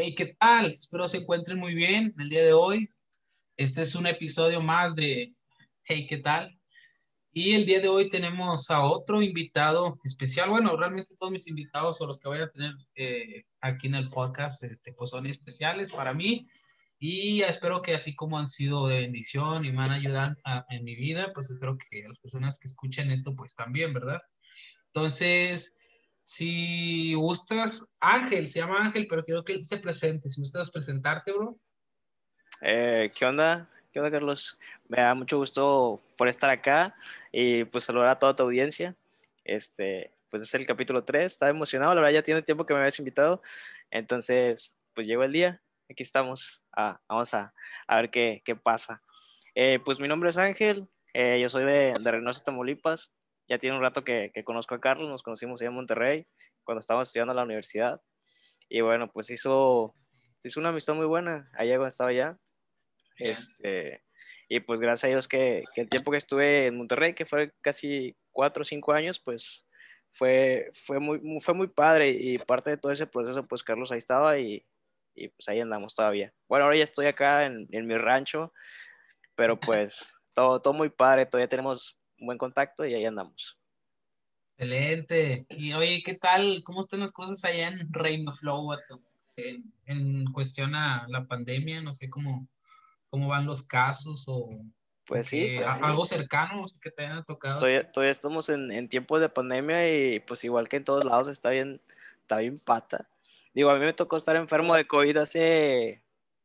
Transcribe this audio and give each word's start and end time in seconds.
Hey, 0.00 0.14
¿qué 0.14 0.26
tal? 0.26 0.66
Espero 0.66 1.08
se 1.08 1.16
encuentren 1.16 1.58
muy 1.58 1.74
bien 1.74 2.14
el 2.20 2.28
día 2.28 2.44
de 2.44 2.52
hoy. 2.52 2.88
Este 3.56 3.82
es 3.82 3.96
un 3.96 4.06
episodio 4.06 4.60
más 4.60 4.94
de 4.94 5.34
Hey, 5.82 6.06
¿qué 6.06 6.18
tal? 6.18 6.56
Y 7.32 7.56
el 7.56 7.66
día 7.66 7.80
de 7.80 7.88
hoy 7.88 8.08
tenemos 8.08 8.70
a 8.70 8.82
otro 8.82 9.22
invitado 9.22 9.98
especial. 10.04 10.50
Bueno, 10.50 10.76
realmente 10.76 11.16
todos 11.16 11.32
mis 11.32 11.48
invitados 11.48 12.00
o 12.00 12.06
los 12.06 12.20
que 12.20 12.28
voy 12.28 12.38
a 12.38 12.48
tener 12.48 12.74
eh, 12.94 13.42
aquí 13.60 13.88
en 13.88 13.96
el 13.96 14.08
podcast 14.08 14.62
este, 14.62 14.92
pues 14.92 15.10
son 15.10 15.26
especiales 15.26 15.90
para 15.90 16.14
mí. 16.14 16.46
Y 17.00 17.40
espero 17.40 17.82
que 17.82 17.96
así 17.96 18.14
como 18.14 18.38
han 18.38 18.46
sido 18.46 18.86
de 18.86 19.00
bendición 19.00 19.64
y 19.64 19.72
me 19.72 19.82
han 19.82 19.90
ayudado 19.90 20.36
en 20.68 20.84
mi 20.84 20.94
vida, 20.94 21.32
pues 21.34 21.50
espero 21.50 21.76
que 21.76 22.06
las 22.06 22.20
personas 22.20 22.60
que 22.60 22.68
escuchen 22.68 23.10
esto 23.10 23.34
pues 23.34 23.56
también, 23.56 23.92
¿verdad? 23.92 24.20
Entonces, 24.94 25.77
si 26.28 27.14
gustas, 27.14 27.96
Ángel, 28.00 28.48
se 28.48 28.60
llama 28.60 28.84
Ángel, 28.84 29.06
pero 29.08 29.24
quiero 29.24 29.42
que 29.42 29.54
él 29.54 29.64
se 29.64 29.78
presente. 29.78 30.28
Si 30.28 30.38
gustas 30.38 30.70
presentarte, 30.70 31.32
bro. 31.32 31.58
Eh, 32.60 33.10
¿Qué 33.16 33.24
onda? 33.24 33.66
¿Qué 33.90 33.98
onda, 33.98 34.10
Carlos? 34.10 34.58
Me 34.88 34.98
da 34.98 35.14
mucho 35.14 35.38
gusto 35.38 36.02
por 36.18 36.28
estar 36.28 36.50
acá 36.50 36.94
y 37.32 37.64
pues 37.64 37.84
saludar 37.84 38.10
a 38.10 38.18
toda 38.18 38.36
tu 38.36 38.42
audiencia. 38.42 38.94
Este, 39.42 40.12
pues 40.28 40.42
es 40.42 40.52
el 40.52 40.66
capítulo 40.66 41.02
3, 41.02 41.32
estaba 41.32 41.48
emocionado, 41.48 41.94
la 41.94 42.02
verdad 42.02 42.16
ya 42.16 42.22
tiene 42.22 42.42
tiempo 42.42 42.66
que 42.66 42.74
me 42.74 42.80
habías 42.80 42.98
invitado, 42.98 43.40
entonces 43.90 44.76
pues 44.92 45.06
llegó 45.06 45.24
el 45.24 45.32
día, 45.32 45.62
aquí 45.88 46.02
estamos, 46.02 46.62
ah, 46.76 47.00
vamos 47.08 47.32
a, 47.32 47.54
a, 47.86 47.96
ver 47.96 48.10
qué, 48.10 48.42
qué 48.44 48.54
pasa. 48.54 49.02
Eh, 49.54 49.78
pues 49.82 49.98
mi 49.98 50.08
nombre 50.08 50.28
es 50.28 50.36
Ángel, 50.36 50.86
eh, 51.14 51.38
yo 51.40 51.48
soy 51.48 51.64
de, 51.64 51.94
de 51.98 52.10
Reynosa, 52.10 52.44
Tamaulipas, 52.44 53.10
ya 53.48 53.58
tiene 53.58 53.76
un 53.76 53.82
rato 53.82 54.04
que, 54.04 54.30
que, 54.34 54.44
conozco 54.44 54.74
a 54.74 54.80
Carlos, 54.80 55.08
nos 55.08 55.22
conocimos 55.22 55.60
allá 55.60 55.68
en 55.68 55.74
Monterrey, 55.74 56.26
cuando 56.64 56.80
estábamos 56.80 57.08
estudiando 57.08 57.32
en 57.32 57.36
la 57.36 57.44
universidad. 57.44 58.00
Y 58.68 58.82
bueno, 58.82 59.10
pues 59.10 59.30
hizo, 59.30 59.94
hizo 60.44 60.60
una 60.60 60.68
amistad 60.68 60.94
muy 60.94 61.06
buena 61.06 61.50
allá 61.54 61.72
cuando 61.72 61.88
estaba 61.88 62.10
allá. 62.10 62.38
Este, 63.16 64.04
y 64.48 64.60
pues 64.60 64.80
gracias 64.80 65.04
a 65.04 65.08
Dios 65.08 65.28
que, 65.28 65.64
que, 65.74 65.80
el 65.80 65.88
tiempo 65.88 66.10
que 66.10 66.18
estuve 66.18 66.66
en 66.66 66.76
Monterrey, 66.76 67.14
que 67.14 67.26
fue 67.26 67.52
casi 67.62 68.16
cuatro 68.32 68.62
o 68.62 68.64
cinco 68.64 68.92
años, 68.92 69.18
pues 69.18 69.66
fue, 70.12 70.70
fue, 70.74 70.98
muy, 71.00 71.40
fue 71.40 71.54
muy 71.54 71.68
padre. 71.68 72.10
Y 72.10 72.38
parte 72.38 72.70
de 72.70 72.76
todo 72.76 72.92
ese 72.92 73.06
proceso, 73.06 73.46
pues 73.46 73.62
Carlos 73.62 73.90
ahí 73.90 73.98
estaba 73.98 74.38
y, 74.38 74.64
y 75.14 75.28
pues 75.28 75.48
ahí 75.48 75.60
andamos 75.60 75.94
todavía. 75.94 76.34
Bueno, 76.48 76.66
ahora 76.66 76.76
ya 76.76 76.84
estoy 76.84 77.06
acá 77.06 77.46
en, 77.46 77.66
en 77.70 77.86
mi 77.86 77.96
rancho, 77.96 78.52
pero 79.34 79.58
pues 79.58 80.14
todo, 80.34 80.60
todo 80.60 80.74
muy 80.74 80.90
padre, 80.90 81.26
todavía 81.26 81.48
tenemos 81.48 81.98
un 82.18 82.26
buen 82.26 82.38
contacto 82.38 82.84
y 82.84 82.94
ahí 82.94 83.04
andamos. 83.04 83.58
Excelente. 84.56 85.46
Y 85.50 85.72
oye, 85.72 86.02
¿qué 86.04 86.14
tal? 86.14 86.62
¿Cómo 86.64 86.80
están 86.80 87.00
las 87.00 87.12
cosas 87.12 87.44
allá 87.44 87.68
en 87.68 87.92
Reino 87.92 88.32
Flow? 88.32 88.70
En, 89.36 89.72
en, 89.86 90.32
cuestión 90.32 90.74
a 90.74 91.06
la 91.08 91.26
pandemia, 91.26 91.80
no 91.80 91.94
sé 91.94 92.10
cómo, 92.10 92.48
cómo 93.08 93.28
van 93.28 93.46
los 93.46 93.62
casos 93.62 94.24
o 94.26 94.50
pues 95.06 95.28
sí, 95.28 95.54
pues 95.56 95.66
algo 95.82 96.04
cercano 96.04 96.66
que 96.82 96.90
te 96.90 97.06
hayan 97.06 97.24
tocado. 97.24 97.60
Todavía, 97.60 97.90
todavía 97.90 98.10
estamos 98.10 98.48
en, 98.48 98.70
en, 98.72 98.88
tiempos 98.88 99.20
de 99.20 99.28
pandemia 99.28 99.88
y 99.88 100.20
pues 100.20 100.44
igual 100.44 100.68
que 100.68 100.76
en 100.76 100.84
todos 100.84 101.04
lados 101.04 101.28
está 101.28 101.50
bien, 101.50 101.80
está 102.20 102.38
bien 102.38 102.58
pata. 102.58 103.08
Digo, 103.54 103.70
a 103.70 103.78
mí 103.78 103.84
me 103.84 103.94
tocó 103.94 104.16
estar 104.16 104.36
enfermo 104.36 104.74
de 104.74 104.86
COVID 104.86 105.16
hace 105.16 106.02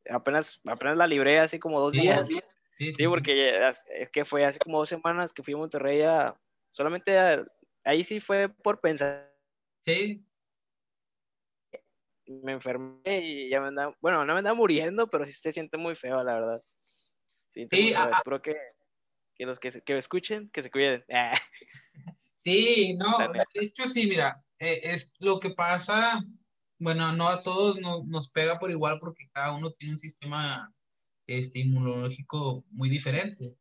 apenas, 0.10 0.62
apenas 0.66 0.98
la 0.98 1.08
libré 1.08 1.40
hace 1.40 1.60
como 1.60 1.80
dos 1.80 1.94
Sí, 1.94 2.02
días. 2.02 2.30
Sí, 2.74 2.86
sí, 2.92 2.94
Sí, 2.94 3.06
porque 3.08 3.68
es 3.70 4.10
que 4.12 4.26
fue 4.26 4.46
hace 4.46 4.60
como 4.60 4.80
dos 4.80 4.90
semanas 4.90 5.34
que 5.34 5.44
fui 5.44 5.54
a 5.54 5.58
Monterrey 5.58 6.02
a, 6.02 6.36
solamente 6.70 7.18
a- 7.18 7.46
ahí 7.84 8.04
sí 8.04 8.20
fue 8.20 8.50
por 8.50 8.80
pensar. 8.82 9.34
Sí, 9.86 10.26
Me 12.26 12.54
enfermé 12.54 13.20
y 13.22 13.50
ya 13.50 13.60
me 13.60 13.68
andaba, 13.68 13.96
bueno, 14.00 14.24
no 14.26 14.34
me 14.34 14.40
andaba 14.40 14.56
muriendo, 14.56 15.08
pero 15.10 15.26
sí 15.26 15.34
se 15.34 15.52
siente 15.52 15.78
muy 15.78 15.96
feo, 15.96 16.24
la 16.24 16.34
verdad. 16.36 16.64
Sí, 17.50 17.66
Sí, 17.68 17.94
a- 17.94 18.10
espero 18.12 18.42
que, 18.42 18.56
que 19.36 19.46
los 19.46 19.60
que, 19.60 19.72
se- 19.72 19.82
que 19.82 19.94
me 19.94 20.00
escuchen, 20.00 20.50
que 20.52 20.64
se 20.64 20.72
cuiden. 20.72 21.04
Ah, 21.14 21.38
sí, 22.34 22.96
no, 22.96 23.18
de 23.32 23.46
hecho 23.66 23.88
sí, 23.88 24.08
mira, 24.08 24.44
eh, 24.60 24.82
es 24.84 25.14
lo 25.20 25.40
que 25.40 25.52
pasa, 25.52 26.22
bueno, 26.80 27.12
no 27.14 27.28
a 27.30 27.44
todos 27.44 27.80
no- 27.80 28.04
nos 28.06 28.30
pega 28.32 28.58
por 28.60 28.72
igual 28.72 29.00
porque 29.00 29.30
cada 29.32 29.54
uno 29.54 29.72
tiene 29.72 29.94
un 29.94 30.00
sistema 30.00 30.74
este, 31.28 31.60
inmunológico 31.60 32.66
muy 32.72 32.90
diferente, 32.90 33.56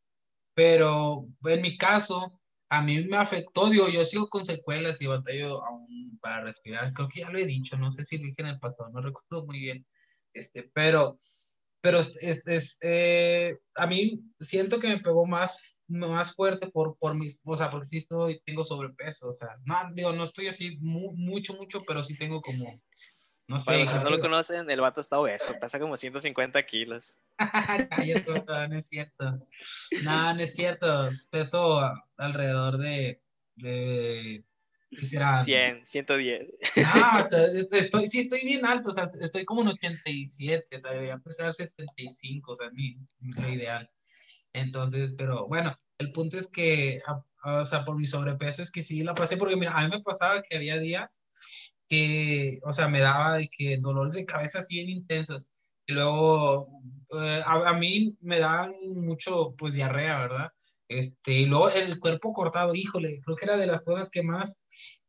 pero 0.53 1.27
en 1.45 1.61
mi 1.61 1.77
caso, 1.77 2.39
a 2.69 2.81
mí 2.81 3.03
me 3.05 3.17
afectó, 3.17 3.69
digo, 3.69 3.89
yo 3.89 4.05
sigo 4.05 4.27
con 4.29 4.45
secuelas 4.45 5.01
y 5.01 5.07
batallo 5.07 5.63
aún 5.63 6.17
para 6.21 6.41
respirar, 6.43 6.93
creo 6.93 7.09
que 7.09 7.21
ya 7.21 7.29
lo 7.31 7.39
he 7.39 7.45
dicho, 7.45 7.77
no 7.77 7.91
sé 7.91 8.03
si 8.05 8.17
lo 8.17 8.23
dije 8.25 8.35
en 8.39 8.47
el 8.47 8.59
pasado, 8.59 8.89
no 8.91 9.01
recuerdo 9.01 9.45
muy 9.45 9.59
bien, 9.59 9.85
este, 10.33 10.63
pero, 10.73 11.17
pero 11.81 11.99
es, 11.99 12.17
es- 12.47 12.77
eh, 12.81 13.57
a 13.75 13.87
mí 13.87 14.21
siento 14.39 14.79
que 14.79 14.87
me 14.87 14.99
pegó 14.99 15.25
más, 15.25 15.79
más 15.87 16.33
fuerte 16.35 16.67
por, 16.71 16.95
por 16.97 17.15
mis, 17.15 17.41
o 17.45 17.57
sea, 17.57 17.69
porque 17.71 17.85
sí 17.87 17.97
estoy, 17.97 18.41
tengo 18.45 18.63
sobrepeso, 18.65 19.29
o 19.29 19.33
sea, 19.33 19.49
no, 19.65 19.75
digo, 19.93 20.13
no 20.13 20.23
estoy 20.23 20.47
así 20.47 20.77
mu- 20.79 21.13
mucho, 21.15 21.53
mucho, 21.55 21.83
pero 21.87 22.03
sí 22.03 22.15
tengo 22.17 22.41
como, 22.41 22.81
no 23.47 23.59
sé, 23.59 23.65
Para 23.65 23.77
los 23.79 23.89
que 23.91 23.99
no 23.99 24.09
lo 24.09 24.19
conocen, 24.19 24.69
el 24.69 24.81
vato 24.81 25.01
está 25.01 25.19
obeso, 25.19 25.53
pesa 25.59 25.79
como 25.79 25.97
150 25.97 26.65
kilos. 26.65 27.17
Vato, 28.27 28.67
no 28.67 28.75
es 28.77 28.87
cierto. 28.87 29.47
No, 30.01 30.33
no 30.33 30.39
es 30.39 30.53
cierto. 30.55 31.11
Peso 31.29 31.81
alrededor 32.17 32.77
de, 32.77 33.21
de 33.55 34.43
¿qué 34.91 35.05
será? 35.05 35.43
100, 35.43 35.85
110. 35.85 36.47
No, 36.77 37.19
estoy, 37.79 38.07
sí 38.07 38.19
estoy 38.19 38.41
bien 38.43 38.65
alto, 38.65 38.91
o 38.91 38.93
sea, 38.93 39.09
estoy 39.19 39.45
como 39.45 39.61
en 39.63 39.69
87, 39.69 40.75
o 40.75 40.79
sea, 40.79 40.91
debería 40.91 41.17
pesar 41.17 41.51
75, 41.51 42.51
o 42.51 42.55
sea, 42.55 42.69
mi, 42.71 42.97
lo 43.19 43.49
ideal. 43.49 43.89
Entonces, 44.53 45.13
pero 45.17 45.47
bueno, 45.47 45.77
el 45.97 46.11
punto 46.11 46.37
es 46.37 46.47
que, 46.47 47.01
a- 47.07 47.23
a- 47.41 47.61
o 47.63 47.65
sea, 47.65 47.83
por 47.83 47.97
mi 47.97 48.07
sobrepeso 48.07 48.61
es 48.61 48.71
que 48.71 48.83
sí 48.83 49.03
la 49.03 49.15
pasé, 49.15 49.37
porque 49.37 49.55
mira, 49.55 49.73
a 49.73 49.83
mí 49.83 49.89
me 49.89 50.01
pasaba 50.01 50.41
que 50.43 50.55
había 50.55 50.77
días 50.77 51.25
que, 51.89 52.59
o 52.63 52.73
sea, 52.73 52.87
me 52.87 52.99
daba 52.99 53.37
de 53.37 53.49
que 53.49 53.77
dolores 53.77 54.13
de 54.13 54.25
cabeza 54.25 54.59
así 54.59 54.75
bien 54.77 54.89
intensos. 54.89 55.49
Y 55.85 55.93
luego, 55.93 56.67
eh, 57.11 57.41
a, 57.45 57.69
a 57.69 57.73
mí 57.73 58.15
me 58.21 58.39
daban 58.39 58.73
mucho, 58.95 59.55
pues, 59.57 59.73
diarrea, 59.73 60.19
¿verdad? 60.19 60.49
Este, 60.87 61.33
y 61.39 61.45
luego 61.45 61.69
el 61.71 61.99
cuerpo 61.99 62.33
cortado, 62.33 62.75
híjole, 62.75 63.21
creo 63.23 63.35
que 63.35 63.45
era 63.45 63.57
de 63.57 63.67
las 63.67 63.83
cosas 63.83 64.09
que 64.09 64.23
más, 64.23 64.59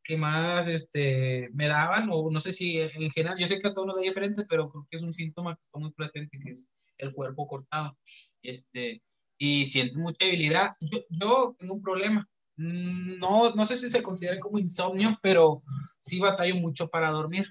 que 0.02 0.16
más, 0.16 0.68
este, 0.68 1.48
me 1.52 1.66
daban, 1.68 2.08
o 2.12 2.30
no 2.30 2.40
sé 2.40 2.52
si 2.52 2.80
en 2.80 3.10
general, 3.10 3.38
yo 3.38 3.46
sé 3.46 3.58
que 3.58 3.68
a 3.68 3.74
todos 3.74 3.86
nos 3.86 3.96
da 3.96 4.02
diferente, 4.02 4.44
pero 4.48 4.70
creo 4.70 4.86
que 4.90 4.96
es 4.96 5.02
un 5.02 5.12
síntoma 5.12 5.54
que 5.54 5.62
está 5.62 5.78
muy 5.78 5.92
presente, 5.92 6.38
que 6.42 6.50
es 6.50 6.70
el 6.98 7.12
cuerpo 7.12 7.46
cortado. 7.46 7.98
Este, 8.42 9.02
y 9.38 9.66
sientes 9.66 9.96
mucha 9.96 10.24
debilidad. 10.26 10.72
Yo, 10.80 11.00
yo 11.10 11.56
tengo 11.58 11.74
un 11.74 11.82
problema. 11.82 12.28
Mm, 12.56 13.18
No, 13.18 13.50
no 13.54 13.66
sé 13.66 13.76
si 13.76 13.90
se 13.90 14.02
considera 14.02 14.38
como 14.40 14.58
insomnio, 14.58 15.18
pero 15.22 15.62
sí 15.98 16.20
batallo 16.20 16.56
mucho 16.56 16.88
para 16.88 17.10
dormir. 17.10 17.48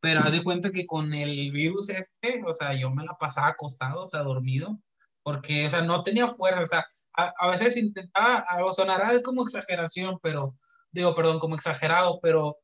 Pero 0.00 0.20
haz 0.20 0.32
de 0.32 0.44
cuenta 0.44 0.70
que 0.70 0.86
con 0.86 1.12
el 1.14 1.50
virus 1.52 1.88
este, 1.90 2.42
o 2.46 2.52
sea, 2.52 2.74
yo 2.78 2.90
me 2.90 3.04
la 3.04 3.14
pasaba 3.18 3.48
acostado, 3.48 4.02
o 4.04 4.06
sea, 4.06 4.22
dormido, 4.22 4.78
porque, 5.22 5.66
o 5.66 5.70
sea, 5.70 5.82
no 5.82 6.02
tenía 6.02 6.28
fuerza, 6.28 6.62
o 6.62 6.66
sea, 6.66 6.86
a, 7.16 7.32
a 7.38 7.50
veces 7.50 7.76
intentaba, 7.76 8.44
a- 8.48 8.72
sonará 8.72 9.20
como 9.22 9.42
exageración, 9.42 10.18
pero, 10.22 10.56
digo, 10.92 11.14
perdón, 11.14 11.38
como 11.40 11.54
exagerado, 11.56 12.20
pero, 12.22 12.58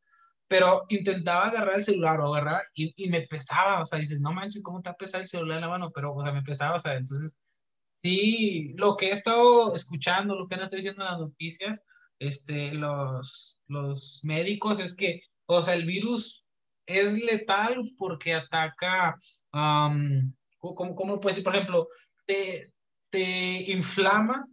pero 0.49 0.85
intentaba 0.91 1.47
agarrar 1.49 1.77
el 1.77 1.85
celular 1.85 2.21
o 2.21 2.35
agarrar 2.35 2.63
y, 2.75 2.93
y 2.97 3.09
me 3.11 3.23
pesaba, 3.23 3.81
o 3.83 3.87
sea, 3.87 3.99
dices, 3.99 4.21
no 4.21 4.33
manches, 4.33 4.63
¿cómo 4.63 4.83
te 4.83 4.91
va 4.91 4.95
a 4.95 4.97
pesar 4.97 5.21
el 5.23 5.27
celular 5.29 5.57
en 5.59 5.63
la 5.63 5.69
mano? 5.71 5.91
Pero, 5.95 6.15
o 6.15 6.23
sea, 6.23 6.33
me 6.33 6.43
pesaba, 6.43 6.77
o 6.77 6.79
sea, 6.81 6.95
entonces, 6.97 7.40
sí, 8.03 8.75
lo 8.77 8.97
que 8.97 9.09
he 9.09 9.13
estado 9.13 9.75
escuchando, 9.75 10.37
lo 10.37 10.47
que 10.47 10.55
han 10.55 10.63
estado 10.63 10.77
diciendo 10.79 11.03
en 11.05 11.11
las 11.11 11.19
noticias, 11.21 11.83
este, 12.19 12.73
los, 12.75 13.59
los 13.67 14.21
médicos 14.25 14.79
es 14.79 14.95
que, 14.95 15.23
o 15.47 15.63
sea, 15.63 15.75
el 15.75 15.87
virus 15.87 16.47
es 16.87 17.15
letal 17.23 17.93
porque 17.97 18.35
ataca, 18.35 19.17
um, 19.53 20.33
¿cómo, 20.59 20.95
cómo 20.95 21.21
puedes 21.21 21.37
decir? 21.37 21.45
Por 21.45 21.55
ejemplo, 21.55 21.89
te, 22.27 22.73
te 23.11 23.71
inflama 23.73 24.47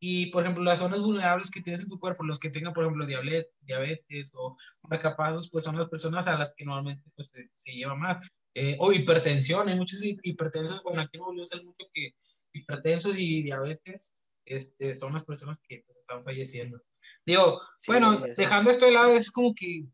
y, 0.00 0.26
por 0.26 0.42
ejemplo, 0.42 0.64
las 0.64 0.80
zonas 0.80 1.00
vulnerables 1.00 1.50
que 1.50 1.60
tienes 1.60 1.82
en 1.82 1.88
tu 1.88 1.98
cuerpo, 1.98 2.24
los 2.24 2.38
que 2.40 2.50
tengan, 2.50 2.72
por 2.72 2.84
ejemplo, 2.84 3.06
diabetes, 3.06 3.52
diabetes 3.60 4.32
o 4.34 4.56
marcapasos, 4.82 5.48
pues 5.50 5.64
son 5.64 5.76
las 5.76 5.88
personas 5.88 6.26
a 6.26 6.36
las 6.36 6.54
que 6.54 6.64
normalmente 6.64 7.08
pues, 7.14 7.28
se, 7.30 7.50
se 7.52 7.72
lleva 7.72 7.94
más. 7.94 8.26
Eh, 8.54 8.76
o 8.80 8.92
hipertensión, 8.92 9.68
hay 9.68 9.76
muchos 9.76 10.02
hi- 10.04 10.18
hipertensos, 10.22 10.82
bueno, 10.82 11.02
aquí 11.02 11.18
en 11.18 11.46
se 11.46 11.62
mucho 11.62 11.86
que 11.94 12.14
hipertensos 12.52 13.18
y 13.18 13.42
diabetes 13.42 14.16
este, 14.44 14.94
son 14.94 15.12
las 15.12 15.24
personas 15.24 15.60
que 15.60 15.82
pues, 15.86 15.98
están 15.98 16.22
falleciendo. 16.22 16.80
Digo, 17.24 17.60
Sí, 17.80 17.90
bueno, 17.90 18.22
dejando 18.36 18.70
esto 18.70 18.86
de 18.86 18.92
lado, 18.92 19.14
es 19.14 19.30
como 19.30 19.54
que, 19.54 19.84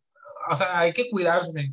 o 0.50 0.56
sea, 0.56 0.78
hay 0.78 0.92
que 0.92 1.08
cuidarse. 1.10 1.72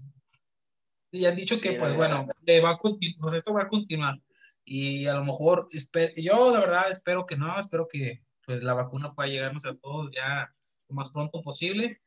Y 1.11 1.25
han 1.25 1.35
dicho 1.35 1.59
que, 1.59 1.73
pues 1.73 1.95
bueno, 1.95 2.27
le 2.41 2.61
va 2.61 2.71
a 2.71 2.77
pues 2.77 3.33
esto 3.33 3.53
va 3.53 3.63
a 3.63 3.67
continuar. 3.67 4.19
Y 4.65 5.05
a 5.05 5.13
lo 5.13 5.23
mejor, 5.23 5.69
yo 6.17 6.51
la 6.51 6.59
verdad 6.59 6.91
espero 6.91 7.25
que 7.25 7.37
no, 7.37 7.57
espero 7.59 7.87
que 7.87 8.23
pues 8.45 8.63
la 8.63 8.73
vacuna 8.73 9.13
pueda 9.13 9.29
llegarnos 9.29 9.65
a 9.65 9.75
todos 9.75 10.11
ya 10.11 10.53
lo 10.89 10.95
más 10.95 11.11
pronto 11.11 11.41
posible. 11.41 12.01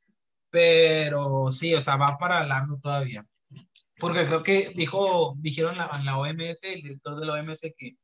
Pero 0.51 1.51
sí, 1.51 1.75
o 1.75 1.81
sea, 1.81 1.97
va 1.97 2.19
para 2.19 2.47
largo 2.47 2.79
todavía. 2.79 3.27
Porque 3.99 4.27
creo 4.27 4.43
que 4.43 4.73
dijo, 4.75 5.35
dijeron 5.39 5.77
la, 5.77 5.91
en 5.95 6.05
la 6.05 6.19
OMS, 6.19 6.63
el 6.63 6.83
director 6.83 7.19
de 7.19 7.27
la 7.27 7.35
OMS, 7.35 7.61
que, 7.77 7.97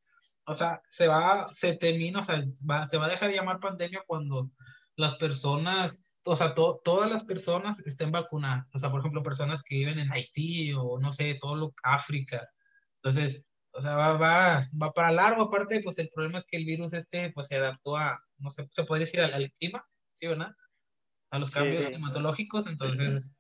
o 0.47 0.57
sea, 0.57 0.83
se 0.89 1.09
va, 1.09 1.49
se 1.49 1.75
termina, 1.75 2.21
o 2.21 2.23
sea, 2.23 2.45
va, 2.69 2.87
se 2.87 2.99
va 2.99 3.07
a 3.07 3.11
dejar 3.11 3.31
llamar 3.33 3.61
pandemia 3.61 4.03
cuando 4.07 4.51
las 4.97 5.15
personas, 5.17 6.05
o 6.25 6.37
sea, 6.37 6.55
todas 6.55 7.11
las 7.11 7.25
personas 7.25 7.81
estén 7.87 8.11
vacunadas. 8.11 8.67
O 8.73 8.79
sea, 8.79 8.91
por 8.91 9.01
ejemplo, 9.01 9.23
personas 9.23 9.63
que 9.63 9.77
viven 9.77 9.99
en 9.99 10.13
Haití 10.13 10.73
o 10.75 10.99
no 11.01 11.13
sé, 11.13 11.37
todo 11.41 11.57
lo, 11.57 11.75
África. 11.83 12.49
Entonces, 12.97 13.47
o 13.73 13.83
sea, 13.83 13.97
va, 13.97 14.17
va, 14.17 14.69
va 14.81 14.93
para 14.93 15.13
largo. 15.13 15.43
Aparte, 15.43 15.81
pues 15.83 15.99
el 15.99 16.09
problema 16.09 16.39
es 16.39 16.47
que 16.47 16.57
el 16.57 16.65
virus 16.65 16.93
este, 16.93 17.31
pues 17.33 17.49
se 17.49 17.57
adaptó 17.57 17.97
a, 17.97 18.23
no 18.39 18.51
sé, 18.51 18.67
se 18.71 18.85
podría 18.85 19.07
decir 19.07 19.21
al, 19.21 19.53
clima, 19.53 19.85
¿sí, 20.15 20.27
verdad? 20.27 20.53
A 21.31 21.39
los 21.39 21.51
cambios 21.51 21.87
climatológicos, 21.87 22.67
entonces... 22.67 23.35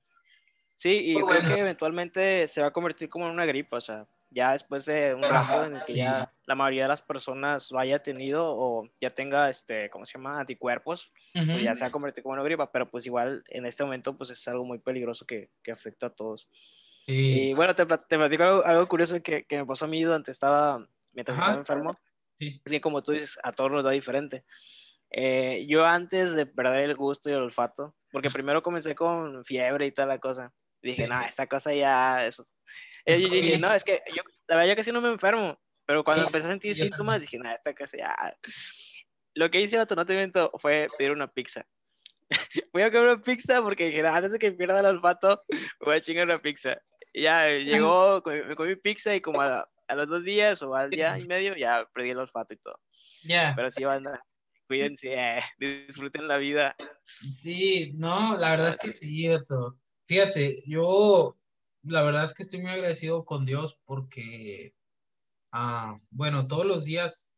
Sí, 0.76 0.90
y 0.90 1.14
pues 1.14 1.38
creo 1.38 1.54
que 1.54 1.60
eventualmente 1.60 2.48
se 2.48 2.60
va 2.60 2.66
a 2.68 2.72
convertir 2.72 3.08
como 3.08 3.26
en 3.26 3.30
una 3.30 3.46
gripa, 3.46 3.76
o 3.76 3.80
sea, 3.80 4.08
ya 4.34 4.52
después 4.52 4.84
de 4.86 5.14
un 5.14 5.22
rato 5.22 5.64
en 5.64 5.76
el 5.76 5.82
que 5.84 5.94
ya 5.94 6.32
la 6.46 6.54
mayoría 6.54 6.82
de 6.82 6.88
las 6.88 7.02
personas 7.02 7.70
lo 7.70 7.78
haya 7.78 8.02
tenido 8.02 8.44
o 8.46 8.88
ya 9.00 9.10
tenga, 9.10 9.48
este, 9.48 9.88
¿cómo 9.90 10.04
se 10.04 10.18
llama?, 10.18 10.40
anticuerpos, 10.40 11.12
pues 11.32 11.62
ya 11.62 11.74
se 11.74 11.82
va 11.82 11.86
a 11.86 11.92
convertir 11.92 12.22
como 12.22 12.34
una 12.34 12.42
gripa, 12.42 12.70
pero 12.72 12.90
pues 12.90 13.06
igual 13.06 13.44
en 13.48 13.64
este 13.64 13.84
momento 13.84 14.16
pues 14.16 14.30
es 14.30 14.46
algo 14.48 14.64
muy 14.64 14.78
peligroso 14.78 15.24
que, 15.24 15.50
que 15.62 15.72
afecta 15.72 16.08
a 16.08 16.10
todos. 16.10 16.48
Y 17.06 17.54
bueno, 17.54 17.74
te, 17.74 17.86
te 17.86 18.18
platico 18.18 18.42
algo, 18.64 18.88
curioso 18.88 19.22
que, 19.22 19.44
que, 19.44 19.58
me 19.58 19.66
pasó 19.66 19.84
a 19.84 19.88
mí 19.88 20.02
durante 20.02 20.30
estaba, 20.30 20.86
mientras 21.12 21.38
estaba 21.38 21.58
enfermo. 21.58 21.98
Sí. 22.40 22.60
Es 22.64 22.72
que 22.72 22.80
como 22.80 23.02
tú 23.02 23.12
dices, 23.12 23.38
a 23.42 23.52
todos 23.52 23.70
nos 23.70 23.84
da 23.84 23.90
diferente. 23.90 24.44
Eh, 25.10 25.64
yo 25.68 25.84
antes 25.84 26.34
de 26.34 26.46
perder 26.46 26.90
el 26.90 26.96
gusto 26.96 27.30
y 27.30 27.34
el 27.34 27.42
olfato, 27.42 27.94
porque 28.10 28.30
primero 28.30 28.62
comencé 28.62 28.96
con 28.96 29.44
fiebre 29.44 29.86
y 29.86 29.92
toda 29.92 30.08
la 30.08 30.18
cosa, 30.18 30.52
dije, 30.90 31.06
no, 31.06 31.20
esta 31.20 31.46
cosa 31.46 31.72
ya... 31.74 32.26
Eso... 32.26 32.44
Y 33.06 33.28
dije, 33.28 33.58
no, 33.58 33.72
es 33.72 33.84
que 33.84 34.02
yo, 34.14 34.22
la 34.48 34.56
verdad 34.56 34.70
yo 34.70 34.76
casi 34.76 34.92
no 34.92 35.00
me 35.00 35.10
enfermo, 35.10 35.58
pero 35.86 36.04
cuando 36.04 36.26
empecé 36.26 36.46
a 36.46 36.50
sentir 36.50 36.74
síntomas, 36.74 37.20
dije, 37.20 37.38
no, 37.38 37.50
esta 37.50 37.74
cosa 37.74 37.96
ya... 37.96 38.36
Lo 39.34 39.50
que 39.50 39.60
hice, 39.60 39.76
no 39.76 40.06
te 40.06 40.16
miento, 40.16 40.52
fue 40.58 40.86
pedir 40.96 41.10
una 41.10 41.26
pizza. 41.26 41.66
voy 42.72 42.82
a 42.82 42.90
comer 42.90 43.08
una 43.08 43.22
pizza 43.22 43.60
porque 43.62 43.86
dije, 43.86 44.06
antes 44.06 44.32
de 44.32 44.38
que 44.38 44.52
pierda 44.52 44.80
el 44.80 44.86
olfato, 44.86 45.42
voy 45.80 45.96
a 45.96 46.00
chingar 46.00 46.26
una 46.26 46.38
pizza 46.38 46.78
ya 47.14 47.48
llegó, 47.48 48.22
me 48.26 48.56
comí 48.56 48.76
pizza 48.76 49.14
y 49.14 49.20
como 49.20 49.40
a, 49.40 49.68
a, 49.88 49.94
los 49.94 50.08
dos 50.08 50.24
días 50.24 50.60
o 50.62 50.74
al 50.74 50.90
día 50.90 51.18
y 51.18 51.26
medio 51.26 51.56
ya 51.56 51.88
perdí 51.94 52.10
el 52.10 52.18
olfato 52.18 52.54
y 52.54 52.56
todo. 52.58 52.78
Ya. 53.22 53.52
Pero 53.54 53.70
sí, 53.70 53.84
banda, 53.84 54.22
cuídense, 54.66 55.14
eh, 55.14 55.40
disfruten 55.58 56.26
la 56.26 56.38
vida. 56.38 56.74
Sí, 57.06 57.92
no, 57.94 58.36
la 58.36 58.50
verdad 58.50 58.68
es 58.70 58.78
que 58.78 58.88
sí, 58.88 59.28
Beto. 59.28 59.78
Fíjate, 60.06 60.62
yo 60.66 61.36
la 61.82 62.02
verdad 62.02 62.24
es 62.24 62.34
que 62.34 62.42
estoy 62.42 62.62
muy 62.62 62.70
agradecido 62.72 63.24
con 63.24 63.44
Dios 63.46 63.78
porque, 63.84 64.74
ah, 65.52 65.96
bueno, 66.10 66.46
todos 66.46 66.66
los 66.66 66.84
días 66.84 67.34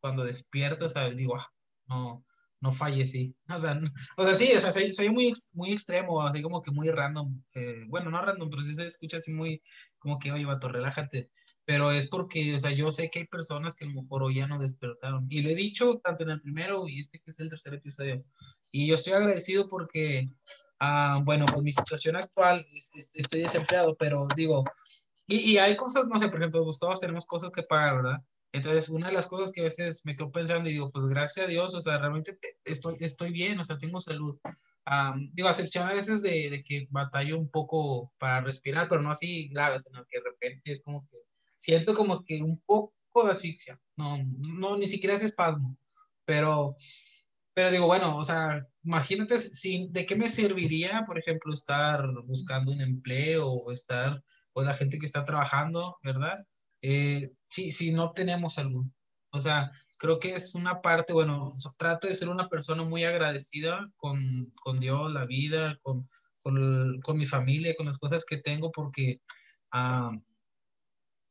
cuando 0.00 0.24
despierto, 0.24 0.88
¿sabes? 0.88 1.16
Digo, 1.16 1.36
ah, 1.36 1.52
no, 1.86 2.24
no 2.60 2.72
fallecí. 2.72 3.36
O 3.56 3.60
sea, 3.60 3.80
o 4.16 4.24
sea 4.24 4.34
sí, 4.34 4.52
o 4.56 4.60
sea, 4.60 4.72
soy, 4.72 4.92
soy, 4.92 5.10
muy, 5.10 5.32
muy 5.52 5.72
extremo, 5.72 6.22
así 6.22 6.42
como 6.42 6.62
que 6.62 6.70
muy 6.70 6.90
random. 6.90 7.42
Eh, 7.54 7.84
bueno, 7.88 8.10
no 8.10 8.22
random, 8.22 8.50
pero 8.50 8.62
sí 8.62 8.74
se 8.74 8.86
escucha 8.86 9.18
así 9.18 9.32
muy 9.32 9.62
como 9.98 10.18
que, 10.18 10.32
oye, 10.32 10.44
vato, 10.44 10.68
relájate. 10.68 11.30
Pero 11.64 11.92
es 11.92 12.08
porque, 12.08 12.56
o 12.56 12.60
sea, 12.60 12.72
yo 12.72 12.90
sé 12.92 13.10
que 13.10 13.20
hay 13.20 13.26
personas 13.26 13.74
que 13.74 13.84
a 13.84 13.88
lo 13.88 14.02
mejor 14.02 14.24
hoy 14.24 14.36
ya 14.36 14.46
no 14.46 14.58
despertaron. 14.58 15.26
Y 15.30 15.42
lo 15.42 15.50
he 15.50 15.54
dicho 15.54 16.00
tanto 16.02 16.24
en 16.24 16.30
el 16.30 16.40
primero 16.40 16.88
y 16.88 16.98
este 17.00 17.20
que 17.20 17.30
es 17.30 17.38
el 17.40 17.50
tercer 17.50 17.74
episodio. 17.74 18.24
Y 18.72 18.88
yo 18.88 18.96
estoy 18.96 19.12
agradecido 19.12 19.68
porque, 19.68 20.28
ah, 20.80 21.20
bueno, 21.24 21.46
pues 21.46 21.62
mi 21.62 21.72
situación 21.72 22.16
actual, 22.16 22.66
estoy 23.14 23.42
desempleado, 23.42 23.94
pero 23.96 24.26
digo, 24.34 24.64
y, 25.28 25.52
y, 25.52 25.58
hay 25.58 25.76
cosas, 25.76 26.06
no 26.06 26.18
sé, 26.18 26.28
por 26.28 26.40
ejemplo, 26.40 26.64
pues 26.64 26.80
todos 26.80 27.00
tenemos 27.00 27.24
cosas 27.26 27.50
que 27.52 27.62
pagar, 27.62 28.02
¿verdad? 28.02 28.18
Entonces, 28.52 28.90
una 28.90 29.08
de 29.08 29.14
las 29.14 29.28
cosas 29.28 29.50
que 29.50 29.62
a 29.62 29.64
veces 29.64 30.02
me 30.04 30.14
quedo 30.14 30.30
pensando 30.30 30.68
y 30.68 30.72
digo, 30.74 30.90
pues 30.90 31.06
gracias 31.06 31.46
a 31.46 31.48
Dios, 31.48 31.74
o 31.74 31.80
sea, 31.80 31.98
realmente 31.98 32.38
estoy, 32.64 32.96
estoy 33.00 33.32
bien, 33.32 33.58
o 33.58 33.64
sea, 33.64 33.78
tengo 33.78 33.98
salud. 34.00 34.38
digo, 35.32 35.48
a 35.48 35.52
excepción 35.52 35.88
a 35.88 35.94
veces 35.94 36.20
de, 36.22 36.50
de, 36.50 36.62
que 36.62 36.86
batallo 36.90 37.38
un 37.38 37.48
poco 37.48 38.12
para 38.18 38.42
respirar, 38.42 38.88
pero 38.88 39.00
no 39.00 39.10
así 39.10 39.48
grave, 39.48 39.78
sino 39.78 40.04
que 40.06 40.18
de 40.18 40.24
repente 40.24 40.72
es 40.72 40.82
como 40.82 41.06
que 41.08 41.16
siento 41.56 41.94
como 41.94 42.24
que 42.24 42.42
un 42.42 42.60
poco 42.66 42.92
de 43.24 43.32
asfixia. 43.32 43.80
No, 43.96 44.18
no, 44.22 44.76
ni 44.76 44.86
siquiera 44.86 45.14
es 45.14 45.22
espasmo, 45.22 45.78
pero, 46.26 46.76
pero 47.54 47.70
digo, 47.70 47.86
bueno, 47.86 48.16
o 48.16 48.24
sea, 48.24 48.66
imagínate, 48.82 49.38
si, 49.38 49.88
¿de 49.90 50.06
qué 50.06 50.16
me 50.16 50.28
serviría, 50.28 51.04
por 51.06 51.18
ejemplo, 51.18 51.52
estar 51.52 52.02
buscando 52.24 52.72
un 52.72 52.80
empleo 52.80 53.48
o 53.48 53.72
estar, 53.72 54.22
pues 54.52 54.66
la 54.66 54.74
gente 54.74 54.98
que 54.98 55.06
está 55.06 55.24
trabajando, 55.24 55.98
¿verdad? 56.02 56.44
Eh, 56.80 57.32
si, 57.48 57.70
si 57.72 57.92
no 57.92 58.12
tenemos 58.12 58.54
salud. 58.54 58.86
O 59.30 59.40
sea, 59.40 59.70
creo 59.98 60.18
que 60.18 60.34
es 60.34 60.54
una 60.54 60.80
parte, 60.82 61.12
bueno, 61.12 61.54
trato 61.78 62.08
de 62.08 62.14
ser 62.14 62.28
una 62.28 62.48
persona 62.48 62.84
muy 62.84 63.04
agradecida 63.04 63.90
con, 63.96 64.52
con 64.62 64.80
Dios, 64.80 65.12
la 65.12 65.26
vida, 65.26 65.78
con, 65.82 66.08
con, 66.42 67.00
con, 67.02 67.16
mi 67.16 67.26
familia, 67.26 67.74
con 67.76 67.86
las 67.86 67.98
cosas 67.98 68.24
que 68.24 68.38
tengo, 68.38 68.72
porque 68.72 69.20
ah, 69.72 70.10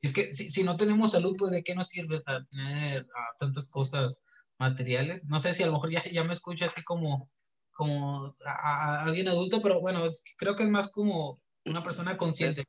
es 0.01 0.13
que 0.13 0.33
si, 0.33 0.49
si, 0.49 0.63
no 0.63 0.77
tenemos 0.77 1.11
salud, 1.11 1.35
pues 1.37 1.51
de 1.51 1.63
qué 1.63 1.75
nos 1.75 1.89
sirve 1.89 2.19
tener 2.49 3.07
ah, 3.15 3.35
tantas 3.37 3.69
cosas 3.69 4.23
materiales. 4.61 5.25
No 5.25 5.39
sé 5.39 5.53
si 5.53 5.63
a 5.63 5.65
lo 5.65 5.73
mejor 5.73 5.91
ya, 5.91 6.03
ya 6.05 6.23
me 6.23 6.33
escucho 6.33 6.65
así 6.65 6.83
como, 6.83 7.29
como 7.71 8.35
a, 8.45 9.03
alguien 9.03 9.27
adulto, 9.27 9.61
pero 9.61 9.81
bueno, 9.81 10.05
creo 10.37 10.55
que 10.55 10.63
es 10.63 10.69
más 10.69 10.91
como 10.91 11.41
una 11.65 11.83
persona 11.83 12.15
consciente. 12.15 12.63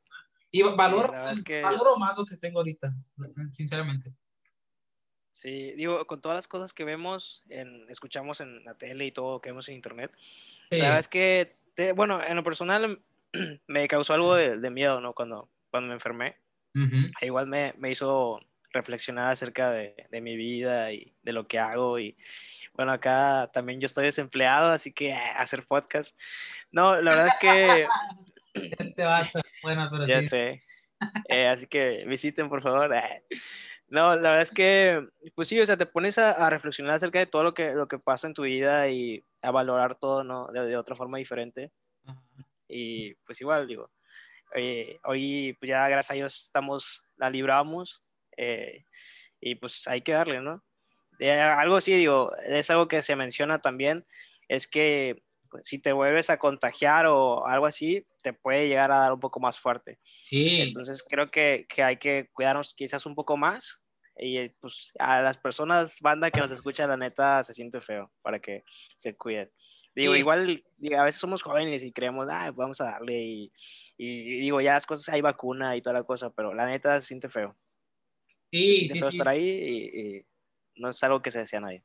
Y 0.51 0.61
valoro, 0.61 1.11
valoro 1.11 1.97
más 1.97 2.17
lo 2.17 2.25
que 2.25 2.37
tengo 2.37 2.59
ahorita, 2.59 2.93
sinceramente. 3.51 4.13
Sí, 5.31 5.71
digo, 5.71 6.05
con 6.05 6.21
todas 6.21 6.35
las 6.35 6.47
cosas 6.47 6.73
que 6.73 6.83
vemos, 6.83 7.43
en, 7.49 7.89
escuchamos 7.89 8.39
en 8.39 8.63
la 8.63 8.75
tele 8.75 9.05
y 9.05 9.11
todo 9.11 9.41
que 9.41 9.49
vemos 9.49 9.67
en 9.67 9.75
internet, 9.75 10.11
la 10.69 10.77
verdad 10.77 10.99
es 10.99 11.07
que, 11.07 11.55
bueno, 11.95 12.23
en 12.23 12.35
lo 12.35 12.43
personal 12.43 13.01
me 13.67 13.87
causó 13.87 14.13
algo 14.13 14.35
de, 14.35 14.69
miedo, 14.69 15.01
¿no? 15.01 15.13
Cuando, 15.13 15.49
cuando 15.71 15.87
me 15.87 15.95
enfermé. 15.95 16.37
E 17.21 17.27
igual 17.27 17.47
me, 17.47 17.73
me, 17.77 17.91
hizo 17.91 18.39
reflexionar 18.73 19.31
acerca 19.31 19.71
de, 19.71 19.95
de, 20.09 20.21
mi 20.21 20.35
vida 20.35 20.91
y 20.91 21.15
de 21.21 21.31
lo 21.31 21.47
que 21.47 21.59
hago. 21.59 21.99
Y 21.99 22.17
bueno, 22.73 22.91
acá 22.91 23.49
también 23.53 23.79
yo 23.79 23.85
estoy 23.85 24.05
desempleado, 24.05 24.71
así 24.71 24.91
que 24.91 25.11
eh, 25.11 25.33
hacer 25.37 25.65
podcast. 25.65 26.17
No, 26.71 26.99
la 26.99 27.11
verdad 27.11 27.27
es 27.27 27.35
que 27.39 27.85
este 28.79 29.03
bueno, 29.61 29.87
pero 29.91 30.07
ya 30.07 30.23
sé. 30.23 30.63
Eh, 31.29 31.47
así 31.47 31.67
que 31.67 32.03
visiten, 32.07 32.49
por 32.49 32.61
favor. 32.61 32.93
Eh. 32.95 33.23
No, 33.89 34.15
la 34.15 34.29
verdad 34.29 34.41
es 34.41 34.51
que, 34.51 35.07
pues 35.35 35.47
sí, 35.47 35.59
o 35.59 35.65
sea, 35.65 35.77
te 35.77 35.85
pones 35.85 36.17
a, 36.17 36.49
reflexionar 36.49 36.95
acerca 36.95 37.19
de 37.19 37.27
todo 37.27 37.43
lo 37.43 37.53
que, 37.53 37.73
lo 37.73 37.87
que 37.87 37.99
pasa 37.99 38.25
en 38.25 38.33
tu 38.33 38.43
vida 38.43 38.89
y 38.89 39.23
a 39.41 39.51
valorar 39.51 39.95
todo, 39.95 40.23
¿no? 40.23 40.47
De, 40.47 40.75
otra 40.77 40.95
forma 40.95 41.19
diferente. 41.19 41.71
Y 42.67 43.13
pues 43.25 43.39
igual, 43.41 43.67
digo, 43.67 43.91
hoy 45.03 45.55
pues 45.59 45.69
ya 45.69 45.87
gracias 45.89 46.11
a 46.11 46.15
Dios 46.15 46.41
estamos, 46.41 47.03
la 47.17 47.29
libramos 47.29 48.01
eh, 48.37 48.85
y 49.39 49.55
pues 49.55 49.87
hay 49.87 50.01
que 50.01 50.13
darle, 50.13 50.41
¿no? 50.41 50.63
algo 51.19 51.79
sí, 51.79 51.93
digo, 51.93 52.35
es 52.45 52.69
algo 52.69 52.87
que 52.87 53.01
se 53.01 53.15
menciona 53.15 53.61
también, 53.61 54.05
es 54.49 54.67
que 54.67 55.23
pues, 55.49 55.67
si 55.67 55.79
te 55.79 55.93
vuelves 55.93 56.29
a 56.29 56.37
contagiar 56.37 57.05
o 57.05 57.45
algo 57.45 57.65
así, 57.65 58.05
te 58.23 58.33
puede 58.33 58.67
llegar 58.67 58.91
a 58.91 58.99
dar 58.99 59.13
un 59.13 59.19
poco 59.19 59.39
más 59.39 59.59
fuerte. 59.59 59.99
Sí. 60.25 60.61
Entonces 60.61 61.03
creo 61.07 61.29
que, 61.29 61.65
que 61.69 61.83
hay 61.83 61.97
que 61.97 62.29
cuidarnos 62.33 62.73
quizás 62.73 63.05
un 63.05 63.15
poco 63.15 63.37
más 63.37 63.83
y 64.17 64.49
pues 64.49 64.91
a 64.99 65.21
las 65.21 65.37
personas, 65.37 65.97
banda 66.01 66.31
que 66.31 66.39
nos 66.39 66.51
escucha, 66.51 66.87
la 66.87 66.97
neta 66.97 67.41
se 67.43 67.53
siente 67.53 67.81
feo 67.81 68.11
para 68.21 68.39
que 68.39 68.63
se 68.95 69.15
cuiden. 69.15 69.51
Digo, 69.95 70.15
igual 70.15 70.63
a 70.97 71.03
veces 71.03 71.21
somos 71.21 71.43
jóvenes 71.43 71.83
y 71.83 71.91
creemos, 71.91 72.27
ah, 72.31 72.51
vamos 72.51 72.81
a 72.81 72.85
darle 72.85 73.21
y, 73.21 73.53
y, 73.95 74.39
digo, 74.39 74.59
ya 74.59 74.73
las 74.73 74.87
cosas, 74.87 75.13
hay 75.13 75.21
vacuna 75.21 75.75
y 75.75 75.81
toda 75.81 75.93
la 75.93 76.03
cosa, 76.03 76.31
pero 76.31 76.53
la 76.53 76.65
neta 76.65 76.99
se 76.99 77.07
siente 77.07 77.29
feo. 77.29 77.55
Sí, 78.53 78.87
sí, 78.87 78.99
sí. 78.99 79.07
estar 79.07 79.27
ahí 79.27 79.43
y, 79.43 79.99
y, 79.99 80.25
no 80.75 80.89
es 80.89 81.03
algo 81.03 81.21
que 81.21 81.31
se 81.31 81.39
desea 81.39 81.57
a 81.57 81.63
nadie. 81.63 81.83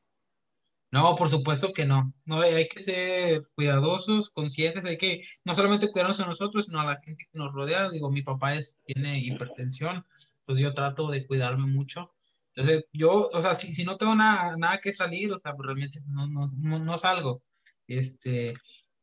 No, 0.91 1.15
por 1.15 1.29
supuesto 1.29 1.73
que 1.73 1.85
no. 1.85 2.13
No 2.25 2.41
hay 2.41 2.67
que 2.67 2.83
ser 2.83 3.47
cuidadosos, 3.55 4.29
conscientes, 4.29 4.85
hay 4.85 4.97
que 4.97 5.21
no 5.43 5.53
solamente 5.55 5.91
cuidarnos 5.91 6.19
a 6.19 6.25
nosotros, 6.25 6.65
sino 6.65 6.79
a 6.79 6.85
la 6.85 7.01
gente 7.01 7.27
que 7.31 7.37
nos 7.37 7.53
rodea. 7.53 7.89
Digo, 7.89 8.11
mi 8.11 8.21
papá 8.21 8.55
es, 8.55 8.81
tiene 8.83 9.19
hipertensión, 9.19 10.05
pues 10.45 10.59
yo 10.59 10.73
trato 10.73 11.09
de 11.09 11.25
cuidarme 11.25 11.65
mucho. 11.67 12.13
Entonces, 12.55 12.85
yo, 12.93 13.29
o 13.31 13.41
sea, 13.41 13.55
si, 13.55 13.73
si 13.73 13.83
no 13.83 13.97
tengo 13.97 14.15
nada, 14.15 14.55
nada 14.57 14.79
que 14.79 14.93
salir, 14.93 15.31
o 15.31 15.39
sea, 15.39 15.55
pues 15.55 15.65
realmente 15.65 16.01
no, 16.07 16.27
no, 16.27 16.79
no, 16.79 16.97
salgo. 16.97 17.43
Este, 17.87 18.55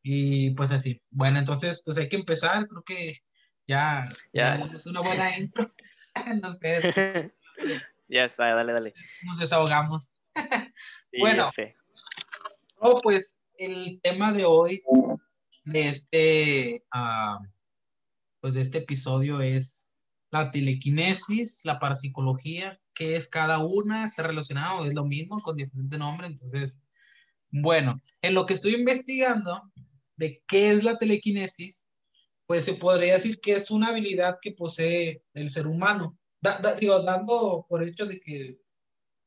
y 0.03 0.51
pues 0.51 0.71
así. 0.71 1.01
Bueno, 1.09 1.39
entonces, 1.39 1.81
pues 1.83 1.97
hay 1.97 2.07
que 2.07 2.17
empezar. 2.17 2.67
Creo 2.67 2.83
que 2.83 3.17
ya, 3.67 4.09
ya. 4.33 4.55
es 4.75 4.85
una 4.87 5.01
buena 5.01 5.37
intro. 5.37 5.73
no 6.41 6.53
sé. 6.53 7.33
ya 8.07 8.25
está, 8.25 8.53
dale, 8.53 8.73
dale. 8.73 8.93
Nos 9.23 9.39
desahogamos. 9.39 10.11
bueno, 11.19 11.49
oh, 12.79 12.99
pues 13.01 13.39
el 13.57 13.99
tema 14.01 14.31
de 14.31 14.45
hoy, 14.45 14.83
de 15.65 15.89
este, 15.89 16.85
uh, 16.93 17.43
pues, 18.39 18.53
de 18.53 18.61
este 18.61 18.77
episodio 18.79 19.41
es 19.41 19.95
la 20.31 20.51
telequinesis, 20.51 21.61
la 21.63 21.79
parapsicología, 21.79 22.79
qué 22.93 23.15
es 23.15 23.27
cada 23.27 23.59
una, 23.59 24.05
está 24.05 24.23
relacionado, 24.23 24.85
es 24.85 24.93
lo 24.93 25.05
mismo 25.05 25.39
con 25.41 25.55
diferente 25.55 25.97
nombre, 25.97 26.27
entonces, 26.27 26.77
bueno, 27.49 28.01
en 28.21 28.33
lo 28.33 28.45
que 28.45 28.53
estoy 28.53 28.75
investigando 28.75 29.71
de 30.15 30.43
qué 30.47 30.71
es 30.71 30.83
la 30.83 30.97
telequinesis, 30.97 31.87
pues 32.45 32.65
se 32.65 32.73
podría 32.73 33.13
decir 33.13 33.39
que 33.39 33.53
es 33.53 33.71
una 33.71 33.87
habilidad 33.87 34.37
que 34.41 34.51
posee 34.51 35.23
el 35.33 35.49
ser 35.49 35.67
humano, 35.67 36.17
digo, 36.79 37.01
dando 37.03 37.65
por 37.67 37.83
hecho 37.83 38.05
de 38.05 38.19
que 38.19 38.57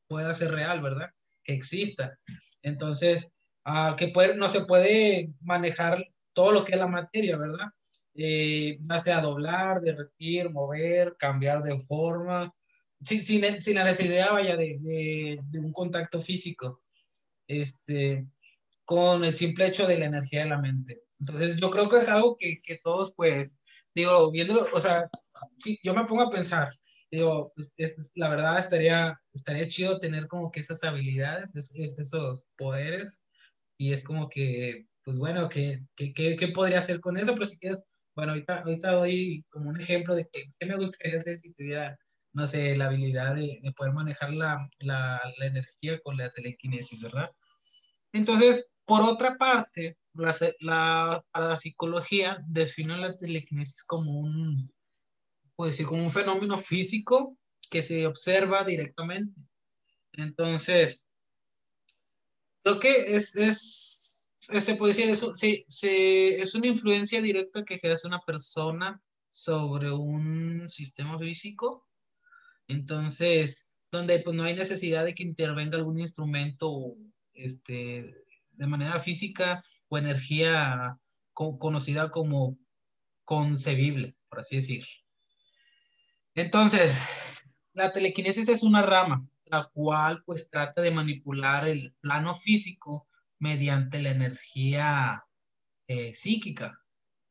pueda 0.07 0.33
ser 0.35 0.51
real, 0.51 0.81
¿verdad? 0.81 1.09
Que 1.43 1.53
exista. 1.53 2.17
Entonces, 2.61 3.31
uh, 3.65 3.95
que 3.95 4.09
puede, 4.09 4.35
no 4.35 4.49
se 4.49 4.65
puede 4.65 5.33
manejar 5.41 6.05
todo 6.33 6.51
lo 6.51 6.65
que 6.65 6.73
es 6.73 6.77
la 6.77 6.87
materia, 6.87 7.37
¿verdad? 7.37 7.67
Eh, 8.13 8.77
ya 8.81 8.99
sea 8.99 9.21
doblar, 9.21 9.81
derretir, 9.81 10.49
mover, 10.49 11.15
cambiar 11.17 11.63
de 11.63 11.79
forma, 11.79 12.53
sin, 13.01 13.23
sin, 13.23 13.61
sin 13.61 13.75
la 13.75 13.85
necesidad, 13.85 14.33
vaya, 14.33 14.57
de, 14.57 14.77
de, 14.81 15.39
de, 15.43 15.59
un 15.59 15.71
contacto 15.71 16.21
físico, 16.21 16.81
este, 17.47 18.27
con 18.83 19.23
el 19.23 19.33
simple 19.33 19.67
hecho 19.67 19.87
de 19.87 19.97
la 19.97 20.05
energía 20.05 20.43
de 20.43 20.49
la 20.49 20.57
mente. 20.57 21.03
Entonces, 21.19 21.57
yo 21.57 21.69
creo 21.71 21.89
que 21.89 21.97
es 21.97 22.09
algo 22.09 22.37
que, 22.37 22.61
que 22.61 22.79
todos, 22.83 23.13
pues, 23.15 23.57
digo, 23.95 24.31
viéndolo, 24.31 24.67
o 24.73 24.81
sea, 24.81 25.09
sí, 25.59 25.79
yo 25.83 25.93
me 25.93 26.05
pongo 26.05 26.23
a 26.23 26.29
pensar, 26.29 26.69
digo, 27.11 27.51
pues, 27.55 27.73
es, 27.77 28.11
la 28.15 28.29
verdad 28.29 28.59
estaría, 28.59 29.19
estaría 29.33 29.67
chido 29.67 29.99
tener 29.99 30.27
como 30.27 30.51
que 30.51 30.61
esas 30.61 30.83
habilidades, 30.83 31.55
esos 31.55 32.51
poderes, 32.57 33.21
y 33.77 33.93
es 33.93 34.03
como 34.03 34.29
que, 34.29 34.87
pues 35.03 35.17
bueno, 35.17 35.49
¿qué, 35.49 35.83
qué, 35.95 36.13
qué 36.13 36.47
podría 36.49 36.79
hacer 36.79 36.99
con 36.99 37.17
eso? 37.17 37.33
Pero 37.33 37.47
si 37.47 37.57
quieres 37.57 37.85
bueno, 38.15 38.33
ahorita, 38.33 38.59
ahorita 38.59 38.91
doy 38.91 39.45
como 39.49 39.69
un 39.69 39.79
ejemplo 39.79 40.15
de 40.15 40.29
qué 40.31 40.65
me 40.65 40.75
gustaría 40.75 41.19
hacer 41.19 41.39
si 41.39 41.53
tuviera, 41.53 41.97
no 42.33 42.47
sé, 42.47 42.75
la 42.75 42.85
habilidad 42.85 43.35
de, 43.35 43.59
de 43.61 43.71
poder 43.71 43.93
manejar 43.93 44.33
la, 44.33 44.69
la, 44.79 45.21
la, 45.37 45.45
energía 45.45 45.99
con 46.01 46.17
la 46.17 46.29
telequinesis, 46.29 47.01
¿verdad? 47.01 47.31
Entonces, 48.13 48.71
por 48.85 49.01
otra 49.01 49.37
parte, 49.37 49.97
la, 50.13 50.35
la, 50.59 51.25
la 51.33 51.57
psicología 51.57 52.43
define 52.47 52.97
la 52.97 53.17
telequinesis 53.17 53.83
como 53.85 54.19
un, 54.19 54.69
puede 55.61 55.73
decir, 55.73 55.85
como 55.85 56.03
un 56.03 56.09
fenómeno 56.09 56.57
físico 56.57 57.37
que 57.69 57.83
se 57.83 58.07
observa 58.07 58.63
directamente. 58.63 59.39
Entonces, 60.13 61.05
creo 62.63 62.79
que 62.79 63.15
es, 63.15 63.35
es 63.35 64.27
se 64.39 64.73
puede 64.73 64.93
decir 64.93 65.07
eso, 65.07 65.35
sí, 65.35 65.63
es 65.69 66.55
una 66.55 66.65
influencia 66.65 67.21
directa 67.21 67.63
que 67.63 67.75
ejerce 67.75 68.07
una 68.07 68.21
persona 68.21 68.99
sobre 69.29 69.91
un 69.91 70.67
sistema 70.67 71.19
físico. 71.19 71.87
Entonces, 72.67 73.67
donde 73.91 74.17
pues 74.17 74.35
no 74.35 74.41
hay 74.41 74.55
necesidad 74.55 75.05
de 75.05 75.13
que 75.13 75.21
intervenga 75.21 75.77
algún 75.77 75.99
instrumento 75.99 76.95
este, 77.33 78.15
de 78.49 78.65
manera 78.67 78.99
física 78.99 79.63
o 79.89 79.99
energía 79.99 80.97
conocida 81.33 82.09
como 82.09 82.57
concebible, 83.25 84.15
por 84.27 84.39
así 84.39 84.55
decir. 84.55 84.85
Entonces, 86.35 86.97
la 87.73 87.91
telequinesis 87.91 88.49
es 88.49 88.63
una 88.63 88.81
rama, 88.81 89.27
la 89.45 89.69
cual 89.73 90.23
pues 90.25 90.49
trata 90.49 90.81
de 90.81 90.91
manipular 90.91 91.67
el 91.67 91.93
plano 91.99 92.35
físico 92.35 93.07
mediante 93.39 94.01
la 94.01 94.11
energía 94.11 95.23
eh, 95.87 96.13
psíquica. 96.13 96.79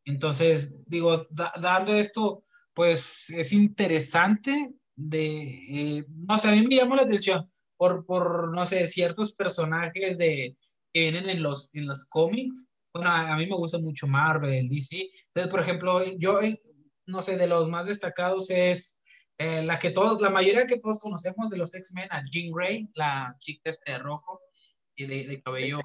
Entonces, 0.04 0.74
digo, 0.86 1.26
dando 1.30 1.94
esto, 1.94 2.42
pues 2.74 3.30
es 3.30 3.52
interesante 3.52 4.72
de, 4.96 5.98
eh, 5.98 6.04
no 6.08 6.36
sé, 6.38 6.48
a 6.48 6.52
mí 6.52 6.66
me 6.66 6.76
llama 6.76 6.96
la 6.96 7.02
atención 7.02 7.50
por, 7.76 8.04
por, 8.04 8.54
no 8.54 8.66
sé, 8.66 8.86
ciertos 8.88 9.34
personajes 9.34 10.18
de, 10.18 10.56
que 10.92 11.00
vienen 11.00 11.30
en 11.30 11.42
los, 11.42 11.74
en 11.74 11.86
los 11.86 12.04
cómics. 12.06 12.68
Bueno, 12.92 13.08
a, 13.10 13.36
mí 13.36 13.46
me 13.46 13.56
gusta 13.56 13.78
mucho 13.78 14.06
Marvel, 14.06 14.68
DC. 14.68 15.08
Entonces, 15.28 15.50
por 15.50 15.60
ejemplo, 15.60 16.02
yo, 16.18 16.40
eh, 16.40 16.58
no 17.10 17.22
sé, 17.22 17.36
de 17.36 17.46
los 17.46 17.68
más 17.68 17.86
destacados 17.86 18.50
es 18.50 18.98
la 19.38 19.78
que 19.78 19.90
todos, 19.90 20.20
la 20.20 20.28
mayoría 20.28 20.66
que 20.66 20.78
todos 20.78 21.00
conocemos 21.00 21.48
de 21.48 21.56
los 21.56 21.74
X-Men, 21.74 22.12
a 22.12 22.22
Jean 22.30 22.52
Grey, 22.52 22.90
la 22.94 23.36
chica 23.40 23.70
este 23.70 23.92
de 23.92 23.98
rojo 23.98 24.42
y 24.94 25.06
de, 25.06 25.26
de 25.26 25.42
cabello 25.42 25.80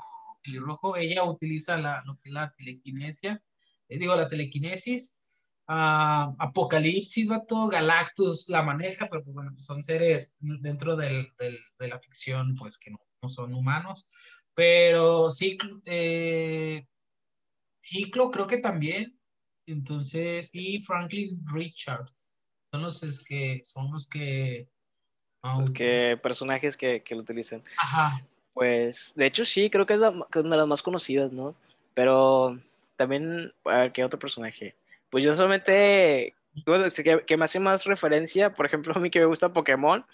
rojo, 0.53 0.95
ella 0.95 1.23
utiliza 1.23 1.77
la, 1.77 2.03
lo 2.05 2.19
la 2.25 2.53
telequinesia, 2.55 3.41
eh, 3.89 3.97
digo, 3.97 4.15
la 4.15 4.27
telequinesis, 4.27 5.19
uh, 5.67 6.35
Apocalipsis, 6.39 7.29
todo 7.47 7.67
Galactus 7.67 8.49
la 8.49 8.63
maneja, 8.63 9.07
pero 9.09 9.23
pues, 9.23 9.33
bueno, 9.33 9.51
son 9.57 9.83
seres 9.83 10.35
dentro 10.39 10.95
del, 10.95 11.33
del, 11.39 11.57
de 11.79 11.87
la 11.87 11.99
ficción, 11.99 12.55
pues 12.55 12.77
que 12.77 12.91
no, 12.91 12.99
son 13.27 13.53
humanos, 13.53 14.09
pero 14.53 15.31
Ciclo, 15.31 15.81
eh, 15.85 16.85
Ciclo 17.79 18.29
creo 18.29 18.47
que 18.47 18.59
también, 18.59 19.19
entonces, 19.67 20.49
y 20.53 20.81
Franklin 20.81 21.43
Richards, 21.45 22.35
son 22.71 22.83
los 22.83 23.03
es 23.03 23.23
que, 23.23 23.61
son 23.63 23.91
los 23.91 24.07
que... 24.07 24.67
Los 25.43 25.69
que 25.69 26.19
personajes 26.23 26.75
que, 26.75 27.03
que 27.03 27.13
lo 27.13 27.21
utilizan. 27.21 27.63
Ajá. 27.77 28.19
Pues, 28.55 29.13
de 29.15 29.25
hecho, 29.25 29.43
sí, 29.43 29.69
creo 29.69 29.85
que 29.85 29.93
es, 29.93 29.99
una 29.99 30.23
de 30.33 30.57
las 30.57 30.67
más 30.67 30.81
conocidas, 30.81 31.31
¿no? 31.31 31.55
Pero 31.93 32.57
también, 32.95 33.53
¿qué 33.93 34.03
otro 34.03 34.17
personaje? 34.17 34.75
Pues 35.09 35.23
yo 35.23 35.35
solamente, 35.35 36.33
que, 36.65 37.23
que, 37.27 37.37
me 37.37 37.45
hace 37.45 37.59
más 37.59 37.83
referencia, 37.83 38.53
por 38.53 38.65
ejemplo, 38.65 38.93
a 38.95 38.99
mí 38.99 39.09
que 39.09 39.19
me 39.19 39.25
gusta 39.25 39.51
Pokémon, 39.51 40.05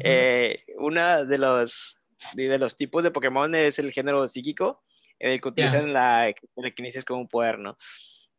eh, 0.00 0.64
una 0.78 1.22
de 1.24 1.36
los, 1.36 1.98
de 2.34 2.58
los 2.58 2.76
tipos 2.76 3.04
de 3.04 3.10
Pokémon 3.10 3.54
es 3.54 3.78
el 3.78 3.92
género 3.92 4.26
psíquico, 4.26 4.82
el 5.18 5.40
que 5.40 5.48
utilizan 5.48 5.92
la 5.92 6.34
telequinesis 6.56 7.04
como 7.04 7.20
un 7.20 7.28
poder, 7.28 7.58
¿no? 7.58 7.76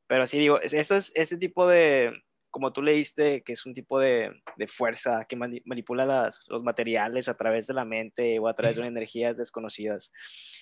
Pero 0.07 0.25
sí 0.27 0.39
digo, 0.39 0.59
eso 0.61 0.95
es, 0.95 1.11
ese 1.15 1.37
tipo 1.37 1.67
de, 1.67 2.13
como 2.53 2.71
tú 2.71 2.83
leíste, 2.83 3.41
que 3.41 3.53
es 3.53 3.65
un 3.65 3.73
tipo 3.73 3.99
de, 3.99 4.31
de 4.57 4.67
fuerza 4.67 5.25
que 5.27 5.35
manipula 5.35 6.05
las, 6.05 6.39
los 6.47 6.61
materiales 6.61 7.27
a 7.27 7.35
través 7.35 7.65
de 7.65 7.73
la 7.73 7.83
mente 7.83 8.37
o 8.37 8.47
a 8.47 8.53
través 8.53 8.75
de 8.75 8.85
energías 8.85 9.37
desconocidas, 9.37 10.11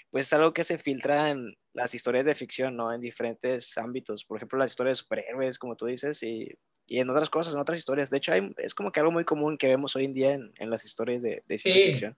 pues 0.10 0.28
es 0.28 0.34
algo 0.34 0.54
que 0.54 0.64
se 0.64 0.78
filtra 0.78 1.32
en 1.32 1.54
las 1.74 1.94
historias 1.94 2.26
de 2.26 2.34
ficción, 2.34 2.78
¿no? 2.78 2.94
En 2.94 3.02
diferentes 3.02 3.78
ámbitos, 3.78 4.24
por 4.24 4.38
ejemplo, 4.38 4.58
las 4.58 4.72
historias 4.72 5.00
de 5.00 5.04
superhéroes, 5.04 5.60
como 5.60 5.76
tú 5.76 5.88
dices, 5.88 6.24
y, 6.24 6.48
y 6.88 7.00
en 7.00 7.10
otras 7.10 7.30
cosas, 7.30 7.54
en 7.54 7.60
otras 7.60 7.80
historias. 7.80 8.10
De 8.10 8.18
hecho, 8.18 8.32
hay, 8.32 8.54
es 8.58 8.74
como 8.74 8.94
que 8.94 9.02
algo 9.02 9.12
muy 9.12 9.26
común 9.26 9.58
que 9.58 9.68
vemos 9.68 9.94
hoy 9.96 10.06
en 10.06 10.14
día 10.14 10.34
en, 10.34 10.54
en 10.60 10.70
las 10.70 10.86
historias 10.86 11.22
de, 11.24 11.44
de 11.46 11.58
ciencia 11.58 11.84
sí. 11.84 11.90
ficción. 11.90 12.18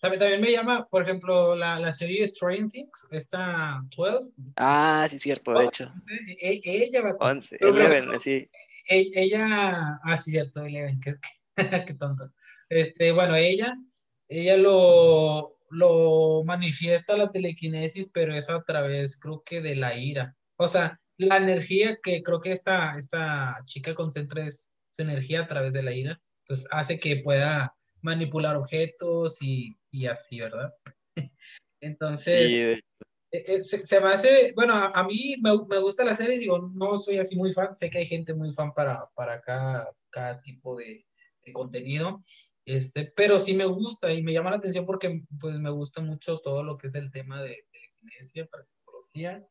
También, 0.00 0.20
también 0.20 0.40
me 0.40 0.52
llama, 0.52 0.86
por 0.86 1.02
ejemplo, 1.02 1.56
la, 1.56 1.78
la 1.80 1.92
serie 1.92 2.24
Strange 2.24 2.68
Things, 2.70 3.08
esta 3.10 3.80
12. 3.96 4.28
Ah, 4.56 5.06
sí, 5.10 5.18
cierto, 5.18 5.52
de 5.52 5.64
hecho. 5.64 5.92
E, 6.40 6.60
ella 6.64 7.02
va 7.02 7.10
a... 7.10 7.30
11, 7.30 7.58
11, 7.60 8.18
sí 8.20 8.48
ella, 8.88 10.00
ah, 10.02 10.16
sí, 10.16 10.30
cierto, 10.32 10.64
Eleven, 10.64 11.00
qué, 11.00 11.14
qué 11.86 11.94
tonto. 11.94 12.32
Este, 12.68 13.12
bueno, 13.12 13.36
ella, 13.36 13.76
ella 14.28 14.56
lo, 14.56 15.58
lo 15.70 16.42
manifiesta 16.44 17.16
la 17.16 17.30
telequinesis, 17.30 18.10
pero 18.12 18.34
es 18.34 18.48
a 18.48 18.62
través, 18.62 19.18
creo 19.20 19.42
que 19.44 19.60
de 19.60 19.76
la 19.76 19.96
ira. 19.96 20.36
O 20.56 20.68
sea, 20.68 21.00
la 21.16 21.36
energía 21.36 21.98
que 22.02 22.22
creo 22.22 22.40
que 22.40 22.52
esta, 22.52 22.96
esta 22.96 23.58
chica 23.66 23.94
concentra 23.94 24.46
es 24.46 24.68
su 24.96 25.02
energía 25.02 25.42
a 25.42 25.46
través 25.46 25.72
de 25.72 25.82
la 25.82 25.92
ira. 25.92 26.20
Entonces 26.44 26.66
hace 26.70 26.98
que 26.98 27.16
pueda 27.16 27.74
manipular 28.00 28.56
objetos 28.56 29.42
y, 29.42 29.76
y 29.90 30.06
así, 30.06 30.40
¿verdad? 30.40 30.74
Entonces, 31.80 32.48
sí, 32.48 32.56
eh, 32.56 32.82
eh, 33.30 33.62
se, 33.62 33.84
se, 33.84 34.00
me 34.00 34.08
hace, 34.08 34.52
bueno, 34.54 34.74
a, 34.74 34.88
a 34.88 35.04
mí 35.04 35.36
me, 35.40 35.50
me, 35.68 35.78
gusta 35.78 36.04
la 36.04 36.14
serie, 36.14 36.38
digo, 36.38 36.58
no 36.58 36.98
soy 36.98 37.18
así 37.18 37.36
muy 37.36 37.52
fan, 37.52 37.76
sé 37.76 37.90
que 37.90 37.98
hay 37.98 38.06
gente 38.06 38.34
muy 38.34 38.52
fan 38.54 38.72
para, 38.72 39.08
para 39.14 39.40
cada, 39.40 39.94
cada 40.10 40.40
tipo 40.40 40.76
de, 40.76 41.06
de, 41.44 41.52
contenido, 41.52 42.24
este, 42.64 43.12
pero 43.14 43.38
sí 43.38 43.54
me 43.54 43.66
gusta 43.66 44.12
y 44.12 44.22
me 44.22 44.32
llama 44.32 44.50
la 44.50 44.56
atención 44.56 44.86
porque 44.86 45.22
pues 45.38 45.56
me 45.56 45.70
gusta 45.70 46.00
mucho 46.00 46.40
todo 46.40 46.62
lo 46.62 46.78
que 46.78 46.88
es 46.88 46.94
el 46.94 47.10
tema 47.10 47.42
de, 47.42 47.64
de 48.34 48.44
para 48.46 48.64
psicología, 48.64 49.46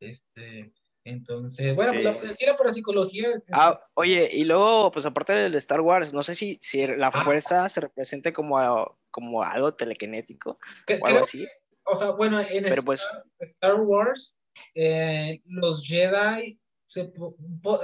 este, 0.00 0.72
entonces, 1.08 1.74
bueno, 1.74 1.92
sí. 1.92 1.98
pues 2.02 2.24
la, 2.24 2.34
sí, 2.34 2.46
la 2.46 2.56
parapsicología. 2.56 3.30
Es... 3.30 3.42
Ah, 3.52 3.80
oye, 3.94 4.28
y 4.32 4.44
luego, 4.44 4.90
pues 4.90 5.06
aparte 5.06 5.32
del 5.32 5.54
Star 5.56 5.80
Wars, 5.80 6.12
no 6.12 6.22
sé 6.22 6.34
si, 6.34 6.58
si 6.62 6.86
la 6.86 7.08
ah. 7.08 7.22
fuerza 7.22 7.68
se 7.68 7.80
represente 7.80 8.32
como, 8.32 8.98
como 9.10 9.42
algo 9.42 9.74
telequinético 9.74 10.58
o 11.00 11.06
algo 11.06 11.20
así 11.20 11.46
o 11.90 11.96
sea, 11.96 12.10
bueno, 12.10 12.40
en 12.40 12.66
Star, 12.66 12.84
pues... 12.84 13.02
Star, 13.40 13.80
Wars, 13.80 14.36
eh, 14.74 15.40
los 15.46 15.84
Jedi, 15.84 16.60
se, 16.86 17.12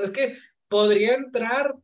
es 0.03 0.11
que 0.11 0.37
podría 0.69 1.15
entrar 1.15 1.75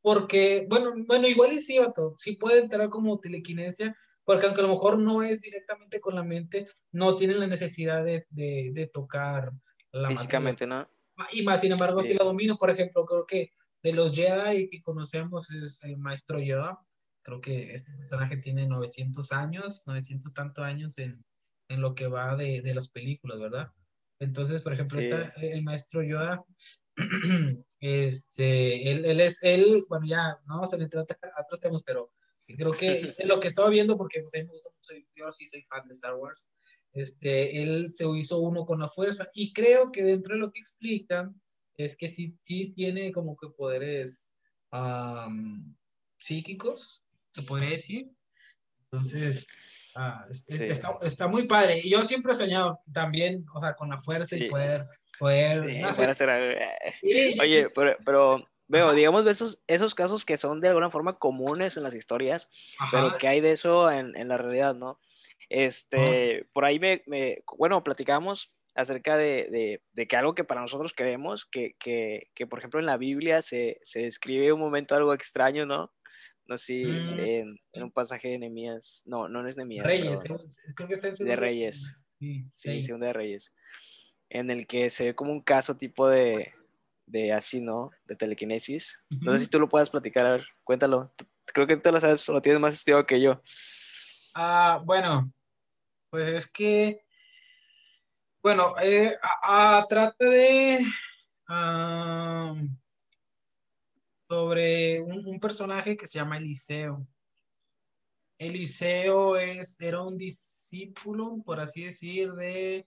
porque, 0.00 0.66
bueno, 0.68 0.92
bueno, 1.06 1.26
igual 1.26 1.52
y 1.52 1.60
sí, 1.60 1.78
vato, 1.78 2.14
sí 2.18 2.36
puede 2.36 2.60
entrar 2.60 2.88
como 2.90 3.18
telequinesia, 3.18 3.96
porque 4.24 4.46
aunque 4.46 4.60
a 4.60 4.64
lo 4.64 4.70
mejor 4.70 4.98
no 4.98 5.22
es 5.22 5.40
directamente 5.40 6.00
con 6.00 6.14
la 6.14 6.22
mente, 6.22 6.68
no 6.92 7.16
tienen 7.16 7.40
la 7.40 7.46
necesidad 7.46 8.04
de, 8.04 8.26
de, 8.30 8.70
de 8.72 8.86
tocar 8.86 9.50
la 9.94 10.08
Físicamente, 10.08 10.66
materia. 10.66 10.90
¿no? 11.16 11.24
Y 11.32 11.42
más, 11.42 11.60
sin 11.60 11.72
embargo, 11.72 12.02
sí. 12.02 12.14
la 12.14 12.24
domino. 12.24 12.56
Por 12.56 12.70
ejemplo, 12.70 13.04
creo 13.06 13.26
que 13.26 13.52
de 13.82 13.92
los 13.92 14.12
Jedi 14.14 14.68
que 14.68 14.82
conocemos 14.82 15.50
es 15.50 15.82
el 15.84 15.96
maestro 15.98 16.40
Yoda. 16.40 16.78
Creo 17.22 17.40
que 17.40 17.72
este 17.72 17.92
personaje 17.96 18.36
tiene 18.38 18.66
900 18.66 19.32
años, 19.32 19.84
900 19.86 20.34
tantos 20.34 20.64
años 20.64 20.98
en, 20.98 21.24
en 21.68 21.80
lo 21.80 21.94
que 21.94 22.06
va 22.06 22.36
de, 22.36 22.60
de, 22.60 22.74
las 22.74 22.88
películas, 22.90 23.38
¿verdad? 23.38 23.72
Entonces, 24.18 24.62
por 24.62 24.74
ejemplo, 24.74 24.98
está 24.98 25.32
el 25.38 25.62
maestro 25.62 26.02
Yoda, 26.02 26.44
este, 27.80 28.90
él, 28.90 29.04
él, 29.04 29.20
es, 29.20 29.42
él, 29.42 29.84
bueno, 29.88 30.06
ya 30.06 30.38
no 30.46 30.56
vamos 30.56 30.72
a 30.72 30.76
entrar 30.76 31.04
a 31.04 31.42
otros 31.42 31.60
temas, 31.60 31.82
pero 31.84 32.12
creo 32.46 32.72
que 32.72 33.14
lo 33.26 33.40
que 33.40 33.48
estaba 33.48 33.70
viendo, 33.70 33.96
porque 33.96 34.20
pues, 34.20 34.34
a 34.34 34.38
mí 34.38 34.44
me 34.44 34.52
gusta 34.52 34.70
mucho, 34.70 35.06
yo 35.14 35.32
sí 35.32 35.46
soy 35.46 35.62
fan 35.62 35.86
de 35.86 35.94
Star 35.94 36.14
Wars, 36.14 36.48
este, 36.94 37.60
él 37.60 37.90
se 37.90 38.06
hizo 38.16 38.38
uno 38.38 38.64
con 38.64 38.78
la 38.78 38.88
fuerza 38.88 39.28
y 39.34 39.52
creo 39.52 39.90
que 39.90 40.04
dentro 40.04 40.34
de 40.34 40.40
lo 40.40 40.52
que 40.52 40.60
explica 40.60 41.30
es 41.76 41.96
que 41.96 42.08
sí, 42.08 42.36
sí 42.40 42.72
tiene 42.74 43.12
como 43.12 43.36
que 43.36 43.48
poderes 43.48 44.32
um, 44.70 45.74
psíquicos, 46.18 47.04
se 47.32 47.42
podría 47.42 47.70
decir. 47.70 48.10
Entonces, 48.84 49.48
ah, 49.96 50.24
está, 50.28 50.98
está, 51.02 51.26
muy 51.26 51.48
padre. 51.48 51.80
Y 51.82 51.90
yo 51.90 52.02
siempre 52.04 52.32
he 52.32 52.36
soñado 52.36 52.80
también, 52.92 53.44
o 53.52 53.58
sea, 53.58 53.74
con 53.74 53.90
la 53.90 53.98
fuerza 53.98 54.36
y 54.36 54.48
poder... 54.48 54.84
poder 55.18 55.80
no 55.80 55.92
sé. 55.92 56.04
hacer, 56.04 56.30
Oye, 57.40 57.70
pero, 57.74 57.96
pero 58.04 58.48
veo, 58.68 58.92
digamos, 58.92 59.26
esos, 59.26 59.60
esos 59.66 59.96
casos 59.96 60.24
que 60.24 60.36
son 60.36 60.60
de 60.60 60.68
alguna 60.68 60.90
forma 60.90 61.18
comunes 61.18 61.76
en 61.76 61.82
las 61.82 61.94
historias, 61.96 62.48
pero 62.92 63.18
que 63.18 63.26
hay 63.26 63.40
de 63.40 63.50
eso 63.50 63.90
en, 63.90 64.16
en 64.16 64.28
la 64.28 64.38
realidad, 64.38 64.76
¿no? 64.76 65.00
Este, 65.48 66.46
por 66.52 66.64
ahí 66.64 66.78
me, 66.78 67.02
me, 67.06 67.42
bueno, 67.58 67.82
platicamos 67.84 68.52
acerca 68.74 69.16
de, 69.16 69.48
de, 69.50 69.82
de, 69.92 70.06
que 70.06 70.16
algo 70.16 70.34
que 70.34 70.44
para 70.44 70.60
nosotros 70.60 70.92
creemos, 70.94 71.44
que, 71.46 71.76
que, 71.78 72.30
que, 72.34 72.46
por 72.46 72.58
ejemplo 72.58 72.80
en 72.80 72.86
la 72.86 72.96
Biblia 72.96 73.40
se, 73.40 73.78
se, 73.84 74.00
describe 74.00 74.52
un 74.52 74.60
momento 74.60 74.96
algo 74.96 75.14
extraño, 75.14 75.64
¿no? 75.64 75.92
No 76.46 76.58
sé 76.58 76.64
si 76.64 76.84
mm. 76.84 77.20
en, 77.20 77.60
en, 77.72 77.82
un 77.82 77.92
pasaje 77.92 78.28
de 78.28 78.38
Nehemías, 78.38 79.02
no, 79.06 79.28
no 79.28 79.46
es 79.48 79.56
Nehemías. 79.56 79.86
Reyes, 79.86 80.22
creo 80.74 80.88
que 80.88 80.94
está 80.94 81.08
en 81.08 81.14
De 81.14 81.36
Reyes. 81.36 82.02
Sí, 82.18 82.46
sí, 82.52 82.82
sí. 82.82 82.92
de 82.92 83.12
Reyes. 83.12 83.54
En 84.28 84.50
el 84.50 84.66
que 84.66 84.90
se 84.90 85.04
ve 85.04 85.14
como 85.14 85.32
un 85.32 85.42
caso 85.42 85.76
tipo 85.76 86.08
de, 86.08 86.52
de 87.06 87.32
así, 87.32 87.60
¿no? 87.60 87.90
De 88.06 88.16
telequinesis. 88.16 89.02
Uh 89.10 89.14
-huh. 89.14 89.22
No 89.22 89.32
sé 89.34 89.44
si 89.44 89.50
tú 89.50 89.60
lo 89.60 89.68
puedas 89.68 89.90
platicar, 89.90 90.26
a 90.26 90.32
ver, 90.32 90.46
cuéntalo. 90.64 91.14
Creo 91.46 91.66
que 91.66 91.76
tú 91.76 91.92
lo 91.92 92.00
sabes, 92.00 92.28
lo 92.28 92.42
tienes 92.42 92.60
más 92.60 92.74
estudiado 92.74 93.06
que 93.06 93.20
yo. 93.20 93.40
Ah, 94.34 94.82
bueno, 94.84 95.22
pues 96.14 96.28
es 96.28 96.46
que, 96.46 97.00
bueno, 98.40 98.74
eh, 98.80 99.16
a, 99.20 99.78
a, 99.78 99.86
trata 99.88 100.24
de 100.24 100.78
uh, 101.48 102.68
sobre 104.30 105.00
un, 105.00 105.26
un, 105.26 105.40
personaje 105.40 105.96
que 105.96 106.06
se 106.06 106.20
llama 106.20 106.36
Eliseo. 106.36 107.04
Eliseo 108.38 109.36
es, 109.36 109.80
era 109.80 110.02
un 110.02 110.16
discípulo, 110.16 111.42
por 111.44 111.58
así 111.58 111.82
decir, 111.82 112.32
de, 112.34 112.86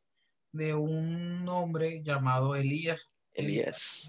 de 0.54 0.74
un 0.74 1.50
hombre 1.50 2.02
llamado 2.02 2.56
Elías. 2.56 3.12
Elías. 3.34 4.08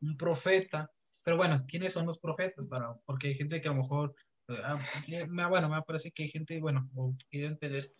Un 0.00 0.16
profeta. 0.16 0.90
Pero 1.22 1.36
bueno, 1.36 1.64
¿quiénes 1.68 1.92
son 1.92 2.04
los 2.04 2.18
profetas? 2.18 2.66
Para, 2.66 2.96
porque 3.04 3.28
hay 3.28 3.36
gente 3.36 3.60
que 3.60 3.68
a 3.68 3.72
lo 3.72 3.82
mejor, 3.82 4.16
ah, 4.48 4.80
bueno, 5.48 5.68
me 5.68 5.82
parece 5.82 6.10
que 6.10 6.24
hay 6.24 6.30
gente, 6.30 6.60
bueno, 6.60 6.90
quiere 7.30 7.46
entender 7.46 7.92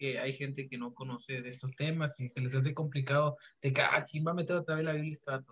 que 0.00 0.18
hay 0.18 0.32
gente 0.32 0.66
que 0.66 0.78
no 0.78 0.94
conoce 0.94 1.42
de 1.42 1.50
estos 1.50 1.76
temas 1.76 2.18
y 2.20 2.28
se 2.30 2.40
les 2.40 2.54
hace 2.54 2.72
complicado 2.72 3.36
de 3.60 3.70
que, 3.70 3.82
ah, 3.82 4.02
¿quién 4.10 4.24
va 4.26 4.30
a 4.30 4.34
meter 4.34 4.56
otra 4.56 4.76
vez 4.76 4.84
la 4.84 4.94
Biblia 4.94 5.14
Pero 5.26 5.44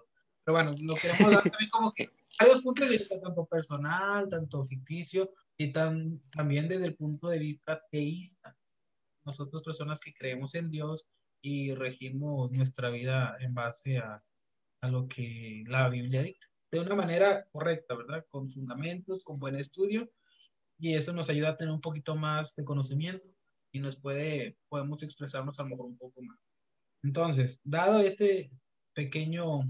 bueno, 0.46 0.70
lo 0.80 0.94
queremos 0.94 1.30
dar 1.30 1.42
también 1.42 1.68
como 1.70 1.92
que 1.92 2.08
hay 2.38 2.48
dos 2.48 2.62
puntos 2.62 2.88
de 2.88 2.96
vista, 2.96 3.20
tanto 3.20 3.44
personal, 3.44 4.26
tanto 4.30 4.64
ficticio, 4.64 5.30
y 5.58 5.70
tan, 5.70 6.22
también 6.30 6.66
desde 6.66 6.86
el 6.86 6.96
punto 6.96 7.28
de 7.28 7.38
vista 7.38 7.82
teísta. 7.90 8.56
Nosotros 9.24 9.62
personas 9.62 10.00
que 10.00 10.14
creemos 10.14 10.54
en 10.54 10.70
Dios 10.70 11.10
y 11.42 11.74
regimos 11.74 12.50
nuestra 12.50 12.88
vida 12.88 13.36
en 13.40 13.52
base 13.52 13.98
a, 13.98 14.24
a 14.80 14.88
lo 14.88 15.08
que 15.08 15.62
la 15.66 15.90
Biblia 15.90 16.22
dicta. 16.22 16.46
De 16.70 16.80
una 16.80 16.94
manera 16.94 17.46
correcta, 17.50 17.94
¿verdad? 17.94 18.24
Con 18.30 18.48
fundamentos, 18.48 19.24
con 19.24 19.38
buen 19.38 19.56
estudio, 19.56 20.10
y 20.78 20.94
eso 20.94 21.12
nos 21.12 21.28
ayuda 21.28 21.50
a 21.50 21.56
tener 21.58 21.74
un 21.74 21.82
poquito 21.82 22.16
más 22.16 22.56
de 22.56 22.64
conocimiento 22.64 23.28
y 23.78 23.80
nos 23.80 23.96
puede, 23.96 24.58
podemos 24.68 25.02
expresarnos 25.02 25.58
a 25.58 25.62
lo 25.62 25.70
mejor 25.70 25.86
un 25.86 25.96
poco 25.96 26.20
más. 26.22 26.56
Entonces, 27.02 27.60
dado 27.64 28.00
este 28.00 28.50
pequeño 28.92 29.60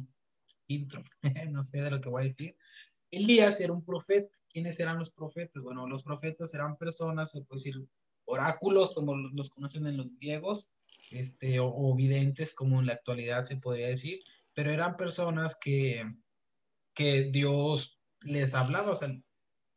intro, 0.66 1.02
no 1.50 1.62
sé 1.62 1.82
de 1.82 1.90
lo 1.90 2.00
que 2.00 2.08
voy 2.08 2.22
a 2.22 2.26
decir, 2.26 2.56
Elías 3.10 3.60
era 3.60 3.72
un 3.72 3.84
profeta. 3.84 4.34
¿Quiénes 4.50 4.80
eran 4.80 4.98
los 4.98 5.10
profetas? 5.12 5.62
Bueno, 5.62 5.86
los 5.86 6.02
profetas 6.02 6.54
eran 6.54 6.78
personas, 6.78 7.32
se 7.32 7.42
puede 7.42 7.58
decir, 7.58 7.86
oráculos, 8.24 8.94
como 8.94 9.14
los 9.14 9.50
conocen 9.50 9.86
en 9.86 9.98
los 9.98 10.14
griegos, 10.16 10.72
este, 11.10 11.60
o, 11.60 11.66
o 11.66 11.94
videntes, 11.94 12.54
como 12.54 12.80
en 12.80 12.86
la 12.86 12.94
actualidad 12.94 13.44
se 13.44 13.56
podría 13.56 13.88
decir, 13.88 14.18
pero 14.54 14.70
eran 14.72 14.96
personas 14.96 15.56
que, 15.60 16.04
que 16.94 17.30
Dios 17.30 18.00
les 18.22 18.54
hablaba, 18.54 18.92
o 18.92 18.96
sea, 18.96 19.14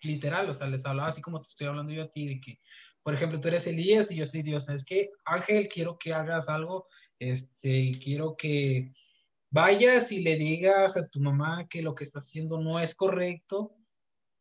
literal, 0.04 0.50
o 0.50 0.54
sea, 0.54 0.68
les 0.68 0.86
hablaba 0.86 1.10
así 1.10 1.22
como 1.22 1.42
te 1.42 1.50
estoy 1.50 1.68
hablando 1.68 1.94
yo 1.94 2.04
a 2.04 2.12
ti, 2.12 2.28
de 2.28 2.42
que 2.42 2.60
por 3.04 3.16
ejemplo, 3.16 3.40
tú 3.40 3.48
eres 3.48 3.68
Elías 3.68 4.12
y 4.12 4.18
yo 4.18 4.26
soy 4.26 4.44
Dios. 4.44 4.70
Es 4.70 4.86
que, 4.86 5.10
Ángel, 5.26 5.68
quiero 5.68 5.98
que 5.98 6.14
hagas 6.14 6.50
algo, 6.50 6.88
este, 7.20 7.92
quiero 8.04 8.36
que 8.38 8.94
vayas 9.50 10.12
y 10.12 10.22
le 10.22 10.36
digas 10.36 10.98
a 10.98 11.08
tu 11.08 11.20
mamá 11.20 11.68
que 11.68 11.82
lo 11.82 11.96
que 11.96 12.04
está 12.04 12.20
haciendo 12.20 12.60
no 12.60 12.80
es 12.80 12.96
correcto 12.96 13.76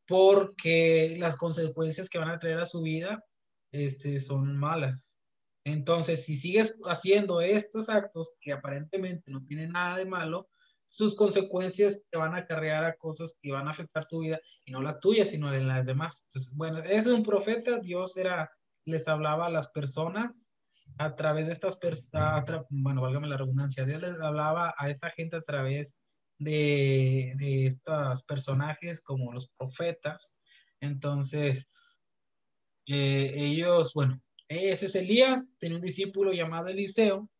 porque 0.06 1.16
las 1.18 1.36
consecuencias 1.36 2.10
que 2.10 2.18
van 2.18 2.30
a 2.30 2.38
traer 2.38 2.58
a 2.58 2.66
su 2.66 2.82
vida 2.82 3.24
este, 3.72 4.20
son 4.20 4.56
malas. 4.56 5.16
Entonces, 5.64 6.24
si 6.24 6.36
sigues 6.36 6.76
haciendo 6.84 7.40
estos 7.40 7.88
actos 7.88 8.32
que 8.40 8.52
aparentemente 8.52 9.30
no 9.30 9.44
tienen 9.44 9.72
nada 9.72 9.98
de 9.98 10.06
malo, 10.06 10.48
sus 10.90 11.14
consecuencias 11.14 12.02
te 12.10 12.18
van 12.18 12.34
a 12.34 12.38
acarrear 12.38 12.84
a 12.84 12.96
cosas 12.96 13.38
que 13.40 13.52
van 13.52 13.68
a 13.68 13.70
afectar 13.70 14.06
tu 14.06 14.20
vida 14.20 14.40
y 14.64 14.72
no 14.72 14.82
la 14.82 14.98
tuya, 14.98 15.24
sino 15.24 15.54
en 15.54 15.68
las 15.68 15.86
demás. 15.86 16.24
Entonces, 16.24 16.52
bueno, 16.54 16.80
es 16.80 17.06
un 17.06 17.22
profeta, 17.22 17.78
Dios 17.78 18.16
era, 18.16 18.50
les 18.84 19.06
hablaba 19.06 19.46
a 19.46 19.50
las 19.50 19.70
personas 19.70 20.48
a 20.98 21.14
través 21.14 21.46
de 21.46 21.52
estas 21.52 21.76
personas, 21.76 22.44
bueno, 22.68 23.02
válgame 23.02 23.28
la 23.28 23.36
redundancia, 23.36 23.84
Dios 23.84 24.02
les 24.02 24.20
hablaba 24.20 24.74
a 24.76 24.90
esta 24.90 25.10
gente 25.10 25.36
a 25.36 25.42
través 25.42 26.00
de, 26.38 27.34
de 27.36 27.66
estos 27.66 28.24
personajes 28.24 29.00
como 29.00 29.32
los 29.32 29.48
profetas. 29.56 30.34
Entonces, 30.80 31.68
eh, 32.86 33.32
ellos, 33.36 33.94
bueno, 33.94 34.20
ese 34.48 34.86
es 34.86 34.94
Elías, 34.96 35.52
tenía 35.58 35.76
un 35.76 35.82
discípulo 35.82 36.32
llamado 36.32 36.66
Eliseo, 36.66 37.30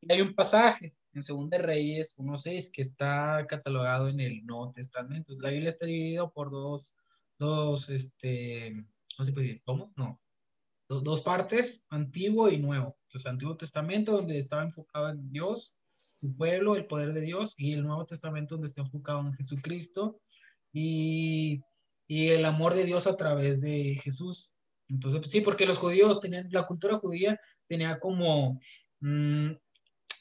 y 0.00 0.12
hay 0.12 0.20
un 0.22 0.34
pasaje 0.34 0.96
en 1.16 1.22
Segunda 1.22 1.56
Reyes 1.58 2.14
1.6 2.18 2.70
que 2.70 2.82
está 2.82 3.46
catalogado 3.48 4.08
en 4.08 4.20
el 4.20 4.44
Nuevo 4.44 4.70
Testamento. 4.72 5.34
La 5.40 5.50
Biblia 5.50 5.70
está 5.70 5.86
dividida 5.86 6.28
por 6.28 6.50
dos, 6.50 6.94
dos, 7.38 7.88
este, 7.88 8.72
no 9.18 9.24
se 9.24 9.32
puede 9.32 9.46
decir, 9.46 9.62
¿cómo? 9.64 9.92
No. 9.96 10.20
Dos, 10.88 11.02
dos 11.02 11.22
partes, 11.22 11.86
Antiguo 11.88 12.50
y 12.50 12.58
Nuevo. 12.58 12.98
Entonces, 13.04 13.26
Antiguo 13.26 13.56
Testamento 13.56 14.12
donde 14.12 14.38
estaba 14.38 14.62
enfocado 14.62 15.08
en 15.08 15.30
Dios, 15.30 15.76
su 16.16 16.36
pueblo, 16.36 16.76
el 16.76 16.86
poder 16.86 17.14
de 17.14 17.22
Dios, 17.22 17.54
y 17.58 17.72
el 17.72 17.82
Nuevo 17.82 18.04
Testamento 18.04 18.56
donde 18.56 18.68
está 18.68 18.82
enfocado 18.82 19.20
en 19.20 19.32
Jesucristo 19.32 20.20
y, 20.70 21.62
y 22.06 22.28
el 22.28 22.44
amor 22.44 22.74
de 22.74 22.84
Dios 22.84 23.06
a 23.06 23.16
través 23.16 23.62
de 23.62 23.98
Jesús. 24.02 24.52
Entonces, 24.88 25.22
sí, 25.28 25.40
porque 25.40 25.66
los 25.66 25.78
judíos 25.78 26.20
tenían, 26.20 26.48
la 26.50 26.66
cultura 26.66 26.98
judía 26.98 27.40
tenía 27.66 27.98
como 27.98 28.60
mmm, 29.00 29.52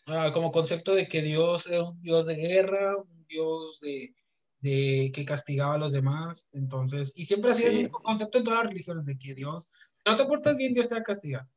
uh, 0.08 0.32
como 0.34 0.52
concepto 0.52 0.94
de 0.96 1.08
que 1.08 1.22
Dios 1.22 1.68
era 1.68 1.84
un 1.84 2.02
Dios 2.02 2.26
de 2.26 2.36
guerra, 2.36 2.98
un 2.98 3.26
Dios 3.28 3.80
de, 3.82 4.13
de 4.60 5.12
que 5.13 5.26
castigaba 5.26 5.76
a 5.76 5.78
los 5.78 5.91
demás. 5.91 6.50
Entonces, 6.54 7.13
y 7.15 7.26
siempre 7.26 7.52
ha 7.52 7.54
sido 7.54 7.72
sí. 7.72 7.84
un 7.86 7.89
concepto 7.89 8.38
en 8.38 8.44
todas 8.44 8.63
las 8.63 8.72
religiones 8.72 9.06
de 9.06 9.18
que 9.18 9.34
Dios, 9.34 9.70
si 9.94 10.04
no 10.06 10.15
te 10.15 10.26
portas 10.26 10.58
bien, 10.58 10.74
Dios 10.74 10.88
te 10.88 10.96
va 10.96 11.02
a 11.02 11.04
castigar. 11.04 11.48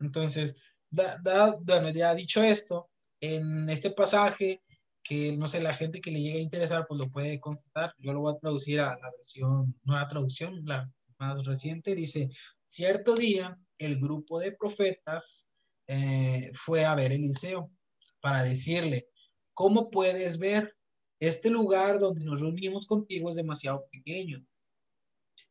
Entonces, 0.00 0.60
da, 0.90 1.18
da, 1.22 1.56
bueno, 1.60 1.90
ya 1.90 2.14
dicho 2.14 2.42
esto, 2.42 2.90
en 3.20 3.68
este 3.68 3.90
pasaje, 3.90 4.62
que 5.02 5.36
no 5.36 5.48
sé, 5.48 5.60
la 5.60 5.72
gente 5.72 6.00
que 6.00 6.10
le 6.10 6.20
llegue 6.20 6.38
a 6.38 6.42
interesar, 6.42 6.86
pues 6.86 7.00
lo 7.00 7.10
puede 7.10 7.40
constatar. 7.40 7.94
Yo 7.98 8.12
lo 8.12 8.20
voy 8.20 8.34
a 8.34 8.38
traducir 8.38 8.80
a 8.80 8.98
la 8.98 9.10
versión, 9.10 9.74
nueva 9.84 10.06
traducción, 10.06 10.62
la 10.64 10.90
más 11.18 11.44
reciente. 11.44 11.94
Dice: 11.94 12.28
Cierto 12.64 13.14
día, 13.14 13.58
el 13.78 13.98
grupo 13.98 14.38
de 14.38 14.52
profetas 14.52 15.50
eh, 15.86 16.50
fue 16.54 16.84
a 16.84 16.94
ver 16.94 17.12
Eliseo 17.12 17.72
para 18.28 18.42
decirle, 18.42 19.08
¿cómo 19.54 19.90
puedes 19.90 20.38
ver? 20.38 20.76
Este 21.18 21.48
lugar 21.48 21.98
donde 21.98 22.22
nos 22.22 22.40
reunimos 22.40 22.86
contigo 22.86 23.30
es 23.30 23.36
demasiado 23.36 23.86
pequeño. 23.90 24.44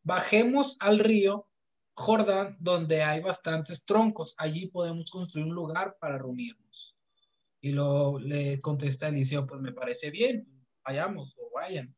Bajemos 0.04 0.78
al 0.80 1.00
río 1.00 1.48
Jordán, 1.96 2.56
donde 2.60 3.02
hay 3.02 3.20
bastantes 3.22 3.84
troncos. 3.84 4.36
Allí 4.38 4.68
podemos 4.68 5.10
construir 5.10 5.48
un 5.48 5.56
lugar 5.56 5.98
para 6.00 6.20
reunirnos. 6.20 6.96
Y 7.60 7.72
luego 7.72 8.20
le 8.20 8.62
contesta 8.62 9.08
Eliseo, 9.08 9.48
pues 9.48 9.60
me 9.60 9.74
parece 9.74 10.12
bien, 10.12 10.48
vayamos 10.86 11.36
o 11.40 11.50
vayan. 11.56 11.96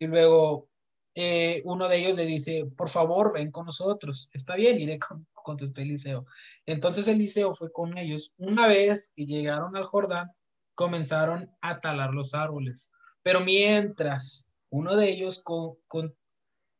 Y 0.00 0.08
luego 0.08 0.68
eh, 1.14 1.62
uno 1.64 1.88
de 1.88 1.98
ellos 1.98 2.16
le 2.16 2.26
dice, 2.26 2.66
por 2.76 2.88
favor, 2.88 3.32
ven 3.32 3.52
con 3.52 3.66
nosotros. 3.66 4.28
Está 4.32 4.56
bien, 4.56 4.80
iré 4.80 4.98
con, 4.98 5.24
contestó 5.46 5.80
Eliseo. 5.80 6.26
Entonces 6.66 7.06
Eliseo 7.06 7.54
fue 7.54 7.72
con 7.72 7.96
ellos. 7.96 8.34
Una 8.36 8.66
vez 8.66 9.12
que 9.14 9.26
llegaron 9.26 9.76
al 9.76 9.84
Jordán, 9.84 10.32
comenzaron 10.74 11.48
a 11.60 11.80
talar 11.80 12.12
los 12.12 12.34
árboles. 12.34 12.90
Pero 13.22 13.40
mientras 13.40 14.50
uno 14.70 14.96
de 14.96 15.08
ellos 15.08 15.42
con, 15.44 16.14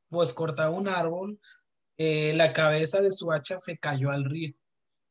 pues 0.09 0.33
cortaba 0.33 0.71
un 0.71 0.89
árbol, 0.89 1.39
eh, 1.97 2.33
la 2.35 2.53
cabeza 2.53 3.01
de 3.01 3.13
su 3.13 3.31
hacha 3.31 3.61
se 3.61 3.79
cayó 3.79 4.11
al 4.11 4.25
río. 4.25 4.53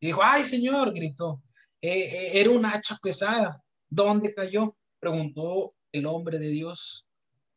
Y 0.01 0.07
dijo, 0.07 0.21
ay 0.21 0.43
señor, 0.43 0.93
gritó, 0.93 1.41
eh, 1.81 1.91
eh, 1.91 2.39
era 2.41 2.49
un 2.49 2.65
hacha 2.65 2.97
pesada. 3.01 3.63
¿Dónde 3.89 4.33
cayó? 4.33 4.75
Preguntó 4.99 5.73
el 5.93 6.05
hombre 6.05 6.39
de 6.39 6.49
Dios. 6.49 7.07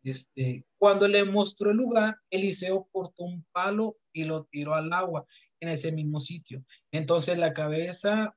Este, 0.05 0.65
cuando 0.79 1.09
le 1.09 1.25
mostró 1.25 1.73
el 1.73 1.77
lugar, 1.77 2.17
Eliseo 2.31 2.89
cortó 2.93 3.25
un 3.25 3.45
palo 3.51 3.97
y 4.13 4.23
lo 4.23 4.45
tiró 4.45 4.75
al 4.75 4.93
agua 4.93 5.27
en 5.61 5.69
ese 5.69 5.93
mismo 5.93 6.21
sitio. 6.21 6.65
Entonces 6.91 7.39
la 7.39 7.53
cabeza 7.53 8.35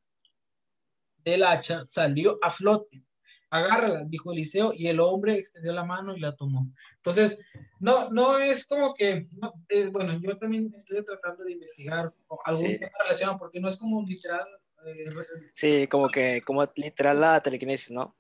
del 1.23 1.43
hacha 1.43 1.85
salió 1.85 2.39
a 2.41 2.49
flote. 2.49 3.03
Agárrala, 3.49 4.05
dijo 4.05 4.31
Eliseo, 4.31 4.71
y 4.73 4.87
el 4.87 5.01
hombre 5.01 5.33
extendió 5.35 5.73
la 5.73 5.83
mano 5.83 6.15
y 6.15 6.21
la 6.21 6.33
tomó. 6.33 6.71
Entonces, 6.95 7.37
no, 7.81 8.09
no 8.09 8.39
es 8.39 8.65
como 8.65 8.93
que, 8.93 9.27
eh, 9.67 9.87
bueno, 9.87 10.17
yo 10.21 10.37
también 10.37 10.73
estoy 10.77 11.03
tratando 11.03 11.43
de 11.43 11.51
investigar 11.51 12.13
algún 12.45 12.65
sí. 12.65 12.79
relación, 12.97 13.37
porque 13.37 13.59
no 13.59 13.67
es 13.67 13.77
como 13.77 14.01
literal. 14.03 14.47
Eh, 14.85 15.05
sí, 15.53 15.85
como 15.87 16.07
que, 16.07 16.41
como 16.45 16.65
literal 16.75 17.19
la 17.19 17.43
telequinesis, 17.43 17.91
¿no? 17.91 18.15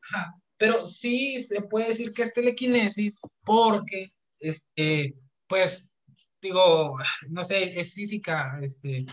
Pero 0.57 0.85
sí 0.85 1.41
se 1.41 1.61
puede 1.61 1.87
decir 1.87 2.11
que 2.11 2.23
es 2.23 2.33
telequinesis 2.33 3.21
porque, 3.45 4.11
este, 4.37 5.15
pues, 5.47 5.90
digo, 6.41 6.97
no 7.29 7.43
sé, 7.43 7.79
es 7.79 7.93
física, 7.93 8.59
este, 8.61 9.05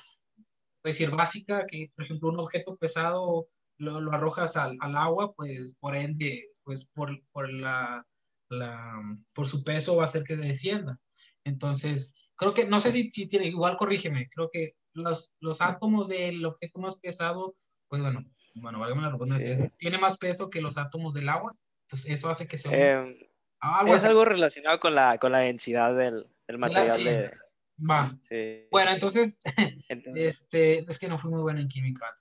puede 0.83 0.93
decir 0.93 1.11
básica, 1.11 1.67
que 1.67 1.91
por 1.95 2.05
ejemplo 2.05 2.31
un 2.31 2.41
objeto 2.41 2.77
pesado 2.77 3.49
lo, 3.79 4.01
lo 4.01 4.13
arrojas 4.13 4.57
al, 4.57 4.77
al, 4.81 4.97
agua, 4.97 5.33
pues 5.35 5.77
por 5.79 5.95
ende, 5.95 6.51
pues 6.65 6.89
por, 6.89 7.21
por, 7.33 7.53
la, 7.53 8.07
la, 8.49 9.01
por 9.35 9.47
su 9.47 9.63
peso 9.63 9.97
va 9.97 10.03
a 10.03 10.07
hacer 10.07 10.25
que 10.25 10.37
descienda. 10.37 10.99
Entonces, 11.45 12.15
creo 12.37 12.55
que, 12.55 12.67
no 12.67 12.81
sé 12.81 12.93
si, 12.93 13.11
si 13.11 13.29
tiene, 13.29 13.47
igual 13.47 13.77
corrígeme, 13.77 14.29
creo 14.31 14.51
que 14.53 14.75
los, 14.95 15.37
los 15.41 15.61
átomos 15.61 16.09
del 16.09 16.45
objeto 16.45 16.81
más 16.81 16.99
pesado, 16.99 17.55
pues 17.89 18.03
bueno, 18.03 18.25
bueno, 18.55 18.79
la 18.79 19.11
redundancia, 19.11 19.57
sí. 19.57 19.63
tiene 19.77 19.99
más 19.99 20.19
peso 20.19 20.51
que 20.51 20.61
los 20.61 20.77
átomos 20.79 21.15
del 21.15 21.29
agua, 21.29 21.53
entonces 21.83 22.11
eso 22.11 22.29
hace 22.29 22.49
que 22.49 22.59
sea... 22.59 22.73
Eh, 22.73 23.31
algo 23.61 23.93
es 23.93 23.99
así. 23.99 24.09
algo 24.09 24.25
relacionado 24.25 24.79
con 24.79 24.95
la, 24.95 25.19
con 25.19 25.33
la 25.33 25.39
densidad 25.39 25.97
del, 25.97 26.29
el 26.49 26.59
material 26.59 26.93
sí. 26.93 27.05
de... 27.05 27.33
Va. 27.79 28.19
Sí. 28.23 28.67
Bueno, 28.73 28.91
entonces, 28.91 29.41
entonces, 29.89 30.41
este, 30.41 30.79
es 30.79 30.99
que 30.99 31.09
no 31.09 31.19
fui 31.19 31.31
muy 31.31 31.43
bueno 31.43 31.61
en 31.61 31.69
química, 31.69 32.13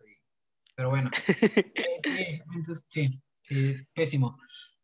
pero 0.76 0.90
bueno. 0.90 1.10
sí, 1.26 1.34
entonces, 2.56 2.86
sí, 2.88 3.22
sí, 3.42 3.76
pésimo. 3.94 4.38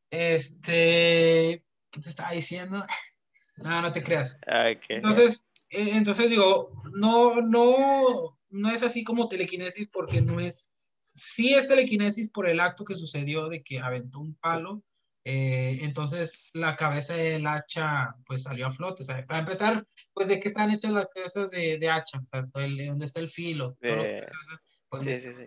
Este, 0.10 1.64
¿qué 1.92 2.02
te 2.02 2.10
estaba 2.10 2.32
diciendo? 2.32 2.86
No, 3.58 3.82
no 3.82 3.92
te 3.92 4.04
creas. 4.04 4.40
Okay. 4.48 4.98
Entonces, 4.98 5.48
eh, 5.70 5.92
entonces 5.94 6.30
digo, 6.30 6.82
no, 6.94 7.42
no, 7.42 8.40
no 8.50 8.72
es 8.72 8.82
así 8.82 9.04
como 9.04 9.28
telequinesis 9.28 9.90
porque 9.92 10.22
no 10.22 10.40
es, 10.40 10.74
sí 11.00 11.54
es 11.54 11.68
telequinesis 11.68 12.30
por 12.30 12.50
el 12.50 12.60
acto 12.60 12.86
que 12.86 12.96
sucedió 12.96 13.50
de 13.50 13.64
que 13.64 13.80
aventó 13.80 14.20
un 14.20 14.36
palo 14.36 14.84
eh, 15.26 15.80
entonces 15.82 16.50
la 16.54 16.76
cabeza 16.76 17.16
del 17.16 17.48
hacha 17.48 18.16
pues 18.26 18.44
salió 18.44 18.68
a 18.68 18.72
flote. 18.72 19.04
O 19.04 19.06
sea, 19.06 19.26
para 19.26 19.40
empezar, 19.40 19.86
pues 20.14 20.28
de 20.28 20.40
qué 20.40 20.50
están 20.50 20.72
hechas 20.72 20.92
las 20.92 21.08
cabezas 21.14 21.52
de, 21.52 21.78
de 21.78 21.90
hacha, 21.90 22.20
o 22.20 22.26
sea, 22.26 22.46
el, 22.56 22.88
donde 22.88 23.06
está 23.06 23.20
el 23.20 23.30
filo. 23.30 23.78
De... 23.80 23.90
Todo 23.90 24.04
que, 24.04 24.26
pues, 24.90 25.04
sí, 25.04 25.20
sí, 25.20 25.34
sí. 25.34 25.46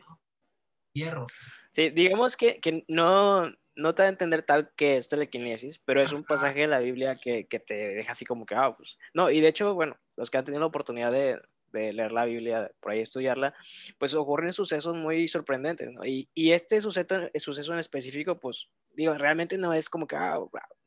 Hierro. 0.94 1.26
Sí, 1.70 1.90
digamos 1.90 2.36
que, 2.36 2.58
que 2.58 2.84
no, 2.88 3.52
no 3.74 3.94
te 3.94 4.02
va 4.02 4.06
a 4.06 4.12
entender 4.12 4.42
tal 4.42 4.72
que 4.76 4.96
es 4.96 5.08
telequinesis, 5.08 5.78
pero 5.84 6.02
es 6.02 6.12
un 6.12 6.24
pasaje 6.24 6.60
de 6.60 6.68
la 6.68 6.78
Biblia 6.78 7.16
que, 7.16 7.46
que 7.46 7.60
te 7.60 7.74
deja 7.74 8.12
así 8.12 8.24
como 8.24 8.46
que, 8.46 8.54
ah, 8.54 8.74
pues. 8.74 8.98
No, 9.12 9.30
y 9.30 9.40
de 9.40 9.48
hecho, 9.48 9.74
bueno, 9.74 9.98
los 10.16 10.30
que 10.30 10.38
han 10.38 10.44
tenido 10.44 10.60
la 10.60 10.66
oportunidad 10.66 11.12
de, 11.12 11.38
de 11.76 11.92
leer 11.92 12.12
la 12.12 12.24
Biblia, 12.24 12.70
por 12.80 12.92
ahí 12.92 13.00
estudiarla, 13.00 13.54
pues 13.98 14.14
ocurren 14.14 14.52
sucesos 14.52 14.96
muy 14.96 15.28
sorprendentes, 15.28 15.90
¿no? 15.92 16.04
Y, 16.04 16.28
y 16.34 16.52
este 16.52 16.80
suceso, 16.80 17.28
suceso 17.36 17.72
en 17.72 17.78
específico, 17.78 18.38
pues, 18.38 18.68
digo, 18.94 19.14
realmente 19.14 19.58
no 19.58 19.72
es 19.72 19.88
como 19.88 20.06
que, 20.06 20.16
ah, 20.16 20.38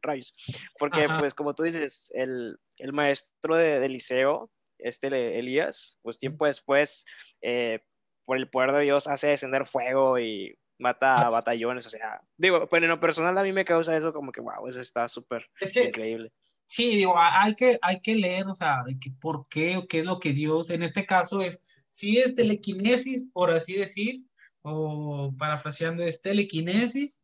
rayos, 0.01 0.33
porque, 0.77 1.03
Ajá. 1.03 1.19
pues, 1.19 1.33
como 1.33 1.53
tú 1.53 1.63
dices, 1.63 2.11
el, 2.13 2.57
el 2.77 2.93
maestro 2.93 3.55
de, 3.55 3.79
de, 3.79 3.89
liceo, 3.89 4.51
este 4.77 5.07
Elías, 5.37 5.97
pues 6.01 6.17
tiempo 6.17 6.45
después, 6.45 7.05
eh, 7.41 7.79
por 8.25 8.37
el 8.37 8.49
poder 8.49 8.71
de 8.71 8.81
Dios, 8.81 9.07
hace 9.07 9.27
descender 9.27 9.65
fuego 9.65 10.19
y 10.19 10.57
mata 10.79 11.15
a 11.15 11.29
batallones, 11.29 11.85
o 11.85 11.89
sea, 11.89 12.21
digo, 12.37 12.67
pues 12.67 12.81
en 12.81 12.89
lo 12.89 12.99
personal 12.99 13.37
a 13.37 13.43
mí 13.43 13.51
me 13.51 13.65
causa 13.65 13.97
eso 13.97 14.13
como 14.13 14.31
que, 14.31 14.39
wow, 14.39 14.65
eso 14.67 14.79
está 14.79 15.07
súper 15.09 15.49
es 15.59 15.73
que, 15.73 15.85
increíble. 15.85 16.31
Sí, 16.71 16.97
digo, 16.97 17.15
hay 17.17 17.55
que, 17.55 17.79
hay 17.81 17.99
que 17.99 18.13
leer, 18.13 18.45
o 18.47 18.53
sea, 18.53 18.83
de 18.85 18.99
que 18.99 19.09
por 19.19 19.47
qué 19.49 19.77
o 19.77 19.87
qué 19.87 20.01
es 20.01 20.05
lo 20.05 20.19
que 20.19 20.33
Dios, 20.33 20.69
en 20.69 20.83
este 20.83 21.03
caso 21.03 21.41
es, 21.41 21.63
si 21.87 22.19
es 22.19 22.35
telequinesis, 22.35 23.25
por 23.33 23.49
así 23.49 23.73
decir, 23.73 24.23
o 24.61 25.33
parafraseando, 25.35 26.03
es 26.03 26.21
telequinesis, 26.21 27.23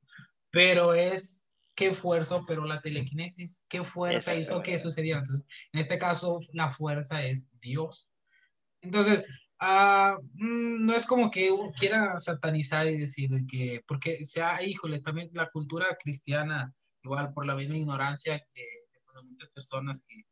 pero 0.49 0.95
es 0.95 1.45
qué 1.75 1.93
fuerza 1.93 2.41
pero 2.47 2.65
la 2.65 2.81
telequinesis, 2.81 3.63
qué 3.69 3.84
fuerza 3.84 4.34
hizo 4.34 4.63
que 4.63 4.79
sucediera. 4.79 5.19
Entonces, 5.19 5.45
en 5.73 5.79
este 5.79 5.99
caso, 5.99 6.39
la 6.51 6.71
fuerza 6.71 7.23
es 7.23 7.47
Dios. 7.62 8.10
Entonces, 8.81 9.25
uh, 9.62 10.19
no 10.34 10.95
es 10.95 11.05
como 11.05 11.29
que 11.29 11.51
uno 11.51 11.71
quiera 11.77 12.17
satanizar 12.17 12.88
y 12.88 12.97
decir 12.97 13.29
que, 13.47 13.84
porque 13.88 14.25
sea, 14.25 14.63
híjole, 14.63 15.01
también 15.01 15.29
la 15.34 15.51
cultura 15.51 15.86
cristiana, 16.01 16.73
igual 17.03 17.31
por 17.31 17.45
la 17.45 17.55
misma 17.55 17.77
ignorancia 17.77 18.43
que 18.51 18.85
muchas 19.23 19.49
personas 19.49 20.04
que 20.08 20.23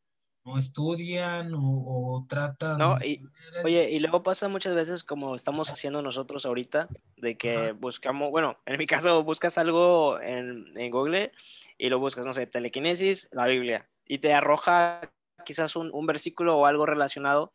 no 0.45 0.57
estudian 0.57 1.53
o, 1.53 1.59
o 1.61 2.25
tratan. 2.27 2.77
No, 2.77 2.97
y, 3.03 3.25
oye, 3.63 3.89
y 3.91 3.99
luego 3.99 4.23
pasa 4.23 4.49
muchas 4.49 4.75
veces 4.75 5.03
como 5.03 5.35
estamos 5.35 5.69
haciendo 5.69 6.01
nosotros 6.01 6.45
ahorita, 6.45 6.89
de 7.17 7.37
que 7.37 7.55
Ajá. 7.55 7.71
buscamos, 7.73 8.29
bueno, 8.29 8.57
en 8.65 8.77
mi 8.77 8.85
caso 8.85 9.23
buscas 9.23 9.57
algo 9.57 10.19
en, 10.19 10.77
en, 10.77 10.91
Google 10.91 11.31
y 11.77 11.89
lo 11.89 11.99
buscas, 11.99 12.25
no 12.25 12.33
sé, 12.33 12.45
telequinesis, 12.45 13.29
la 13.31 13.45
Biblia, 13.45 13.89
y 14.05 14.17
te 14.17 14.33
arroja 14.33 15.13
quizás 15.45 15.75
un, 15.75 15.89
un 15.93 16.05
versículo 16.05 16.57
o 16.57 16.65
algo 16.65 16.85
relacionado 16.85 17.53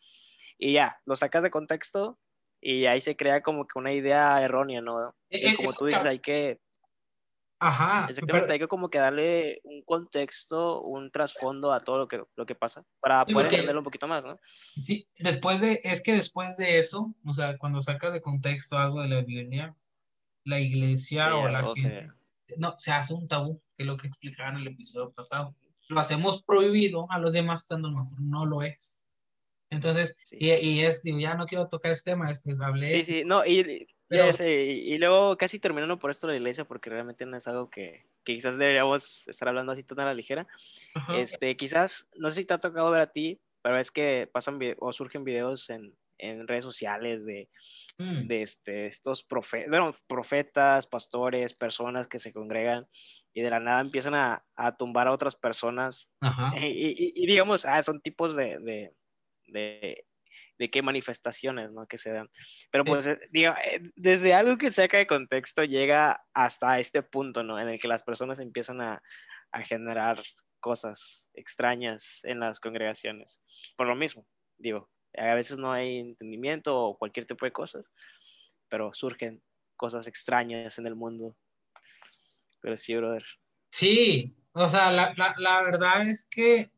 y 0.59 0.73
ya, 0.73 1.01
lo 1.05 1.15
sacas 1.15 1.43
de 1.43 1.51
contexto 1.51 2.19
y 2.61 2.87
ahí 2.87 3.01
se 3.01 3.17
crea 3.17 3.43
como 3.43 3.67
que 3.67 3.79
una 3.79 3.93
idea 3.93 4.43
errónea, 4.43 4.81
¿no? 4.81 5.15
Y 5.31 5.55
como 5.55 5.73
tú 5.73 5.87
dices, 5.87 6.05
hay 6.05 6.19
que 6.19 6.61
Ajá. 7.61 8.07
Exactamente, 8.09 8.47
pero... 8.47 8.53
hay 8.53 8.59
que 8.59 8.69
como 8.69 8.89
que 8.89 8.99
darle 8.99 9.61
un 9.65 9.83
contexto, 9.83 10.83
un 10.83 11.11
trasfondo 11.11 11.73
a 11.73 11.81
todo 11.81 11.99
lo 11.99 12.09
que, 12.09 12.23
lo 12.37 12.47
que 12.47 12.55
pasa 12.55 12.85
para 13.01 13.25
poder 13.25 13.47
porque, 13.47 13.57
entenderlo 13.57 13.81
un 13.81 13.85
poquito 13.85 14.07
más, 14.07 14.25
¿no? 14.25 14.39
Sí, 14.77 15.09
después 15.19 15.61
de, 15.61 15.81
es 15.83 16.03
que 16.03 16.15
después 16.15 16.57
de 16.57 16.79
eso, 16.79 17.15
o 17.25 17.35
sea, 17.35 17.59
cuando 17.59 17.81
sacas 17.81 18.13
de 18.13 18.21
contexto 18.21 18.79
algo 18.79 19.03
de 19.03 19.09
la 19.09 19.23
Biblia, 19.23 19.75
la 20.45 20.61
iglesia 20.61 21.27
sí, 21.27 21.33
o 21.33 21.49
la 21.49 21.73
gente, 21.75 22.11
no, 22.57 22.75
se 22.77 22.93
hace 22.93 23.13
un 23.15 23.27
tabú, 23.27 23.61
que 23.77 23.83
es 23.83 23.87
lo 23.87 23.97
que 23.97 24.07
explicaban 24.07 24.55
en 24.55 24.63
el 24.63 24.69
episodio 24.69 25.11
pasado. 25.11 25.55
Lo 25.89 26.01
hacemos 26.01 26.43
prohibido 26.43 27.11
a 27.11 27.19
los 27.19 27.33
demás 27.33 27.67
cuando 27.67 27.91
mejor 27.91 28.21
no 28.21 28.47
lo 28.47 28.63
es. 28.63 29.03
Entonces, 29.71 30.19
sí. 30.25 30.37
y, 30.41 30.53
y, 30.53 30.81
es, 30.81 31.03
digo, 31.03 31.19
ya 31.19 31.35
no 31.35 31.47
quiero 31.47 31.69
tocar 31.69 31.93
este 31.93 32.13
tema, 32.13 32.31
este, 32.31 32.53
hablé. 32.63 32.97
Sí, 32.97 33.05
sí, 33.05 33.23
no, 33.25 33.45
y 33.45 33.87
pero... 34.09 34.33
Sí, 34.33 34.45
y, 34.45 34.95
y, 34.95 34.99
luego 34.99 35.37
casi 35.37 35.59
terminando 35.59 35.99
por 35.99 36.11
esto 36.11 36.27
de 36.27 36.35
la 36.35 36.39
iglesia, 36.39 36.65
porque 36.65 36.91
realmente 36.91 37.27
no 37.27 37.37
es 37.37 37.47
algo 37.47 37.71
que, 37.71 38.07
que 38.25 38.35
quizás 38.35 38.59
deberíamos 38.59 39.27
estar 39.29 39.49
hablando 39.49 39.73
así 39.73 39.83
tan 39.83 40.01
a 40.01 40.07
la 40.07 40.15
ligera. 40.15 40.47
Ajá. 40.95 41.17
Este, 41.17 41.57
quizás, 41.57 42.09
no 42.17 42.31
sé 42.31 42.41
si 42.41 42.47
te 42.47 42.55
ha 42.55 42.59
tocado 42.59 42.91
ver 42.91 43.03
a 43.03 43.13
ti, 43.13 43.41
pero 43.63 43.79
es 43.79 43.91
que 43.91 44.29
pasan 44.33 44.59
o 44.79 44.93
surgen 44.93 45.25
videos 45.25 45.69
en, 45.71 45.95
en 46.19 46.47
redes 46.47 46.65
sociales 46.65 47.25
de, 47.25 47.49
mm. 47.99 48.27
de 48.27 48.43
este, 48.43 48.87
estos 48.87 49.23
profetas, 49.23 49.71
bueno, 49.71 49.93
profetas, 50.07 50.87
pastores, 50.87 51.55
personas 51.55 52.09
que 52.09 52.19
se 52.19 52.33
congregan 52.33 52.87
y 53.33 53.41
de 53.41 53.51
la 53.51 53.61
nada 53.61 53.81
empiezan 53.81 54.15
a, 54.15 54.45
a 54.57 54.77
tumbar 54.77 55.09
a 55.09 55.13
otras 55.13 55.37
personas. 55.37 56.11
Y, 56.61 56.67
y, 56.67 57.13
y, 57.15 57.27
digamos, 57.27 57.65
ah, 57.65 57.83
son 57.83 58.01
tipos 58.01 58.35
de, 58.35 58.59
de, 58.59 58.95
de 59.47 60.05
de 60.59 60.71
qué 60.71 60.83
manifestaciones, 60.83 61.71
¿no? 61.71 61.87
Que 61.87 61.99
se 61.99 62.11
dan. 62.11 62.29
Pero 62.71 62.85
pues, 62.85 63.05
sí. 63.05 63.13
digo, 63.31 63.55
eh, 63.65 63.81
desde 63.97 64.35
algo 64.35 64.59
que 64.59 64.71
saca 64.71 64.99
de 64.99 65.07
contexto 65.07 65.65
llega 65.65 66.25
hasta 66.35 66.79
este 66.79 67.03
punto, 67.03 67.43
¿no? 67.43 67.59
En 67.61 67.69
el 67.69 67.81
que 67.81 67.89
las 67.89 68.03
personas 68.03 68.41
empiezan 68.41 68.81
a, 68.81 69.03
a 69.53 69.63
generar 69.63 70.23
cosas 70.61 71.29
extrañas 71.35 72.21
en 72.25 72.41
las 72.41 72.61
congregaciones. 72.61 73.41
Por 73.77 73.87
lo 73.87 73.95
mismo, 73.95 74.27
digo, 74.59 74.91
a 75.17 75.35
veces 75.35 75.59
no 75.59 75.73
hay 75.73 75.99
entendimiento 75.99 76.77
o 76.77 76.99
cualquier 76.99 77.27
tipo 77.27 77.45
de 77.45 77.53
cosas, 77.53 77.91
pero 78.69 78.93
surgen 78.93 79.43
cosas 79.77 80.07
extrañas 80.07 80.79
en 80.79 80.87
el 80.87 80.95
mundo. 80.95 81.37
Pero 82.61 82.77
sí, 82.77 82.95
brother. 82.97 83.25
Sí, 83.71 84.37
o 84.53 84.69
sea, 84.69 84.91
la, 84.91 85.15
la, 85.17 85.35
la 85.39 85.63
verdad 85.63 86.03
es 86.03 86.27
que, 86.29 86.71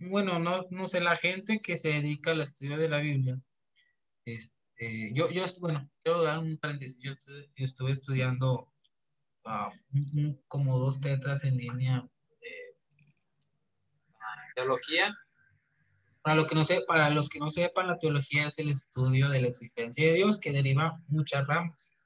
bueno, 0.00 0.38
no, 0.38 0.66
no 0.70 0.86
sé, 0.86 1.00
la 1.00 1.16
gente 1.16 1.60
que 1.60 1.76
se 1.76 1.88
dedica 1.88 2.30
al 2.30 2.40
estudio 2.40 2.76
de 2.76 2.88
la 2.88 2.98
Biblia, 2.98 3.40
este, 4.24 5.12
yo, 5.14 5.30
yo, 5.30 5.44
bueno, 5.60 5.88
quiero 6.02 6.22
dar 6.22 6.38
un 6.38 6.58
paréntesis, 6.58 6.98
yo 7.00 7.12
estuve, 7.56 7.92
estudiando 7.92 8.72
uh, 9.44 10.36
como 10.48 10.78
dos 10.78 11.00
tetras 11.00 11.44
en 11.44 11.56
línea 11.56 12.08
de 12.40 12.76
teología. 14.54 15.16
Para, 16.22 16.36
lo 16.36 16.46
que 16.46 16.56
no 16.56 16.64
sé, 16.64 16.82
para 16.86 17.10
los 17.10 17.28
que 17.28 17.38
no 17.38 17.50
sepan, 17.50 17.86
la 17.86 17.98
teología 17.98 18.48
es 18.48 18.58
el 18.58 18.70
estudio 18.70 19.28
de 19.28 19.40
la 19.40 19.48
existencia 19.48 20.04
de 20.06 20.14
Dios 20.14 20.40
que 20.40 20.52
deriva 20.52 21.00
muchas 21.06 21.46
ramas. 21.46 21.96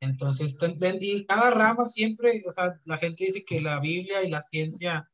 Entonces, 0.00 0.58
y 1.00 1.26
cada 1.26 1.50
rama 1.52 1.86
siempre, 1.86 2.42
o 2.46 2.50
sea, 2.50 2.78
la 2.86 2.98
gente 2.98 3.24
dice 3.24 3.44
que 3.44 3.60
la 3.60 3.78
Biblia 3.78 4.24
y 4.24 4.30
la 4.30 4.42
ciencia 4.42 5.08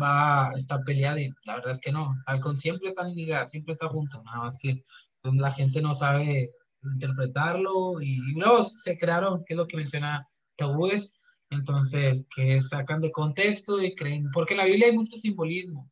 va, 0.00 0.52
está 0.56 0.82
peleada 0.82 1.20
y 1.20 1.30
la 1.44 1.56
verdad 1.56 1.72
es 1.72 1.80
que 1.80 1.92
no, 1.92 2.16
Alcon 2.26 2.56
siempre 2.56 2.88
están 2.88 3.14
ligadas, 3.14 3.50
siempre 3.50 3.72
está 3.72 3.88
junto, 3.88 4.22
nada 4.22 4.38
más 4.38 4.58
que 4.58 4.82
pues, 5.22 5.34
la 5.34 5.52
gente 5.52 5.80
no 5.80 5.94
sabe 5.94 6.52
interpretarlo 6.82 8.00
y, 8.00 8.18
luego 8.34 8.62
se 8.62 8.98
crearon, 8.98 9.44
que 9.44 9.54
es 9.54 9.56
lo 9.56 9.66
que 9.66 9.76
menciona 9.76 10.28
tabúes, 10.56 11.14
entonces 11.50 12.26
que 12.34 12.60
sacan 12.62 13.00
de 13.00 13.12
contexto 13.12 13.80
y 13.80 13.94
creen, 13.94 14.30
porque 14.32 14.54
en 14.54 14.58
la 14.58 14.64
Biblia 14.66 14.88
hay 14.88 14.96
mucho 14.96 15.16
simbolismo. 15.16 15.90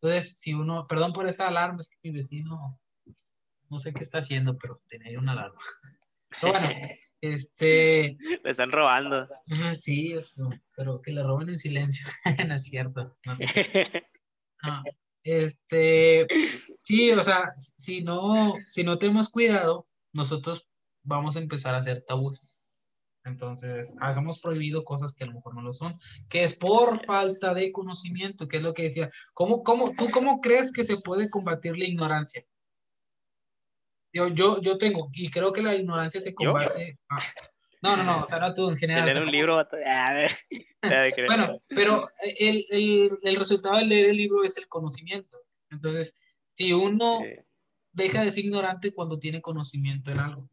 Entonces, 0.00 0.38
si 0.38 0.54
uno, 0.54 0.86
perdón 0.86 1.12
por 1.12 1.28
esa 1.28 1.48
alarma, 1.48 1.80
es 1.80 1.88
que 1.88 1.96
mi 2.02 2.10
vecino, 2.10 2.78
no 3.68 3.78
sé 3.78 3.92
qué 3.92 4.02
está 4.02 4.18
haciendo, 4.18 4.56
pero 4.56 4.80
tenía 4.88 5.18
una 5.18 5.32
alarma. 5.32 5.60
Pero 6.28 6.52
bueno, 6.52 6.68
este. 7.20 8.16
Le 8.44 8.50
están 8.50 8.72
robando. 8.72 9.28
Sí, 9.74 10.14
pero 10.76 11.00
que 11.00 11.12
le 11.12 11.22
roben 11.22 11.48
en 11.50 11.58
silencio. 11.58 12.06
no 12.48 12.54
es 12.54 12.64
cierto. 12.64 13.16
este. 15.22 16.26
Sí, 16.82 17.10
o 17.12 17.22
sea, 17.22 17.52
si 17.56 18.02
no, 18.02 18.54
si 18.66 18.84
no 18.84 18.98
tenemos 18.98 19.30
cuidado, 19.30 19.88
nosotros 20.12 20.68
vamos 21.02 21.36
a 21.36 21.40
empezar 21.40 21.74
a 21.74 21.78
hacer 21.78 22.04
tabúes. 22.06 22.68
Entonces, 23.24 23.94
hemos 24.16 24.40
prohibido 24.40 24.84
cosas 24.84 25.14
que 25.14 25.24
a 25.24 25.26
lo 25.26 25.34
mejor 25.34 25.54
no 25.54 25.60
lo 25.60 25.74
son, 25.74 25.98
que 26.30 26.44
es 26.44 26.54
por 26.54 27.04
falta 27.04 27.52
de 27.52 27.72
conocimiento, 27.72 28.48
que 28.48 28.56
es 28.56 28.62
lo 28.62 28.72
que 28.72 28.84
decía. 28.84 29.10
¿Cómo, 29.34 29.62
cómo, 29.62 29.92
¿Tú 29.92 30.08
cómo 30.10 30.40
crees 30.40 30.72
que 30.72 30.84
se 30.84 30.98
puede 30.98 31.28
combatir 31.28 31.76
la 31.76 31.84
ignorancia? 31.84 32.46
Yo, 34.18 34.28
yo, 34.28 34.60
yo 34.60 34.78
tengo, 34.78 35.10
y 35.12 35.30
creo 35.30 35.52
que 35.52 35.62
la 35.62 35.76
ignorancia 35.76 36.20
se 36.20 36.34
combate. 36.34 36.98
Ah, 37.08 37.22
no, 37.82 37.96
no, 37.96 38.02
no, 38.02 38.22
o 38.24 38.26
sea, 38.26 38.40
no 38.40 38.52
tú 38.52 38.68
en 38.68 38.76
general. 38.76 39.06
Leer 39.06 39.22
un 39.22 39.30
libro. 39.30 39.64
bueno, 41.28 41.56
pero 41.68 42.08
el, 42.36 42.66
el, 42.70 43.18
el, 43.22 43.36
resultado 43.36 43.76
de 43.78 43.84
leer 43.84 44.06
el 44.06 44.16
libro 44.16 44.42
es 44.42 44.58
el 44.58 44.66
conocimiento. 44.66 45.38
Entonces, 45.70 46.18
si 46.54 46.72
uno 46.72 47.20
deja 47.92 48.24
de 48.24 48.32
ser 48.32 48.44
ignorante 48.44 48.92
cuando 48.92 49.20
tiene 49.20 49.40
conocimiento 49.40 50.10
en 50.10 50.18
algo. 50.18 50.50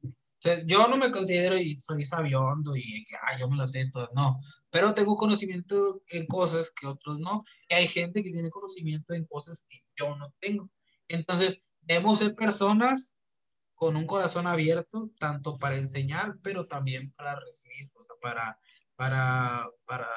yo 0.67 0.87
no 0.87 0.97
me 0.97 1.09
considero 1.09 1.57
y 1.57 1.79
soy 1.79 2.05
sabiondo 2.05 2.75
y 2.75 3.03
que 3.05 3.15
ah, 3.15 3.39
yo 3.39 3.49
me 3.49 3.55
lo 3.55 3.65
sé 3.65 3.89
todo, 3.91 4.11
no, 4.13 4.37
pero 4.69 4.93
tengo 4.93 5.15
conocimiento 5.15 6.03
en 6.09 6.27
cosas 6.27 6.71
que 6.79 6.85
otros 6.85 7.17
no. 7.17 7.43
Y 7.67 7.73
hay 7.73 7.87
gente 7.87 8.21
que 8.21 8.31
tiene 8.31 8.51
conocimiento 8.51 9.15
en 9.15 9.25
cosas 9.25 9.65
que 9.67 9.79
yo 9.95 10.15
no 10.15 10.31
tengo. 10.39 10.69
Entonces, 11.07 11.59
debemos 11.81 12.19
ser 12.19 12.35
personas 12.35 13.15
con 13.75 13.97
un 13.97 14.07
corazón 14.07 14.47
abierto, 14.47 15.11
tanto 15.19 15.57
para 15.59 15.77
enseñar, 15.77 16.35
pero 16.41 16.67
también 16.67 17.11
para 17.11 17.39
recibir, 17.39 17.91
o 17.93 18.01
sea, 18.01 18.15
para, 18.21 18.59
para, 18.95 19.69
para, 19.85 20.09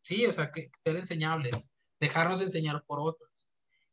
sí, 0.00 0.24
o 0.26 0.32
sea, 0.32 0.50
que, 0.50 0.70
ser 0.84 0.96
enseñables, 0.96 1.68
dejarnos 2.00 2.40
enseñar 2.40 2.84
por 2.86 3.00
otros. 3.00 3.30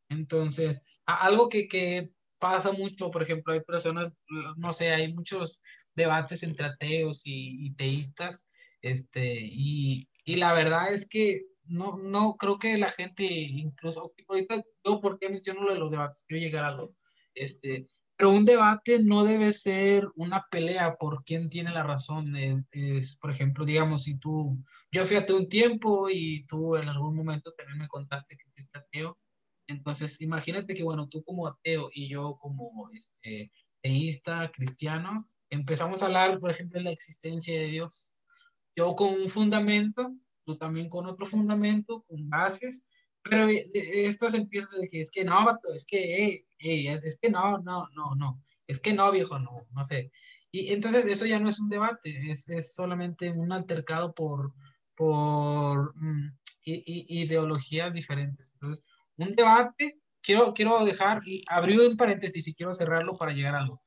Entonces, 0.10 0.84
algo 1.06 1.50
que, 1.50 1.68
que 1.68 2.12
pasa 2.38 2.72
mucho, 2.72 3.12
por 3.12 3.24
ejemplo, 3.24 3.54
hay 3.54 3.62
personas, 3.62 4.16
no 4.58 4.72
sé, 4.74 4.92
hay 4.92 5.14
muchos 5.14 5.62
debates 5.96 6.44
entre 6.44 6.68
ateos 6.68 7.24
y, 7.26 7.74
teístas, 7.76 8.46
este, 8.82 9.40
y, 9.42 10.08
y, 10.26 10.36
la 10.38 10.54
verdad 10.54 10.92
es 10.94 11.08
que 11.08 11.46
no, 11.66 11.98
no 11.98 12.36
creo 12.38 12.60
que 12.60 12.78
la 12.78 12.90
gente, 12.90 13.24
incluso, 13.24 14.14
ahorita 14.28 14.64
yo, 14.86 15.02
¿por 15.02 15.20
qué 15.20 15.30
menciono 15.30 15.62
lo 15.64 15.74
de 15.74 15.80
los 15.80 15.92
debates? 15.92 16.26
Quiero 16.28 16.44
llegar 16.44 16.66
a 16.66 16.70
algo, 16.70 16.96
este, 17.34 17.88
pero 18.22 18.34
un 18.34 18.46
debate 18.46 19.02
no 19.02 19.24
debe 19.24 19.52
ser 19.52 20.08
una 20.16 20.46
pelea 20.52 20.96
por 20.96 21.24
quién 21.24 21.50
tiene 21.50 21.72
la 21.72 21.82
razón. 21.82 22.36
Es, 22.36 23.16
por 23.16 23.32
ejemplo, 23.32 23.66
digamos, 23.66 24.04
si 24.04 24.20
tú, 24.20 24.64
yo 24.92 25.08
fui 25.08 25.16
ateo 25.16 25.38
un 25.38 25.50
tiempo 25.50 26.08
y 26.08 26.46
tú 26.46 26.76
en 26.76 26.88
algún 26.88 27.16
momento 27.16 27.52
también 27.54 27.80
me 27.80 27.88
contaste 27.88 28.38
que 28.38 28.48
fuiste 28.48 28.78
ateo. 28.78 29.18
Entonces, 29.66 30.22
imagínate 30.22 30.76
que, 30.76 30.84
bueno, 30.84 31.10
tú 31.10 31.24
como 31.24 31.48
ateo 31.48 31.90
y 31.92 32.10
yo 32.10 32.38
como 32.40 32.92
este, 32.94 33.52
teísta, 33.82 34.52
cristiano, 34.52 35.28
empezamos 35.50 36.04
a 36.04 36.06
hablar, 36.06 36.40
por 36.40 36.52
ejemplo, 36.52 36.78
de 36.78 36.84
la 36.84 36.92
existencia 36.92 37.60
de 37.60 37.66
Dios. 37.66 38.14
Yo 38.76 38.96
con 38.96 39.20
un 39.20 39.30
fundamento, 39.30 40.16
tú 40.46 40.60
también 40.60 40.90
con 40.90 41.08
otro 41.08 41.26
fundamento, 41.26 42.06
con 42.08 42.30
bases, 42.30 42.86
pero 43.24 43.48
eh, 43.48 43.70
eh, 43.74 44.08
estos 44.08 44.34
empiezan 44.34 44.82
de 44.82 44.90
que 44.90 45.02
es 45.02 45.12
que 45.12 45.24
no, 45.24 45.46
es 45.74 45.86
que, 45.86 46.46
es, 46.60 47.20
que 47.20 47.30
no, 47.30 47.60
no, 47.60 47.88
no, 47.96 48.16
no, 48.16 48.44
es 48.68 48.80
que 48.80 48.94
no, 48.94 49.12
viejo, 49.12 49.40
no, 49.40 49.68
no 49.72 49.84
sé. 49.84 50.12
Y 50.52 50.74
entonces 50.74 51.06
eso 51.06 51.26
ya 51.26 51.40
no 51.40 51.50
es 51.50 51.60
un 51.60 51.70
debate, 51.70 52.32
es, 52.32 52.50
es 52.50 52.74
solamente 52.74 53.32
un 53.32 53.52
altercado 53.52 54.14
por, 54.14 54.54
por 54.96 55.96
mm, 55.96 56.38
ideologías 56.66 57.94
diferentes. 57.94 58.52
Entonces, 58.54 58.86
un 59.18 59.34
debate, 59.36 60.00
quiero, 60.22 60.54
quiero 60.54 60.84
dejar, 60.84 61.22
y 61.26 61.44
abrir 61.48 61.80
un 61.80 61.96
paréntesis 61.96 62.48
y 62.48 62.54
quiero 62.54 62.74
cerrarlo 62.74 63.18
para 63.18 63.32
llegar 63.32 63.56
a 63.56 63.60
algo. 63.60 63.82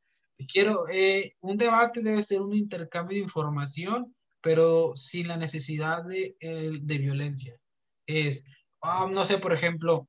Quiero, 0.50 0.88
eh, 0.90 1.36
un 1.40 1.56
debate 1.56 2.02
debe 2.02 2.22
ser 2.22 2.40
un 2.40 2.54
intercambio 2.54 3.16
de 3.16 3.24
información, 3.24 4.14
pero 4.40 4.92
sin 4.96 5.28
la 5.28 5.36
necesidad 5.36 6.04
de, 6.04 6.36
de 6.40 6.98
violencia. 6.98 7.56
Es, 8.06 8.44
Ah, 8.86 9.08
no 9.10 9.24
sé, 9.24 9.38
por 9.38 9.54
ejemplo, 9.54 10.06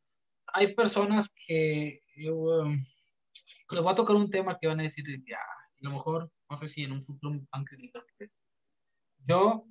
hay 0.47 0.75
personas 0.75 1.33
que 1.47 2.01
um, 2.29 2.85
les 3.71 3.85
va 3.85 3.91
a 3.91 3.95
tocar 3.95 4.17
un 4.17 4.29
tema 4.29 4.57
que 4.59 4.67
van 4.67 4.81
a 4.81 4.83
decir, 4.83 5.05
ya, 5.25 5.37
a 5.37 5.77
lo 5.79 5.91
mejor, 5.91 6.29
no 6.49 6.57
sé 6.57 6.67
si 6.67 6.83
en 6.83 6.91
un 6.91 7.01
futuro 7.01 7.39
van 7.53 7.65
Yo, 9.25 9.65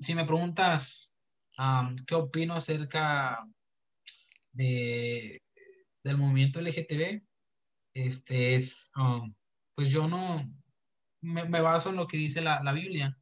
si 0.00 0.14
me 0.14 0.24
preguntas 0.24 1.18
um, 1.58 1.96
qué 2.06 2.14
opino 2.14 2.54
acerca 2.54 3.46
de, 4.52 5.42
del 6.02 6.16
movimiento 6.16 6.60
LGTB, 6.60 7.22
este 7.92 8.54
es, 8.54 8.90
um, 8.96 9.34
pues 9.74 9.90
yo 9.90 10.08
no 10.08 10.50
me, 11.20 11.44
me, 11.44 11.60
baso 11.60 11.90
en 11.90 11.96
lo 11.96 12.06
que 12.06 12.16
dice 12.16 12.40
la, 12.40 12.62
la 12.62 12.72
Biblia. 12.72 13.14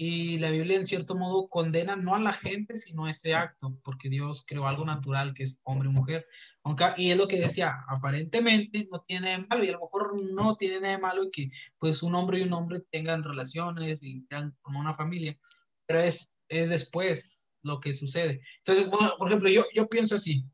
Y 0.00 0.38
la 0.38 0.50
Biblia 0.50 0.76
en 0.76 0.86
cierto 0.86 1.16
modo 1.16 1.48
condena 1.48 1.96
no 1.96 2.14
a 2.14 2.20
la 2.20 2.32
gente, 2.32 2.76
sino 2.76 3.06
a 3.06 3.10
ese 3.10 3.34
acto, 3.34 3.80
porque 3.82 4.08
Dios 4.08 4.44
creó 4.46 4.68
algo 4.68 4.84
natural 4.84 5.34
que 5.34 5.42
es 5.42 5.60
hombre 5.64 5.88
y 5.88 5.92
mujer. 5.92 6.24
Aunque, 6.62 6.84
y 6.96 7.10
es 7.10 7.16
lo 7.16 7.26
que 7.26 7.40
decía, 7.40 7.74
aparentemente 7.88 8.86
no 8.92 9.00
tiene 9.00 9.32
de 9.32 9.38
malo, 9.38 9.64
y 9.64 9.70
a 9.70 9.72
lo 9.72 9.80
mejor 9.80 10.22
no 10.32 10.56
tiene 10.56 10.80
nada 10.80 10.94
de 10.94 11.02
malo 11.02 11.28
que 11.32 11.50
pues 11.78 12.04
un 12.04 12.14
hombre 12.14 12.38
y 12.38 12.42
un 12.42 12.52
hombre 12.52 12.80
tengan 12.92 13.24
relaciones 13.24 14.04
y 14.04 14.20
tengan 14.28 14.56
una 14.62 14.94
familia, 14.94 15.36
pero 15.84 16.00
es, 16.00 16.38
es 16.48 16.70
después 16.70 17.50
lo 17.62 17.80
que 17.80 17.92
sucede. 17.92 18.40
Entonces, 18.58 18.88
bueno, 18.88 19.14
por 19.18 19.26
ejemplo, 19.26 19.50
yo, 19.50 19.64
yo 19.74 19.88
pienso 19.88 20.14
así, 20.14 20.44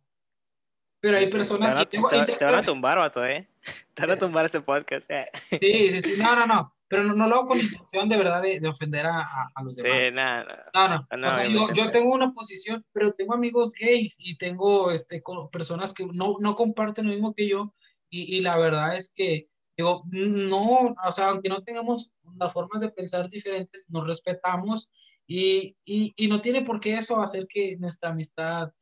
pero 1.05 1.19
hay 1.19 1.29
personas 1.29 1.85
que... 1.85 1.99
Te, 1.99 2.37
te, 2.39 2.45
van 2.47 2.55
a 2.55 2.65
tumbar, 2.65 2.97
vato, 2.97 3.23
¿eh? 3.27 3.47
Te 3.95 4.07
van 4.07 4.13
a 4.13 4.17
tumbar 4.17 4.47
este 4.47 4.63
podcast. 4.63 5.05
Eh. 5.11 5.27
Sí, 5.51 5.89
sí, 5.91 6.01
sí. 6.01 6.15
No, 6.19 6.35
no, 6.35 6.47
no. 6.47 6.73
Pero 6.89 7.05
no, 7.05 7.15
no 7.15 7.29
lo 7.29 7.35
hago 7.35 7.47
con 7.49 7.61
intención 7.61 8.09
de 8.09 8.17
verdad 8.17 8.41
de, 8.41 8.59
de 8.59 8.69
ofender 8.69 9.05
a, 9.05 9.51
a, 9.55 9.63
los 9.63 9.77
demás. 9.77 9.93
Sí, 9.93 10.15
nada, 10.15 10.65
no, 10.73 10.89
no. 10.89 11.07
no. 11.19 11.31
o 11.31 11.35
sea, 11.35 11.47
yo, 11.47 11.71
yo, 11.75 11.91
tengo 11.91 12.11
una 12.15 12.33
posición, 12.33 12.87
pero 12.95 13.13
tengo 13.13 13.35
amigos 13.35 13.75
gays 13.79 14.17
y 14.19 14.39
tengo 14.39 14.93
este, 14.93 15.23
personas 15.53 15.93
que 15.93 16.07
no, 16.07 16.37
no 16.41 16.57
comparten 16.57 17.05
lo 17.05 17.13
mismo 17.13 17.35
que 17.35 17.49
yo. 17.49 17.75
Y, 18.09 18.39
y 18.39 18.41
la 18.41 18.57
verdad 18.57 18.97
es 18.97 19.13
que, 19.15 19.51
digo, 19.77 20.05
no, 20.11 20.95
o 21.05 21.15
sea, 21.15 21.29
aunque 21.29 21.51
no 21.51 21.63
tengamos 21.63 22.15
las 22.39 22.51
formas 22.51 22.81
de 22.81 22.89
pensar 22.89 23.29
diferentes, 23.29 23.85
nos 23.89 24.07
respetamos 24.07 24.89
y, 25.27 25.77
y, 25.85 26.15
y 26.17 26.29
no 26.29 26.41
tiene 26.41 26.63
por 26.63 26.81
qué 26.81 26.95
eso 26.95 27.21
hacer 27.21 27.47
que 27.47 27.77
nuestra 27.77 28.09
amistad 28.09 28.73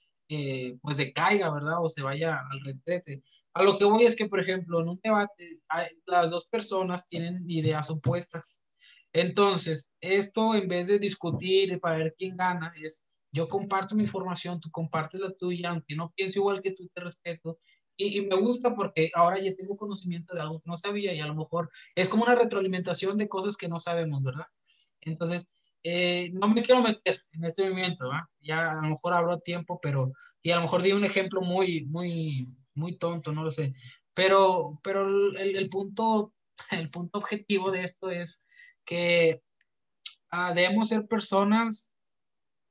pues 0.81 0.97
se 0.97 1.13
caiga, 1.13 1.53
¿verdad? 1.53 1.77
O 1.81 1.91
se 1.91 2.03
vaya 2.03 2.41
al 2.51 2.61
retrete. 2.61 3.23
A 3.55 3.63
lo 3.63 3.79
que 3.79 3.85
voy 3.85 4.05
es 4.05 4.17
que, 4.17 4.29
por 4.29 4.41
ejemplo, 4.41 4.81
en 4.81 4.89
un 4.89 5.01
debate, 5.03 5.61
las 6.07 6.31
dos 6.31 6.47
personas 6.47 7.07
tienen 7.09 7.45
ideas 7.49 7.91
opuestas. 7.91 8.63
Entonces, 9.13 9.95
esto 10.01 10.55
en 10.55 10.69
vez 10.69 10.87
de 10.89 10.99
discutir 10.99 11.79
para 11.81 11.99
ver 11.99 12.15
quién 12.17 12.37
gana, 12.37 12.73
es 12.83 13.07
yo 13.33 13.49
comparto 13.49 13.95
mi 13.95 14.03
información, 14.05 14.61
tú 14.61 14.71
compartes 14.71 15.21
la 15.21 15.33
tuya, 15.33 15.71
aunque 15.71 15.97
no 15.97 16.13
pienso 16.15 16.39
igual 16.39 16.63
que 16.63 16.73
tú, 16.73 16.89
te 16.95 17.01
respeto, 17.01 17.59
Y, 17.97 18.19
y, 18.19 18.27
me 18.27 18.37
gusta 18.37 18.75
porque 18.75 19.11
ahora 19.15 19.39
ya 19.39 19.55
tengo 19.55 19.77
conocimiento 19.77 20.35
de 20.35 20.41
algo 20.41 20.61
que 20.61 20.71
no 20.71 20.79
sabía 20.79 21.15
y 21.15 21.21
a 21.21 21.27
lo 21.27 21.35
mejor 21.35 21.71
es 21.95 22.09
como 22.09 22.25
una 22.25 22.35
retroalimentación 22.35 23.19
de 23.19 23.29
cosas 23.29 23.57
que 23.57 23.69
no 23.69 23.79
sabemos, 23.79 24.23
¿verdad? 24.23 24.47
Entonces, 25.03 25.53
eh, 25.85 26.31
no 26.35 26.49
me 26.49 26.63
quiero 26.63 26.83
meter 26.83 27.23
en 27.33 27.45
este 27.45 27.65
movimiento, 27.65 28.09
¿verdad? 28.09 28.25
Ya 28.41 28.71
a 28.73 28.75
lo 28.75 28.83
mejor 28.83 29.15
habrá 29.15 29.39
tiempo, 29.41 29.81
pero, 29.81 30.13
y 30.43 30.51
a 30.51 30.57
lo 30.57 30.63
mejor 30.63 30.83
di 30.83 30.93
un 30.93 31.05
ejemplo 31.05 31.41
muy, 31.41 31.85
muy, 31.87 32.47
muy 32.75 32.97
tonto, 32.99 33.33
no 33.33 33.43
lo 33.45 33.51
sé. 33.51 33.75
Pero, 34.15 34.81
pero 34.83 35.07
el, 35.07 35.57
el 35.57 35.69
punto, 35.69 36.35
el 36.71 36.91
punto 36.91 37.19
objetivo 37.19 37.71
de 37.71 37.85
esto 37.85 38.11
es 38.11 38.45
que 38.85 39.43
ah, 40.31 40.53
debemos 40.55 40.89
ser 40.89 41.07
personas 41.07 41.93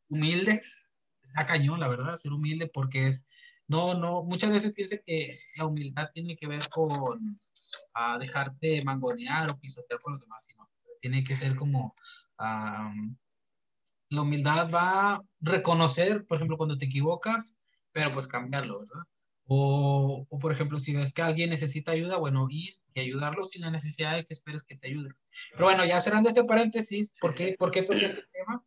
humildes. 0.10 0.89
Está 1.24 1.45
cañón, 1.45 1.80
la 1.80 1.88
verdad, 1.88 2.15
ser 2.15 2.34
humilde 2.34 2.69
porque 2.74 3.08
es, 3.08 3.28
no, 3.67 3.93
no, 3.93 4.24
muchas 4.24 4.52
veces 4.52 4.74
piensa 4.74 4.97
que 4.97 5.38
la 5.56 5.65
humildad 5.65 6.10
tiene 6.13 6.36
que 6.36 6.47
ver 6.47 6.67
con 6.69 7.39
a 7.93 8.17
dejarte 8.17 8.84
mangonear 8.84 9.50
o 9.50 9.60
pisotear 9.60 10.00
por 10.00 10.12
los 10.12 10.21
demás, 10.21 10.45
sino 10.45 10.69
tiene 11.00 11.24
que 11.24 11.36
ser 11.36 11.56
como 11.56 11.95
um, 12.41 13.15
la 14.10 14.21
humildad 14.21 14.69
va 14.69 15.15
a 15.15 15.21
reconocer, 15.39 16.25
por 16.25 16.38
ejemplo, 16.38 16.58
cuando 16.58 16.77
te 16.77 16.86
equivocas, 16.86 17.56
pero 17.91 18.12
pues 18.12 18.27
cambiarlo, 18.27 18.80
¿verdad? 18.80 19.04
O, 19.47 20.25
o, 20.30 20.39
por 20.39 20.51
ejemplo, 20.51 20.80
si 20.80 20.95
ves 20.95 21.13
que 21.13 21.21
alguien 21.21 21.49
necesita 21.49 21.91
ayuda, 21.91 22.17
bueno, 22.17 22.47
ir 22.49 22.73
y 22.93 23.01
ayudarlo 23.01 23.45
sin 23.45 23.63
la 23.63 23.71
necesidad 23.71 24.15
de 24.15 24.25
que 24.25 24.34
esperes 24.34 24.63
que 24.63 24.77
te 24.77 24.88
ayude. 24.88 25.12
Pero 25.54 25.65
bueno, 25.65 25.86
ya 25.86 25.99
cerrando 26.01 26.30
este 26.30 26.43
paréntesis, 26.43 27.15
¿por 27.19 27.34
qué, 27.34 27.56
por 27.58 27.71
qué 27.71 27.84
toqué 27.84 28.06
este 28.06 28.23
tema? 28.32 28.63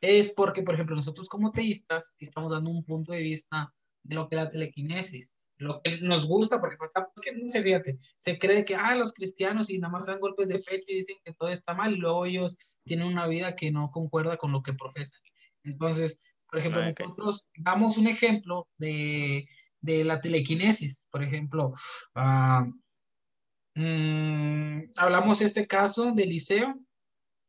Es 0.00 0.32
porque, 0.32 0.62
por 0.62 0.74
ejemplo, 0.74 0.94
nosotros 0.96 1.28
como 1.28 1.52
teístas 1.52 2.14
estamos 2.18 2.52
dando 2.52 2.70
un 2.70 2.84
punto 2.84 3.12
de 3.12 3.20
vista 3.20 3.72
de 4.02 4.14
lo 4.14 4.28
que 4.28 4.36
es 4.36 4.42
la 4.42 4.50
telequinesis, 4.50 5.36
lo 5.58 5.80
que 5.82 6.00
nos 6.00 6.26
gusta, 6.26 6.60
porque 6.60 6.76
pues, 6.76 6.92
es 6.94 7.22
que 7.22 7.36
no 7.36 7.48
se 7.48 7.62
fíjate, 7.62 7.98
se 8.18 8.38
cree 8.38 8.64
que, 8.64 8.76
ah, 8.76 8.94
los 8.94 9.12
cristianos 9.12 9.70
y 9.70 9.78
nada 9.78 9.92
más 9.92 10.06
dan 10.06 10.20
golpes 10.20 10.48
de 10.48 10.58
pecho 10.58 10.84
y 10.88 10.96
dicen 10.96 11.16
que 11.24 11.34
todo 11.34 11.48
está 11.48 11.74
mal 11.74 11.94
y 11.94 11.98
luego 11.98 12.26
ellos 12.26 12.56
tienen 12.86 13.08
una 13.08 13.26
vida 13.26 13.56
que 13.56 13.70
no 13.70 13.90
concuerda 13.90 14.36
con 14.36 14.52
lo 14.52 14.62
que 14.62 14.72
profesan. 14.72 15.20
Entonces, 15.64 16.22
por 16.48 16.60
ejemplo, 16.60 16.82
ah, 16.82 16.90
okay. 16.90 17.06
nosotros 17.06 17.48
damos 17.56 17.98
un 17.98 18.06
ejemplo 18.06 18.68
de, 18.78 19.48
de 19.80 20.04
la 20.04 20.20
telequinesis, 20.20 21.06
por 21.10 21.22
ejemplo, 21.22 21.74
uh, 22.14 22.72
mmm, 23.74 24.90
hablamos 24.96 25.40
este 25.40 25.66
caso 25.66 26.12
de 26.12 26.26
Liceo, 26.26 26.78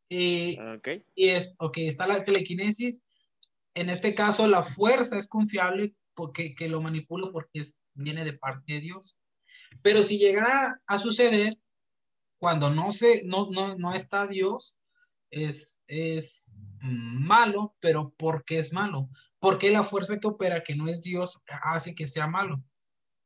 y, 0.09 0.57
okay. 0.59 1.03
y 1.15 1.29
es, 1.29 1.55
ok, 1.59 1.77
está 1.79 2.07
la 2.07 2.23
telequinesis, 2.23 3.03
en 3.75 3.89
este 3.89 4.15
caso 4.15 4.47
la 4.47 4.63
fuerza 4.63 5.17
es 5.17 5.27
confiable 5.27 5.93
porque 6.15 6.55
que 6.55 6.67
lo 6.67 6.81
manipulo 6.81 7.31
porque 7.31 7.59
es, 7.59 7.85
viene 7.93 8.25
de 8.25 8.33
parte 8.33 8.73
de 8.73 8.81
Dios. 8.81 9.19
Pero 9.83 10.01
si 10.01 10.17
llegara 10.17 10.81
a 10.87 10.97
suceder 10.97 11.57
cuando 12.39 12.69
no, 12.69 12.91
se, 12.91 13.23
no, 13.25 13.49
no, 13.51 13.75
no 13.77 13.93
está 13.93 14.25
Dios, 14.25 14.76
es, 15.31 15.81
es 15.87 16.55
malo, 16.79 17.75
pero 17.79 18.13
¿por 18.17 18.45
qué 18.45 18.59
es 18.59 18.73
malo? 18.73 19.09
Porque 19.39 19.71
la 19.71 19.83
fuerza 19.83 20.19
que 20.19 20.27
opera, 20.27 20.63
que 20.63 20.75
no 20.75 20.87
es 20.87 21.01
Dios, 21.03 21.41
hace 21.63 21.93
que 21.93 22.07
sea 22.07 22.27
malo? 22.27 22.63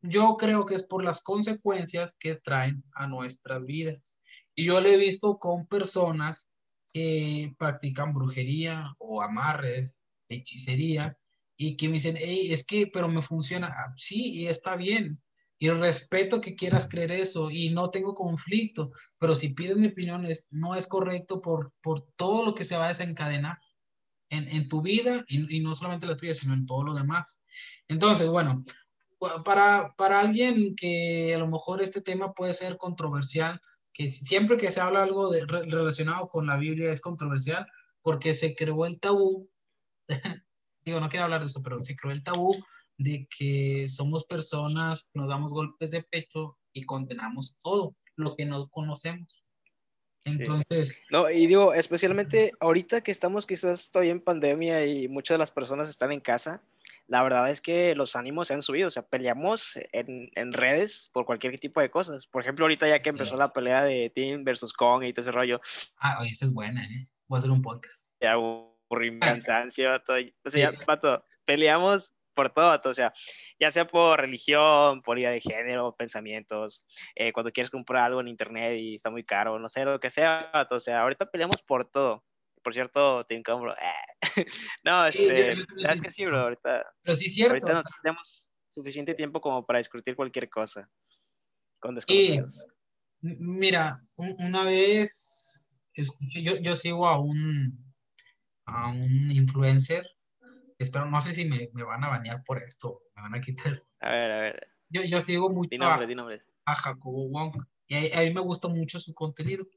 Yo 0.01 0.35
creo 0.37 0.65
que 0.65 0.75
es 0.75 0.83
por 0.83 1.03
las 1.03 1.23
consecuencias 1.23 2.17
que 2.19 2.35
traen 2.35 2.83
a 2.93 3.07
nuestras 3.07 3.65
vidas. 3.65 4.17
Y 4.55 4.65
yo 4.65 4.81
lo 4.81 4.89
he 4.89 4.97
visto 4.97 5.37
con 5.37 5.67
personas 5.67 6.49
que 6.93 7.53
practican 7.57 8.13
brujería 8.13 8.93
o 8.97 9.21
amarres, 9.21 10.01
hechicería, 10.27 11.17
y 11.55 11.77
que 11.77 11.87
me 11.87 11.93
dicen, 11.93 12.17
hey, 12.17 12.51
es 12.51 12.65
que, 12.65 12.87
pero 12.87 13.07
me 13.07 13.21
funciona. 13.21 13.67
Ah, 13.67 13.93
sí, 13.95 14.47
está 14.47 14.75
bien. 14.75 15.21
Y 15.61 15.69
respeto 15.69 16.41
que 16.41 16.55
quieras 16.55 16.89
creer 16.89 17.11
eso 17.11 17.51
y 17.51 17.69
no 17.69 17.91
tengo 17.91 18.15
conflicto, 18.15 18.89
pero 19.19 19.35
si 19.35 19.53
pides 19.53 19.77
mi 19.77 19.89
opinión, 19.89 20.25
es, 20.25 20.47
no 20.49 20.73
es 20.73 20.87
correcto 20.87 21.39
por, 21.39 21.71
por 21.81 22.01
todo 22.15 22.43
lo 22.43 22.55
que 22.55 22.65
se 22.65 22.75
va 22.75 22.85
a 22.85 22.87
desencadenar 22.87 23.59
en, 24.31 24.47
en 24.47 24.67
tu 24.67 24.81
vida 24.81 25.23
y, 25.27 25.55
y, 25.55 25.59
no 25.59 25.75
solamente 25.75 26.07
la 26.07 26.17
tuya, 26.17 26.33
sino 26.33 26.55
en 26.55 26.65
todo 26.65 26.83
lo 26.83 26.95
demás. 26.95 27.39
Entonces, 27.87 28.27
bueno, 28.27 28.65
para, 29.45 29.93
para 29.97 30.21
alguien 30.21 30.75
que 30.75 31.35
a 31.35 31.37
lo 31.37 31.47
mejor 31.47 31.83
este 31.83 32.01
tema 32.01 32.33
puede 32.33 32.55
ser 32.55 32.77
controversial, 32.77 33.61
que 33.93 34.09
siempre 34.09 34.57
que 34.57 34.71
se 34.71 34.81
habla 34.81 35.03
algo 35.03 35.29
de, 35.29 35.45
relacionado 35.45 36.27
con 36.27 36.47
la 36.47 36.57
Biblia 36.57 36.91
es 36.91 37.01
controversial, 37.01 37.67
porque 38.01 38.33
se 38.33 38.55
creó 38.55 38.87
el 38.87 38.99
tabú 38.99 39.47
digo, 40.83 40.99
no 40.99 41.09
quiero 41.09 41.25
hablar 41.25 41.41
de 41.41 41.47
eso, 41.47 41.61
pero 41.63 41.79
se 41.79 41.95
creó 41.95 42.11
el 42.11 42.23
tabú 42.23 42.55
de 43.03 43.27
que 43.35 43.87
somos 43.89 44.25
personas, 44.25 45.09
nos 45.13 45.29
damos 45.29 45.53
golpes 45.53 45.91
de 45.91 46.03
pecho 46.03 46.57
y 46.73 46.83
condenamos 46.83 47.57
todo 47.63 47.95
lo 48.15 48.35
que 48.35 48.45
no 48.45 48.69
conocemos. 48.69 49.43
Entonces. 50.23 50.89
Sí. 50.89 50.95
No, 51.09 51.29
y 51.31 51.47
digo, 51.47 51.73
especialmente 51.73 52.51
ahorita 52.59 53.01
que 53.01 53.11
estamos 53.11 53.47
quizás 53.47 53.89
todavía 53.89 54.11
en 54.11 54.21
pandemia 54.21 54.85
y 54.85 55.07
muchas 55.07 55.35
de 55.35 55.39
las 55.39 55.51
personas 55.51 55.89
están 55.89 56.11
en 56.11 56.19
casa, 56.19 56.61
la 57.07 57.23
verdad 57.23 57.49
es 57.49 57.59
que 57.59 57.95
los 57.95 58.15
ánimos 58.15 58.47
se 58.47 58.53
han 58.53 58.61
subido, 58.61 58.87
o 58.87 58.91
sea, 58.91 59.03
peleamos 59.03 59.79
en, 59.91 60.29
en 60.35 60.53
redes 60.53 61.09
por 61.11 61.25
cualquier 61.25 61.59
tipo 61.59 61.81
de 61.81 61.89
cosas. 61.89 62.27
Por 62.27 62.43
ejemplo, 62.43 62.65
ahorita 62.65 62.87
ya 62.87 63.01
que 63.01 63.09
empezó 63.09 63.31
sí. 63.31 63.39
la 63.39 63.51
pelea 63.51 63.83
de 63.83 64.11
Team 64.13 64.43
versus 64.43 64.73
Kong 64.73 65.03
y 65.03 65.11
todo 65.11 65.21
ese 65.21 65.31
rollo. 65.31 65.59
Ah, 65.97 66.19
oye, 66.21 66.29
esa 66.29 66.45
es 66.45 66.53
buena, 66.53 66.85
¿eh? 66.85 67.07
Voy 67.27 67.37
a 67.37 67.39
hacer 67.39 67.51
un 67.51 67.61
podcast. 67.63 68.05
Ya, 68.21 68.35
por 68.35 69.19
cansancio, 69.19 69.99
todo. 70.03 70.17
O 70.45 70.49
sea, 70.49 70.71
ya, 70.71 70.85
pato, 70.85 71.25
peleamos 71.45 72.13
por 72.33 72.53
todo, 72.53 72.79
o 72.85 72.93
sea, 72.93 73.13
ya 73.59 73.71
sea 73.71 73.87
por 73.87 74.19
religión, 74.19 75.01
por 75.01 75.19
idea 75.19 75.31
de 75.31 75.41
género, 75.41 75.95
pensamientos, 75.95 76.85
eh, 77.15 77.33
cuando 77.33 77.51
quieres 77.51 77.69
comprar 77.69 78.05
algo 78.05 78.21
en 78.21 78.27
internet 78.27 78.77
y 78.79 78.95
está 78.95 79.09
muy 79.09 79.23
caro, 79.23 79.59
no 79.59 79.69
sé, 79.69 79.85
lo 79.85 79.99
que 79.99 80.09
sea, 80.09 80.37
o 80.69 80.79
sea, 80.79 81.01
ahorita 81.01 81.29
peleamos 81.29 81.61
por 81.61 81.89
todo. 81.89 82.23
Por 82.63 82.73
cierto, 82.73 83.25
te 83.25 83.41
compro. 83.41 83.73
Eh. 83.73 84.21
no, 84.83 85.07
este, 85.07 85.55
sí, 85.55 85.65
es 85.79 86.01
que 86.01 86.11
sí, 86.11 86.25
bro, 86.25 86.41
ahorita. 86.41 86.85
Pero 87.01 87.15
sí, 87.15 87.27
cierto. 87.27 87.53
Ahorita 87.53 87.73
no 87.73 87.81
tenemos 88.03 88.47
suficiente 88.69 89.15
tiempo 89.15 89.41
como 89.41 89.65
para 89.65 89.79
discutir 89.79 90.15
cualquier 90.15 90.47
cosa 90.47 90.87
con 91.79 91.95
desconocidos. 91.95 92.63
Y, 93.23 93.35
mira, 93.39 93.99
una 94.17 94.63
vez 94.63 95.65
escuché, 95.93 96.43
yo, 96.43 96.57
yo 96.57 96.75
sigo 96.75 97.07
a 97.07 97.19
un 97.19 97.91
a 98.65 98.89
un 98.89 99.31
influencer. 99.31 100.05
Espero, 100.81 101.05
no 101.05 101.21
sé 101.21 101.33
si 101.33 101.45
me, 101.45 101.69
me, 101.73 101.83
van 101.83 102.03
a 102.03 102.09
bañar 102.09 102.43
por 102.43 102.57
esto, 102.57 103.03
me 103.15 103.21
van 103.21 103.35
a 103.35 103.41
quitar. 103.41 103.83
A 103.99 104.09
ver, 104.09 104.31
a 104.31 104.39
ver. 104.39 104.67
Yo, 104.89 105.03
yo 105.03 105.21
sigo 105.21 105.49
mucho 105.51 105.77
nombre, 105.77 106.11
a, 106.11 106.15
nombre. 106.15 106.41
a, 106.65 106.75
Jacobo 106.75 107.29
Wong 107.29 107.55
y 107.87 107.95
a, 107.95 108.19
a, 108.19 108.23
mí 108.23 108.33
me 108.33 108.41
gusta 108.41 108.67
mucho 108.67 108.99
su 108.99 109.13
contenido. 109.13 109.67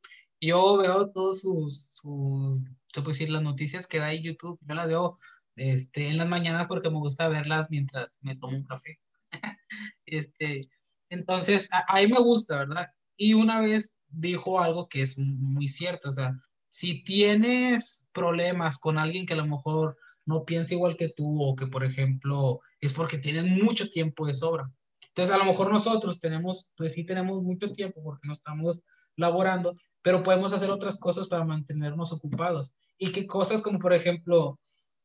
Yo 0.40 0.79
veo 0.79 1.11
todos 1.11 1.43
sus, 1.43 1.90
sus, 1.93 2.64
se 2.93 3.03
puede 3.03 3.12
decir, 3.12 3.29
las 3.29 3.43
noticias 3.43 3.87
que 3.87 3.99
da 3.99 4.14
en 4.14 4.23
YouTube, 4.23 4.59
yo 4.62 4.75
las 4.75 4.87
veo 4.87 5.19
este, 5.57 6.09
en 6.09 6.17
las 6.17 6.27
mañanas 6.27 6.67
porque 6.69 6.90
me 6.90 6.99
gusta 6.99 7.29
verlas 7.29 7.71
mientras 7.71 8.17
me 8.23 8.37
tomo 8.37 8.57
un 8.57 8.64
café. 8.64 8.99
este, 10.07 10.71
entonces, 11.11 11.71
a, 11.71 11.85
a 11.87 12.01
mí 12.01 12.09
me 12.09 12.19
gusta, 12.19 12.59
¿verdad? 12.59 12.88
Y 13.17 13.35
una 13.35 13.61
vez 13.61 13.99
dijo 14.09 14.59
algo 14.59 14.88
que 14.88 15.03
es 15.03 15.19
muy 15.19 15.69
cierto, 15.69 16.09
o 16.09 16.12
sea, 16.12 16.35
si 16.67 17.05
tienes 17.05 18.09
problemas 18.12 18.79
con 18.79 18.99
alguien 18.99 19.27
que 19.27 19.35
a 19.35 19.37
lo 19.37 19.47
mejor 19.47 19.99
no 20.26 20.44
piensa 20.44 20.74
igual 20.74 20.96
que 20.96 21.08
tú 21.08 21.42
o 21.42 21.56
que, 21.56 21.66
por 21.66 21.84
ejemplo, 21.84 22.60
es 22.80 22.92
porque 22.92 23.18
tienen 23.18 23.62
mucho 23.62 23.88
tiempo 23.90 24.26
de 24.26 24.34
sobra. 24.34 24.70
Entonces, 25.08 25.34
a 25.34 25.38
lo 25.38 25.44
mejor 25.44 25.70
nosotros 25.70 26.20
tenemos, 26.20 26.72
pues 26.76 26.94
sí 26.94 27.04
tenemos 27.04 27.42
mucho 27.42 27.72
tiempo 27.72 28.02
porque 28.02 28.26
no 28.26 28.32
estamos 28.32 28.82
laborando, 29.16 29.76
pero 30.02 30.22
podemos 30.22 30.52
hacer 30.52 30.70
otras 30.70 30.98
cosas 30.98 31.28
para 31.28 31.44
mantenernos 31.44 32.12
ocupados. 32.12 32.74
Y 32.98 33.12
qué 33.12 33.26
cosas 33.26 33.62
como, 33.62 33.78
por 33.78 33.92
ejemplo, 33.92 34.58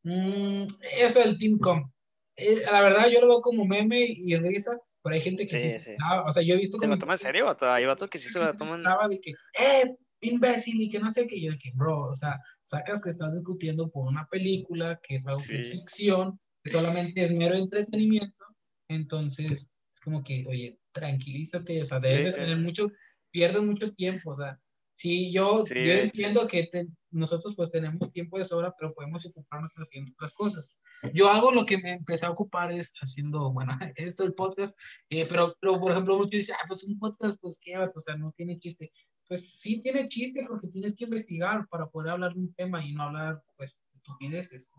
mmm, 0.03 0.63
eso 0.99 1.19
del 1.19 1.37
Teamcom. 1.37 1.91
Eh, 2.35 2.61
la 2.71 2.81
verdad, 2.81 3.07
yo 3.09 3.21
lo 3.21 3.27
veo 3.27 3.41
como 3.41 3.65
meme 3.65 3.99
y 4.07 4.35
risa, 4.37 4.79
pero 5.03 5.15
hay 5.15 5.21
gente 5.21 5.45
que 5.45 5.59
sí, 5.59 5.69
sí, 5.69 5.79
sí. 5.79 5.91
o 6.25 6.31
sea, 6.31 6.43
yo 6.43 6.55
he 6.55 6.57
visto 6.57 6.77
¿Se 6.77 6.87
lo 6.87 6.97
toma 6.97 7.13
en 7.13 7.17
serio? 7.17 7.55
Hay 7.61 7.85
vatos 7.85 8.09
que 8.09 8.17
sí 8.17 8.29
se 8.29 8.39
lo 8.39 8.51
toman. 8.55 8.83
De 9.09 9.19
que, 9.19 9.31
eh, 9.31 9.95
imbécil 10.21 10.81
y 10.81 10.89
que 10.89 10.99
no 10.99 11.09
sé 11.11 11.27
qué. 11.27 11.41
Yo 11.41 11.51
de 11.51 11.57
que, 11.57 11.71
bro, 11.73 12.07
o 12.07 12.15
sea, 12.15 12.39
sacas 12.63 13.01
que 13.01 13.09
estás 13.09 13.33
discutiendo 13.33 13.89
por 13.89 14.07
una 14.07 14.27
película 14.29 14.99
que 15.01 15.15
es 15.15 15.27
algo 15.27 15.39
sí. 15.41 15.47
que 15.47 15.57
es 15.57 15.71
ficción, 15.71 16.39
que 16.63 16.71
solamente 16.71 17.23
es 17.23 17.31
mero 17.31 17.55
entretenimiento. 17.55 18.45
Entonces, 18.87 19.75
es 19.91 19.99
como 20.01 20.23
que, 20.23 20.45
oye, 20.47 20.79
tranquilízate, 20.91 21.81
o 21.81 21.85
sea, 21.85 21.99
debes 21.99 22.25
de 22.25 22.33
tener 22.33 22.57
mucho, 22.57 22.91
pierdes 23.31 23.61
mucho 23.61 23.93
tiempo, 23.93 24.31
o 24.31 24.37
sea, 24.37 24.59
sí, 24.93 25.31
yo, 25.31 25.65
sí, 25.65 25.75
yo 25.75 25.93
entiendo 25.93 26.47
que 26.47 26.67
te, 26.67 26.87
nosotros 27.11 27.55
pues 27.55 27.71
tenemos 27.71 28.11
tiempo 28.11 28.37
de 28.37 28.45
sobra, 28.45 28.73
pero 28.77 28.93
podemos 28.93 29.25
ocuparnos 29.25 29.73
haciendo 29.75 30.11
otras 30.13 30.33
cosas. 30.33 30.75
Yo 31.13 31.29
hago 31.29 31.51
lo 31.51 31.65
que 31.65 31.77
me 31.77 31.93
empecé 31.93 32.25
a 32.25 32.31
ocupar 32.31 32.71
es 32.71 32.93
haciendo, 33.01 33.51
bueno, 33.53 33.77
esto 33.95 34.23
el 34.23 34.33
podcast, 34.33 34.77
eh, 35.09 35.25
pero, 35.25 35.55
pero, 35.61 35.79
por 35.79 35.91
ejemplo, 35.91 36.17
muchos 36.17 36.31
dicen, 36.31 36.55
ah, 36.59 36.65
pues 36.67 36.83
un 36.83 36.99
podcast, 36.99 37.39
pues 37.39 37.57
qué, 37.61 37.77
o 37.77 37.99
sea, 37.99 38.17
no 38.17 38.31
tiene 38.31 38.59
chiste 38.59 38.91
pues 39.29 39.49
sí 39.59 39.81
tiene 39.81 40.09
chiste 40.09 40.45
porque 40.45 40.67
tienes 40.67 40.95
que 40.97 41.05
investigar 41.05 41.65
para 41.69 41.87
poder 41.87 42.11
hablar 42.11 42.33
de 42.33 42.41
un 42.41 42.53
tema 42.53 42.83
y 42.83 42.91
no 42.91 43.03
hablar, 43.03 43.41
pues, 43.55 43.81
estupideces. 43.93 44.71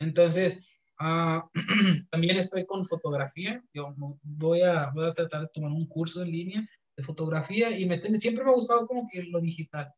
Entonces, 0.00 0.66
Ah, 0.98 1.48
también 2.10 2.36
estoy 2.36 2.66
con 2.66 2.84
fotografía. 2.84 3.62
Yo 3.72 3.94
voy 4.22 4.62
a, 4.62 4.90
voy 4.90 5.08
a 5.08 5.14
tratar 5.14 5.42
de 5.42 5.48
tomar 5.54 5.70
un 5.70 5.86
curso 5.86 6.22
en 6.22 6.32
línea 6.32 6.68
de 6.96 7.04
fotografía 7.04 7.70
y 7.78 7.86
me, 7.86 8.00
siempre 8.18 8.44
me 8.44 8.50
ha 8.50 8.54
gustado 8.54 8.86
como 8.86 9.08
que 9.10 9.22
lo 9.22 9.40
digital. 9.40 9.92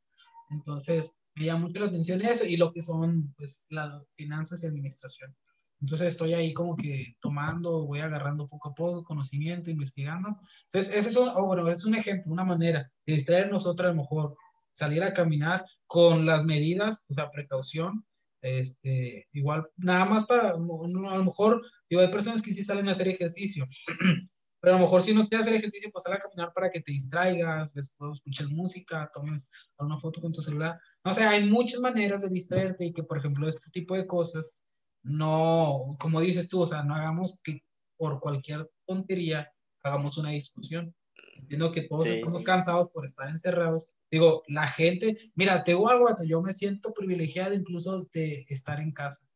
Entonces, 0.50 1.16
me 1.34 1.46
llama 1.46 1.66
mucho 1.66 1.80
la 1.80 1.86
atención 1.86 2.20
eso 2.22 2.44
y 2.44 2.56
lo 2.56 2.72
que 2.72 2.82
son 2.82 3.32
pues 3.36 3.66
las 3.70 4.02
finanzas 4.12 4.62
y 4.62 4.66
administración. 4.66 5.34
Entonces 5.80 6.08
estoy 6.08 6.34
ahí 6.34 6.52
como 6.52 6.76
que 6.76 7.16
tomando, 7.20 7.86
voy 7.86 8.00
agarrando 8.00 8.48
poco 8.48 8.70
a 8.70 8.74
poco 8.74 9.04
conocimiento, 9.04 9.70
investigando. 9.70 10.38
Entonces, 10.64 10.94
ese 10.94 11.08
es 11.08 11.16
un, 11.16 11.28
oh, 11.28 11.46
bueno, 11.46 11.68
es 11.68 11.84
un 11.84 11.94
ejemplo, 11.94 12.32
una 12.32 12.44
manera 12.44 12.90
de 13.06 13.14
distraernos 13.14 13.66
otra 13.66 13.88
a 13.88 13.92
lo 13.92 14.02
mejor, 14.02 14.36
salir 14.70 15.02
a 15.02 15.14
caminar 15.14 15.64
con 15.86 16.26
las 16.26 16.44
medidas, 16.44 17.04
o 17.08 17.14
sea, 17.14 17.30
precaución, 17.30 18.04
este, 18.42 19.28
igual, 19.32 19.68
nada 19.76 20.04
más 20.04 20.26
para, 20.26 20.50
a 20.50 20.56
lo 20.56 21.24
mejor, 21.24 21.62
digo, 21.88 22.02
hay 22.02 22.08
personas 22.08 22.42
que 22.42 22.54
sí 22.54 22.64
salen 22.64 22.88
a 22.88 22.92
hacer 22.92 23.08
ejercicio, 23.08 23.66
pero 24.60 24.74
a 24.74 24.78
lo 24.78 24.84
mejor 24.84 25.02
si 25.02 25.14
no 25.14 25.26
quieres 25.28 25.46
hacer 25.46 25.58
ejercicio, 25.58 25.90
pues 25.90 26.04
sal 26.04 26.12
a 26.12 26.18
caminar 26.18 26.52
para 26.54 26.70
que 26.70 26.80
te 26.80 26.92
distraigas, 26.92 27.72
ves, 27.72 27.96
escuches 28.12 28.48
música, 28.50 29.10
tomes 29.12 29.48
una 29.78 29.98
foto 29.98 30.20
con 30.20 30.32
tu 30.32 30.42
celular. 30.42 30.78
No 31.02 31.14
sé, 31.14 31.24
hay 31.24 31.48
muchas 31.48 31.80
maneras 31.80 32.22
de 32.22 32.28
distraerte 32.28 32.84
y 32.84 32.92
que, 32.92 33.02
por 33.02 33.18
ejemplo, 33.18 33.48
este 33.48 33.70
tipo 33.70 33.94
de 33.94 34.06
cosas, 34.06 34.62
no, 35.02 35.96
como 35.98 36.20
dices 36.20 36.48
tú, 36.48 36.62
o 36.62 36.66
sea, 36.66 36.82
no 36.82 36.94
hagamos 36.94 37.40
que 37.42 37.62
por 37.96 38.20
cualquier 38.20 38.70
tontería 38.86 39.52
hagamos 39.82 40.18
una 40.18 40.30
discusión. 40.30 40.94
Entiendo 41.36 41.72
que 41.72 41.82
todos 41.82 42.06
estamos 42.06 42.44
cansados 42.44 42.90
por 42.90 43.04
estar 43.04 43.28
encerrados. 43.28 43.94
Digo, 44.10 44.42
la 44.46 44.68
gente, 44.68 45.16
mira, 45.34 45.64
te 45.64 45.72
digo 45.72 45.88
algo, 45.88 46.08
yo 46.26 46.42
me 46.42 46.52
siento 46.52 46.92
privilegiado 46.92 47.54
incluso 47.54 48.08
de 48.12 48.44
estar 48.48 48.80
en 48.80 48.92
casa, 48.92 49.26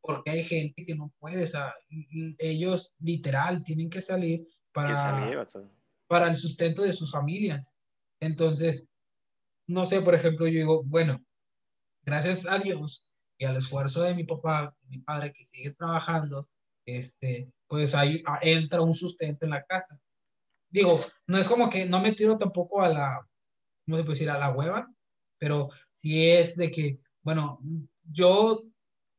porque 0.00 0.30
hay 0.30 0.44
gente 0.44 0.84
que 0.84 0.94
no 0.94 1.12
puede, 1.18 1.44
o 1.44 1.46
sea, 1.46 1.72
ellos 2.38 2.94
literal 2.98 3.64
tienen 3.64 3.88
que 3.88 4.00
salir 4.00 4.46
para, 4.72 5.46
para 6.06 6.28
el 6.28 6.36
sustento 6.36 6.82
de 6.82 6.92
sus 6.92 7.10
familias. 7.10 7.74
Entonces, 8.20 8.86
no 9.66 9.86
sé, 9.86 10.02
por 10.02 10.14
ejemplo, 10.14 10.46
yo 10.46 10.58
digo, 10.58 10.82
bueno, 10.84 11.24
gracias 12.02 12.46
a 12.46 12.58
Dios 12.58 13.08
y 13.44 13.46
al 13.46 13.56
esfuerzo 13.56 14.02
de 14.02 14.14
mi 14.14 14.24
papá, 14.24 14.74
mi 14.88 14.98
padre 14.98 15.32
que 15.32 15.44
sigue 15.44 15.72
trabajando, 15.74 16.48
este, 16.86 17.52
pues 17.66 17.94
ahí 17.94 18.22
entra 18.40 18.80
un 18.80 18.94
sustento 18.94 19.44
en 19.44 19.50
la 19.50 19.64
casa. 19.64 20.00
Digo, 20.70 21.00
no 21.26 21.38
es 21.38 21.46
como 21.46 21.68
que 21.68 21.84
no 21.86 22.00
me 22.00 22.12
tiro 22.12 22.38
tampoco 22.38 22.80
a 22.80 22.88
la, 22.88 23.28
¿cómo 23.84 23.98
se 23.98 24.04
puede 24.04 24.14
decir? 24.14 24.30
A 24.30 24.38
la 24.38 24.50
hueva, 24.50 24.90
pero 25.38 25.68
sí 25.92 26.26
es 26.30 26.56
de 26.56 26.70
que, 26.70 26.98
bueno, 27.22 27.60
yo 28.02 28.62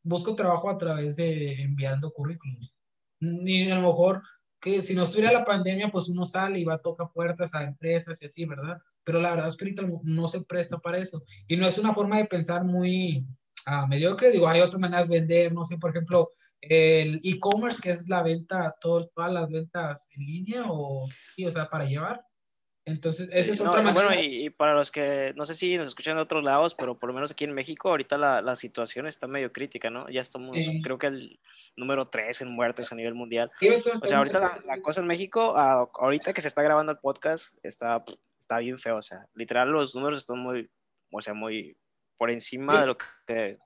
busco 0.03 0.35
trabajo 0.35 0.69
a 0.69 0.77
través 0.77 1.17
de 1.17 1.61
enviando 1.61 2.11
currículums. 2.11 2.75
Ni 3.19 3.71
a 3.71 3.75
lo 3.75 3.89
mejor 3.89 4.23
que 4.59 4.81
si 4.81 4.95
no 4.95 5.03
estuviera 5.03 5.31
la 5.31 5.45
pandemia, 5.45 5.89
pues 5.89 6.09
uno 6.09 6.25
sale 6.25 6.59
y 6.59 6.63
va 6.65 6.75
a 6.75 6.81
tocar 6.81 7.11
puertas 7.13 7.53
a 7.53 7.63
empresas 7.63 8.19
y 8.21 8.25
así, 8.25 8.45
¿verdad? 8.45 8.79
Pero 9.03 9.19
la 9.19 9.29
verdad 9.29 9.47
es 9.47 9.55
que 9.55 9.65
ahorita 9.65 9.83
no 10.03 10.27
se 10.27 10.41
presta 10.43 10.79
para 10.79 10.97
eso. 10.97 11.23
Y 11.47 11.57
no 11.57 11.67
es 11.67 11.77
una 11.77 11.93
forma 11.93 12.17
de 12.17 12.25
pensar 12.25 12.63
muy 12.65 13.23
ah, 13.65 13.85
mediocre, 13.87 14.31
digo, 14.31 14.47
hay 14.47 14.61
otras 14.61 14.79
maneras 14.79 15.07
de 15.07 15.19
vender, 15.19 15.53
no 15.53 15.65
sé, 15.65 15.77
por 15.77 15.91
ejemplo, 15.91 16.31
el 16.61 17.21
e-commerce, 17.23 17.81
que 17.81 17.91
es 17.91 18.07
la 18.09 18.23
venta, 18.23 18.75
todo, 18.79 19.07
todas 19.07 19.31
las 19.31 19.49
ventas 19.49 20.09
en 20.15 20.25
línea, 20.25 20.63
o, 20.67 21.05
o 21.05 21.51
sea, 21.51 21.69
para 21.69 21.85
llevar. 21.85 22.23
Entonces, 22.87 23.29
esa 23.33 23.51
es 23.51 23.61
otra 23.61 23.81
manera. 23.81 24.09
Bueno, 24.09 24.21
y, 24.21 24.51
para 24.51 24.75
los 24.75 24.91
que, 24.91 25.33
no 25.35 25.45
sé 25.45 25.55
si 25.55 25.75
nos 25.75 25.87
escuchan 25.87 26.17
de 26.17 26.21
otros 26.21 26.43
lados, 26.43 26.75
pero 26.75 26.97
por 26.99 27.09
lo 27.09 27.15
menos 27.15 27.31
aquí 27.31 27.43
en 27.43 27.53
México, 27.53 27.89
ahorita 27.89 28.15
la, 28.15 28.43
la 28.43 28.55
situación 28.55 29.07
está 29.07 29.25
medio 29.25 29.51
crítica, 29.51 29.89
¿no? 29.89 30.07
Ya 30.07 30.21
estamos, 30.21 30.55
creo 30.83 30.99
que 30.99 31.07
el 31.07 31.39
número 31.75 32.07
3 32.07 32.41
en 32.41 32.49
muertes 32.49 32.91
a 32.91 32.95
nivel 32.95 33.15
mundial. 33.15 33.51
o 33.59 33.95
sea, 33.95 34.19
ahorita 34.19 34.59
la, 34.67 34.81
cosa 34.81 35.01
en 35.01 35.07
México, 35.07 35.57
ahorita 35.57 36.31
que 36.31 36.41
se 36.41 36.47
está 36.47 36.61
grabando 36.61 36.91
el 36.91 36.99
podcast, 36.99 37.55
está, 37.63 38.03
está 38.39 38.59
bien 38.59 38.77
feo, 38.77 38.97
o 38.97 39.01
sea, 39.01 39.25
literal 39.33 39.71
los 39.71 39.95
números 39.95 40.19
están 40.19 40.37
muy, 40.37 40.69
o 41.11 41.21
sea, 41.23 41.33
muy 41.33 41.75
por 42.17 42.31
encima 42.31 42.81
de 42.81 42.87
lo 42.87 42.97
que 42.97 43.57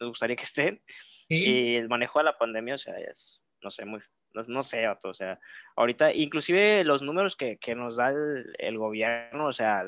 nos 0.00 0.10
gustaría 0.10 0.36
que 0.36 0.44
estén. 0.44 0.82
Y 1.28 1.74
el 1.74 1.88
manejo 1.88 2.20
de 2.20 2.26
la 2.26 2.38
pandemia, 2.38 2.76
o 2.76 2.78
sea, 2.78 2.96
es, 2.98 3.42
no 3.60 3.70
sé, 3.70 3.84
muy, 3.84 4.00
no, 4.46 4.62
sé, 4.62 4.86
o 4.88 5.14
sea, 5.14 5.40
ahorita, 5.76 6.12
inclusive 6.12 6.84
los 6.84 7.02
números 7.02 7.36
que, 7.36 7.56
que 7.56 7.74
nos 7.74 7.96
da 7.96 8.12
el, 8.58 8.78
gobierno, 8.78 9.46
o 9.46 9.52
sea, 9.52 9.84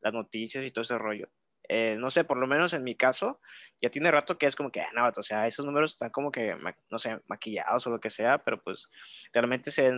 las 0.00 0.12
noticias 0.12 0.64
y 0.64 0.70
todo 0.70 0.82
ese 0.82 0.98
rollo. 0.98 1.28
Eh, 1.68 1.96
no 1.98 2.10
sé, 2.10 2.22
por 2.22 2.36
lo 2.36 2.46
menos 2.46 2.74
en 2.74 2.84
mi 2.84 2.94
caso, 2.94 3.40
ya 3.80 3.90
tiene 3.90 4.10
rato 4.10 4.38
que 4.38 4.46
es 4.46 4.54
como 4.54 4.70
que, 4.70 4.82
ah, 4.82 4.90
no, 4.94 5.08
o 5.08 5.22
sea, 5.22 5.46
esos 5.48 5.66
números 5.66 5.92
están 5.92 6.10
como 6.10 6.30
que, 6.30 6.54
no 6.90 6.98
sé, 6.98 7.18
maquillados 7.26 7.86
o 7.86 7.90
lo 7.90 7.98
que 7.98 8.10
sea, 8.10 8.38
pero 8.38 8.62
pues 8.62 8.88
realmente 9.32 9.70
se, 9.72 9.90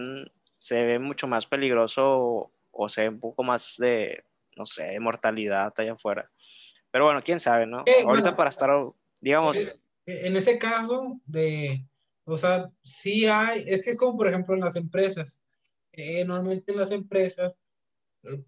se 0.54 0.84
ve 0.84 0.98
mucho 0.98 1.26
más 1.26 1.46
peligroso 1.46 2.52
o, 2.70 2.88
se 2.88 3.02
ve 3.02 3.08
un 3.08 3.20
poco 3.20 3.42
más 3.42 3.74
de, 3.76 4.24
no 4.56 4.64
sé, 4.64 4.98
mortalidad 5.00 5.74
allá 5.76 5.92
afuera. 5.92 6.30
Pero 6.90 7.04
bueno, 7.04 7.22
quién 7.24 7.40
sabe, 7.40 7.66
¿no? 7.66 7.82
Eh, 7.86 8.04
ahorita 8.04 8.36
para 8.36 8.50
estar, 8.50 8.70
digamos... 9.20 9.56
Eh, 9.56 9.80
en 10.06 10.36
ese 10.36 10.58
caso 10.58 11.20
de 11.26 11.84
o 12.28 12.36
sea, 12.36 12.70
sí 12.82 13.26
hay, 13.26 13.64
es 13.66 13.82
que 13.82 13.90
es 13.90 13.96
como 13.96 14.18
por 14.18 14.28
ejemplo 14.28 14.54
en 14.54 14.60
las 14.60 14.76
empresas. 14.76 15.42
Eh, 15.92 16.24
normalmente 16.26 16.74
las 16.74 16.90
empresas 16.90 17.58
eh, 18.22 18.38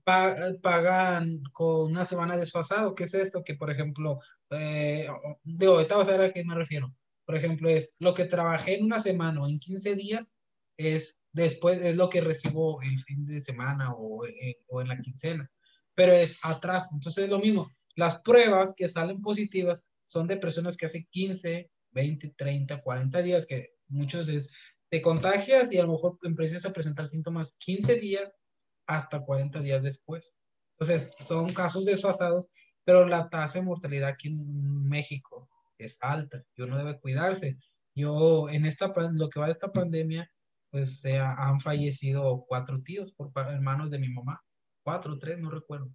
pagan 0.60 1.42
con 1.52 1.90
una 1.90 2.04
semana 2.04 2.36
desfasado. 2.36 2.94
¿Qué 2.94 3.04
es 3.04 3.14
esto? 3.14 3.42
Que 3.42 3.54
por 3.54 3.70
ejemplo, 3.70 4.18
eh, 4.50 5.08
digo, 5.42 5.74
ahorita 5.74 5.96
vas 5.96 6.08
a 6.08 6.18
ver 6.18 6.30
a 6.30 6.32
qué 6.32 6.44
me 6.44 6.54
refiero. 6.54 6.94
Por 7.24 7.36
ejemplo, 7.36 7.70
es 7.70 7.94
lo 7.98 8.12
que 8.12 8.26
trabajé 8.26 8.74
en 8.74 8.84
una 8.84 9.00
semana 9.00 9.40
o 9.40 9.48
en 9.48 9.58
15 9.58 9.94
días, 9.94 10.34
es 10.76 11.22
después, 11.32 11.80
es 11.80 11.96
lo 11.96 12.10
que 12.10 12.20
recibo 12.20 12.82
el 12.82 12.98
fin 13.00 13.24
de 13.24 13.40
semana 13.40 13.94
o, 13.94 14.24
o 14.68 14.80
en 14.82 14.88
la 14.88 15.00
quincena. 15.00 15.50
Pero 15.94 16.12
es 16.12 16.38
atrás. 16.42 16.90
Entonces 16.92 17.24
es 17.24 17.30
lo 17.30 17.38
mismo. 17.38 17.66
Las 17.94 18.22
pruebas 18.22 18.74
que 18.76 18.88
salen 18.88 19.20
positivas 19.20 19.88
son 20.04 20.26
de 20.26 20.36
personas 20.36 20.76
que 20.76 20.86
hace 20.86 21.06
15, 21.10 21.70
20, 21.92 22.34
30, 22.36 22.82
40 22.82 23.22
días, 23.22 23.46
que 23.46 23.74
muchos 23.88 24.28
es, 24.28 24.52
te 24.88 25.00
contagias 25.00 25.72
y 25.72 25.78
a 25.78 25.82
lo 25.82 25.92
mejor 25.92 26.18
empiezas 26.22 26.66
a 26.66 26.72
presentar 26.72 27.06
síntomas 27.06 27.56
15 27.58 27.96
días 27.96 28.40
hasta 28.86 29.20
40 29.20 29.60
días 29.60 29.82
después. 29.82 30.38
Entonces, 30.78 31.14
son 31.20 31.52
casos 31.52 31.84
desfasados, 31.84 32.48
pero 32.84 33.06
la 33.06 33.28
tasa 33.28 33.60
de 33.60 33.64
mortalidad 33.64 34.08
aquí 34.08 34.28
en 34.28 34.88
México 34.88 35.48
es 35.78 36.02
alta 36.02 36.44
y 36.56 36.62
uno 36.62 36.76
debe 36.76 36.98
cuidarse. 36.98 37.58
Yo, 37.94 38.48
en 38.48 38.66
esta, 38.66 38.92
lo 39.12 39.28
que 39.28 39.40
va 39.40 39.46
de 39.46 39.52
esta 39.52 39.72
pandemia, 39.72 40.30
pues 40.70 41.00
se 41.00 41.18
han 41.18 41.60
fallecido 41.60 42.44
cuatro 42.48 42.82
tíos 42.82 43.12
por 43.12 43.32
hermanos 43.36 43.90
de 43.90 43.98
mi 43.98 44.08
mamá, 44.08 44.42
cuatro, 44.82 45.18
tres, 45.18 45.38
no 45.38 45.50
recuerdo. 45.50 45.90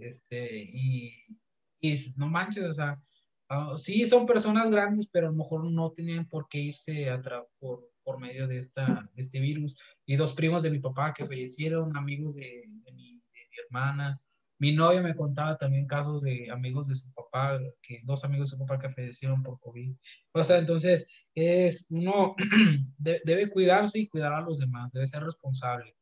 Este, 0.00 0.62
y, 0.62 1.14
y 1.80 1.96
no 2.16 2.28
manches, 2.28 2.64
o 2.64 2.74
sea, 2.74 3.00
Ah, 3.52 3.74
sí, 3.76 4.06
son 4.06 4.26
personas 4.26 4.70
grandes, 4.70 5.08
pero 5.08 5.26
a 5.26 5.30
lo 5.30 5.36
mejor 5.36 5.64
no 5.68 5.90
tenían 5.90 6.24
por 6.28 6.46
qué 6.48 6.58
irse 6.58 7.10
a 7.10 7.20
por, 7.58 7.90
por 8.04 8.20
medio 8.20 8.46
de, 8.46 8.58
esta, 8.58 9.10
de 9.12 9.22
este 9.22 9.40
virus. 9.40 9.76
Y 10.06 10.14
dos 10.14 10.34
primos 10.34 10.62
de 10.62 10.70
mi 10.70 10.78
papá 10.78 11.12
que 11.12 11.26
fallecieron, 11.26 11.96
amigos 11.96 12.36
de, 12.36 12.68
mi, 12.94 13.20
hermana. 13.66 14.20
Mi 14.60 14.72
novia 14.72 15.02
me 15.02 15.16
contaba 15.16 15.58
también 15.58 15.88
casos 15.88 16.22
de 16.22 16.48
amigos 16.48 16.86
de 16.86 16.94
su 16.94 17.12
papá, 17.12 17.58
que 17.82 18.00
dos 18.04 18.24
amigos 18.24 18.52
de 18.52 18.56
su 18.56 18.64
papá 18.64 18.78
que 18.78 18.94
fallecieron 18.94 19.42
por 19.42 19.58
COVID. 19.58 19.96
O 20.32 20.44
sea, 20.44 20.58
entonces, 20.58 21.06
es 21.34 21.88
uno 21.90 22.36
debe 22.98 23.50
cuidarse 23.50 23.98
y 23.98 24.08
cuidar 24.08 24.32
a 24.32 24.42
los 24.42 24.60
demás, 24.60 24.92
debe 24.92 25.08
ser 25.08 25.24
responsable. 25.24 25.96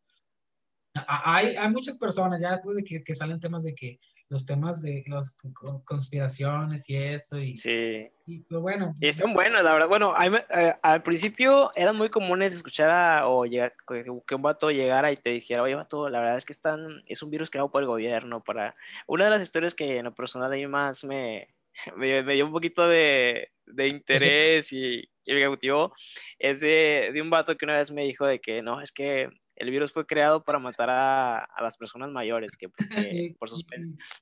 Hay, 1.10 1.56
hay 1.56 1.70
muchas 1.70 1.96
personas, 1.96 2.40
ya 2.40 2.52
después 2.52 2.76
de 2.76 2.84
que, 2.84 3.02
que 3.02 3.14
salen 3.14 3.40
temas 3.40 3.62
de 3.62 3.74
que 3.74 3.98
los 4.28 4.44
temas 4.44 4.82
de 4.82 5.02
las 5.06 5.38
conspiraciones 5.84 6.88
y 6.90 6.96
eso. 6.96 7.38
Y, 7.38 7.54
sí. 7.54 8.08
Y 8.26 8.40
pues 8.40 8.60
bueno. 8.60 8.94
Y 9.00 9.08
están 9.08 9.32
buenos, 9.32 9.62
la 9.62 9.72
verdad. 9.72 9.88
Bueno, 9.88 10.14
eh, 10.20 10.74
al 10.82 11.02
principio 11.02 11.70
eran 11.74 11.96
muy 11.96 12.10
comunes 12.10 12.52
escuchar 12.52 12.90
a, 12.90 13.26
o 13.26 13.46
llegar, 13.46 13.74
que 13.86 14.34
un 14.34 14.42
vato 14.42 14.70
llegara 14.70 15.10
y 15.10 15.16
te 15.16 15.30
dijera, 15.30 15.62
oye, 15.62 15.74
vato, 15.74 16.10
la 16.10 16.20
verdad 16.20 16.36
es 16.36 16.44
que 16.44 16.52
están, 16.52 17.02
es 17.06 17.22
un 17.22 17.30
virus 17.30 17.48
creado 17.50 17.70
por 17.70 17.82
el 17.82 17.88
gobierno. 17.88 18.44
para 18.44 18.76
Una 19.06 19.24
de 19.24 19.30
las 19.30 19.42
historias 19.42 19.74
que 19.74 19.96
en 19.96 20.04
lo 20.04 20.14
personal 20.14 20.52
a 20.52 20.56
mí 20.56 20.66
más 20.66 21.04
me, 21.04 21.48
me, 21.96 22.22
dio 22.22 22.44
un 22.44 22.52
poquito 22.52 22.86
de, 22.86 23.50
de 23.64 23.88
interés 23.88 24.72
y, 24.72 25.08
y, 25.24 25.34
me 25.34 25.40
cautivó 25.40 25.94
es 26.38 26.60
de, 26.60 27.10
de 27.12 27.22
un 27.22 27.30
vato 27.30 27.56
que 27.56 27.64
una 27.64 27.78
vez 27.78 27.90
me 27.90 28.02
dijo 28.02 28.26
de 28.26 28.40
que 28.40 28.62
no, 28.62 28.80
es 28.80 28.92
que 28.92 29.30
el 29.58 29.70
virus 29.70 29.92
fue 29.92 30.06
creado 30.06 30.44
para 30.44 30.58
matar 30.58 30.88
a, 30.88 31.38
a 31.38 31.62
las 31.62 31.76
personas 31.76 32.10
mayores, 32.10 32.56
que 32.56 32.68
por, 33.38 33.50
sus, 33.50 33.66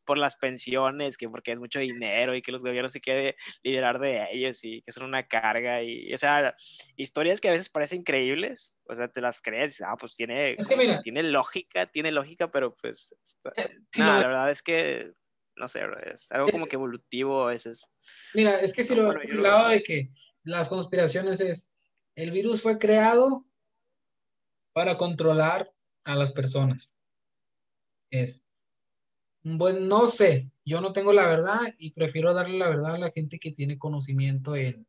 por 0.04 0.18
las 0.18 0.36
pensiones, 0.36 1.18
que 1.18 1.28
porque 1.28 1.52
es 1.52 1.58
mucho 1.58 1.78
dinero 1.78 2.34
y 2.34 2.42
que 2.42 2.52
los 2.52 2.62
gobiernos 2.62 2.92
se 2.92 3.00
quieren 3.00 3.34
liberar 3.62 3.98
de 3.98 4.26
ellos 4.32 4.64
y 4.64 4.80
que 4.80 4.92
son 4.92 5.04
una 5.04 5.28
carga. 5.28 5.82
Y, 5.82 6.12
o 6.12 6.18
sea, 6.18 6.56
historias 6.96 7.40
que 7.40 7.48
a 7.48 7.52
veces 7.52 7.68
parecen 7.68 8.00
increíbles, 8.00 8.76
o 8.84 8.94
sea, 8.94 9.08
te 9.08 9.20
las 9.20 9.42
crees, 9.42 9.82
ah, 9.82 9.96
pues 9.98 10.16
tiene, 10.16 10.56
tiene 11.02 11.22
lógica, 11.24 11.86
tiene 11.86 12.12
lógica, 12.12 12.50
pero 12.50 12.74
pues, 12.74 13.14
eh, 13.56 13.68
la 13.98 14.16
verdad 14.16 14.50
es 14.50 14.62
que, 14.62 15.12
no 15.56 15.68
sé, 15.68 15.80
es 16.12 16.30
algo 16.30 16.48
como 16.48 16.66
que 16.66 16.76
evolutivo 16.76 17.44
a 17.44 17.48
veces. 17.48 17.86
Mira, 18.32 18.58
es 18.60 18.72
que 18.72 18.84
si 18.84 18.94
lo, 18.94 19.12
lado 19.12 19.68
de 19.68 19.82
que 19.82 20.10
las 20.44 20.68
conspiraciones 20.68 21.40
es 21.40 21.70
el 22.14 22.30
virus 22.30 22.62
fue 22.62 22.78
creado 22.78 23.44
para 24.76 24.98
controlar 24.98 25.72
a 26.04 26.14
las 26.16 26.32
personas. 26.32 26.94
Es, 28.10 28.46
bueno, 29.42 29.80
no 29.80 30.06
sé, 30.06 30.50
yo 30.66 30.82
no 30.82 30.92
tengo 30.92 31.14
la 31.14 31.26
verdad 31.26 31.62
y 31.78 31.92
prefiero 31.92 32.34
darle 32.34 32.58
la 32.58 32.68
verdad 32.68 32.96
a 32.96 32.98
la 32.98 33.10
gente 33.10 33.38
que 33.38 33.52
tiene 33.52 33.78
conocimiento 33.78 34.54
en, 34.54 34.86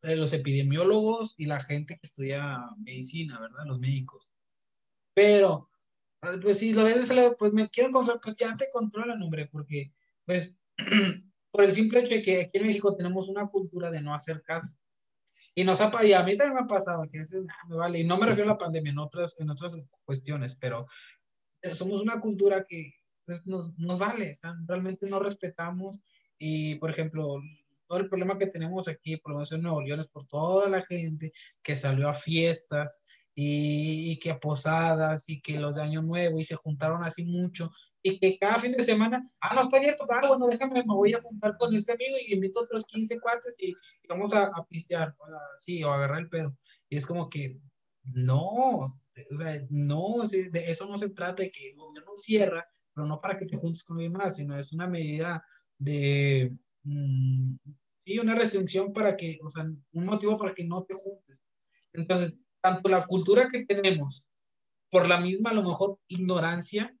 los 0.00 0.32
epidemiólogos 0.32 1.34
y 1.36 1.44
la 1.44 1.60
gente 1.60 1.96
que 1.96 2.06
estudia 2.06 2.58
medicina, 2.78 3.38
¿verdad? 3.38 3.66
Los 3.66 3.80
médicos. 3.80 4.32
Pero, 5.12 5.68
pues 6.40 6.60
si 6.60 6.72
lo 6.72 6.84
ves, 6.84 7.12
pues 7.38 7.52
me 7.52 7.68
quiero 7.68 7.92
controlar, 7.92 8.22
pues 8.22 8.34
ya 8.34 8.56
te 8.56 8.70
controlan, 8.72 9.20
hombre, 9.20 9.46
porque, 9.52 9.92
pues, 10.24 10.58
por 11.50 11.64
el 11.64 11.72
simple 11.72 12.00
hecho 12.00 12.14
de 12.14 12.22
que 12.22 12.40
aquí 12.40 12.56
en 12.56 12.66
México 12.66 12.96
tenemos 12.96 13.28
una 13.28 13.46
cultura 13.48 13.90
de 13.90 14.00
no 14.00 14.14
hacer 14.14 14.42
caso. 14.42 14.78
Y 15.58 15.64
nos 15.64 15.80
ha 15.80 15.90
y 16.06 16.12
a 16.12 16.22
mí 16.22 16.36
también 16.36 16.54
me 16.54 16.60
ha 16.60 16.66
pasado 16.68 17.08
que 17.10 17.18
a 17.18 17.22
veces 17.22 17.44
ah, 17.50 17.66
me 17.68 17.74
vale, 17.74 17.98
y 17.98 18.04
no 18.04 18.16
me 18.16 18.26
refiero 18.26 18.48
a 18.48 18.52
la 18.52 18.58
pandemia, 18.58 18.92
en 18.92 18.98
otras, 19.00 19.40
en 19.40 19.50
otras 19.50 19.76
cuestiones, 20.04 20.54
pero 20.54 20.86
eh, 21.62 21.74
somos 21.74 22.00
una 22.00 22.20
cultura 22.20 22.64
que 22.64 22.94
pues, 23.24 23.44
nos, 23.44 23.76
nos 23.76 23.98
vale, 23.98 24.34
realmente 24.68 25.08
no 25.10 25.18
respetamos. 25.18 26.00
Y, 26.38 26.76
por 26.76 26.92
ejemplo, 26.92 27.42
todo 27.88 27.98
el 27.98 28.08
problema 28.08 28.38
que 28.38 28.46
tenemos 28.46 28.86
aquí, 28.86 29.16
por 29.16 29.32
lo 29.32 29.38
menos 29.38 29.50
en 29.50 29.62
Nuevo 29.62 29.82
León, 29.82 29.98
es 29.98 30.06
por 30.06 30.28
toda 30.28 30.68
la 30.68 30.82
gente 30.82 31.32
que 31.60 31.76
salió 31.76 32.08
a 32.08 32.14
fiestas 32.14 33.02
y, 33.34 34.12
y, 34.12 34.20
que 34.20 34.30
a 34.30 34.38
posadas 34.38 35.28
y 35.28 35.40
que 35.40 35.58
los 35.58 35.74
de 35.74 35.82
Año 35.82 36.02
Nuevo 36.02 36.38
y 36.38 36.44
se 36.44 36.54
juntaron 36.54 37.02
así 37.02 37.24
mucho 37.24 37.72
y 38.02 38.18
que 38.18 38.38
cada 38.38 38.58
fin 38.58 38.72
de 38.72 38.84
semana, 38.84 39.28
ah, 39.40 39.54
no 39.54 39.62
está 39.62 39.78
abierto, 39.78 40.06
ah, 40.08 40.28
bueno, 40.28 40.46
déjame, 40.46 40.82
me 40.84 40.94
voy 40.94 41.12
a 41.12 41.20
juntar 41.20 41.56
con 41.58 41.74
este 41.74 41.92
amigo 41.92 42.16
y 42.26 42.34
invito 42.34 42.60
a 42.60 42.62
otros 42.64 42.86
15 42.86 43.20
cuates 43.20 43.56
y, 43.58 43.74
vamos 44.08 44.32
a, 44.32 44.44
a 44.44 44.66
pistear, 44.66 45.14
sí, 45.58 45.82
o 45.84 45.92
agarrar 45.92 46.20
el 46.20 46.28
pedo. 46.28 46.56
Y 46.88 46.96
es 46.96 47.06
como 47.06 47.28
que, 47.28 47.58
no, 48.04 48.98
o 49.30 49.36
sea, 49.36 49.60
no, 49.70 50.22
de 50.30 50.70
eso 50.70 50.86
no 50.86 50.96
se 50.96 51.10
trata, 51.10 51.42
de 51.42 51.50
que 51.50 51.70
el 51.70 51.76
gobierno 51.76 52.12
cierra, 52.14 52.66
pero 52.94 53.06
no 53.06 53.20
para 53.20 53.38
que 53.38 53.46
te 53.46 53.56
juntes 53.56 53.84
con 53.84 53.96
alguien 53.96 54.12
más, 54.12 54.36
sino 54.36 54.56
es 54.56 54.72
una 54.72 54.86
medida 54.86 55.44
de, 55.78 56.56
mm, 56.84 57.56
sí, 58.04 58.18
una 58.18 58.34
restricción 58.34 58.92
para 58.92 59.16
que, 59.16 59.38
o 59.42 59.50
sea, 59.50 59.64
un 59.64 60.04
motivo 60.04 60.38
para 60.38 60.54
que 60.54 60.64
no 60.64 60.84
te 60.84 60.94
juntes. 60.94 61.42
Entonces, 61.92 62.40
tanto 62.60 62.88
la 62.88 63.06
cultura 63.06 63.48
que 63.48 63.64
tenemos, 63.66 64.28
por 64.90 65.06
la 65.06 65.20
misma, 65.20 65.50
a 65.50 65.54
lo 65.54 65.62
mejor, 65.62 65.98
ignorancia, 66.08 66.97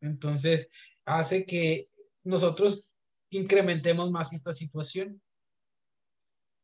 entonces, 0.00 0.68
hace 1.04 1.44
que 1.44 1.88
nosotros 2.24 2.90
incrementemos 3.30 4.10
más 4.10 4.32
esta 4.32 4.52
situación. 4.52 5.20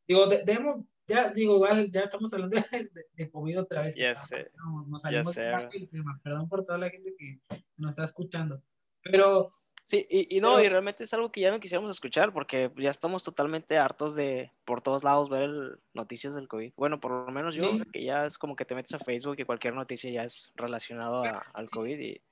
Digo, 0.06 0.26
debemos, 0.26 0.84
ya 1.06 1.30
digo, 1.30 1.64
ya 1.90 2.02
estamos 2.02 2.32
hablando 2.32 2.56
de, 2.72 2.90
de, 3.12 3.30
COVID 3.30 3.60
otra 3.60 3.82
vez. 3.82 3.96
Ya 3.96 4.14
sé. 4.14 4.50
nos 4.86 5.02
salimos 5.02 5.34
del 5.34 5.88
tema. 5.90 6.20
Perdón 6.22 6.48
por 6.48 6.64
toda 6.64 6.78
la 6.78 6.90
gente 6.90 7.14
que 7.16 7.40
nos 7.76 7.90
está 7.90 8.04
escuchando. 8.04 8.62
Pero. 9.02 9.54
Sí, 9.84 10.06
y, 10.08 10.36
y 10.36 10.40
no, 10.40 10.62
y 10.62 10.68
realmente 10.68 11.02
es 11.02 11.12
algo 11.12 11.32
que 11.32 11.40
ya 11.40 11.50
no 11.50 11.58
quisiéramos 11.58 11.90
escuchar 11.90 12.32
porque 12.32 12.70
ya 12.76 12.90
estamos 12.90 13.24
totalmente 13.24 13.78
hartos 13.78 14.14
de 14.14 14.52
por 14.64 14.80
todos 14.80 15.02
lados 15.02 15.28
ver 15.28 15.50
noticias 15.92 16.36
del 16.36 16.46
COVID. 16.46 16.72
Bueno, 16.76 17.00
por 17.00 17.26
lo 17.26 17.32
menos 17.32 17.56
yo, 17.56 17.68
que 17.92 18.04
ya 18.04 18.26
es 18.26 18.38
como 18.38 18.54
que 18.54 18.64
te 18.64 18.76
metes 18.76 18.94
a 18.94 19.00
Facebook 19.00 19.34
y 19.38 19.44
cualquier 19.44 19.74
noticia 19.74 20.08
ya 20.08 20.22
es 20.22 20.52
relacionado 20.54 21.24
al 21.52 21.68
COVID 21.68 21.98
y 21.98 22.22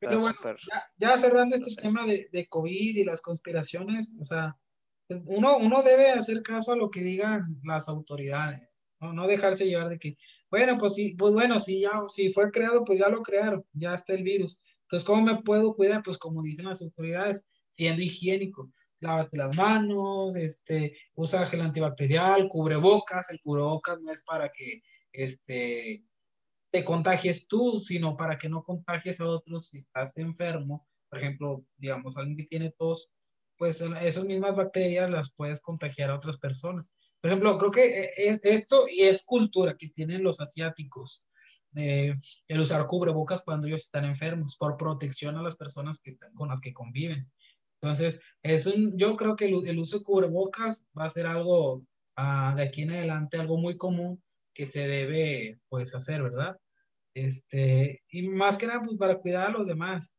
pero 0.00 0.20
bueno, 0.20 0.38
ya, 0.98 1.18
cerrando 1.18 1.56
este 1.56 1.74
tema 1.74 2.06
de, 2.06 2.28
de, 2.32 2.46
COVID 2.46 2.96
y 2.96 3.04
las 3.04 3.20
conspiraciones, 3.20 4.14
o 4.20 4.24
sea, 4.24 4.56
pues, 5.06 5.22
uno, 5.26 5.56
uno 5.58 5.82
debe 5.82 6.10
hacer 6.10 6.42
caso 6.42 6.72
a 6.72 6.76
lo 6.76 6.90
que 6.90 7.00
digan 7.00 7.60
las 7.64 7.88
autoridades, 7.88 8.68
¿no? 9.00 9.12
no 9.12 9.26
dejarse 9.26 9.66
llevar 9.66 9.88
de 9.88 9.98
que, 9.98 10.16
bueno, 10.50 10.78
pues 10.78 10.94
sí, 10.94 11.14
pues 11.18 11.32
bueno, 11.32 11.60
si 11.60 11.80
ya, 11.80 11.90
si 12.08 12.32
fue 12.32 12.50
creado, 12.50 12.84
pues 12.84 12.98
ya 12.98 13.08
lo 13.08 13.22
crearon, 13.22 13.64
ya 13.72 13.94
está 13.94 14.14
el 14.14 14.22
virus. 14.22 14.60
Entonces, 14.82 15.06
¿cómo 15.06 15.22
me 15.22 15.42
puedo 15.42 15.74
cuidar? 15.74 16.02
Pues 16.02 16.18
como 16.18 16.42
dicen 16.42 16.66
las 16.66 16.80
autoridades, 16.82 17.44
siendo 17.68 18.02
higiénico. 18.02 18.70
Lávate 19.00 19.36
las 19.36 19.54
manos, 19.56 20.36
este, 20.36 20.96
usa 21.14 21.44
gel 21.46 21.60
antibacterial, 21.60 22.48
cubrebocas. 22.48 23.30
El 23.30 23.40
cubrebocas 23.40 24.00
no 24.00 24.12
es 24.12 24.22
para 24.22 24.50
que, 24.50 24.82
este, 25.12 26.04
te 26.70 26.84
contagies 26.84 27.48
tú, 27.48 27.80
sino 27.80 28.16
para 28.16 28.38
que 28.38 28.48
no 28.48 28.62
contagies 28.64 29.20
a 29.20 29.26
otros 29.26 29.68
si 29.68 29.78
estás 29.78 30.16
enfermo. 30.18 30.86
Por 31.08 31.20
ejemplo, 31.20 31.64
digamos, 31.76 32.16
alguien 32.16 32.36
que 32.36 32.44
tiene 32.44 32.70
tos, 32.70 33.10
pues 33.56 33.80
esas 33.80 34.24
mismas 34.24 34.56
bacterias 34.56 35.10
las 35.10 35.30
puedes 35.30 35.60
contagiar 35.60 36.10
a 36.10 36.16
otras 36.16 36.36
personas. 36.36 36.92
Por 37.20 37.30
ejemplo, 37.30 37.58
creo 37.58 37.70
que 37.70 38.00
e, 38.00 38.10
es 38.16 38.40
esto 38.44 38.86
y 38.88 39.02
es 39.02 39.24
cultura 39.24 39.76
que 39.76 39.88
tienen 39.88 40.22
los 40.22 40.40
asiáticos, 40.40 41.24
de 41.70 42.18
el 42.48 42.60
usar 42.60 42.86
cubrebocas 42.86 43.42
cuando 43.42 43.66
ellos 43.66 43.82
están 43.82 44.04
enfermos, 44.04 44.56
por 44.56 44.76
protección 44.76 45.36
a 45.36 45.42
las 45.42 45.56
personas 45.56 46.00
que 46.00 46.10
están, 46.10 46.32
con 46.34 46.48
las 46.48 46.60
que 46.60 46.72
conviven. 46.72 47.30
Entonces, 47.80 48.20
es 48.42 48.66
un, 48.66 48.96
yo 48.96 49.16
creo 49.16 49.36
que 49.36 49.46
el, 49.46 49.78
uso 49.78 49.98
de 49.98 50.04
cubrebocas 50.04 50.84
va 50.98 51.04
a 51.04 51.10
ser 51.10 51.26
algo 51.26 51.78
ah, 52.16 52.54
de 52.56 52.62
aquí 52.64 52.82
en 52.82 52.90
adelante, 52.90 53.38
algo 53.38 53.58
muy 53.58 53.76
común 53.76 54.22
que 54.56 54.66
se 54.66 54.88
debe 54.88 55.60
pues 55.68 55.94
hacer, 55.94 56.22
¿verdad? 56.22 56.56
Este, 57.12 58.02
y 58.08 58.26
más 58.28 58.56
que 58.56 58.66
nada 58.66 58.82
pues 58.82 58.96
para 58.96 59.18
cuidar 59.18 59.48
a 59.48 59.52
los 59.52 59.66
demás. 59.66 60.14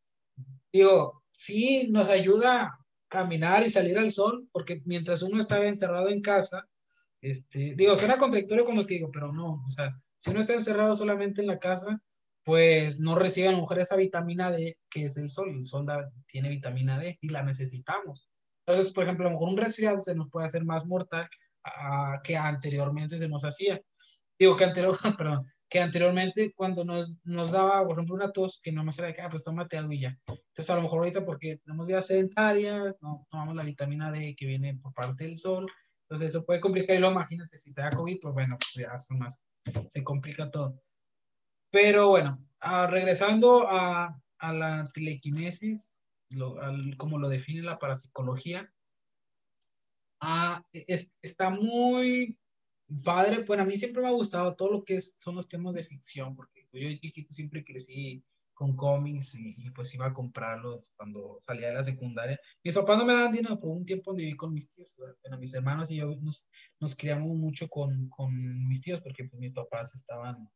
Digo, 0.71 1.23
sí 1.31 1.88
nos 1.89 2.07
ayuda 2.07 2.77
caminar 3.07 3.65
y 3.65 3.71
salir 3.71 3.97
al 3.97 4.11
sol, 4.11 4.47
porque 4.51 4.81
mientras 4.85 5.23
uno 5.23 5.39
estaba 5.39 5.65
encerrado 5.65 6.09
en 6.09 6.21
casa, 6.21 6.67
este, 7.19 7.73
digo, 7.75 7.95
suena 7.95 8.17
contradictorio 8.17 8.63
como 8.63 8.85
que 8.85 8.95
digo, 8.95 9.09
pero 9.11 9.33
no, 9.33 9.63
o 9.67 9.71
sea, 9.71 9.97
si 10.17 10.29
uno 10.29 10.41
está 10.41 10.53
encerrado 10.53 10.95
solamente 10.95 11.41
en 11.41 11.47
la 11.47 11.57
casa, 11.57 11.99
pues 12.43 12.99
no 12.99 13.15
recibe 13.15 13.47
a 13.47 13.51
lo 13.51 13.61
mejor 13.61 13.79
esa 13.79 13.95
vitamina 13.95 14.51
D 14.51 14.77
que 14.89 15.05
es 15.05 15.17
el 15.17 15.29
sol. 15.29 15.49
El 15.49 15.65
sol 15.65 15.88
tiene 16.27 16.49
vitamina 16.49 16.99
D 16.99 17.17
y 17.21 17.29
la 17.29 17.43
necesitamos. 17.43 18.29
Entonces, 18.65 18.93
por 18.93 19.03
ejemplo, 19.03 19.25
a 19.25 19.31
lo 19.31 19.38
mejor 19.38 19.49
un 19.49 19.57
resfriado 19.57 20.01
se 20.01 20.13
nos 20.15 20.29
puede 20.29 20.45
hacer 20.45 20.63
más 20.63 20.85
mortal 20.85 21.27
a, 21.63 22.21
que 22.23 22.38
anteriormente 22.38 23.17
se 23.17 23.27
nos 23.27 23.43
hacía 23.43 23.81
digo 24.39 24.55
que, 24.55 24.67
perdón, 25.17 25.47
que 25.69 25.79
anteriormente 25.79 26.53
cuando 26.55 26.85
nos, 26.85 27.17
nos 27.23 27.51
daba, 27.51 27.83
por 27.83 27.93
ejemplo, 27.93 28.15
una 28.15 28.31
tos, 28.31 28.59
que 28.61 28.71
no 28.71 28.83
me 28.83 28.91
era 28.97 29.07
de 29.07 29.13
que, 29.13 29.21
ah, 29.21 29.29
pues 29.29 29.43
tómate 29.43 29.77
algo 29.77 29.91
y 29.91 30.01
ya. 30.01 30.17
Entonces, 30.27 30.69
a 30.69 30.75
lo 30.75 30.83
mejor 30.83 30.99
ahorita 30.99 31.25
porque 31.25 31.57
tenemos 31.57 31.85
vidas 31.85 32.07
sedentarias, 32.07 33.01
no 33.01 33.27
tomamos 33.29 33.55
la 33.55 33.63
vitamina 33.63 34.11
D 34.11 34.35
que 34.38 34.45
viene 34.45 34.75
por 34.75 34.93
parte 34.93 35.25
del 35.25 35.38
sol, 35.38 35.69
entonces 36.03 36.29
eso 36.29 36.45
puede 36.45 36.61
complicar. 36.61 36.95
Y 36.95 36.99
luego, 36.99 37.15
imagínate, 37.15 37.57
si 37.57 37.73
te 37.73 37.81
da 37.81 37.89
COVID, 37.89 38.19
pues 38.21 38.33
bueno, 38.33 38.57
pues 38.57 38.88
ya 38.88 38.97
son 38.97 39.19
más, 39.19 39.43
se 39.89 40.03
complica 40.03 40.49
todo. 40.49 40.79
Pero 41.69 42.07
bueno, 42.07 42.39
ah, 42.61 42.88
regresando 42.88 43.67
a, 43.69 44.17
a, 44.39 44.53
la 44.53 44.89
telequinesis, 44.93 45.97
lo, 46.29 46.61
al, 46.61 46.95
como 46.95 47.17
lo 47.19 47.27
define 47.27 47.61
la 47.61 47.77
parapsicología, 47.77 48.71
ah, 50.21 50.63
es, 50.71 51.13
está 51.21 51.49
muy 51.49 52.38
padre, 53.03 53.43
pues 53.43 53.59
a 53.59 53.65
mí 53.65 53.77
siempre 53.77 54.01
me 54.01 54.07
ha 54.07 54.11
gustado 54.11 54.55
todo 54.55 54.71
lo 54.71 54.83
que 54.83 55.01
son 55.01 55.35
los 55.35 55.47
temas 55.47 55.75
de 55.75 55.83
ficción, 55.83 56.35
porque 56.35 56.67
yo 56.71 56.89
chiquito 57.01 57.33
siempre 57.33 57.63
crecí 57.63 58.23
con 58.53 58.75
cómics 58.75 59.35
y, 59.35 59.69
pues 59.71 59.93
iba 59.93 60.07
a 60.07 60.13
comprarlos 60.13 60.91
cuando 60.95 61.38
salía 61.39 61.67
de 61.67 61.75
la 61.75 61.83
secundaria. 61.83 62.39
Mis 62.63 62.73
papás 62.73 62.97
no 62.97 63.05
me 63.05 63.13
daban 63.13 63.31
dinero 63.31 63.59
por 63.59 63.69
un 63.69 63.85
tiempo 63.85 64.11
donde 64.11 64.23
viví 64.23 64.35
con 64.35 64.51
mis 64.51 64.69
tíos, 64.69 64.95
pero 65.21 65.38
mis 65.38 65.53
hermanos 65.53 65.91
y 65.91 65.97
yo 65.97 66.15
nos, 66.21 66.47
nos 66.79 66.95
criamos 66.95 67.35
mucho 67.38 67.67
con, 67.67 68.09
con 68.09 68.67
mis 68.67 68.81
tíos 68.81 68.99
porque 69.01 69.25
pues 69.25 69.39
mis 69.39 69.53
papás 69.53 69.93
estaban 69.93 70.49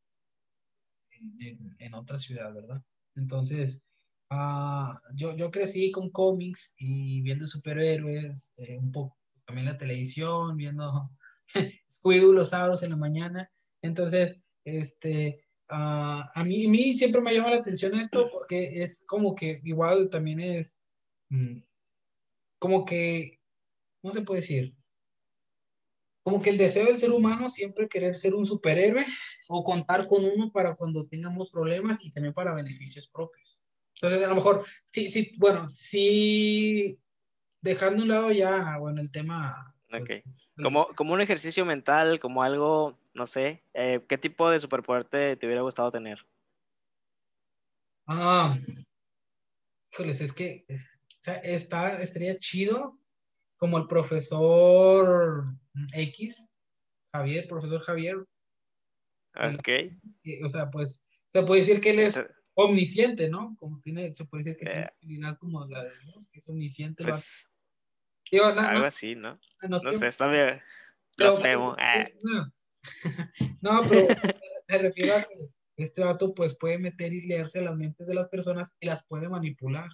en, 1.12 1.76
en, 1.78 1.94
otra 1.94 2.18
ciudad, 2.18 2.52
¿verdad? 2.52 2.82
Entonces, 3.16 3.84
uh, 4.32 4.96
yo, 5.14 5.36
yo 5.36 5.52
crecí 5.52 5.92
con 5.92 6.10
cómics 6.10 6.74
y 6.80 7.22
viendo 7.22 7.46
superhéroes, 7.46 8.54
eh, 8.58 8.78
un 8.80 8.92
poco 8.92 9.16
también 9.46 9.68
la 9.68 9.78
televisión, 9.78 10.58
viendo 10.58 11.12
Scooby-Doo 11.90 12.34
los 12.34 12.50
sábados 12.50 12.84
en 12.84 12.92
la 12.92 12.98
mañana. 12.98 13.52
Entonces, 13.82 14.38
este, 14.64 15.46
uh, 15.70 16.24
a, 16.34 16.44
mí, 16.46 16.68
a 16.68 16.70
mí 16.70 16.94
siempre 16.94 17.22
me 17.22 17.34
llama 17.34 17.52
la 17.52 17.58
atención 17.58 18.00
esto 18.00 18.30
porque 18.32 18.84
es 18.84 19.04
como 19.08 19.36
que 19.36 19.62
igual 19.64 20.10
también 20.10 20.40
es 20.40 20.80
mm, 21.30 21.62
como 22.60 22.86
que, 22.86 23.40
¿cómo 24.02 24.14
se 24.14 24.22
puede 24.22 24.42
decir? 24.42 24.76
Como 26.24 26.42
que 26.42 26.52
el 26.52 26.58
deseo 26.58 26.86
del 26.86 26.98
ser 26.98 27.10
humano 27.10 27.50
siempre 27.50 27.90
querer 27.90 28.16
ser 28.16 28.36
un 28.36 28.46
superhéroe 28.46 29.06
o 29.48 29.64
contar 29.64 30.08
con 30.08 30.24
uno 30.24 30.52
para 30.52 30.76
cuando 30.76 31.08
tengamos 31.08 31.50
problemas 31.50 32.06
y 32.06 32.12
también 32.12 32.34
para 32.34 32.54
beneficios 32.54 33.08
propios. 33.08 33.60
Entonces, 33.96 34.24
a 34.24 34.30
lo 34.30 34.36
mejor, 34.36 34.66
sí, 34.86 35.10
sí, 35.10 35.34
bueno, 35.38 35.68
sí, 35.68 37.00
dejando 37.62 38.04
un 38.04 38.10
lado 38.10 38.32
ya, 38.32 38.78
bueno, 38.80 39.02
el 39.02 39.12
tema. 39.12 39.74
Pues, 39.90 40.24
como, 40.56 40.88
como 40.96 41.14
un 41.14 41.22
ejercicio 41.22 41.66
mental, 41.66 42.20
como 42.20 42.44
algo, 42.44 42.98
no 43.14 43.26
sé, 43.26 43.64
eh, 43.74 44.04
¿qué 44.08 44.18
tipo 44.18 44.50
de 44.50 44.60
superpoder 44.60 45.06
te, 45.06 45.36
te, 45.36 45.46
hubiera 45.46 45.62
gustado 45.62 45.92
tener? 45.92 46.26
Ah, 48.08 48.58
híjoles, 49.92 50.22
es 50.22 50.34
que 50.34 50.66
o 51.22 51.24
sea, 51.24 51.36
está, 51.36 52.02
estaría 52.02 52.36
chido 52.40 53.00
como 53.58 53.78
el 53.78 53.86
profesor 53.86 55.56
X, 55.94 56.56
Javier, 57.14 57.48
profesor 57.48 57.80
Javier. 57.82 58.26
Ok. 59.36 59.70
O 60.44 60.50
sea, 60.50 60.72
pues, 60.72 61.08
se 61.32 61.44
puede 61.44 61.62
decir 61.62 61.80
que 61.80 61.92
él 61.92 62.00
es 62.00 62.26
omnisciente, 62.56 63.30
¿no? 63.30 63.56
Como 63.60 63.80
tiene, 63.80 64.16
se 64.16 64.26
puede 64.26 64.44
decir 64.44 64.58
que 64.58 64.66
tiene 64.66 64.90
habilidad 65.04 65.38
como 65.38 65.64
la 65.68 65.84
de 65.84 65.92
Dios, 66.04 66.28
que 66.32 66.40
es 66.40 66.50
omnisciente. 66.50 67.04
Pues, 67.04 67.51
algo 68.32 68.86
así, 68.86 69.16
¿no? 69.16 69.40
No, 69.68 69.80
sé, 69.92 70.08
está 70.08 70.28
bien. 70.28 70.62
Blasfemo. 71.18 71.76
Ah. 71.80 72.08
No, 73.62 73.82
pero 73.88 74.08
me 74.68 74.78
refiero 74.78 75.16
a 75.16 75.22
que 75.22 75.84
este 75.84 76.02
dato 76.02 76.34
pues 76.34 76.58
puede 76.58 76.80
meter 76.80 77.14
y 77.14 77.28
leerse 77.28 77.60
a 77.60 77.64
las 77.64 77.76
mentes 77.76 78.08
de 78.08 78.16
las 78.16 78.28
personas 78.28 78.74
y 78.80 78.88
las 78.88 79.06
puede 79.06 79.30
manipular. 79.30 79.90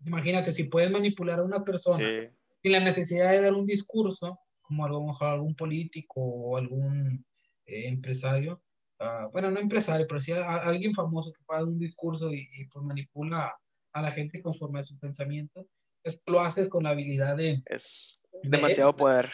Imagínate, 0.00 0.52
si 0.52 0.64
puedes 0.64 0.90
manipular 0.90 1.38
a 1.38 1.44
una 1.44 1.64
persona 1.64 2.30
sin 2.62 2.72
la 2.72 2.80
necesidad 2.80 3.30
de 3.30 3.40
dar 3.40 3.54
un 3.54 3.66
discurso, 3.66 4.38
como 4.60 4.84
algún, 4.84 5.14
algún 5.20 5.54
político 5.54 6.20
o 6.20 6.56
algún 6.56 7.24
eh, 7.66 7.88
empresario, 7.88 8.62
ah, 8.98 9.28
bueno, 9.32 9.50
no 9.50 9.60
empresario, 9.60 10.06
pero 10.08 10.20
sí 10.20 10.32
alguien 10.32 10.92
famoso 10.92 11.32
que 11.32 11.44
pueda 11.44 11.60
dar 11.60 11.68
un 11.68 11.78
discurso 11.78 12.32
y, 12.32 12.66
pues 12.72 12.84
manipula 12.84 13.54
a 13.92 14.02
la 14.02 14.10
gente 14.10 14.42
conforme 14.42 14.80
a 14.80 14.82
su 14.82 14.98
pensamiento, 14.98 15.66
esto 16.06 16.32
lo 16.32 16.40
haces 16.40 16.68
con 16.68 16.84
la 16.84 16.90
habilidad 16.90 17.36
de... 17.36 17.62
Es 17.66 18.18
demasiado 18.42 18.94
poder. 18.94 19.30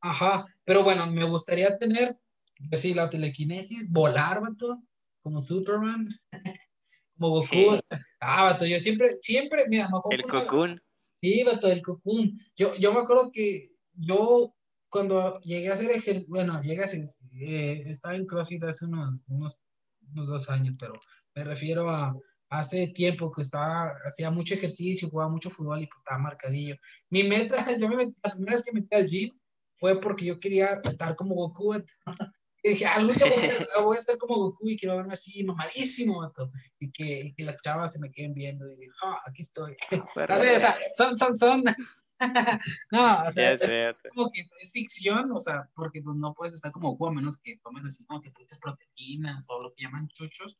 Ajá, 0.00 0.46
pero 0.64 0.82
bueno, 0.82 1.06
me 1.06 1.24
gustaría 1.24 1.76
tener, 1.76 2.18
pues 2.68 2.80
sí, 2.80 2.94
la 2.94 3.10
telequinesis, 3.10 3.90
volar, 3.90 4.40
vato, 4.40 4.82
como 5.20 5.40
Superman, 5.40 6.08
como 7.18 7.30
Goku. 7.30 7.78
Ah, 8.18 8.44
vato, 8.44 8.64
yo 8.64 8.78
siempre, 8.78 9.18
siempre, 9.20 9.66
mira, 9.68 9.88
me 9.90 9.98
acuerdo. 9.98 10.24
El 10.24 10.30
Cocoon. 10.30 10.82
Sí, 11.16 11.42
vato, 11.44 11.68
el 11.68 11.82
Cocoon. 11.82 12.38
Yo, 12.56 12.74
yo 12.76 12.92
me 12.94 13.00
acuerdo 13.00 13.30
que 13.30 13.68
yo, 13.92 14.54
cuando 14.88 15.38
llegué 15.40 15.68
a 15.68 15.74
hacer 15.74 15.90
ejercicio, 15.90 16.28
bueno, 16.30 16.62
llegué 16.62 16.80
a 16.80 16.86
hacer, 16.86 17.04
eh, 17.34 17.82
estaba 17.86 18.14
en 18.14 18.26
CrossFit 18.26 18.64
hace 18.64 18.86
unos, 18.86 19.22
unos, 19.28 19.62
unos 20.12 20.28
dos 20.28 20.48
años, 20.48 20.76
pero 20.78 20.94
me 21.34 21.44
refiero 21.44 21.90
a 21.90 22.16
hace 22.50 22.88
tiempo 22.88 23.30
que 23.30 23.42
estaba, 23.42 23.92
hacía 24.04 24.30
mucho 24.30 24.54
ejercicio, 24.54 25.08
jugaba 25.08 25.30
mucho 25.30 25.50
fútbol 25.50 25.82
y 25.82 25.86
pues 25.86 26.00
estaba 26.00 26.18
marcadillo. 26.18 26.76
Mi 27.08 27.22
meta, 27.22 27.54
yo 27.78 27.88
me 27.88 27.96
metí, 27.96 28.14
la 28.22 28.32
primera 28.32 28.56
vez 28.56 28.64
que 28.64 28.72
metí 28.72 28.94
al 28.94 29.06
gym, 29.06 29.30
fue 29.78 30.00
porque 30.00 30.26
yo 30.26 30.38
quería 30.38 30.80
estar 30.84 31.16
como 31.16 31.34
Goku. 31.34 31.82
Y 32.62 32.68
dije, 32.68 32.84
algún 32.84 33.16
día 33.16 33.24
voy 33.82 33.96
a, 33.96 34.00
estar 34.00 34.18
como 34.18 34.36
Goku 34.36 34.68
y 34.68 34.76
quiero 34.76 34.94
verme 34.94 35.14
así 35.14 35.42
mamadísimo, 35.42 36.30
y 36.78 36.92
que, 36.92 37.20
y 37.20 37.32
que 37.32 37.42
las 37.42 37.62
chavas 37.62 37.94
se 37.94 37.98
me 37.98 38.10
queden 38.10 38.34
viendo 38.34 38.70
y 38.70 38.76
digo, 38.76 38.92
oh, 39.02 39.16
aquí 39.26 39.40
estoy. 39.40 39.74
Ah, 39.90 40.04
o 40.28 40.36
sea, 40.36 40.76
son, 40.94 41.16
son, 41.16 41.38
son. 41.38 41.64
no, 42.90 43.22
o 43.26 43.30
sea, 43.30 43.52
es, 43.52 43.62
como 44.14 44.30
que 44.30 44.42
es 44.60 44.70
ficción, 44.72 45.32
o 45.32 45.40
sea, 45.40 45.70
porque 45.74 46.02
pues, 46.02 46.18
no 46.18 46.34
puedes 46.34 46.52
estar 46.52 46.70
como 46.70 46.90
Goku 46.90 47.06
a 47.06 47.12
menos 47.12 47.38
que 47.38 47.56
tomes 47.62 47.86
así 47.86 48.04
como 48.04 48.20
que 48.20 48.30
proteínas 48.60 49.46
o 49.48 49.62
lo 49.62 49.72
que 49.72 49.84
llaman 49.84 50.08
chuchos, 50.08 50.58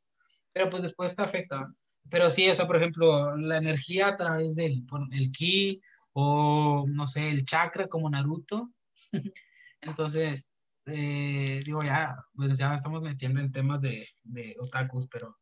pero 0.52 0.70
pues 0.70 0.82
después 0.82 1.14
te 1.14 1.22
afecta. 1.22 1.72
Pero 2.10 2.30
sí, 2.30 2.48
o 2.50 2.54
sea, 2.54 2.66
por 2.66 2.76
ejemplo, 2.76 3.36
la 3.36 3.56
energía 3.56 4.08
a 4.08 4.16
través 4.16 4.56
del 4.56 4.84
el 5.12 5.32
ki 5.32 5.80
o, 6.12 6.84
no 6.88 7.06
sé, 7.06 7.30
el 7.30 7.44
chakra 7.44 7.86
como 7.86 8.10
Naruto, 8.10 8.70
Entonces, 9.80 10.50
eh, 10.86 11.62
digo, 11.64 11.82
ya, 11.82 12.16
pues 12.34 12.58
ya 12.58 12.74
estamos 12.74 13.02
metiendo 13.02 13.40
en 13.40 13.52
temas 13.52 13.80
de, 13.80 14.08
de 14.24 14.56
otakus, 14.58 15.06
pero 15.08 15.38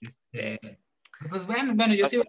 este, 0.00 0.80
pues 1.28 1.46
bueno, 1.46 1.72
bueno, 1.74 1.94
yo 1.94 2.06
sí. 2.06 2.20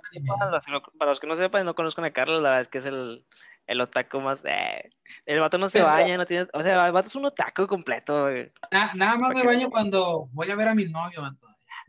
Para 0.97 1.11
los, 1.11 1.19
que 1.19 1.27
no 1.27 1.35
sepan, 1.35 1.65
no 1.65 1.75
conozco 1.75 2.03
a 2.03 2.11
Carlos, 2.11 2.41
la 2.41 2.49
verdad 2.49 2.61
es 2.61 2.69
que 2.69 2.77
es 2.79 2.85
el, 2.85 3.25
el 3.67 3.81
otaku 3.81 4.21
más. 4.21 4.43
Eh, 4.45 4.89
el 5.25 5.39
vato 5.39 5.57
no 5.57 5.69
se 5.69 5.81
baña, 5.81 6.17
no 6.17 6.25
tiene. 6.25 6.47
O 6.53 6.63
sea, 6.63 6.85
el 6.85 6.91
vato 6.91 7.07
es 7.07 7.15
un 7.15 7.25
otaku 7.25 7.67
completo. 7.67 8.29
nada 8.71 9.17
más 9.17 9.33
me 9.33 9.43
baño 9.43 9.69
cuando 9.69 10.29
voy 10.31 10.49
a 10.51 10.55
ver 10.55 10.67
a 10.67 10.75
mi 10.75 10.85
novio, 10.85 11.21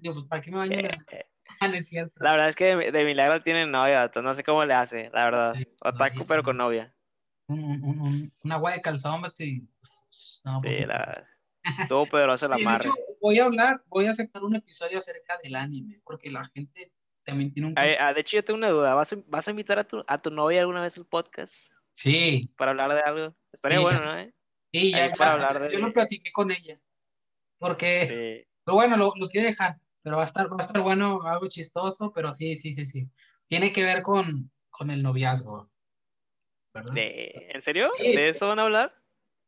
Digo, 0.04 0.14
pues, 0.14 0.26
¿para 0.26 0.42
qué 0.42 0.50
me 0.52 0.58
baño? 0.58 0.78
Eh, 0.78 0.96
eh. 1.12 1.26
Ah, 1.60 1.66
es 1.66 1.88
cierto. 1.88 2.14
La 2.20 2.32
verdad 2.32 2.48
es 2.48 2.56
que 2.56 2.74
de, 2.74 3.04
milagro 3.04 3.42
tiene 3.42 3.66
novia, 3.66 4.10
no 4.22 4.34
sé 4.34 4.42
cómo 4.42 4.64
le 4.64 4.72
hace, 4.72 5.10
la 5.12 5.24
verdad. 5.24 5.54
otaku, 5.82 6.24
pero 6.26 6.42
con 6.42 6.56
novia 6.56 6.94
un, 7.48 8.30
un, 8.42 8.52
agua 8.52 8.72
de 8.72 8.80
calzón, 8.80 9.22
y, 9.38 9.60
pues, 9.60 10.42
no, 10.44 10.60
pues, 10.62 10.76
sí, 10.76 10.84
la, 10.84 11.26
todo 11.88 12.06
poderoso 12.06 12.48
la 12.48 12.58
marca. 12.58 12.90
voy 13.20 13.38
a 13.38 13.44
hablar, 13.44 13.82
voy 13.86 14.06
a 14.06 14.14
sacar 14.14 14.42
un 14.44 14.56
episodio 14.56 14.98
acerca 14.98 15.38
del 15.42 15.56
anime, 15.56 16.00
porque 16.04 16.30
la 16.30 16.46
gente 16.46 16.92
también 17.22 17.52
tiene 17.52 17.68
un... 17.68 17.74
Ah, 17.76 18.12
de 18.12 18.20
hecho, 18.20 18.36
yo 18.36 18.44
tengo 18.44 18.58
una 18.58 18.70
duda, 18.70 18.94
¿vas 18.94 19.12
a, 19.12 19.16
vas 19.26 19.46
a 19.46 19.50
invitar 19.50 19.78
a 19.78 19.84
tu, 19.84 20.02
a 20.06 20.20
tu 20.20 20.30
novia 20.30 20.60
alguna 20.60 20.82
vez 20.82 20.96
al 20.96 21.06
podcast? 21.06 21.54
Sí. 21.94 22.50
Para 22.56 22.72
hablar 22.72 22.94
de 22.94 23.00
algo. 23.00 23.36
Estaría 23.52 23.80
bueno, 23.80 24.00
¿no? 24.00 24.30
Sí, 24.72 24.90
ya, 24.90 25.08
ya 25.16 25.68
yo 25.70 25.78
lo 25.78 25.92
platiqué 25.92 26.32
con 26.32 26.50
ella, 26.50 26.80
porque, 27.58 28.48
pero 28.64 28.74
bueno, 28.74 28.96
lo, 28.96 29.12
lo 29.14 29.28
quiero 29.28 29.46
dejar, 29.46 29.78
pero 30.04 30.18
va 30.18 30.22
a 30.22 30.26
estar, 30.26 30.52
va 30.52 30.56
a 30.58 30.64
estar 30.64 30.82
bueno, 30.82 31.22
algo 31.22 31.48
chistoso, 31.48 32.12
pero 32.14 32.32
sí, 32.34 32.56
sí, 32.56 32.74
sí, 32.74 32.84
sí. 32.84 33.10
Tiene 33.46 33.72
que 33.72 33.82
ver 33.82 34.02
con, 34.02 34.52
con 34.68 34.90
el 34.90 35.02
noviazgo. 35.02 35.70
¿En 36.74 37.60
serio? 37.62 37.88
¿De 37.98 38.28
eso 38.28 38.48
van 38.48 38.58
a 38.58 38.62
hablar? 38.62 38.90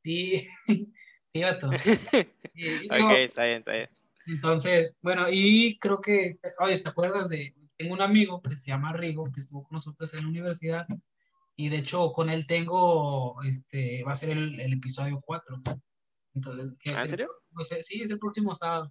Sí, 0.02 0.48
sí, 1.34 1.42
vato. 1.42 1.68
ok, 1.68 3.12
está 3.18 3.44
bien, 3.44 3.58
está 3.58 3.72
bien. 3.72 3.90
Entonces, 4.26 4.96
bueno, 5.02 5.26
y 5.30 5.78
creo 5.78 6.00
que, 6.00 6.38
oye, 6.58 6.78
¿te 6.78 6.88
acuerdas 6.88 7.28
de, 7.28 7.54
tengo 7.76 7.92
un 7.92 8.00
amigo 8.00 8.40
que 8.40 8.56
se 8.56 8.68
llama 8.68 8.94
Rigo, 8.94 9.30
que 9.30 9.40
estuvo 9.40 9.62
con 9.62 9.76
nosotros 9.76 10.14
en 10.14 10.22
la 10.22 10.28
universidad, 10.28 10.86
y 11.54 11.68
de 11.68 11.78
hecho 11.78 12.12
con 12.12 12.30
él 12.30 12.46
tengo, 12.46 13.42
este, 13.42 14.02
va 14.04 14.12
a 14.12 14.16
ser 14.16 14.30
el, 14.30 14.58
el 14.58 14.72
episodio 14.72 15.20
4. 15.20 15.62
Entonces, 16.34 16.68
¿Ah, 16.94 17.02
¿En 17.02 17.10
serio? 17.10 17.28
pues, 17.52 17.68
sí, 17.82 18.00
es 18.00 18.10
el 18.10 18.18
próximo 18.18 18.54
sábado. 18.54 18.90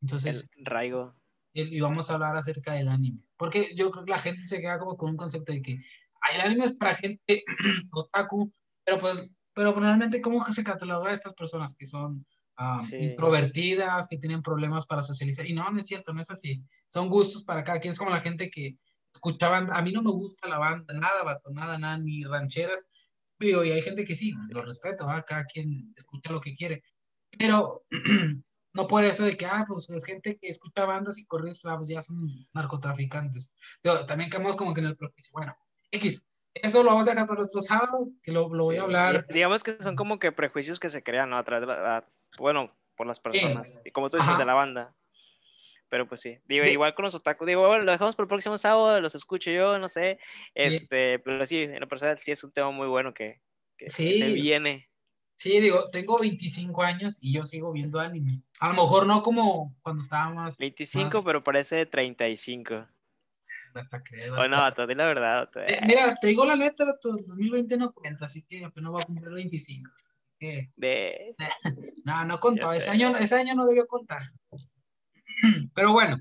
Entonces, 0.00 0.48
el 0.56 0.66
Raigo. 0.66 1.14
Y 1.52 1.80
vamos 1.80 2.10
a 2.10 2.14
hablar 2.14 2.36
acerca 2.36 2.74
del 2.74 2.88
anime. 2.88 3.22
Porque 3.36 3.74
yo 3.74 3.90
creo 3.90 4.04
que 4.04 4.10
la 4.10 4.18
gente 4.18 4.42
se 4.42 4.60
queda 4.60 4.78
como 4.78 4.96
con 4.96 5.10
un 5.10 5.16
concepto 5.16 5.52
de 5.52 5.62
que, 5.62 5.80
el 6.34 6.40
anime 6.40 6.64
es 6.64 6.76
para 6.76 6.94
gente 6.94 7.44
otaku, 7.92 8.52
pero 8.84 8.98
pues, 8.98 9.30
pero 9.54 9.72
normalmente, 9.72 10.20
¿cómo 10.20 10.44
se 10.46 10.64
cataloga 10.64 11.10
a 11.10 11.14
estas 11.14 11.34
personas 11.34 11.74
que 11.74 11.86
son 11.86 12.26
introvertidas, 12.92 14.08
que 14.08 14.18
tienen 14.18 14.42
problemas 14.42 14.86
para 14.86 15.02
socializar? 15.02 15.46
Y 15.46 15.54
no, 15.54 15.70
no 15.70 15.78
es 15.78 15.86
cierto, 15.86 16.12
no 16.12 16.20
es 16.20 16.30
así. 16.30 16.62
Son 16.86 17.08
gustos 17.08 17.44
para 17.44 17.64
cada 17.64 17.80
quien. 17.80 17.92
Es 17.92 17.98
como 17.98 18.10
la 18.10 18.20
gente 18.20 18.50
que 18.50 18.76
escuchaban, 19.14 19.72
a 19.72 19.80
mí 19.82 19.92
no 19.92 20.02
me 20.02 20.10
gusta 20.10 20.48
la 20.48 20.58
banda, 20.58 20.92
nada, 20.94 21.22
vato, 21.22 21.50
nada, 21.50 21.78
nada, 21.78 21.96
ni 21.98 22.22
rancheras. 22.24 22.86
Digo, 23.38 23.64
y 23.64 23.70
hay 23.70 23.82
gente 23.82 24.04
que 24.04 24.16
sí, 24.16 24.34
lo 24.50 24.62
respeto, 24.62 25.06
cada 25.26 25.44
quien 25.44 25.92
escucha 25.96 26.32
lo 26.32 26.40
que 26.40 26.54
quiere. 26.54 26.82
Pero 27.38 27.84
no 28.76 28.86
por 28.86 29.02
eso 29.02 29.24
de 29.24 29.36
que, 29.36 29.46
ah, 29.46 29.64
pues 29.66 29.88
es 29.90 30.04
gente 30.04 30.36
que 30.36 30.48
escucha 30.48 30.84
bandas 30.84 31.18
y 31.18 31.24
corridos, 31.24 31.60
ah, 31.64 31.76
pues 31.76 31.88
ya 31.88 32.02
son 32.02 32.28
narcotraficantes. 32.52 33.54
Pero 33.82 34.06
también 34.06 34.30
quedamos 34.30 34.56
como 34.56 34.74
que 34.74 34.80
en 34.80 34.86
el 34.86 34.96
propicio, 34.96 35.32
bueno, 35.32 35.56
X. 35.90 36.28
Eso 36.54 36.82
lo 36.82 36.90
vamos 36.90 37.06
a 37.06 37.10
dejar 37.10 37.26
para 37.26 37.42
otro 37.42 37.60
sábado, 37.60 38.08
que 38.22 38.32
lo, 38.32 38.48
lo 38.48 38.64
voy 38.64 38.76
a 38.76 38.82
hablar. 38.82 39.26
Digamos 39.28 39.62
que 39.62 39.76
son 39.80 39.94
como 39.94 40.18
que 40.18 40.32
prejuicios 40.32 40.80
que 40.80 40.88
se 40.88 41.02
crean, 41.02 41.30
¿no? 41.30 41.36
A 41.36 41.44
través 41.44 41.68
de 41.68 41.74
la, 41.74 42.08
bueno, 42.38 42.74
por 42.96 43.06
las 43.06 43.20
personas. 43.20 43.78
Y 43.84 43.90
como 43.90 44.08
tú 44.08 44.16
dices, 44.16 44.38
de 44.38 44.44
la 44.44 44.54
banda. 44.54 44.94
Pero 45.88 46.08
pues 46.08 46.20
sí. 46.20 46.38
Digo, 46.46 46.64
igual 46.64 46.94
con 46.94 47.04
los 47.04 47.14
otaku. 47.14 47.44
Digo, 47.44 47.66
bueno, 47.66 47.84
lo 47.84 47.92
dejamos 47.92 48.16
para 48.16 48.24
el 48.24 48.28
próximo 48.28 48.58
sábado, 48.58 49.00
los 49.00 49.14
escucho 49.14 49.50
yo, 49.50 49.78
no 49.78 49.88
sé. 49.88 50.18
Este, 50.54 51.18
pero 51.18 51.44
sí, 51.46 51.62
en 51.62 51.80
lo 51.80 51.88
personal 51.88 52.18
sí 52.18 52.32
es 52.32 52.42
un 52.42 52.52
tema 52.52 52.70
muy 52.70 52.88
bueno 52.88 53.14
que, 53.14 53.40
que, 53.76 53.90
sí. 53.90 54.18
se 54.18 54.32
viene. 54.32 54.88
Sí, 55.36 55.60
digo, 55.60 55.90
tengo 55.90 56.18
25 56.18 56.82
años 56.82 57.18
y 57.20 57.34
yo 57.34 57.44
sigo 57.44 57.72
viendo 57.72 58.00
anime. 58.00 58.42
A 58.60 58.68
lo 58.68 58.82
mejor 58.82 59.06
no 59.06 59.22
como 59.22 59.76
cuando 59.82 60.02
estaba 60.02 60.30
más. 60.32 60.56
25, 60.56 61.22
pero 61.22 61.44
parece 61.44 61.84
35 61.86 62.86
hasta 63.78 64.02
creer. 64.02 64.30
Bueno, 64.30 64.56
vato, 64.56 64.86
di 64.86 64.94
la 64.94 65.06
verdad. 65.06 65.50
Eh, 65.66 65.80
mira, 65.86 66.14
te 66.14 66.28
digo 66.28 66.44
la 66.44 66.56
neta, 66.56 66.84
2020 67.02 67.76
no 67.76 67.92
cuenta, 67.92 68.24
así 68.24 68.42
que 68.42 68.64
apenas 68.64 68.92
va 68.92 69.02
a 69.02 69.04
cumplir 69.04 69.32
25. 69.32 69.90
De... 70.38 71.34
no, 72.04 72.24
no 72.24 72.38
contó, 72.38 72.72
ese 72.72 72.90
año, 72.90 73.16
ese 73.16 73.36
año 73.36 73.54
no 73.54 73.66
debió 73.66 73.86
contar. 73.86 74.32
Pero 75.74 75.92
bueno, 75.92 76.18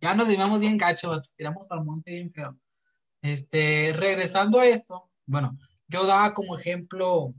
ya 0.00 0.14
nos 0.14 0.28
dimos 0.28 0.58
bien 0.58 0.78
gacho, 0.78 1.20
tiramos 1.36 1.66
para 1.68 1.80
el 1.80 1.86
monte 1.86 2.10
bien 2.10 2.32
feo. 2.32 2.58
Este, 3.22 3.92
regresando 3.96 4.60
a 4.60 4.66
esto, 4.66 5.10
bueno, 5.26 5.56
yo 5.88 6.06
daba 6.06 6.34
como 6.34 6.58
ejemplo 6.58 7.32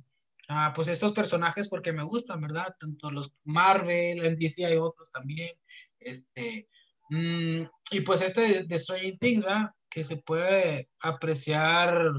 a 0.48 0.74
pues 0.74 0.88
estos 0.88 1.14
personajes 1.14 1.68
porque 1.68 1.94
me 1.94 2.04
gustan, 2.04 2.42
¿verdad? 2.42 2.76
Tanto 2.80 3.12
los 3.12 3.34
Marvel, 3.44 4.36
DC 4.38 4.66
hay 4.66 4.78
otros 4.78 5.10
también, 5.12 5.52
este, 6.00 6.68
Mm, 7.10 7.64
y 7.92 8.02
pues 8.02 8.22
este 8.22 8.64
de 8.64 8.80
Stranger 8.80 9.18
Things, 9.20 9.46
Que 9.90 10.04
se 10.04 10.18
puede 10.18 10.90
apreciar, 11.00 12.12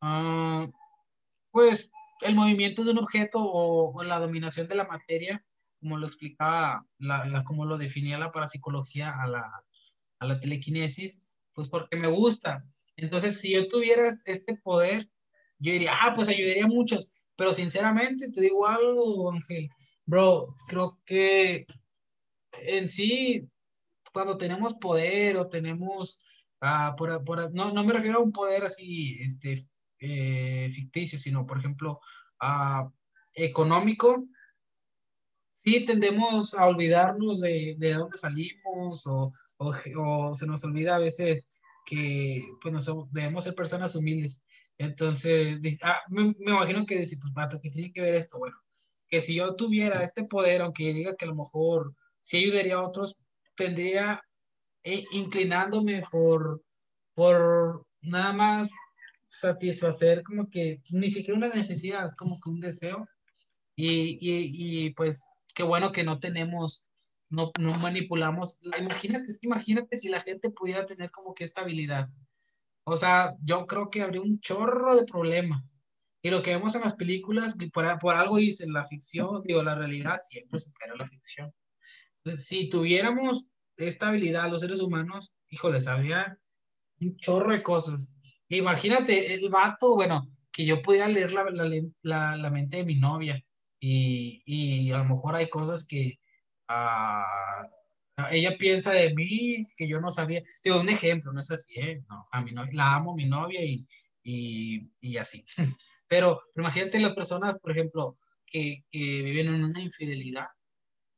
ah, 0.00 0.66
pues, 1.50 1.92
el 2.22 2.34
movimiento 2.34 2.84
de 2.84 2.92
un 2.92 2.98
objeto 2.98 3.38
o, 3.40 4.02
la 4.04 4.18
dominación 4.20 4.68
de 4.68 4.74
la 4.76 4.86
materia, 4.86 5.44
como 5.80 5.98
lo 5.98 6.06
explicaba, 6.06 6.86
la, 6.98 7.44
como 7.44 7.64
lo 7.66 7.78
definía 7.78 8.18
la 8.18 8.32
parapsicología 8.32 9.10
a 9.20 9.26
la, 9.28 9.64
a 10.20 10.26
la 10.26 10.40
telequinesis, 10.40 11.20
pues 11.54 11.68
porque 11.68 11.96
me 11.96 12.08
gusta. 12.08 12.64
Entonces, 12.96 13.40
si 13.40 13.52
yo 13.54 13.68
tuviera 13.68 14.10
este 14.26 14.56
poder, 14.56 15.08
yo 15.58 15.72
diría, 15.72 15.94
ah, 16.00 16.14
pues 16.14 16.28
ayudaría 16.28 16.64
a 16.64 16.68
muchos. 16.68 17.12
Pero 17.38 17.52
sinceramente 17.52 18.32
te 18.32 18.40
digo 18.40 18.66
algo, 18.66 19.30
Ángel, 19.30 19.70
bro, 20.04 20.48
creo 20.66 20.98
que 21.06 21.66
en 22.66 22.88
sí, 22.88 23.48
cuando 24.12 24.36
tenemos 24.36 24.74
poder 24.74 25.36
o 25.36 25.48
tenemos, 25.48 26.20
ah, 26.60 26.96
por, 26.98 27.22
por, 27.22 27.54
no, 27.54 27.72
no 27.72 27.84
me 27.84 27.92
refiero 27.92 28.18
a 28.18 28.22
un 28.22 28.32
poder 28.32 28.64
así, 28.64 29.18
este, 29.22 29.68
eh, 30.00 30.68
ficticio, 30.74 31.16
sino, 31.16 31.46
por 31.46 31.58
ejemplo, 31.60 32.00
uh, 32.42 32.90
económico, 33.36 34.26
sí 35.60 35.84
tendemos 35.84 36.54
a 36.54 36.66
olvidarnos 36.66 37.40
de, 37.40 37.76
de 37.78 37.94
dónde 37.94 38.18
salimos 38.18 39.06
o, 39.06 39.32
o, 39.58 39.74
o, 39.96 40.34
se 40.34 40.46
nos 40.48 40.64
olvida 40.64 40.96
a 40.96 40.98
veces 40.98 41.50
que 41.86 42.42
pues, 42.60 42.74
nos, 42.74 43.12
debemos 43.12 43.44
ser 43.44 43.54
personas 43.54 43.94
humildes. 43.94 44.42
Entonces, 44.78 45.58
ah, 45.82 46.00
me, 46.08 46.24
me, 46.38 46.52
imagino 46.52 46.86
que 46.86 46.98
decir, 47.00 47.18
pues, 47.20 47.32
Pato, 47.34 47.60
¿qué 47.60 47.70
tiene 47.70 47.92
que 47.92 48.00
ver 48.00 48.14
esto? 48.14 48.38
Bueno, 48.38 48.56
que 49.08 49.20
si 49.20 49.34
yo 49.34 49.56
tuviera 49.56 50.02
este 50.04 50.24
poder, 50.24 50.62
aunque 50.62 50.92
diga 50.94 51.16
que 51.16 51.24
a 51.24 51.28
lo 51.28 51.34
mejor 51.34 51.94
sí 52.20 52.38
ayudaría 52.38 52.76
a 52.76 52.86
otros, 52.86 53.18
tendría 53.56 54.22
eh, 54.84 55.04
inclinándome 55.12 56.02
por, 56.10 56.62
por 57.14 57.86
nada 58.00 58.32
más 58.32 58.70
satisfacer 59.26 60.22
como 60.22 60.48
que 60.48 60.80
ni 60.90 61.10
siquiera 61.10 61.36
una 61.36 61.48
necesidad, 61.48 62.06
es 62.06 62.16
como 62.16 62.40
que 62.40 62.50
un 62.50 62.60
deseo. 62.60 63.06
Y, 63.76 64.18
y, 64.20 64.90
pues 64.94 65.28
qué 65.54 65.62
bueno 65.62 65.92
que 65.92 66.02
no 66.02 66.18
tenemos, 66.18 66.86
no, 67.28 67.52
no 67.60 67.74
manipulamos. 67.78 68.58
Imagínate, 68.78 69.26
imagínate 69.42 69.96
si 69.96 70.08
la 70.08 70.20
gente 70.20 70.50
pudiera 70.50 70.86
tener 70.86 71.10
como 71.10 71.34
que 71.34 71.44
esta 71.44 71.60
habilidad. 71.60 72.08
O 72.90 72.96
sea, 72.96 73.34
yo 73.42 73.66
creo 73.66 73.90
que 73.90 74.02
habría 74.02 74.20
un 74.20 74.40
chorro 74.40 74.96
de 74.96 75.04
problemas. 75.04 75.78
Y 76.22 76.30
lo 76.30 76.42
que 76.42 76.50
vemos 76.50 76.74
en 76.74 76.82
las 76.82 76.94
películas, 76.94 77.56
por, 77.72 77.98
por 77.98 78.16
algo 78.16 78.36
dicen, 78.36 78.72
la 78.72 78.84
ficción, 78.84 79.42
digo, 79.44 79.62
la 79.62 79.74
realidad 79.74 80.16
siempre 80.28 80.58
supera 80.58 80.96
la 80.96 81.06
ficción. 81.06 81.52
Entonces, 82.24 82.46
si 82.46 82.68
tuviéramos 82.68 83.46
esta 83.76 84.08
habilidad 84.08 84.50
los 84.50 84.60
seres 84.60 84.80
humanos, 84.80 85.36
híjoles, 85.48 85.86
habría 85.86 86.38
un 87.00 87.16
chorro 87.16 87.52
de 87.52 87.62
cosas. 87.62 88.12
Imagínate 88.48 89.34
el 89.34 89.48
vato, 89.48 89.94
bueno, 89.94 90.28
que 90.50 90.64
yo 90.64 90.82
pudiera 90.82 91.06
leer 91.08 91.32
la, 91.32 91.44
la, 92.02 92.36
la, 92.36 92.50
mente 92.50 92.78
de 92.78 92.84
mi 92.84 92.96
novia 92.96 93.40
y, 93.78 94.42
y, 94.44 94.90
a 94.90 94.98
lo 94.98 95.04
mejor 95.04 95.36
hay 95.36 95.48
cosas 95.48 95.86
que 95.86 96.18
uh, 96.68 97.68
ella 98.30 98.56
piensa 98.58 98.92
de 98.92 99.14
mí 99.14 99.66
que 99.76 99.88
yo 99.88 100.00
no 100.00 100.10
sabía. 100.10 100.42
Digo, 100.62 100.80
un 100.80 100.88
ejemplo, 100.88 101.32
no 101.32 101.40
es 101.40 101.50
así, 101.50 101.74
¿eh? 101.80 102.02
No, 102.08 102.26
a 102.30 102.42
mi 102.42 102.52
novia, 102.52 102.72
la 102.74 102.94
amo, 102.94 103.14
mi 103.14 103.26
novia 103.26 103.64
y, 103.64 103.86
y, 104.22 104.90
y 105.00 105.16
así. 105.16 105.44
Pero, 106.10 106.40
pero, 106.54 106.64
imagínate 106.66 107.00
las 107.00 107.14
personas, 107.14 107.58
por 107.58 107.70
ejemplo, 107.70 108.16
que, 108.46 108.82
que 108.90 109.22
viven 109.22 109.48
en 109.48 109.62
una 109.62 109.82
infidelidad, 109.82 110.46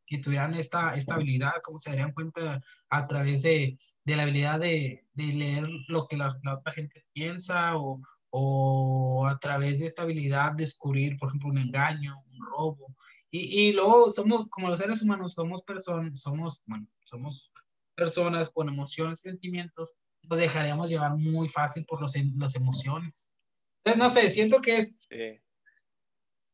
que 0.04 0.18
tuvieran 0.18 0.54
esta, 0.54 0.96
esta 0.96 1.14
habilidad, 1.14 1.52
cómo 1.62 1.78
se 1.78 1.90
darían 1.90 2.12
cuenta 2.12 2.60
a 2.88 3.06
través 3.06 3.42
de, 3.42 3.78
de 4.04 4.16
la 4.16 4.24
habilidad 4.24 4.58
de, 4.58 5.06
de, 5.12 5.32
leer 5.32 5.68
lo 5.86 6.08
que 6.08 6.16
la, 6.16 6.36
la 6.42 6.54
otra 6.54 6.72
gente 6.72 7.04
piensa 7.12 7.76
o, 7.76 8.00
o, 8.30 9.26
a 9.28 9.38
través 9.38 9.78
de 9.78 9.86
esta 9.86 10.02
habilidad 10.02 10.52
descubrir, 10.56 11.16
por 11.16 11.28
ejemplo, 11.28 11.50
un 11.50 11.58
engaño, 11.58 12.20
un 12.32 12.46
robo. 12.46 12.96
Y, 13.30 13.68
y 13.68 13.72
luego 13.72 14.10
somos, 14.10 14.48
como 14.48 14.68
los 14.68 14.78
seres 14.78 15.02
humanos, 15.02 15.34
somos 15.34 15.62
personas, 15.62 16.20
somos, 16.20 16.62
bueno, 16.66 16.86
somos 17.04 17.52
personas 17.94 18.50
con 18.50 18.68
emociones 18.68 19.20
y 19.20 19.28
sentimientos, 19.28 19.94
nos 20.22 20.38
dejaríamos 20.38 20.90
llevar 20.90 21.16
muy 21.16 21.48
fácil 21.48 21.84
por 21.86 22.00
los, 22.00 22.14
las 22.36 22.56
emociones. 22.56 23.30
Entonces, 23.84 24.02
no 24.02 24.08
sé, 24.10 24.30
siento 24.30 24.60
que 24.60 24.78
es... 24.78 25.00
Sí. 25.08 25.40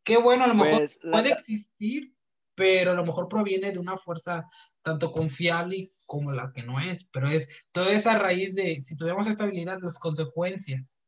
Qué 0.04 0.18
bueno, 0.18 0.44
a 0.44 0.46
lo 0.46 0.54
mejor 0.54 0.78
pues, 0.78 0.98
puede 1.02 1.30
la... 1.30 1.34
existir, 1.34 2.14
pero 2.54 2.92
a 2.92 2.94
lo 2.94 3.04
mejor 3.04 3.28
proviene 3.28 3.72
de 3.72 3.78
una 3.78 3.96
fuerza 3.96 4.48
tanto 4.82 5.10
confiable 5.10 5.90
como 6.06 6.30
la 6.30 6.52
que 6.52 6.62
no 6.62 6.78
es, 6.78 7.08
pero 7.12 7.28
es 7.28 7.48
toda 7.72 7.90
esa 7.90 8.16
raíz 8.16 8.54
de, 8.54 8.80
si 8.80 8.96
tuviéramos 8.96 9.26
estabilidad, 9.26 9.80
las 9.82 9.98
consecuencias, 9.98 11.00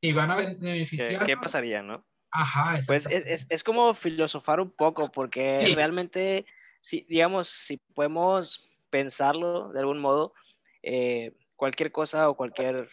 y 0.00 0.12
van 0.12 0.30
a 0.30 0.36
beneficiar. 0.36 1.20
¿Qué, 1.20 1.26
qué 1.26 1.36
pasaría, 1.36 1.82
no? 1.82 2.06
Ajá, 2.32 2.78
Pues 2.86 3.06
es, 3.10 3.26
es, 3.26 3.46
es, 3.48 3.64
como 3.64 3.92
filosofar 3.94 4.60
un 4.60 4.70
poco, 4.70 5.10
porque 5.10 5.60
sí. 5.64 5.74
realmente, 5.74 6.46
si, 6.80 7.04
digamos, 7.08 7.48
si 7.48 7.78
podemos 7.94 8.68
pensarlo 8.90 9.70
de 9.72 9.80
algún 9.80 9.98
modo, 9.98 10.32
eh, 10.82 11.32
cualquier 11.56 11.92
cosa 11.92 12.28
o 12.28 12.36
cualquier 12.36 12.88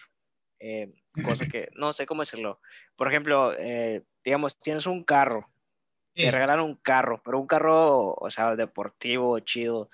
eh, 0.59 0.93
cosa 1.23 1.45
que, 1.51 1.69
no 1.75 1.93
sé 1.93 2.05
cómo 2.05 2.23
decirlo, 2.23 2.59
por 2.95 3.07
ejemplo, 3.07 3.53
eh, 3.57 4.03
digamos, 4.23 4.59
tienes 4.59 4.87
un 4.87 5.03
carro, 5.03 5.49
sí. 6.03 6.23
te 6.23 6.31
regalan 6.31 6.61
un 6.61 6.75
carro, 6.75 7.21
pero 7.23 7.39
un 7.39 7.47
carro, 7.47 8.13
o 8.13 8.29
sea, 8.31 8.55
deportivo, 8.55 9.39
chido, 9.39 9.89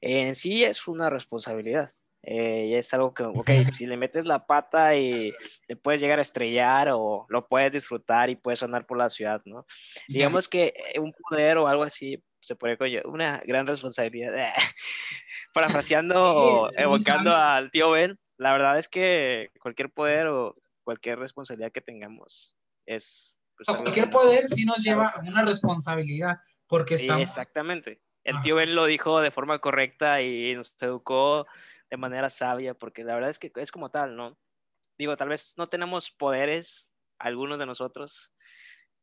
en 0.00 0.34
sí 0.34 0.64
es 0.64 0.88
una 0.88 1.10
responsabilidad. 1.10 1.92
Eh, 2.22 2.66
y 2.68 2.74
es 2.74 2.92
algo 2.94 3.14
que, 3.14 3.22
ok, 3.22 3.50
si 3.72 3.86
le 3.86 3.96
metes 3.96 4.24
la 4.24 4.44
pata 4.46 4.96
y 4.96 5.32
le 5.68 5.76
puedes 5.76 6.00
llegar 6.00 6.18
a 6.18 6.22
estrellar 6.22 6.90
o 6.92 7.26
lo 7.28 7.46
puedes 7.46 7.72
disfrutar 7.72 8.28
y 8.28 8.36
puedes 8.36 8.62
andar 8.62 8.86
por 8.86 8.98
la 8.98 9.08
ciudad, 9.08 9.40
¿no? 9.44 9.66
Digamos 10.08 10.48
que 10.48 10.74
eh, 10.94 10.98
un 10.98 11.12
poder 11.12 11.58
o 11.58 11.68
algo 11.68 11.84
así 11.84 12.22
se 12.40 12.56
puede 12.56 12.76
coño, 12.76 13.02
una 13.04 13.40
gran 13.46 13.66
responsabilidad. 13.66 14.52
Parafraseando, 15.54 16.70
evocando 16.76 17.34
al 17.34 17.70
tío 17.70 17.90
Ben, 17.90 18.18
la 18.36 18.52
verdad 18.52 18.78
es 18.78 18.88
que 18.88 19.50
cualquier 19.60 19.90
poder 19.90 20.26
o 20.26 20.56
cualquier 20.84 21.18
responsabilidad 21.18 21.72
que 21.72 21.80
tengamos 21.80 22.54
es... 22.86 23.38
Pues, 23.56 23.76
cualquier 23.76 24.08
poder 24.10 24.48
sí 24.48 24.64
nos 24.64 24.82
lleva 24.84 25.08
a 25.08 25.20
una 25.20 25.42
responsabilidad, 25.44 26.36
porque 26.66 26.94
estamos... 26.94 27.22
exactamente. 27.22 28.00
El 28.24 28.40
tío 28.42 28.56
Ben 28.56 28.74
lo 28.74 28.84
dijo 28.84 29.20
de 29.20 29.30
forma 29.30 29.58
correcta 29.58 30.20
y 30.20 30.54
nos 30.54 30.76
educó 30.82 31.46
de 31.90 31.96
manera 31.96 32.30
sabia, 32.30 32.74
porque 32.74 33.04
la 33.04 33.14
verdad 33.14 33.30
es 33.30 33.38
que 33.38 33.50
es 33.56 33.72
como 33.72 33.90
tal, 33.90 34.16
¿no? 34.16 34.38
Digo, 34.98 35.16
tal 35.16 35.28
vez 35.28 35.54
no 35.56 35.68
tenemos 35.68 36.10
poderes, 36.10 36.90
algunos 37.18 37.58
de 37.58 37.66
nosotros, 37.66 38.32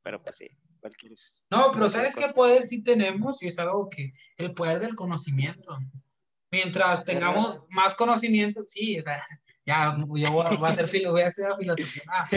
pero 0.03 0.21
pues 0.21 0.35
sí, 0.37 0.47
cualquier... 0.79 1.13
No, 1.49 1.71
pero 1.71 1.89
¿sabes 1.89 2.15
qué 2.15 2.29
poder 2.29 2.63
sí 2.63 2.83
tenemos? 2.83 3.41
Y 3.41 3.47
es 3.47 3.59
algo 3.59 3.89
que, 3.89 4.13
el 4.37 4.53
poder 4.53 4.79
del 4.79 4.95
conocimiento. 4.95 5.77
Mientras 6.51 7.03
tengamos 7.03 7.61
más 7.69 7.95
conocimiento, 7.95 8.63
sí, 8.65 8.99
o 8.99 9.03
sea, 9.03 9.25
ya 9.65 9.95
yo 9.97 10.05
voy 10.05 10.23
a, 10.23 10.69
hacer 10.69 10.87
filo, 10.87 11.11
voy 11.11 11.21
a 11.21 11.27
estudiar 11.27 11.57
filosofía. 11.57 12.03
Ah, 12.07 12.29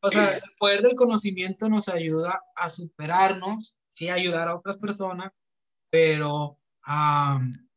o 0.00 0.10
sea, 0.10 0.32
el 0.34 0.42
poder 0.58 0.82
del 0.82 0.96
conocimiento 0.96 1.68
nos 1.68 1.88
ayuda 1.88 2.42
a 2.56 2.68
superarnos, 2.68 3.76
sí, 3.88 4.08
ayudar 4.08 4.48
a 4.48 4.56
otras 4.56 4.78
personas, 4.78 5.32
pero 5.90 6.58
um, 6.86 7.69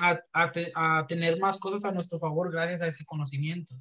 a, 0.00 0.20
a, 0.32 0.52
a, 0.74 1.06
tener 1.06 1.38
más 1.38 1.58
cosas 1.58 1.84
a 1.84 1.92
nuestro 1.92 2.18
favor 2.18 2.50
gracias 2.50 2.82
a 2.82 2.86
ese 2.86 3.04
conocimiento. 3.04 3.74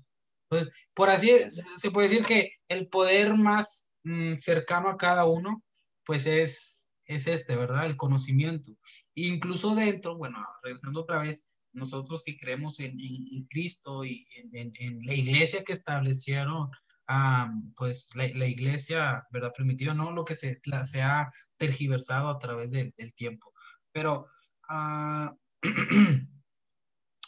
Entonces, 0.49 0.74
por 0.93 1.10
así 1.10 1.32
se 1.80 1.91
puede 1.91 2.10
decir 2.10 2.26
que 2.26 2.51
el 2.68 2.88
poder 2.89 3.36
más 3.36 3.89
mm, 4.03 4.36
cercano 4.38 4.89
a 4.89 4.97
cada 4.97 5.26
uno, 5.26 5.64
pues 6.06 6.26
es, 6.26 6.89
es 7.06 7.28
este, 7.28 7.56
¿verdad? 7.56 7.86
El 7.86 7.97
conocimiento. 7.97 8.76
Incluso 9.16 9.76
dentro, 9.76 10.18
bueno, 10.18 10.45
regresando 10.64 11.01
otra 11.01 11.20
vez, 11.20 11.45
nosotros 11.74 12.24
que 12.24 12.38
creemos 12.38 12.80
en, 12.80 12.99
en, 12.99 13.28
en 13.32 13.43
Cristo 13.45 14.06
y 14.06 14.26
en, 14.53 14.72
en, 14.80 15.01
la 15.03 15.14
iglesia 15.14 15.64
que 15.64 15.74
establecieron, 15.74 16.70
um, 17.10 17.74
pues 17.76 18.10
la, 18.16 18.28
la, 18.30 18.47
iglesia, 18.47 19.26
¿verdad? 19.32 19.51
Primitiva, 19.53 19.93
no 19.93 20.12
lo 20.12 20.24
que 20.24 20.36
se, 20.36 20.62
la, 20.66 20.86
se 20.86 21.01
ha 21.01 21.30
tergiversado 21.58 22.30
a 22.30 22.39
través 22.39 22.72
de, 22.72 22.93
del 22.97 23.14
tiempo. 23.14 23.51
Pero 23.91 24.28
uh, 24.70 25.36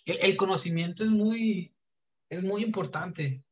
el, 0.05 0.37
conocimiento 0.37 1.03
es 1.03 1.09
muy, 1.09 1.75
es 2.29 2.43
muy 2.43 2.63
importante 2.63 3.43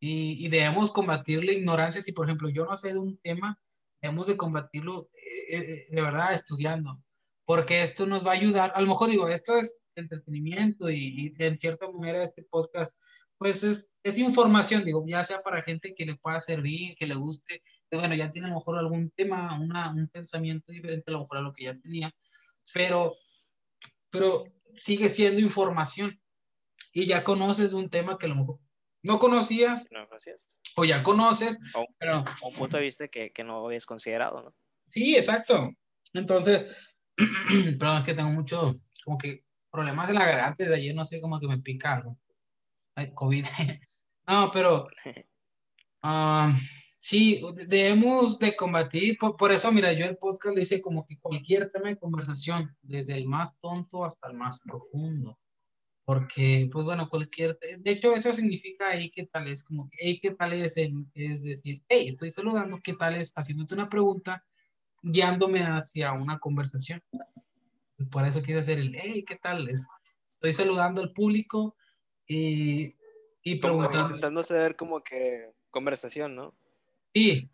y, 0.00 0.48
debemos 0.48 0.92
combatir 0.92 1.44
la 1.44 1.52
ignorancia. 1.52 2.00
Si, 2.00 2.12
por 2.12 2.26
ejemplo, 2.26 2.48
yo 2.48 2.64
no 2.64 2.76
sé 2.76 2.92
de 2.92 2.98
un 2.98 3.18
tema, 3.18 3.60
debemos 4.00 4.26
de 4.26 4.36
combatirlo 4.36 5.08
eh, 5.50 5.58
eh, 5.58 5.86
de 5.90 6.02
verdad 6.02 6.34
estudiando, 6.34 7.02
porque 7.44 7.82
esto 7.82 8.06
nos 8.06 8.26
va 8.26 8.32
a 8.32 8.34
ayudar. 8.34 8.72
A 8.74 8.80
lo 8.80 8.88
mejor 8.88 9.10
digo, 9.10 9.28
esto 9.28 9.56
es 9.56 9.80
entretenimiento 9.94 10.90
y, 10.90 11.34
en 11.38 11.58
cierta 11.58 11.90
manera 11.90 12.22
este 12.22 12.42
podcast, 12.42 12.96
pues 13.38 13.64
es, 13.64 13.92
es 14.02 14.18
información, 14.18 14.84
digo, 14.84 15.04
ya 15.06 15.24
sea 15.24 15.42
para 15.42 15.62
gente 15.62 15.94
que 15.94 16.06
le 16.06 16.16
pueda 16.16 16.40
servir, 16.40 16.96
que 16.96 17.06
le 17.06 17.14
guste, 17.14 17.62
bueno, 17.90 18.14
ya 18.14 18.30
tiene 18.30 18.46
a 18.46 18.50
lo 18.50 18.56
mejor 18.56 18.78
algún 18.78 19.10
tema, 19.10 19.58
una, 19.60 19.90
un 19.90 20.08
pensamiento 20.08 20.72
diferente 20.72 21.04
a 21.08 21.12
lo 21.12 21.20
mejor 21.20 21.38
a 21.38 21.42
lo 21.42 21.52
que 21.52 21.64
ya 21.64 21.78
tenía, 21.78 22.12
pero 22.72 23.14
pero 24.18 24.44
sigue 24.74 25.08
siendo 25.08 25.40
información 25.40 26.20
y 26.92 27.06
ya 27.06 27.24
conoces 27.24 27.72
un 27.72 27.90
tema 27.90 28.18
que 28.18 28.26
a 28.26 28.28
lo 28.30 28.36
mejor 28.36 28.58
no 29.02 29.18
conocías 29.18 29.86
no 29.90 30.06
conocías. 30.06 30.60
o 30.76 30.84
ya 30.84 31.02
conoces, 31.02 31.58
o, 31.74 31.86
pero... 31.98 32.24
un 32.42 32.52
punto 32.54 32.76
de 32.76 32.84
vista 32.84 33.08
que, 33.08 33.30
que 33.32 33.44
no 33.44 33.64
habías 33.64 33.86
considerado, 33.86 34.42
¿no? 34.42 34.54
Sí, 34.88 35.14
exacto. 35.16 35.70
Entonces, 36.12 36.74
perdón, 37.78 37.98
es 37.98 38.04
que 38.04 38.14
tengo 38.14 38.30
mucho, 38.30 38.80
como 39.04 39.18
que 39.18 39.44
problemas 39.70 40.08
de 40.08 40.14
la 40.14 40.26
garganta 40.26 40.64
de 40.64 40.74
ayer, 40.74 40.94
no 40.94 41.04
sé, 41.04 41.20
como 41.20 41.38
que 41.38 41.48
me 41.48 41.58
pica 41.58 41.94
algo. 41.94 42.18
Ay, 42.94 43.12
COVID. 43.14 43.44
no, 44.26 44.50
pero... 44.52 44.88
Um, 46.02 46.58
Sí, 46.98 47.42
debemos 47.68 48.38
de 48.38 48.56
combatir, 48.56 49.18
por, 49.18 49.52
eso, 49.52 49.70
mira, 49.70 49.92
yo 49.92 50.06
el 50.06 50.16
podcast 50.16 50.56
le 50.56 50.62
hice 50.62 50.80
como 50.80 51.06
que 51.06 51.18
cualquier 51.18 51.70
tema 51.70 51.88
de 51.88 51.98
conversación, 51.98 52.74
desde 52.82 53.14
el 53.14 53.26
más 53.26 53.60
tonto 53.60 54.04
hasta 54.04 54.28
el 54.28 54.36
más 54.36 54.60
profundo, 54.60 55.38
porque, 56.04 56.68
pues 56.72 56.84
bueno, 56.84 57.08
cualquier, 57.08 57.58
de 57.58 57.90
hecho, 57.90 58.14
eso 58.14 58.32
significa, 58.32 58.88
ahí 58.88 59.10
qué 59.10 59.26
tal 59.26 59.46
es, 59.46 59.62
como 59.62 59.88
hey, 59.92 60.18
qué 60.20 60.32
tal 60.32 60.52
es, 60.54 60.76
es 60.76 61.42
decir, 61.42 61.82
hey, 61.88 62.08
estoy 62.08 62.30
saludando, 62.30 62.80
qué 62.82 62.94
tal 62.94 63.14
es, 63.14 63.32
haciéndote 63.36 63.74
una 63.74 63.88
pregunta, 63.88 64.44
guiándome 65.02 65.62
hacia 65.62 66.12
una 66.12 66.38
conversación. 66.38 67.02
Por 68.10 68.26
eso 68.26 68.42
quise 68.42 68.58
hacer 68.58 68.78
el, 68.78 68.94
hey, 68.96 69.24
qué 69.24 69.36
tal 69.36 69.68
es, 69.68 69.86
estoy 70.28 70.52
saludando 70.52 71.02
al 71.02 71.12
público 71.12 71.76
y, 72.26 72.94
y 73.42 73.56
preguntando. 73.56 74.06
Intentando 74.06 74.40
hacer 74.40 74.76
como 74.76 75.02
que 75.02 75.52
conversación, 75.70 76.34
¿no? 76.34 76.54
Sí. 77.16 77.48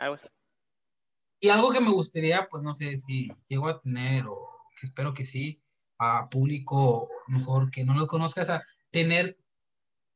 Y 1.38 1.48
algo 1.48 1.70
que 1.70 1.80
me 1.80 1.92
gustaría, 1.92 2.48
pues 2.50 2.64
no 2.64 2.74
sé 2.74 2.96
si 2.96 3.30
llego 3.46 3.68
a 3.68 3.78
tener, 3.78 4.24
o 4.26 4.48
que 4.74 4.86
espero 4.86 5.14
que 5.14 5.24
sí, 5.24 5.62
a 5.98 6.28
público 6.28 7.08
mejor 7.28 7.70
que 7.70 7.84
no 7.84 7.94
lo 7.94 8.08
conozcas, 8.08 8.50
a 8.50 8.64
tener 8.90 9.38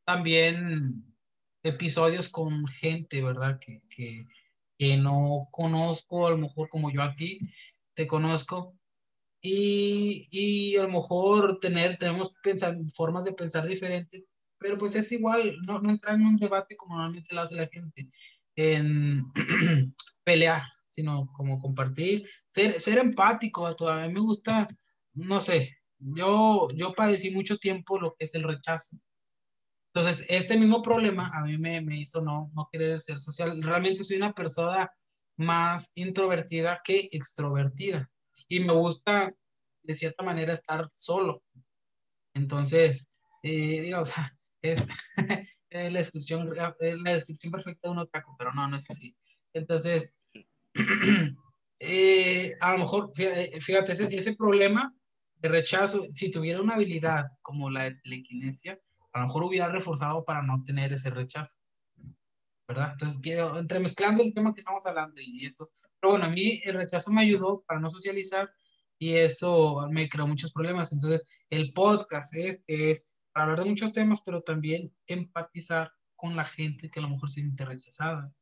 también 0.04 1.14
episodios 1.62 2.28
con 2.28 2.66
gente, 2.66 3.22
¿verdad? 3.22 3.60
Que, 3.60 3.80
que, 3.88 4.26
que 4.78 4.96
no 4.96 5.46
conozco, 5.52 6.26
a 6.26 6.30
lo 6.30 6.38
mejor 6.38 6.68
como 6.68 6.90
yo 6.90 7.02
a 7.02 7.14
ti 7.14 7.38
te 7.94 8.08
conozco, 8.08 8.76
y, 9.40 10.26
y, 10.32 10.76
a 10.76 10.82
lo 10.82 10.88
mejor 10.88 11.60
tener, 11.60 11.98
tenemos 11.98 12.34
pensar, 12.42 12.74
formas 12.92 13.24
de 13.24 13.32
pensar 13.32 13.64
diferentes, 13.64 14.24
pero 14.58 14.76
pues 14.76 14.96
es 14.96 15.12
igual, 15.12 15.56
no, 15.64 15.78
no 15.78 15.90
entrar 15.90 16.16
en 16.16 16.26
un 16.26 16.36
debate 16.36 16.76
como 16.76 16.96
normalmente 16.96 17.32
lo 17.32 17.42
hace 17.42 17.54
la 17.54 17.68
gente 17.68 18.10
en 18.56 19.24
pelear, 20.24 20.62
sino 20.88 21.30
como 21.32 21.58
compartir, 21.58 22.28
ser, 22.46 22.80
ser 22.80 22.98
empático. 22.98 23.66
A 23.66 24.06
mí 24.06 24.12
me 24.12 24.20
gusta, 24.20 24.66
no 25.14 25.40
sé, 25.40 25.76
yo, 25.98 26.68
yo 26.74 26.92
padecí 26.94 27.30
mucho 27.30 27.58
tiempo 27.58 27.98
lo 27.98 28.14
que 28.14 28.24
es 28.24 28.34
el 28.34 28.42
rechazo. 28.42 28.98
Entonces, 29.94 30.26
este 30.28 30.58
mismo 30.58 30.82
problema 30.82 31.30
a 31.32 31.42
mí 31.44 31.56
me, 31.56 31.80
me 31.80 31.96
hizo 31.96 32.20
no, 32.20 32.50
no 32.54 32.68
querer 32.70 33.00
ser 33.00 33.18
social. 33.18 33.62
Realmente 33.62 34.04
soy 34.04 34.18
una 34.18 34.34
persona 34.34 34.90
más 35.38 35.92
introvertida 35.94 36.80
que 36.84 37.08
extrovertida. 37.12 38.10
Y 38.48 38.60
me 38.60 38.72
gusta, 38.72 39.32
de 39.82 39.94
cierta 39.94 40.22
manera, 40.22 40.52
estar 40.52 40.90
solo. 40.94 41.42
Entonces, 42.34 43.08
eh, 43.42 43.80
digo, 43.80 44.00
o 44.00 44.04
sea, 44.04 44.36
es, 44.60 44.86
la 45.70 45.98
descripción, 45.98 46.52
la 46.54 47.12
descripción 47.12 47.52
perfecta 47.52 47.88
de 47.88 47.92
un 47.92 47.98
otaku, 47.98 48.34
pero 48.38 48.52
no, 48.52 48.68
no 48.68 48.76
es 48.76 48.88
así. 48.90 49.16
Entonces, 49.52 50.14
eh, 51.78 52.54
a 52.60 52.72
lo 52.72 52.78
mejor, 52.78 53.10
fíjate, 53.14 53.92
ese, 53.92 54.16
ese, 54.16 54.36
problema 54.36 54.94
de 55.36 55.48
rechazo, 55.48 56.06
si 56.12 56.30
tuviera 56.30 56.60
una 56.60 56.74
habilidad 56.74 57.26
como 57.42 57.70
la 57.70 57.84
de 57.84 57.94
telequinesia, 57.96 58.78
a 59.12 59.20
lo 59.20 59.26
mejor 59.26 59.44
hubiera 59.44 59.68
reforzado 59.68 60.24
para 60.24 60.42
no 60.42 60.62
tener 60.64 60.92
ese 60.92 61.10
rechazo. 61.10 61.56
¿Verdad? 62.68 62.92
Entonces, 62.92 63.18
quiero, 63.22 63.58
entremezclando 63.58 64.22
el 64.22 64.34
tema 64.34 64.52
que 64.52 64.60
estamos 64.60 64.84
hablando 64.86 65.20
y 65.20 65.46
esto, 65.46 65.70
pero 66.00 66.12
bueno, 66.12 66.26
a 66.26 66.30
mí 66.30 66.60
el 66.64 66.74
rechazo 66.74 67.12
me 67.12 67.22
ayudó 67.22 67.62
para 67.66 67.80
no 67.80 67.88
socializar 67.88 68.50
y 68.98 69.14
eso 69.14 69.86
me 69.90 70.08
creó 70.08 70.26
muchos 70.26 70.52
problemas. 70.52 70.92
Entonces, 70.92 71.28
el 71.50 71.72
podcast 71.72 72.34
este 72.34 72.90
es 72.90 73.06
hablar 73.42 73.60
de 73.60 73.70
muchos 73.70 73.92
temas, 73.92 74.20
pero 74.20 74.42
también 74.42 74.92
empatizar 75.06 75.92
con 76.14 76.36
la 76.36 76.44
gente 76.44 76.90
que 76.90 76.98
a 77.00 77.02
lo 77.02 77.10
mejor 77.10 77.30
se 77.30 77.42
siente 77.42 77.64
rechazada, 77.64 78.32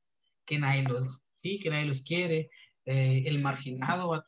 que 0.45 0.59
nadie 0.59 0.83
los, 0.85 1.23
sí, 1.43 1.59
que 1.59 1.71
nadie 1.71 1.87
los 1.87 2.03
quiere, 2.03 2.51
eh, 2.85 3.25
el 3.27 3.43
marginado, 3.43 4.25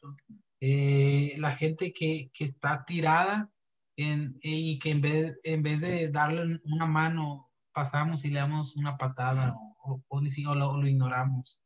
eh, 0.60 1.34
la 1.38 1.52
gente 1.52 1.92
que, 1.92 2.30
que 2.32 2.44
está 2.44 2.84
tirada 2.84 3.50
en, 3.96 4.36
y 4.42 4.78
que 4.78 4.90
en 4.90 5.00
vez, 5.00 5.38
en 5.44 5.62
vez 5.62 5.80
de 5.82 6.08
darle 6.08 6.60
una 6.64 6.86
mano, 6.86 7.50
pasamos 7.72 8.24
y 8.24 8.30
le 8.30 8.40
damos 8.40 8.74
una 8.76 8.96
patada 8.96 9.54
o, 9.54 10.02
o, 10.08 10.18
o 10.18 10.54
lo, 10.54 10.80
lo 10.80 10.88
ignoramos. 10.88 11.62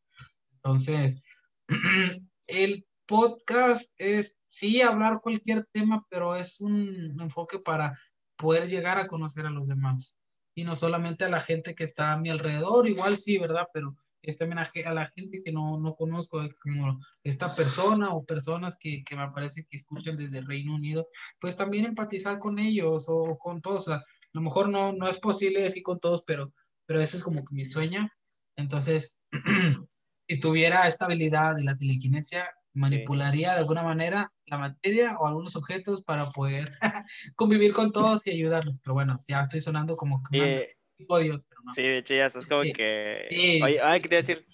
Entonces, 0.54 1.22
el 2.46 2.86
podcast 3.06 3.92
es 3.98 4.38
sí 4.46 4.82
hablar 4.82 5.20
cualquier 5.20 5.66
tema, 5.72 6.06
pero 6.10 6.36
es 6.36 6.60
un 6.60 7.16
enfoque 7.20 7.58
para 7.58 7.98
poder 8.40 8.68
llegar 8.68 8.98
a 8.98 9.06
conocer 9.06 9.46
a 9.46 9.50
los 9.50 9.68
demás. 9.68 10.16
Y 10.54 10.64
no 10.64 10.74
solamente 10.74 11.24
a 11.24 11.30
la 11.30 11.40
gente 11.40 11.74
que 11.74 11.84
está 11.84 12.12
a 12.12 12.18
mi 12.18 12.30
alrededor, 12.30 12.88
igual 12.88 13.16
sí, 13.16 13.38
¿verdad? 13.38 13.66
Pero 13.72 13.94
es 14.22 14.36
también 14.36 14.58
a, 14.58 14.94
la 14.94 15.12
gente 15.14 15.42
que 15.42 15.52
no, 15.52 15.78
no 15.78 15.94
conozco, 15.94 16.42
como 16.62 16.98
esta 17.22 17.54
persona 17.54 18.10
o 18.10 18.24
personas 18.24 18.76
que, 18.76 19.02
que, 19.04 19.16
me 19.16 19.30
parece 19.30 19.64
que 19.64 19.76
escuchan 19.76 20.16
desde 20.16 20.38
el 20.38 20.46
Reino 20.46 20.74
Unido, 20.74 21.08
pues 21.38 21.56
también 21.56 21.84
empatizar 21.84 22.38
con 22.38 22.58
ellos 22.58 23.06
o, 23.08 23.38
con 23.38 23.60
todos. 23.60 23.88
a 23.88 24.04
lo 24.32 24.40
mejor 24.40 24.68
no, 24.68 24.92
no 24.92 25.08
es 25.08 25.18
posible 25.18 25.62
decir 25.62 25.82
con 25.82 26.00
todos, 26.00 26.22
pero, 26.26 26.52
pero 26.86 27.00
eso 27.00 27.16
es 27.16 27.22
como 27.22 27.44
que 27.44 27.54
mi 27.54 27.64
sueño. 27.64 28.10
Entonces, 28.56 29.18
si 30.28 30.40
tuviera 30.40 30.86
esta 30.88 31.06
habilidad 31.06 31.54
de 31.54 31.64
la 31.64 31.76
telequinesia, 31.76 32.50
manipularía 32.74 33.52
de 33.52 33.58
alguna 33.58 33.82
manera 33.82 34.32
la 34.50 34.58
materia 34.58 35.16
o 35.18 35.26
algunos 35.26 35.56
objetos 35.56 36.02
para 36.02 36.30
poder 36.30 36.72
convivir 37.36 37.72
con 37.72 37.92
todos 37.92 38.26
y 38.26 38.32
ayudarlos. 38.32 38.80
Pero 38.80 38.94
bueno, 38.94 39.16
ya 39.26 39.42
estoy 39.42 39.60
sonando 39.60 39.96
como 39.96 40.22
que 40.22 40.76
tipo 40.96 41.18
Dios, 41.18 41.46
pero 41.48 41.62
no. 41.64 41.72
Sí, 41.72 41.82
de 41.82 41.98
hecho 41.98 42.14
ya 42.14 42.26
estás 42.26 42.46
como 42.46 42.62
que... 42.62 43.26
Oye, 43.64 43.80
ay, 43.82 44.00
quería 44.00 44.18
decir, 44.18 44.44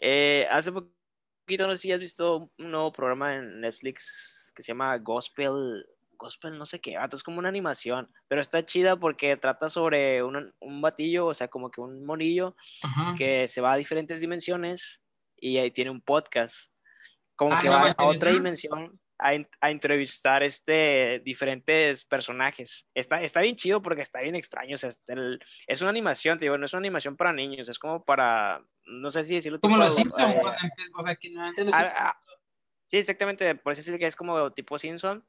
eh, 0.00 0.46
hace 0.50 0.72
poquito 0.72 1.66
no 1.66 1.76
sé 1.76 1.82
si 1.82 1.92
has 1.92 2.00
visto 2.00 2.50
un 2.58 2.70
nuevo 2.70 2.92
programa 2.92 3.36
en 3.36 3.60
Netflix 3.60 4.52
que 4.54 4.62
se 4.62 4.68
llama 4.68 4.96
Gospel, 4.98 5.86
Gospel 6.16 6.58
no 6.58 6.66
sé 6.66 6.80
qué, 6.80 6.96
ah, 6.96 7.08
es 7.10 7.22
como 7.22 7.38
una 7.38 7.48
animación, 7.48 8.12
pero 8.28 8.40
está 8.40 8.64
chida 8.64 8.96
porque 8.96 9.36
trata 9.36 9.68
sobre 9.68 10.22
un, 10.22 10.52
un 10.60 10.80
batillo, 10.82 11.26
o 11.26 11.34
sea, 11.34 11.48
como 11.48 11.70
que 11.70 11.80
un 11.80 12.04
monillo 12.04 12.56
que 13.16 13.46
se 13.48 13.60
va 13.60 13.72
a 13.72 13.76
diferentes 13.76 14.20
dimensiones 14.20 15.02
y 15.36 15.58
ahí 15.58 15.70
tiene 15.70 15.90
un 15.90 16.00
podcast. 16.00 16.70
Como 17.34 17.54
ah, 17.54 17.60
que 17.60 17.68
va 17.68 17.90
a 17.90 18.04
otra 18.04 18.30
dimensión 18.30 19.00
a, 19.22 19.40
a, 19.60 19.70
entrevistar 19.70 20.42
este, 20.42 21.20
diferentes 21.24 22.04
personajes. 22.04 22.88
Está, 22.94 23.22
está 23.22 23.40
bien 23.40 23.56
chido 23.56 23.80
porque 23.80 24.02
está 24.02 24.20
bien 24.20 24.34
extraño. 24.34 24.74
O 24.74 24.78
sea, 24.78 24.90
es 25.66 25.80
una 25.80 25.90
animación, 25.90 26.38
te 26.38 26.46
digo, 26.46 26.58
no 26.58 26.66
es 26.66 26.72
una 26.72 26.80
animación 26.80 27.16
para 27.16 27.32
niños, 27.32 27.68
es 27.68 27.78
como 27.78 28.04
para, 28.04 28.64
no 28.84 29.10
sé 29.10 29.24
si 29.24 29.36
decirlo. 29.36 29.60
Como 29.60 29.76
los 29.76 29.94
Simpsons, 29.94 30.34
eh, 30.34 30.42
o 30.94 31.02
sea, 31.02 31.16
que 31.16 31.30
no 31.30 31.50
Sí, 32.84 32.98
exactamente, 32.98 33.54
por 33.54 33.72
eso 33.72 33.80
decir 33.80 33.98
que 33.98 34.06
es 34.06 34.16
como 34.16 34.52
tipo 34.52 34.78
Simpson 34.78 35.24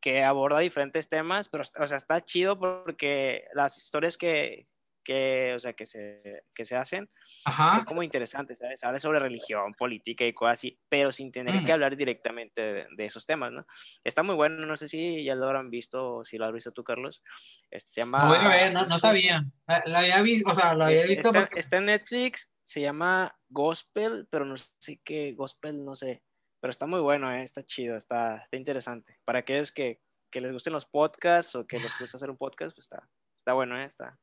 que 0.00 0.22
aborda 0.22 0.58
diferentes 0.58 1.08
temas, 1.08 1.48
pero 1.48 1.62
o 1.62 1.86
sea, 1.86 1.96
está 1.96 2.24
chido 2.24 2.58
porque 2.58 3.44
las 3.54 3.76
historias 3.78 4.18
que, 4.18 4.66
que, 5.04 5.52
o 5.54 5.58
sea, 5.58 5.74
que, 5.74 5.86
se, 5.86 6.44
que 6.54 6.64
se 6.64 6.76
hacen 6.76 7.08
son 7.44 7.84
como 7.84 8.02
interesantes, 8.02 8.58
¿sabes? 8.58 8.82
Habla 8.82 8.98
sobre 8.98 9.18
religión, 9.18 9.74
política 9.74 10.24
y 10.24 10.32
cosas 10.32 10.54
así, 10.54 10.78
pero 10.88 11.12
sin 11.12 11.30
tener 11.30 11.64
que 11.64 11.72
hablar 11.72 11.96
directamente 11.96 12.86
de, 12.90 13.04
esos 13.04 13.26
temas, 13.26 13.52
¿no? 13.52 13.66
Está 14.02 14.22
muy 14.22 14.34
bueno, 14.34 14.66
no 14.66 14.76
sé 14.76 14.88
si 14.88 15.22
ya 15.22 15.34
lo 15.34 15.46
habrán 15.46 15.70
visto, 15.70 16.24
si 16.24 16.38
lo 16.38 16.46
has 16.46 16.52
visto 16.52 16.72
tú, 16.72 16.82
Carlos. 16.82 17.22
Este, 17.70 17.90
se 17.92 18.00
llama... 18.00 18.18
No, 18.18 18.28
voy 18.28 18.38
a 18.38 18.48
ver, 18.48 18.72
no, 18.72 18.86
no 18.86 18.98
sabía. 18.98 19.44
La, 19.86 19.98
había 19.98 20.22
visto, 20.22 20.50
o 20.50 20.54
sea, 20.54 20.74
lo 20.74 20.84
había 20.84 21.06
visto. 21.06 21.28
Está, 21.28 21.48
está, 21.54 21.76
en 21.76 21.86
Netflix, 21.86 22.50
se 22.62 22.80
llama 22.80 23.38
Gospel, 23.48 24.26
pero 24.30 24.44
no 24.44 24.56
sé 24.56 25.00
qué, 25.04 25.32
Gospel, 25.34 25.84
no 25.84 25.94
sé. 25.94 26.22
Pero 26.60 26.70
está 26.70 26.86
muy 26.86 27.00
bueno, 27.00 27.30
¿eh? 27.30 27.42
está 27.42 27.62
chido, 27.62 27.96
está, 27.96 28.38
está 28.38 28.56
interesante. 28.56 29.20
Para 29.26 29.40
aquellos 29.40 29.70
que, 29.70 30.00
que 30.30 30.40
les 30.40 30.52
gusten 30.52 30.72
los 30.72 30.86
podcasts 30.86 31.54
o 31.54 31.66
que 31.66 31.78
les 31.78 31.92
gusta 32.00 32.16
hacer 32.16 32.30
un 32.30 32.38
podcast, 32.38 32.74
pues 32.74 32.86
está, 32.86 33.08
está 33.36 33.52
bueno, 33.52 33.78
¿eh? 33.78 33.84
está, 33.84 34.18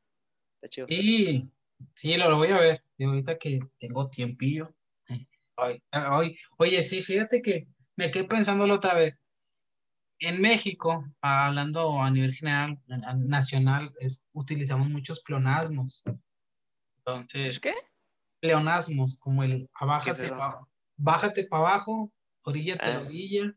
Sí, 0.87 1.51
sí, 1.95 2.17
lo, 2.17 2.35
voy 2.35 2.49
a 2.49 2.57
ver. 2.57 2.83
Y 2.97 3.05
ahorita 3.05 3.37
que 3.37 3.59
tengo 3.79 4.09
tiempillo. 4.09 4.73
Hoy, 5.55 5.83
hoy, 6.11 6.37
oye, 6.57 6.83
sí, 6.83 7.01
fíjate 7.01 7.41
que 7.41 7.67
me 7.95 8.09
quedé 8.09 8.23
pensándolo 8.23 8.75
otra 8.75 8.93
vez. 8.93 9.19
En 10.19 10.39
México, 10.39 11.05
hablando 11.21 12.01
a 12.01 12.09
nivel 12.11 12.33
general, 12.33 12.79
nacional, 12.87 13.91
es, 13.99 14.27
utilizamos 14.33 14.89
muchos 14.89 15.21
pleonasmos. 15.21 16.03
Entonces, 16.97 17.59
¿qué? 17.59 17.73
Pleonasmos, 18.39 19.19
como 19.19 19.43
el 19.43 19.69
bájate 19.79 20.29
para 20.29 20.61
bájate 20.97 21.43
para 21.45 21.63
abajo, 21.63 22.11
oríllate 22.43 22.85
a 22.85 22.97
ah. 22.97 23.01
orilla. 23.01 23.55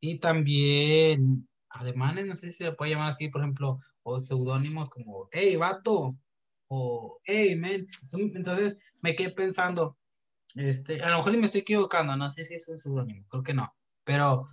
Y 0.00 0.18
también 0.18 1.48
ademanes, 1.70 2.26
no 2.26 2.36
sé 2.36 2.48
si 2.48 2.64
se 2.64 2.72
puede 2.72 2.92
llamar 2.92 3.10
así, 3.10 3.28
por 3.28 3.42
ejemplo, 3.42 3.78
o 4.02 4.20
seudónimos 4.20 4.90
como, 4.90 5.28
hey, 5.32 5.56
vato, 5.56 6.16
o 6.68 7.20
hey, 7.24 7.56
man. 7.56 7.86
Entonces 8.12 8.78
me 9.00 9.14
quedé 9.14 9.30
pensando, 9.30 9.98
este, 10.56 11.02
a 11.02 11.10
lo 11.10 11.18
mejor 11.18 11.36
me 11.38 11.46
estoy 11.46 11.62
equivocando, 11.62 12.16
no 12.16 12.30
sé 12.30 12.44
si 12.44 12.54
es 12.54 12.68
un 12.68 12.78
seudónimo, 12.78 13.26
creo 13.28 13.42
que 13.42 13.54
no, 13.54 13.74
pero, 14.04 14.48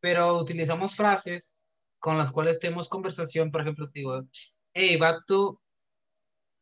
pero 0.00 0.38
utilizamos 0.38 0.96
frases 0.96 1.54
con 2.00 2.18
las 2.18 2.32
cuales 2.32 2.58
tenemos 2.60 2.88
conversación, 2.88 3.50
por 3.50 3.62
ejemplo, 3.62 3.90
te 3.90 4.00
digo, 4.00 4.22
hey, 4.74 4.96
vato, 4.96 5.62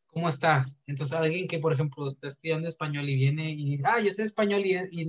¿cómo 0.07 0.29
estás? 0.29 0.81
Entonces 0.87 1.17
alguien 1.17 1.47
que, 1.47 1.59
por 1.59 1.73
ejemplo, 1.73 2.07
está 2.07 2.27
estudiando 2.27 2.67
español 2.67 3.09
y 3.09 3.15
viene 3.15 3.51
y, 3.51 3.79
ah, 3.85 3.99
yo 4.01 4.11
sé 4.11 4.23
español 4.23 4.65
y, 4.65 4.75
y 4.91 5.07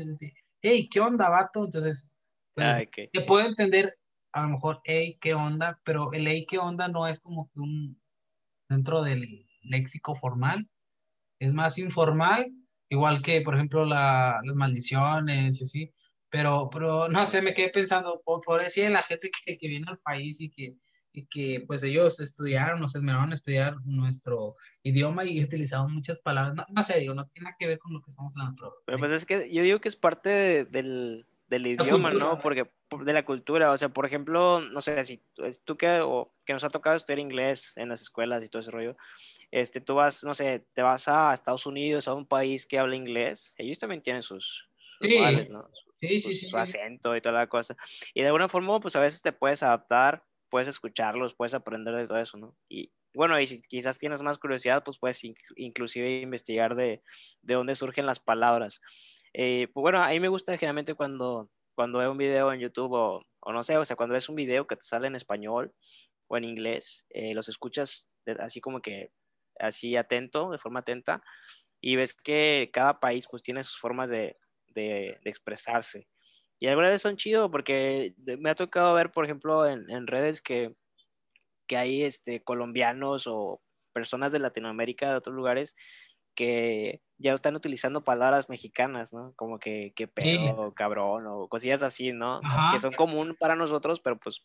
hey, 0.62 0.88
¿qué 0.90 1.00
onda, 1.00 1.28
vato? 1.30 1.64
Entonces, 1.64 2.08
pues, 2.54 2.66
Ah, 2.66 2.82
ok. 2.86 3.10
te 3.12 3.22
puedo 3.22 3.46
entender 3.46 3.94
a 4.32 4.42
lo 4.42 4.48
mejor, 4.48 4.80
hey, 4.84 5.18
¿qué 5.20 5.34
onda? 5.34 5.80
Pero 5.84 6.12
el 6.12 6.26
hey, 6.28 6.46
¿qué 6.48 6.58
onda? 6.58 6.88
no 6.88 7.06
es 7.06 7.20
como 7.20 7.50
que 7.52 7.60
un, 7.60 8.00
dentro 8.68 9.02
del 9.02 9.46
léxico 9.62 10.14
formal, 10.16 10.68
es 11.38 11.54
más 11.54 11.78
informal, 11.78 12.52
igual 12.88 13.22
que, 13.22 13.40
por 13.42 13.54
ejemplo, 13.54 13.84
la, 13.84 14.40
las 14.44 14.56
maldiciones 14.56 15.60
y 15.60 15.64
así. 15.64 15.94
Pero, 16.30 16.68
pero, 16.70 17.08
no 17.08 17.26
sé, 17.26 17.42
me 17.42 17.54
quedé 17.54 17.70
pensando, 17.70 18.22
por, 18.24 18.40
por 18.42 18.62
decir 18.62 18.90
la 18.90 19.02
gente 19.02 19.30
que, 19.44 19.58
que 19.58 19.68
viene 19.68 19.86
al 19.88 19.98
país 19.98 20.40
y 20.40 20.50
que, 20.50 20.76
y 21.12 21.26
que 21.26 21.64
pues 21.66 21.82
ellos 21.82 22.20
estudiaron, 22.20 22.82
o 22.82 22.88
se 22.88 22.98
esmeraron 22.98 23.32
a 23.32 23.34
estudiar 23.34 23.76
nuestro 23.84 24.56
idioma 24.82 25.24
y 25.24 25.42
utilizaban 25.44 25.92
muchas 25.92 26.20
palabras. 26.20 26.54
No, 26.54 26.64
no 26.74 26.82
sé, 26.84 27.00
digo, 27.00 27.14
no 27.14 27.26
tiene 27.26 27.44
nada 27.46 27.56
que 27.58 27.66
ver 27.66 27.78
con 27.78 27.92
lo 27.92 28.00
que 28.02 28.10
estamos 28.10 28.32
hablando. 28.36 28.56
Pero, 28.62 28.74
Pero 28.86 28.98
pues 28.98 29.12
es 29.12 29.24
que 29.26 29.52
yo 29.52 29.62
digo 29.62 29.80
que 29.80 29.88
es 29.88 29.96
parte 29.96 30.28
de- 30.28 30.64
del, 30.66 31.26
del 31.50 31.66
idioma. 31.66 32.10
¿no? 32.12 32.38
Porque 32.38 32.64
por- 32.88 33.04
de 33.04 33.12
la 33.12 33.24
cultura, 33.24 33.70
o 33.72 33.76
sea, 33.76 33.88
por 33.90 34.06
ejemplo, 34.06 34.60
no 34.60 34.80
sé, 34.80 35.02
si 35.04 35.22
tú- 35.64 35.76
que, 35.76 36.00
o, 36.00 36.32
que 36.46 36.52
nos 36.54 36.64
ha 36.64 36.70
tocado 36.70 36.96
estudiar 36.96 37.18
inglés 37.18 37.76
en 37.76 37.88
las 37.90 38.00
escuelas 38.02 38.42
y 38.42 38.48
todo 38.48 38.62
ese 38.62 38.70
rollo, 38.70 38.96
este, 39.50 39.80
tú 39.80 39.96
vas, 39.96 40.24
no 40.24 40.32
sé, 40.32 40.64
te 40.72 40.82
vas 40.82 41.08
a 41.08 41.34
Estados 41.34 41.66
Unidos, 41.66 42.08
a 42.08 42.14
un 42.14 42.26
país 42.26 42.66
que 42.66 42.78
habla 42.78 42.96
inglés, 42.96 43.54
ellos 43.58 43.78
también 43.78 44.00
tienen 44.00 44.22
sus, 44.22 44.68
sus 45.00 45.10
Sí. 45.10 45.48
¿no? 45.50 45.68
Su- 45.72 45.92
sí, 46.00 46.08
sí, 46.08 46.20
su, 46.20 46.28
sí, 46.30 46.36
su 46.46 46.48
sí. 46.50 46.56
acento 46.56 47.14
y 47.16 47.20
toda 47.20 47.34
la 47.34 47.48
cosa. 47.48 47.76
Y 48.14 48.20
de 48.22 48.26
alguna 48.28 48.48
forma, 48.48 48.80
pues 48.80 48.96
a 48.96 49.00
veces 49.00 49.20
te 49.22 49.32
puedes 49.32 49.62
adaptar, 49.62 50.24
puedes 50.48 50.68
escucharlos, 50.68 51.34
puedes 51.34 51.54
aprender 51.54 51.94
de 51.94 52.06
todo 52.06 52.18
eso, 52.18 52.38
¿no? 52.38 52.56
Y 52.68 52.92
bueno, 53.12 53.40
y 53.40 53.46
si 53.48 53.60
quizás 53.62 53.98
tienes 53.98 54.22
más 54.22 54.38
curiosidad, 54.38 54.84
pues 54.84 54.96
puedes 54.98 55.22
in- 55.24 55.34
inclusive 55.56 56.20
investigar 56.20 56.76
de, 56.76 57.02
de 57.42 57.54
dónde 57.54 57.74
surgen 57.74 58.06
las 58.06 58.20
palabras. 58.20 58.80
Eh, 59.32 59.68
pues 59.72 59.82
bueno, 59.82 60.02
a 60.02 60.10
mí 60.10 60.20
me 60.20 60.28
gusta 60.28 60.56
generalmente 60.56 60.94
cuando, 60.94 61.50
cuando 61.74 61.98
veo 62.00 62.12
un 62.12 62.18
video 62.18 62.52
en 62.52 62.60
YouTube 62.60 62.92
o, 62.92 63.22
o 63.40 63.52
no 63.52 63.62
sé, 63.62 63.76
o 63.76 63.84
sea, 63.84 63.96
cuando 63.96 64.14
ves 64.14 64.28
un 64.28 64.36
video 64.36 64.66
que 64.66 64.76
te 64.76 64.82
sale 64.82 65.06
en 65.06 65.16
español 65.16 65.72
o 66.28 66.36
en 66.36 66.44
inglés, 66.44 67.06
eh, 67.10 67.34
los 67.34 67.48
escuchas 67.48 68.10
así 68.40 68.60
como 68.60 68.80
que, 68.80 69.10
así 69.58 69.96
atento, 69.96 70.50
de 70.50 70.58
forma 70.58 70.80
atenta, 70.80 71.22
y 71.80 71.96
ves 71.96 72.14
que 72.14 72.70
cada 72.72 73.00
país 73.00 73.26
pues 73.30 73.42
tiene 73.42 73.64
sus 73.64 73.78
formas 73.78 74.10
de, 74.10 74.36
de, 74.68 75.18
de 75.22 75.30
expresarse. 75.30 76.08
Y 76.58 76.66
algunas 76.68 76.90
veces 76.90 77.02
son 77.02 77.16
chido 77.16 77.50
porque 77.50 78.14
me 78.38 78.50
ha 78.50 78.54
tocado 78.54 78.94
ver, 78.94 79.10
por 79.12 79.24
ejemplo, 79.24 79.66
en, 79.66 79.90
en 79.90 80.06
redes 80.06 80.42
que, 80.42 80.74
que 81.66 81.76
hay 81.76 82.02
este, 82.02 82.42
colombianos 82.42 83.26
o 83.26 83.62
personas 83.92 84.32
de 84.32 84.38
Latinoamérica, 84.40 85.10
de 85.10 85.16
otros 85.16 85.34
lugares, 85.34 85.76
que 86.34 87.02
ya 87.18 87.34
están 87.34 87.54
utilizando 87.54 88.02
palabras 88.02 88.48
mexicanas, 88.48 89.12
¿no? 89.12 89.34
Como 89.36 89.58
que, 89.58 89.92
que 89.94 90.08
pedo, 90.08 90.72
cabrón, 90.74 91.26
o 91.26 91.48
cosillas 91.48 91.82
así, 91.82 92.12
¿no? 92.12 92.40
Ajá. 92.42 92.72
Que 92.72 92.80
son 92.80 92.92
común 92.92 93.36
para 93.38 93.56
nosotros, 93.56 94.00
pero 94.00 94.18
pues 94.18 94.42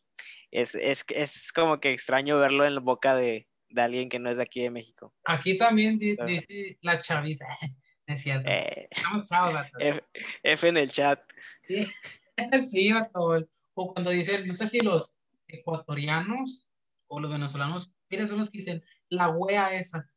es, 0.52 0.76
es, 0.76 1.06
es 1.10 1.54
como 1.54 1.80
que 1.80 1.94
extraño 1.94 2.38
verlo 2.38 2.66
en 2.66 2.76
la 2.76 2.82
boca 2.82 3.16
de, 3.16 3.48
de 3.70 3.82
alguien 3.82 4.10
que 4.10 4.20
no 4.20 4.30
es 4.30 4.38
de 4.38 4.44
aquí 4.44 4.62
de 4.62 4.72
México. 4.72 5.14
Aquí 5.26 5.58
también 5.58 5.98
dice 5.98 6.78
la 6.82 7.00
chaviza, 7.00 7.46
es 8.08 8.22
cierto. 8.22 8.50
Eh, 8.50 8.88
Estamos 8.92 9.26
chavos, 9.26 9.54
vato. 9.54 9.72
F, 9.80 10.04
F 10.44 10.68
en 10.68 10.78
el 10.78 10.92
chat. 10.92 11.22
Sí, 11.68 11.88
sí, 12.72 12.92
vato. 12.92 13.38
O 13.74 13.94
cuando 13.94 14.12
dicen, 14.12 14.48
no 14.48 14.56
sé 14.56 14.68
si 14.68 14.80
los 14.80 15.16
ecuatorianos 15.48 16.68
o 17.08 17.20
los 17.20 17.32
venezolanos, 17.32 17.94
¿quiénes 18.10 18.30
son 18.30 18.40
los 18.40 18.50
que 18.50 18.60
dicen 18.60 18.84
la 19.10 19.30
wea 19.30 19.74
esa? 19.74 20.10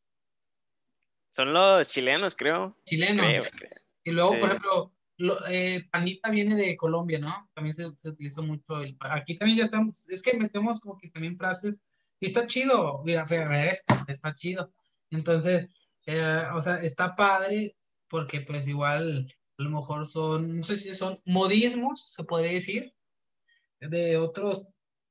Son 1.35 1.53
los 1.53 1.89
chilenos, 1.89 2.35
creo. 2.37 2.77
Chilenos. 2.85 3.27
Creo, 3.27 3.45
creo. 3.51 3.71
Y 4.05 4.11
luego, 4.11 4.33
Sí. 4.33 4.39
por 4.41 4.49
ejemplo, 4.51 4.95
lo- 5.19 5.47
eh, 5.49 5.87
panita 5.91 6.31
viene 6.31 6.55
de 6.57 6.77
Colombia, 6.77 7.19
¿no? 7.19 7.51
También 7.55 7.75
se, 7.75 7.91
se 7.97 8.09
utiliza 8.11 8.41
mucho 8.43 8.81
el 8.81 8.97
Aquí 9.01 9.37
también 9.37 9.59
ya 9.59 9.65
estamos, 9.65 10.09
es 10.09 10.23
que 10.23 10.37
metemos 10.37 10.81
como 10.81 10.97
que 10.97 11.11
también 11.11 11.37
frases, 11.37 11.81
y 12.21 12.27
está 12.27 12.47
chido, 12.47 13.03
mira, 13.05 13.27
esto, 13.69 13.95
está 14.09 14.35
chido. 14.35 14.73
Entonces, 15.11 15.71
eh, 16.07 16.43
o 16.55 16.63
sea, 16.63 16.77
está 16.83 17.15
padre 17.15 17.75
porque 18.09 18.41
pues 18.41 18.67
igual 18.67 19.33
a 19.59 19.63
lo 19.63 19.71
mejor 19.71 20.09
son, 20.09 20.57
no 20.59 20.63
sé 20.63 20.77
si 20.77 20.95
son 20.95 21.19
modismos, 21.27 22.13
se 22.15 22.25
podría 22.25 22.53
decir, 22.53 22.95
de 23.81 24.17
otros 24.17 24.67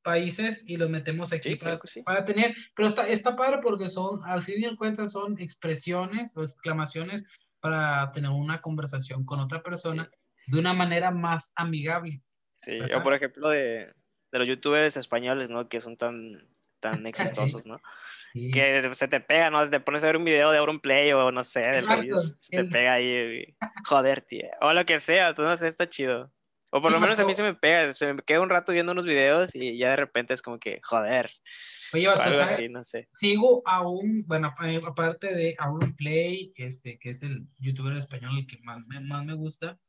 países 0.08 0.64
y 0.66 0.78
los 0.78 0.90
metemos 0.90 1.34
aquí 1.34 1.50
Sí, 1.50 1.56
para, 1.58 1.78
sí. 1.84 2.02
para 2.02 2.24
tener, 2.24 2.56
pero 2.74 2.88
está, 2.88 3.06
está 3.10 3.36
padre 3.36 3.60
porque 3.62 3.90
son, 3.90 4.24
al 4.24 4.42
fin 4.42 4.64
y 4.64 4.66
al 4.66 4.78
cuentas, 4.78 5.12
son 5.12 5.38
expresiones 5.38 6.36
o 6.38 6.44
exclamaciones 6.44 7.26
para 7.60 8.10
tener 8.14 8.30
una 8.32 8.62
conversación 8.62 9.26
con 9.26 9.42
otra 9.42 9.62
persona 9.62 10.10
de 10.48 10.60
una 10.60 10.72
manera 10.72 11.12
más 11.12 11.52
amigable. 11.58 12.22
Sí, 12.54 12.80
¿Verdad? 12.80 13.00
o 13.00 13.04
por 13.04 13.16
ejemplo 13.16 13.50
de, 13.50 13.94
de 14.32 14.40
los 14.40 14.48
youtubers 14.48 14.96
españoles, 14.96 15.50
¿no? 15.50 15.68
Que 15.68 15.82
son 15.82 15.98
tan, 15.98 16.48
tan 16.80 17.06
exitosos, 17.08 17.66
¿no? 17.66 17.82
Sí. 18.32 18.50
Que 18.52 18.90
se 18.94 19.10
te 19.10 19.20
pega, 19.20 19.50
¿no? 19.50 19.70
Te 19.70 19.82
pones 19.82 20.04
a 20.04 20.08
ver 20.08 20.16
un 20.16 20.24
video 20.24 20.52
de 20.52 20.60
Auronplay 20.60 21.12
o 21.12 21.34
no 21.34 21.44
sé, 21.44 21.60
del 21.60 21.82
se 21.82 22.58
te 22.58 22.64
pega 22.64 22.94
ahí, 22.94 23.58
joder, 23.84 24.22
tío. 24.22 24.48
O 24.62 24.72
lo 24.72 24.86
que 24.86 25.02
sea, 25.02 25.36
sé, 25.58 25.68
está 25.68 25.90
chido. 25.90 26.32
O 26.72 26.82
por 26.82 26.92
lo 26.92 27.00
menos 27.00 27.18
a 27.20 27.26
mí 27.26 27.34
se 27.34 27.44
me 27.44 27.54
pega, 27.54 27.94
se 27.94 28.14
me 28.14 28.22
queda 28.22 28.42
un 28.42 28.50
rato 28.50 28.74
viendo 28.74 28.92
unos 28.92 29.06
videos 29.06 29.56
y 29.56 29.78
ya 29.78 29.92
de 29.92 29.96
repente 29.96 30.34
es 30.34 30.42
como 30.42 30.60
que, 30.60 30.82
joder, 30.84 31.32
Oye, 31.94 32.08
vato, 32.08 32.30
así, 32.30 32.68
no 32.68 32.84
sé. 32.84 33.08
Sigo 33.14 33.62
a 33.66 33.88
un, 33.88 34.26
bueno, 34.28 34.54
aparte 34.86 35.34
de 35.34 35.56
Auron 35.60 35.96
Play, 35.96 36.52
este, 36.58 37.00
que 37.00 37.12
es 37.12 37.24
el 37.24 37.48
youtuber 37.60 37.96
español 37.96 38.38
el 38.38 38.48
que 38.48 38.58
más 38.64 38.86
me, 38.86 39.00
más 39.00 39.24
me 39.24 39.34
gusta. 39.34 39.80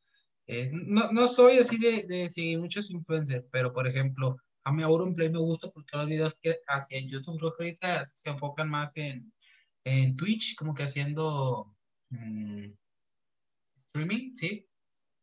eh, 0.46 0.70
no, 0.72 1.10
no 1.10 1.26
soy 1.26 1.58
así 1.58 1.78
de, 1.78 2.04
de 2.04 2.28
seguir 2.28 2.60
muchos 2.60 2.90
influencers, 2.90 3.44
pero 3.50 3.72
por 3.72 3.88
ejemplo, 3.88 4.36
a 4.64 4.72
mí 4.72 4.82
Auron 4.84 5.14
Play 5.14 5.30
me 5.30 5.38
gusta 5.38 5.70
porque 5.70 5.96
los 5.96 6.06
videos 6.06 6.36
que 6.40 6.60
hacía 6.68 6.98
en 6.98 7.08
YouTube, 7.08 7.38
creo 7.38 7.56
que 7.56 7.64
ahorita 7.64 8.04
se 8.04 8.30
enfocan 8.30 8.68
más 8.68 8.96
en, 8.96 9.32
en 9.84 10.16
Twitch, 10.16 10.54
como 10.54 10.74
que 10.74 10.84
haciendo 10.84 11.74
mm, 12.10 12.66
streaming, 13.88 14.34
¿sí? 14.36 14.68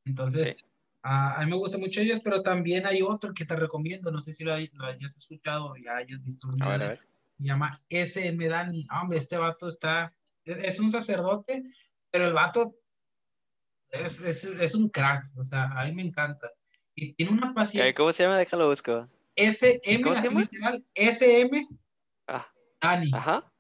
Entonces, 0.06 0.58
Sí. 0.58 0.66
A, 1.08 1.36
a 1.40 1.46
mí 1.46 1.52
me 1.52 1.58
gusta 1.58 1.78
mucho 1.78 2.02
ellos, 2.02 2.20
pero 2.24 2.42
también 2.42 2.88
hay 2.88 3.02
otro 3.04 3.34
que 3.34 3.46
te 3.46 3.56
recomiendo, 3.56 4.10
no 4.12 4.20
sé 4.20 4.34
si 4.34 4.44
lo, 4.44 4.54
hay- 4.54 4.70
lo 4.74 4.86
hayas 4.88 5.16
escuchado 5.16 5.74
ya 5.78 5.98
hayas 5.98 6.24
visto 6.24 6.48
un 6.48 6.62
A 6.64 6.70
ver, 6.70 6.84
a 6.84 6.88
ver. 6.90 7.00
Se 7.38 7.44
llama 7.44 7.80
SM 7.90 8.48
Dani. 8.48 8.88
Ah, 8.90 9.02
Hombre, 9.02 9.18
este 9.20 9.38
vato 9.38 9.68
está, 9.68 10.16
es, 10.46 10.58
es 10.58 10.80
un 10.80 10.92
sacerdote, 10.92 11.64
pero 12.10 12.26
el 12.26 12.34
vato 12.34 12.76
es, 13.90 14.22
es, 14.22 14.44
es 14.46 14.76
un 14.76 14.90
crack, 14.90 15.26
o 15.38 15.44
sea, 15.44 15.66
a 15.80 15.86
mí 15.86 15.94
me 15.94 16.02
encanta. 16.04 16.50
Y 16.96 17.14
tiene 17.14 17.34
una 17.34 17.54
paciencia. 17.54 17.94
¿Cómo 17.94 18.12
se 18.14 18.24
llama? 18.24 18.38
Déjalo 18.38 18.70
busco. 18.70 19.08
SM, 19.36 20.02
¿Cómo 20.02 20.16
se 20.16 20.24
llama? 20.30 20.40
literal, 20.42 20.86
SM 20.96 21.68
Ah, 22.28 22.48
Dani. 22.82 23.12
ajá. 23.14 23.52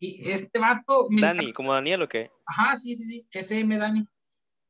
Y 0.00 0.30
este 0.30 0.58
vato, 0.58 1.06
Dani, 1.10 1.52
¿como 1.52 1.74
Daniel 1.74 2.02
o 2.02 2.08
qué? 2.08 2.30
Ajá, 2.46 2.76
sí, 2.76 2.96
sí, 2.96 3.04
sí, 3.04 3.26
SM 3.30 3.76
Dani. 3.76 4.06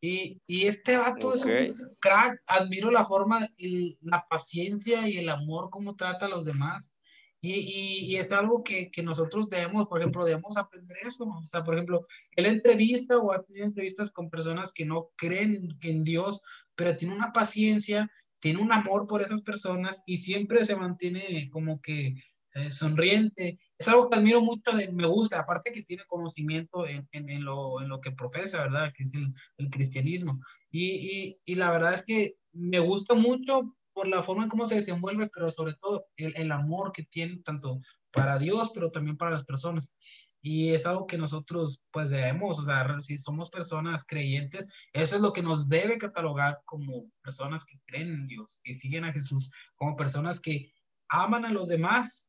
Y, 0.00 0.40
y 0.46 0.66
este 0.66 0.96
vato 0.96 1.34
es 1.34 1.44
Ok. 1.44 1.50
un 1.50 1.96
crack, 2.00 2.42
admiro 2.46 2.90
la 2.90 3.04
forma, 3.04 3.48
el- 3.58 3.98
la 4.00 4.24
paciencia 4.28 5.08
y 5.08 5.18
el 5.18 5.28
amor, 5.28 5.70
cómo 5.70 5.96
trata 5.96 6.26
a 6.26 6.28
los 6.28 6.44
demás. 6.44 6.92
Y, 7.40 7.52
y, 7.54 7.98
y 8.06 8.16
es 8.16 8.32
algo 8.32 8.64
que, 8.64 8.90
que 8.90 9.02
nosotros 9.02 9.48
debemos, 9.48 9.86
por 9.86 10.00
ejemplo, 10.00 10.24
debemos 10.24 10.56
aprender 10.56 10.96
eso. 11.04 11.24
O 11.24 11.46
sea, 11.46 11.62
por 11.62 11.74
ejemplo, 11.74 12.04
él 12.32 12.46
entrevista 12.46 13.16
o 13.18 13.32
ha 13.32 13.44
tenido 13.44 13.64
entrevistas 13.64 14.10
con 14.10 14.28
personas 14.30 14.72
que 14.72 14.84
no 14.84 15.10
creen 15.16 15.76
en 15.82 16.02
Dios, 16.02 16.42
pero 16.74 16.96
tiene 16.96 17.14
una 17.14 17.32
paciencia, 17.32 18.10
tiene 18.40 18.60
un 18.60 18.72
amor 18.72 19.06
por 19.06 19.22
esas 19.22 19.42
personas 19.42 20.02
y 20.06 20.16
siempre 20.18 20.64
se 20.64 20.74
mantiene 20.76 21.48
como 21.50 21.80
que 21.80 22.14
eh, 22.58 22.70
sonriente. 22.70 23.58
Es 23.78 23.88
algo 23.88 24.10
que 24.10 24.18
admiro 24.18 24.40
mucho, 24.40 24.72
de, 24.72 24.92
me 24.92 25.06
gusta, 25.06 25.38
aparte 25.38 25.72
que 25.72 25.82
tiene 25.82 26.04
conocimiento 26.06 26.86
en, 26.86 27.08
en, 27.12 27.44
lo, 27.44 27.80
en 27.80 27.88
lo 27.88 28.00
que 28.00 28.12
profesa, 28.12 28.62
¿verdad? 28.62 28.92
Que 28.96 29.04
es 29.04 29.14
el, 29.14 29.32
el 29.58 29.70
cristianismo. 29.70 30.40
Y, 30.70 30.86
y, 30.86 31.38
y, 31.44 31.54
la 31.54 31.70
verdad 31.70 31.94
es 31.94 32.04
que 32.04 32.36
me 32.52 32.80
gusta 32.80 33.14
mucho 33.14 33.76
por 33.92 34.08
la 34.08 34.22
forma 34.22 34.44
en 34.44 34.48
cómo 34.48 34.68
se 34.68 34.76
desenvuelve, 34.76 35.28
pero 35.32 35.50
sobre 35.50 35.74
todo 35.74 36.06
el, 36.16 36.36
el 36.36 36.52
amor 36.52 36.92
que 36.92 37.04
tiene 37.04 37.38
tanto 37.38 37.80
para 38.10 38.38
Dios, 38.38 38.70
pero 38.74 38.90
también 38.90 39.16
para 39.16 39.32
las 39.32 39.44
personas. 39.44 39.96
Y 40.40 40.70
es 40.70 40.86
algo 40.86 41.06
que 41.06 41.18
nosotros 41.18 41.82
pues 41.90 42.10
debemos, 42.10 42.58
o 42.58 42.64
sea, 42.64 42.86
si 43.00 43.18
somos 43.18 43.50
personas 43.50 44.04
creyentes, 44.04 44.68
eso 44.92 45.16
es 45.16 45.22
lo 45.22 45.32
que 45.32 45.42
nos 45.42 45.68
debe 45.68 45.98
catalogar 45.98 46.62
como 46.64 47.10
personas 47.22 47.64
que 47.64 47.80
creen 47.86 48.12
en 48.12 48.26
Dios, 48.28 48.60
que 48.62 48.74
siguen 48.74 49.04
a 49.04 49.12
Jesús, 49.12 49.50
como 49.74 49.96
personas 49.96 50.40
que 50.40 50.72
aman 51.08 51.44
a 51.44 51.52
los 51.52 51.68
demás 51.68 52.27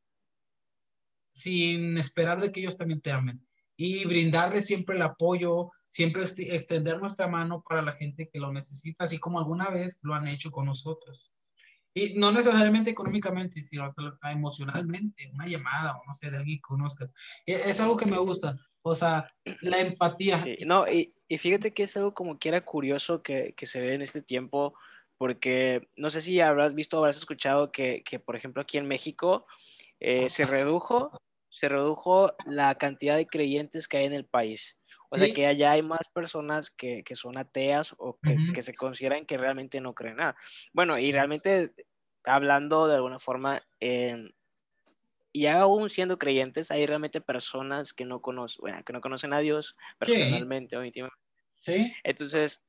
sin 1.40 1.98
esperar 1.98 2.42
de 2.42 2.52
que 2.52 2.60
ellos 2.60 2.78
también 2.78 3.02
te 3.02 3.12
amen. 3.12 3.42
Y 3.78 4.06
brindarles 4.06 4.66
siempre 4.66 4.98
el 4.98 5.02
apoyo, 5.02 5.72
siempre 5.88 6.24
extender 6.24 7.00
nuestra 7.00 7.28
mano 7.28 7.64
para 7.68 7.82
la 7.82 7.94
gente 7.94 8.30
que 8.32 8.40
lo 8.40 8.52
necesita, 8.52 9.06
así 9.06 9.20
como 9.20 9.40
alguna 9.40 9.70
vez 9.70 10.00
lo 10.02 10.14
han 10.14 10.28
hecho 10.28 10.52
con 10.52 10.66
nosotros. 10.66 11.32
Y 11.94 12.14
no 12.20 12.32
necesariamente 12.32 12.92
económicamente, 12.92 13.64
sino 13.64 13.94
emocionalmente, 14.24 15.32
una 15.34 15.48
llamada 15.48 15.98
o 15.98 16.06
no 16.06 16.14
sé, 16.14 16.30
de 16.30 16.38
alguien 16.38 16.58
que 16.58 16.62
conozca. 16.62 17.10
E, 17.46 17.54
es, 17.54 17.80
algo 17.80 17.98
que 17.98 18.06
me 18.06 18.18
gusta, 18.18 18.58
o 18.82 18.94
sea, 18.94 19.28
la 19.62 19.80
empatía. 19.80 20.38
Sí, 20.38 20.58
no, 20.66 20.88
y, 20.88 21.14
y 21.28 21.38
fíjate 21.38 21.74
que 21.74 21.84
es 21.84 21.96
algo 21.98 22.14
como 22.14 22.38
que 22.38 22.50
era 22.50 22.66
curioso 22.66 23.24
que, 23.24 23.54
que 23.56 23.66
se 23.66 23.80
ve 23.80 23.96
en 23.96 24.02
este 24.02 24.22
tiempo, 24.22 24.76
porque 25.18 25.90
no 25.96 26.10
sé 26.10 26.22
si 26.22 26.40
habrás 26.42 26.76
visto, 26.76 26.98
habrás 26.98 27.18
escuchado 27.18 27.72
que, 27.72 28.04
que 28.04 28.20
por 28.20 28.36
ejemplo, 28.36 28.62
aquí 28.62 28.78
en 28.78 28.88
México 28.88 29.48
eh, 30.00 30.30
se 30.30 30.46
redujo, 30.46 31.12
se 31.50 31.70
redujo 31.70 32.34
la 32.46 32.76
cantidad 32.76 33.16
de 33.16 33.28
creyentes 33.28 33.88
que 33.88 33.98
hay 33.98 34.06
en 34.06 34.14
el 34.14 34.26
país. 34.26 34.78
O 35.12 35.18
sea 35.18 35.34
que 35.34 35.48
allá 35.48 35.72
hay 35.72 35.82
más 35.82 36.08
personas 36.14 36.70
que, 36.70 37.04
que 37.04 37.16
son 37.16 37.38
ateas 37.38 37.96
o 37.98 38.20
que, 38.22 38.38
que, 38.54 38.62
se 38.62 38.76
consideran 38.76 39.26
que 39.26 39.40
realmente 39.40 39.82
no 39.82 39.96
creen 39.96 40.18
nada. 40.18 40.36
Bueno, 40.72 41.00
y 41.00 41.12
realmente 41.12 41.74
hablando 42.24 42.88
de 42.88 42.96
alguna 42.96 43.18
forma, 43.18 43.62
y 45.32 45.46
aún 45.48 45.90
siendo 45.90 46.20
creyentes, 46.20 46.72
hay 46.72 46.86
realmente 46.86 47.22
personas 47.22 47.94
que 47.94 48.06
no 48.06 48.22
conocen, 48.22 48.62
bueno, 48.62 48.84
que 48.84 48.94
no 48.94 49.02
conocen 49.02 49.34
a 49.34 49.40
Dios 49.40 49.76
personalmente 49.98 50.78
o 50.78 50.84
íntimamente. 50.84 51.20
Sí. 51.62 51.94
Entonces, 52.04 52.62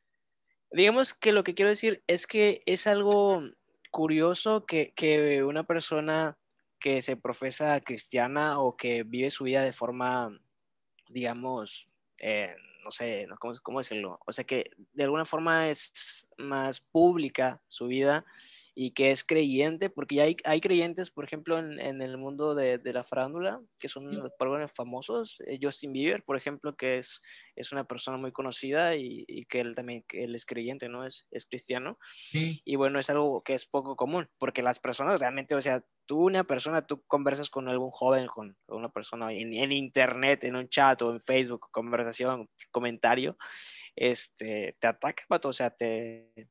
digamos 0.70 1.14
que 1.14 1.32
lo 1.32 1.44
que 1.44 1.54
quiero 1.54 1.68
decir 1.68 2.02
es 2.06 2.26
que 2.26 2.62
es 2.66 2.86
algo 2.86 3.42
curioso 3.90 4.66
que, 4.66 4.92
que 4.94 5.42
una 5.42 5.64
persona 5.64 6.38
que 6.80 7.02
se 7.02 7.16
profesa 7.16 7.80
cristiana 7.80 8.60
o 8.60 8.76
que 8.76 9.02
vive 9.04 9.30
su 9.30 9.44
vida 9.44 9.62
de 9.62 9.72
forma, 9.72 10.36
digamos, 11.08 11.88
eh, 12.18 12.54
no 12.82 12.90
sé, 12.90 13.28
¿cómo, 13.38 13.54
¿cómo, 13.62 13.78
decirlo? 13.80 14.18
O 14.26 14.32
sea, 14.32 14.44
que 14.44 14.70
de 14.94 15.04
alguna 15.04 15.24
forma 15.24 15.68
es 15.68 16.26
más 16.38 16.80
pública 16.80 17.62
su 17.68 17.86
vida 17.86 18.24
y 18.74 18.92
que 18.92 19.10
es 19.10 19.24
creyente, 19.24 19.90
porque 19.90 20.16
ya 20.16 20.22
hay, 20.24 20.36
hay 20.44 20.60
creyentes, 20.60 21.10
por 21.10 21.24
ejemplo, 21.24 21.58
en, 21.58 21.80
en 21.80 22.02
el 22.02 22.16
mundo 22.16 22.54
de, 22.54 22.78
de, 22.78 22.92
la 22.92 23.04
farándula, 23.04 23.60
que 23.78 23.88
son 23.88 24.30
programas 24.38 24.72
famosos. 24.72 25.36
Eh, 25.46 25.58
Justin 25.60 25.92
Bieber, 25.92 26.22
por 26.22 26.36
ejemplo, 26.36 26.76
que 26.76 26.98
es, 26.98 27.20
es 27.56 27.72
una 27.72 27.84
persona 27.84 28.16
muy 28.16 28.32
conocida 28.32 28.96
y, 28.96 29.24
y, 29.26 29.44
que 29.46 29.60
él 29.60 29.74
también 29.74 30.04
que 30.06 30.24
él 30.24 30.34
es 30.34 30.46
creyente, 30.46 30.88
¿no? 30.88 31.04
Es, 31.04 31.26
es 31.30 31.46
cristiano. 31.46 31.98
Sí. 32.30 32.62
Y 32.64 32.76
bueno, 32.76 33.00
es 33.00 33.10
algo 33.10 33.42
que 33.42 33.54
es 33.54 33.66
poco 33.66 33.96
común, 33.96 34.28
porque 34.38 34.62
las 34.62 34.78
personas 34.78 35.18
realmente, 35.18 35.54
o 35.54 35.60
sea, 35.60 35.84
tú 36.06 36.26
una 36.26 36.44
persona, 36.44 36.86
tú 36.86 37.02
conversas 37.06 37.50
con 37.50 37.68
algún 37.68 37.90
joven, 37.90 38.26
con, 38.26 38.56
una 38.68 38.88
persona 38.88 39.32
en, 39.32 39.52
en, 39.52 39.72
internet, 39.72 40.44
en 40.44 40.56
un 40.56 40.68
chat 40.68 41.00
o 41.02 41.12
en 41.12 41.20
Facebook, 41.20 41.68
conversación, 41.70 42.48
comentario, 42.70 43.36
este, 43.94 44.76
te 44.78 44.86
ataca, 44.86 45.24
o 45.42 45.52
sea, 45.52 45.70
te 45.70 46.48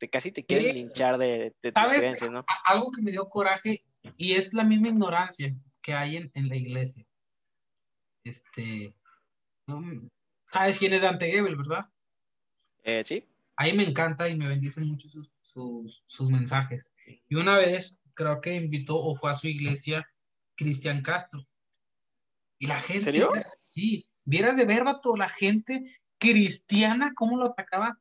te, 0.00 0.08
casi 0.08 0.32
te 0.32 0.44
quieren 0.44 0.74
linchar 0.74 1.18
de, 1.18 1.54
de 1.62 1.72
tus 1.72 1.84
creencias, 1.84 2.30
¿no? 2.30 2.44
Algo 2.64 2.90
que 2.90 3.02
me 3.02 3.10
dio 3.10 3.28
coraje 3.28 3.84
y 4.16 4.32
es 4.32 4.54
la 4.54 4.64
misma 4.64 4.88
ignorancia 4.88 5.54
que 5.82 5.92
hay 5.92 6.16
en, 6.16 6.30
en 6.34 6.48
la 6.48 6.56
iglesia. 6.56 7.06
Este, 8.24 8.94
¿sabes 10.50 10.78
quién 10.78 10.94
es 10.94 11.02
Dante 11.02 11.30
Gebel, 11.30 11.56
verdad? 11.56 11.90
Eh, 12.82 13.04
sí. 13.04 13.28
Ahí 13.56 13.76
me 13.76 13.84
encanta 13.84 14.28
y 14.28 14.36
me 14.36 14.48
bendicen 14.48 14.86
mucho 14.88 15.08
sus, 15.10 15.30
sus, 15.42 16.02
sus 16.06 16.30
mensajes. 16.30 16.94
Y 17.28 17.36
una 17.36 17.58
vez 17.58 18.00
creo 18.14 18.40
que 18.40 18.54
invitó 18.54 18.96
o 18.96 19.14
fue 19.14 19.30
a 19.30 19.34
su 19.34 19.48
iglesia 19.48 20.08
Cristian 20.56 21.02
Castro. 21.02 21.46
Y 22.58 22.66
la 22.66 22.80
gente. 22.80 22.98
¿En 22.98 23.04
serio? 23.04 23.30
Sí, 23.64 24.08
vieras 24.24 24.56
de 24.56 24.64
ver, 24.64 24.82
toda 25.02 25.18
la 25.18 25.28
gente 25.28 26.00
cristiana, 26.18 27.12
cómo 27.14 27.36
lo 27.36 27.46
atacaba 27.46 28.00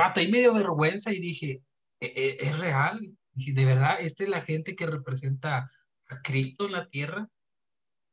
Vato, 0.00 0.20
ahí 0.20 0.30
me 0.30 0.38
dio 0.38 0.54
vergüenza 0.54 1.12
y 1.12 1.20
dije, 1.20 1.62
¿E, 2.00 2.06
e 2.06 2.36
es 2.40 2.58
real? 2.58 2.98
Dije, 3.32 3.52
¿de 3.52 3.64
verdad 3.64 4.00
esta 4.00 4.24
es 4.24 4.28
la 4.28 4.40
gente 4.40 4.74
que 4.74 4.86
representa 4.86 5.70
a 6.08 6.22
Cristo 6.22 6.66
en 6.66 6.72
la 6.72 6.88
tierra? 6.88 7.28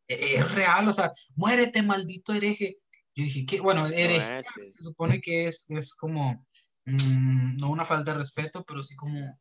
¿E, 0.07 0.35
es 0.35 0.51
real, 0.51 0.87
o 0.87 0.93
sea, 0.93 1.11
muérete, 1.35 1.81
maldito 1.81 2.33
hereje. 2.33 2.77
Yo 3.15 3.23
dije, 3.23 3.45
¿qué? 3.45 3.61
Bueno, 3.61 3.87
hereje 3.87 4.43
se 4.69 4.83
supone 4.83 5.19
que 5.21 5.47
es, 5.47 5.69
es 5.69 5.95
como, 5.95 6.45
mmm, 6.85 7.57
no 7.57 7.71
una 7.71 7.85
falta 7.85 8.11
de 8.11 8.19
respeto, 8.19 8.63
pero 8.65 8.83
sí 8.83 8.95
como, 8.95 9.39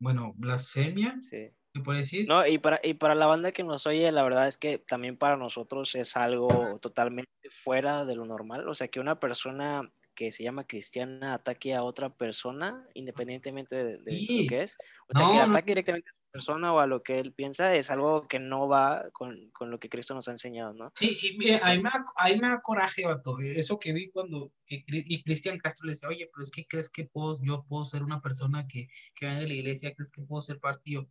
bueno, 0.00 0.32
blasfemia. 0.36 1.20
Sí. 1.28 1.50
¿Se 1.74 1.82
puede 1.82 1.98
decir? 1.98 2.26
No, 2.26 2.46
y 2.46 2.58
para, 2.58 2.80
y 2.82 2.94
para 2.94 3.14
la 3.14 3.26
banda 3.26 3.52
que 3.52 3.62
nos 3.62 3.86
oye, 3.86 4.10
la 4.10 4.22
verdad 4.22 4.46
es 4.46 4.56
que 4.56 4.78
también 4.78 5.18
para 5.18 5.36
nosotros 5.36 5.94
es 5.96 6.16
algo 6.16 6.78
totalmente 6.80 7.30
fuera 7.50 8.06
de 8.06 8.16
lo 8.16 8.24
normal. 8.24 8.66
O 8.68 8.74
sea, 8.74 8.88
que 8.88 9.00
una 9.00 9.20
persona 9.20 9.92
que 10.18 10.32
se 10.32 10.42
llama 10.42 10.66
cristiana 10.66 11.32
ataque 11.32 11.76
a 11.76 11.84
otra 11.84 12.12
persona, 12.12 12.84
independientemente 12.94 13.76
de, 13.76 13.98
de 13.98 14.10
sí. 14.10 14.42
lo 14.42 14.48
que 14.48 14.62
es. 14.64 14.76
O 15.08 15.16
sea, 15.16 15.22
no, 15.22 15.32
que 15.32 15.38
ataque 15.38 15.70
no. 15.70 15.74
directamente 15.76 16.08
a 16.08 16.12
la 16.12 16.32
persona 16.32 16.72
o 16.72 16.80
a 16.80 16.88
lo 16.88 17.04
que 17.04 17.20
él 17.20 17.32
piensa 17.32 17.72
es 17.76 17.88
algo 17.88 18.26
que 18.26 18.40
no 18.40 18.66
va 18.66 19.10
con, 19.12 19.48
con 19.52 19.70
lo 19.70 19.78
que 19.78 19.88
Cristo 19.88 20.14
nos 20.14 20.26
ha 20.26 20.32
enseñado, 20.32 20.72
¿no? 20.72 20.90
Sí, 20.96 21.16
y 21.22 21.38
mira, 21.38 21.60
ahí, 21.62 21.80
me, 21.80 21.88
ahí 22.16 22.36
me 22.36 22.48
da 22.48 22.60
coraje, 22.60 23.06
vato, 23.06 23.38
eso 23.38 23.78
que 23.78 23.92
vi 23.92 24.10
cuando, 24.10 24.50
que, 24.66 24.84
y 24.88 25.22
Cristian 25.22 25.56
Castro 25.58 25.86
le 25.86 25.92
decía, 25.92 26.08
oye, 26.08 26.28
pero 26.34 26.42
es 26.42 26.50
que 26.50 26.66
crees 26.66 26.90
que 26.90 27.04
puedo, 27.04 27.38
yo 27.40 27.64
puedo 27.68 27.84
ser 27.84 28.02
una 28.02 28.20
persona 28.20 28.66
que, 28.66 28.88
que 29.14 29.26
va 29.26 29.36
a 29.36 29.40
la 29.42 29.54
iglesia, 29.54 29.94
crees 29.94 30.10
que 30.10 30.22
puedo 30.22 30.42
ser 30.42 30.58
partido. 30.58 31.08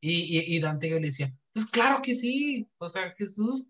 Y, 0.00 0.38
y, 0.38 0.56
y 0.56 0.60
Dante 0.60 0.88
le 0.88 1.00
decía, 1.00 1.30
pues 1.52 1.66
claro 1.66 2.00
que 2.00 2.14
sí, 2.14 2.70
o 2.78 2.88
sea, 2.88 3.10
Jesús 3.10 3.68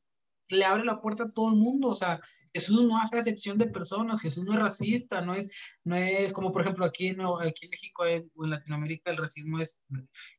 le 0.48 0.64
abre 0.64 0.84
la 0.84 1.00
puerta 1.00 1.24
a 1.24 1.32
todo 1.32 1.48
el 1.48 1.56
mundo, 1.56 1.88
o 1.88 1.96
sea, 1.96 2.20
Jesús 2.56 2.86
no 2.86 2.98
hace 2.98 3.18
excepción 3.18 3.58
de 3.58 3.66
personas, 3.66 4.18
Jesús 4.18 4.42
no 4.44 4.54
es 4.54 4.60
racista, 4.60 5.20
no 5.20 5.34
es, 5.34 5.50
no 5.84 5.94
es 5.94 6.32
como 6.32 6.50
por 6.50 6.62
ejemplo 6.62 6.86
aquí 6.86 7.08
en, 7.08 7.20
aquí 7.20 7.66
en 7.66 7.70
México 7.70 8.04
o 8.34 8.44
en 8.44 8.50
Latinoamérica 8.50 9.10
el 9.10 9.18
racismo 9.18 9.60
es 9.60 9.82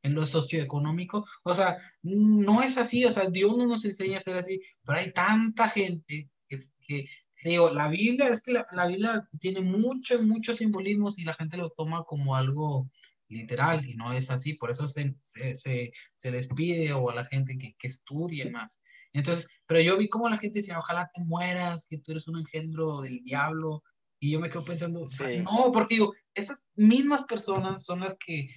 en 0.02 0.14
lo 0.14 0.26
socioeconómico, 0.26 1.24
o 1.44 1.54
sea, 1.54 1.78
no 2.02 2.60
es 2.60 2.76
así, 2.76 3.04
o 3.04 3.12
sea, 3.12 3.28
Dios 3.28 3.56
no 3.56 3.66
nos 3.66 3.84
enseña 3.84 4.18
a 4.18 4.20
ser 4.20 4.36
así, 4.36 4.60
pero 4.84 4.98
hay 4.98 5.12
tanta 5.12 5.68
gente 5.68 6.28
que, 6.48 6.58
que 6.80 7.06
digo, 7.44 7.70
la 7.70 7.88
Biblia 7.88 8.30
es 8.30 8.42
que 8.42 8.52
la, 8.52 8.66
la 8.72 8.88
Biblia 8.88 9.28
tiene 9.38 9.60
muchos, 9.60 10.20
muchos 10.22 10.56
simbolismos 10.56 11.20
y 11.20 11.24
la 11.24 11.34
gente 11.34 11.56
los 11.56 11.72
toma 11.72 12.02
como 12.02 12.34
algo 12.34 12.90
literal 13.28 13.88
y 13.88 13.94
no 13.94 14.12
es 14.12 14.28
así, 14.30 14.54
por 14.54 14.72
eso 14.72 14.88
se, 14.88 15.14
se, 15.20 15.54
se, 15.54 15.92
se 16.16 16.30
les 16.32 16.48
pide 16.48 16.92
o 16.94 17.10
a 17.10 17.14
la 17.14 17.26
gente 17.26 17.56
que, 17.56 17.76
que 17.78 17.86
estudie 17.86 18.50
más. 18.50 18.82
Entonces, 19.12 19.48
pero 19.66 19.80
yo 19.80 19.96
vi 19.96 20.08
como 20.08 20.28
la 20.28 20.38
gente 20.38 20.60
decía, 20.60 20.78
ojalá 20.78 21.10
te 21.12 21.20
mueras, 21.22 21.86
que 21.88 21.98
tú 21.98 22.12
eres 22.12 22.28
un 22.28 22.38
engendro 22.38 23.00
del 23.00 23.22
diablo. 23.22 23.82
Y 24.20 24.32
yo 24.32 24.40
me 24.40 24.50
quedo 24.50 24.64
pensando, 24.64 25.06
sí. 25.06 25.44
no, 25.44 25.70
porque 25.72 25.94
digo, 25.94 26.12
esas 26.34 26.64
mismas 26.74 27.22
personas 27.22 27.84
son 27.84 28.00
las 28.00 28.16
que 28.18 28.48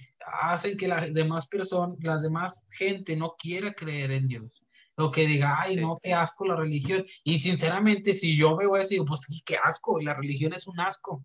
hacen 0.42 0.76
que 0.76 0.88
las 0.88 1.14
demás 1.14 1.46
personas, 1.46 1.96
las 2.00 2.20
demás 2.20 2.64
gente 2.76 3.14
no 3.14 3.36
quiera 3.38 3.72
creer 3.72 4.10
en 4.10 4.26
Dios. 4.26 4.64
O 4.96 5.10
que 5.10 5.26
diga, 5.26 5.56
ay, 5.60 5.76
sí. 5.76 5.80
no, 5.80 5.98
qué 6.02 6.12
asco 6.14 6.44
la 6.46 6.56
religión. 6.56 7.04
Y 7.24 7.38
sinceramente, 7.38 8.12
si 8.12 8.36
yo 8.36 8.56
veo 8.56 8.76
eso, 8.76 8.90
digo, 8.90 9.04
pues 9.04 9.20
sí, 9.22 9.40
qué 9.44 9.56
asco, 9.62 10.00
la 10.00 10.14
religión 10.14 10.52
es 10.52 10.66
un 10.66 10.80
asco. 10.80 11.24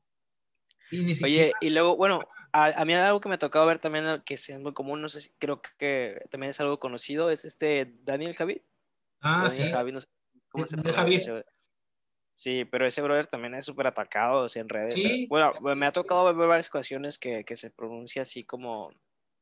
Y 0.92 1.00
ni 1.04 1.16
siquiera... 1.16 1.48
Oye, 1.48 1.54
y 1.60 1.70
luego, 1.72 1.98
bueno, 1.98 2.20
a, 2.52 2.66
a, 2.66 2.86
mí 2.86 2.94
algo 2.94 3.20
que 3.20 3.30
me 3.30 3.36
ha 3.36 3.40
tocado 3.40 3.66
ver 3.66 3.80
también, 3.80 4.22
que 4.26 4.36
es 4.36 4.50
muy 4.60 4.74
común, 4.74 5.02
no 5.02 5.10
sé 5.10 5.22
si 5.22 5.30
creo 5.40 5.62
que 5.78 6.22
también 6.30 6.52
es 6.52 6.60
algo 6.60 6.80
conocido, 6.80 7.30
es 7.32 7.44
este 7.44 7.98
Daniel 8.04 8.36
Javid. 8.36 8.62
Ah, 9.22 9.50
sí. 9.50 9.64
Javi, 9.70 9.92
no 9.92 10.00
sé 10.00 10.08
cómo 10.50 10.66
se 10.66 10.78
Javi. 10.94 11.22
Sí, 12.34 12.66
pero 12.66 12.86
ese 12.86 13.02
brother 13.02 13.26
también 13.26 13.56
es 13.56 13.66
súper 13.66 13.88
atacado 13.88 14.44
o 14.44 14.50
sea, 14.50 14.62
en 14.62 14.70
redes. 14.70 14.94
Sí. 14.94 15.26
Bueno, 15.28 15.52
me 15.76 15.88
ha 15.88 15.92
tocado 15.92 16.24
ver 16.26 16.36
varias 16.48 16.70
ocasiones 16.70 17.18
que, 17.18 17.44
que 17.44 17.56
se 17.56 17.72
pronuncia 17.72 18.22
así 18.22 18.44
como. 18.44 18.92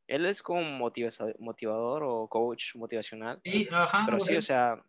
Él 0.07 0.25
es 0.25 0.41
como 0.41 0.61
motivador 0.61 2.03
o 2.03 2.27
coach 2.29 2.75
motivacional. 2.75 3.41
Sí, 3.43 3.67
ajá. 3.71 4.03
Pero 4.05 4.19
sí, 4.21 4.37
o 4.37 4.41
sea, 4.41 4.81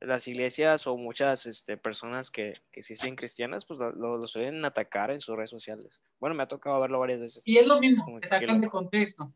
las 0.00 0.28
iglesias 0.28 0.86
o 0.86 0.96
muchas 0.96 1.46
este, 1.46 1.76
personas 1.76 2.30
que, 2.30 2.52
que 2.70 2.82
sí 2.82 2.94
son 2.94 3.16
cristianas, 3.16 3.64
pues 3.64 3.80
lo, 3.80 3.92
lo, 3.92 4.26
suelen 4.26 4.64
atacar 4.64 5.10
en 5.10 5.20
sus 5.20 5.36
redes 5.36 5.50
sociales. 5.50 6.00
Bueno, 6.18 6.34
me 6.34 6.42
ha 6.42 6.48
tocado 6.48 6.80
verlo 6.80 7.00
varias 7.00 7.20
veces. 7.20 7.42
Y 7.44 7.58
es 7.58 7.66
lo 7.66 7.80
mismo, 7.80 8.20
te 8.20 8.28
sacan 8.28 8.60
de 8.60 8.68
contexto. 8.68 9.32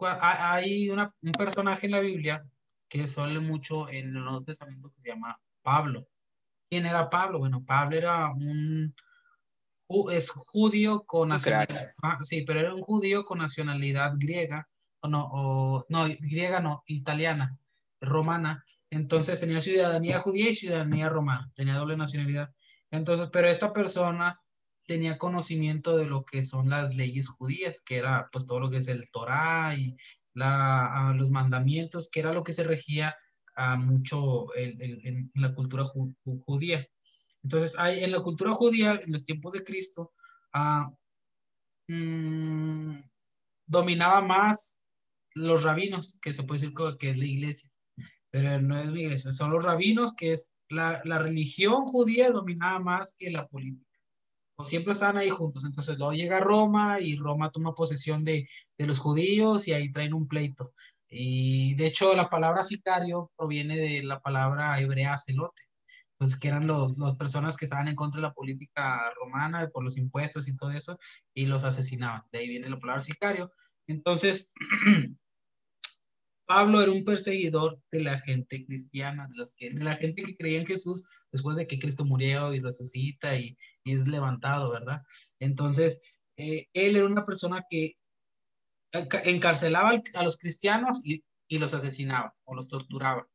Hay 0.00 0.90
una, 0.90 1.14
un 1.22 1.32
personaje 1.32 1.86
en 1.86 1.92
la 1.92 2.00
Biblia 2.00 2.44
que 2.88 3.08
suele 3.08 3.40
mucho 3.40 3.88
en 3.88 4.08
el 4.08 4.24
Nuevo 4.24 4.44
Testamento 4.44 4.90
que 4.90 5.00
se 5.00 5.08
llama 5.08 5.40
Pablo. 5.62 6.06
¿Quién 6.68 6.86
era 6.86 7.08
Pablo? 7.08 7.38
Bueno, 7.38 7.64
Pablo 7.64 7.96
era 7.96 8.30
un 8.30 8.94
es 10.10 10.30
judío 10.30 11.04
con 11.06 11.28
nacionalidad, 11.28 11.92
ah, 12.02 12.18
sí, 12.22 12.42
pero 12.42 12.60
era 12.60 12.74
un 12.74 12.82
judío 12.82 13.24
con 13.24 13.38
nacionalidad 13.38 14.14
griega, 14.16 14.68
o 15.00 15.08
no, 15.08 15.28
o, 15.30 15.86
no, 15.88 16.06
griega 16.20 16.60
no, 16.60 16.82
italiana, 16.86 17.56
romana. 18.00 18.64
Entonces 18.90 19.38
tenía 19.38 19.60
ciudadanía 19.60 20.18
judía 20.20 20.50
y 20.50 20.54
ciudadanía 20.56 21.08
romana, 21.08 21.50
tenía 21.54 21.74
doble 21.74 21.96
nacionalidad. 21.96 22.50
Entonces, 22.90 23.28
pero 23.32 23.48
esta 23.48 23.72
persona 23.72 24.40
tenía 24.86 25.18
conocimiento 25.18 25.96
de 25.96 26.06
lo 26.06 26.24
que 26.24 26.44
son 26.44 26.68
las 26.68 26.94
leyes 26.94 27.28
judías, 27.28 27.80
que 27.80 27.98
era 27.98 28.28
pues 28.32 28.46
todo 28.46 28.60
lo 28.60 28.70
que 28.70 28.78
es 28.78 28.88
el 28.88 29.08
Torah 29.10 29.74
y 29.76 29.96
la, 30.36 31.14
los 31.16 31.30
mandamientos, 31.30 32.08
que 32.10 32.20
era 32.20 32.32
lo 32.32 32.44
que 32.44 32.52
se 32.52 32.62
regía 32.62 33.16
a 33.56 33.76
mucho 33.76 34.52
el, 34.54 34.80
el, 34.80 35.00
en 35.06 35.30
la 35.34 35.54
cultura 35.54 35.84
ju, 35.84 36.14
judía. 36.44 36.86
Entonces, 37.42 37.74
hay, 37.78 38.04
en 38.04 38.12
la 38.12 38.20
cultura 38.20 38.52
judía, 38.52 39.00
en 39.02 39.12
los 39.12 39.24
tiempos 39.24 39.52
de 39.52 39.64
Cristo, 39.64 40.12
uh, 40.54 40.92
mmm, 41.88 43.00
dominaba 43.66 44.20
más 44.20 44.78
los 45.34 45.62
rabinos, 45.62 46.18
que 46.20 46.32
se 46.32 46.42
puede 46.42 46.60
decir 46.60 46.74
que 46.98 47.10
es 47.10 47.16
la 47.16 47.24
iglesia, 47.24 47.70
pero 48.30 48.60
no 48.60 48.78
es 48.78 48.88
la 48.88 49.00
iglesia, 49.00 49.32
son 49.32 49.50
los 49.50 49.64
rabinos, 49.64 50.14
que 50.14 50.34
es 50.34 50.54
la, 50.68 51.00
la 51.04 51.18
religión 51.18 51.86
judía 51.86 52.30
dominaba 52.30 52.78
más 52.78 53.14
que 53.18 53.30
la 53.30 53.46
política. 53.46 53.85
Siempre 54.64 54.94
estaban 54.94 55.18
ahí 55.18 55.28
juntos. 55.28 55.64
Entonces 55.64 55.98
luego 55.98 56.12
llega 56.12 56.40
Roma 56.40 57.00
y 57.00 57.16
Roma 57.16 57.50
toma 57.50 57.74
posesión 57.74 58.24
de, 58.24 58.48
de 58.78 58.86
los 58.86 58.98
judíos 58.98 59.68
y 59.68 59.72
ahí 59.72 59.92
traen 59.92 60.14
un 60.14 60.26
pleito. 60.28 60.72
Y 61.08 61.74
de 61.76 61.86
hecho 61.86 62.14
la 62.14 62.28
palabra 62.28 62.62
sicario 62.62 63.30
proviene 63.36 63.76
de 63.76 64.02
la 64.02 64.20
palabra 64.20 64.78
hebrea 64.80 65.16
celote, 65.16 65.62
pues 66.18 66.38
que 66.38 66.48
eran 66.48 66.66
los, 66.66 66.98
las 66.98 67.16
personas 67.16 67.56
que 67.56 67.66
estaban 67.66 67.88
en 67.88 67.96
contra 67.96 68.20
de 68.20 68.28
la 68.28 68.34
política 68.34 69.12
romana 69.14 69.68
por 69.68 69.84
los 69.84 69.96
impuestos 69.98 70.48
y 70.48 70.56
todo 70.56 70.70
eso, 70.70 70.98
y 71.34 71.46
los 71.46 71.64
asesinaban. 71.64 72.22
De 72.32 72.40
ahí 72.40 72.48
viene 72.48 72.70
la 72.70 72.78
palabra 72.78 73.02
sicario. 73.02 73.52
Entonces, 73.86 74.52
Pablo 76.46 76.80
era 76.80 76.92
un 76.92 77.04
perseguidor 77.04 77.80
de 77.90 78.00
la 78.00 78.18
gente 78.18 78.64
cristiana, 78.64 79.26
de, 79.28 79.36
los 79.36 79.52
que, 79.52 79.70
de 79.70 79.84
la 79.84 79.96
gente 79.96 80.22
que 80.22 80.36
creía 80.36 80.60
en 80.60 80.66
Jesús 80.66 81.04
después 81.32 81.56
de 81.56 81.66
que 81.66 81.78
Cristo 81.78 82.04
murió 82.04 82.54
y 82.54 82.60
resucita 82.60 83.36
y, 83.36 83.56
es 83.84 84.08
levantado, 84.08 84.70
¿verdad? 84.70 85.02
Entonces, 85.38 86.00
eh, 86.36 86.68
él 86.72 86.96
era 86.96 87.06
una 87.06 87.26
persona 87.26 87.64
que 87.68 87.96
encarcelaba 88.92 89.92
a 90.14 90.22
los 90.22 90.38
cristianos 90.38 91.00
y, 91.04 91.22
los 91.58 91.74
asesinaba 91.74 92.34
o 92.44 92.54
los 92.54 92.68
torturaba. 92.68 93.28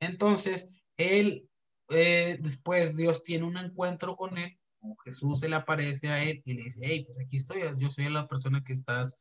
Entonces, 0.00 0.70
él, 0.96 1.48
eh, 1.90 2.38
después 2.40 2.96
Dios 2.96 3.22
tiene 3.22 3.44
un 3.44 3.56
encuentro 3.58 4.16
con 4.16 4.38
él, 4.38 4.58
Jesús 5.04 5.40
se 5.40 5.48
le 5.48 5.56
aparece 5.56 6.08
a 6.08 6.22
él 6.22 6.42
y 6.44 6.54
le 6.54 6.64
dice, 6.64 6.80
hey, 6.82 7.04
pues 7.06 7.18
aquí 7.18 7.36
estoy, 7.36 7.62
yo 7.78 7.90
soy 7.90 8.08
la 8.10 8.28
persona 8.28 8.62
que 8.62 8.72
estás 8.72 9.20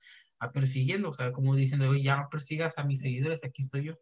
persiguiendo, 0.52 1.10
o 1.10 1.14
sea, 1.14 1.32
como 1.32 1.56
dicen, 1.56 1.82
ya 2.02 2.18
no 2.18 2.28
persigas 2.30 2.78
a 2.78 2.84
mis 2.84 3.02
seguidores, 3.02 3.44
aquí 3.44 3.62
estoy 3.62 3.86
yo. 3.86 3.94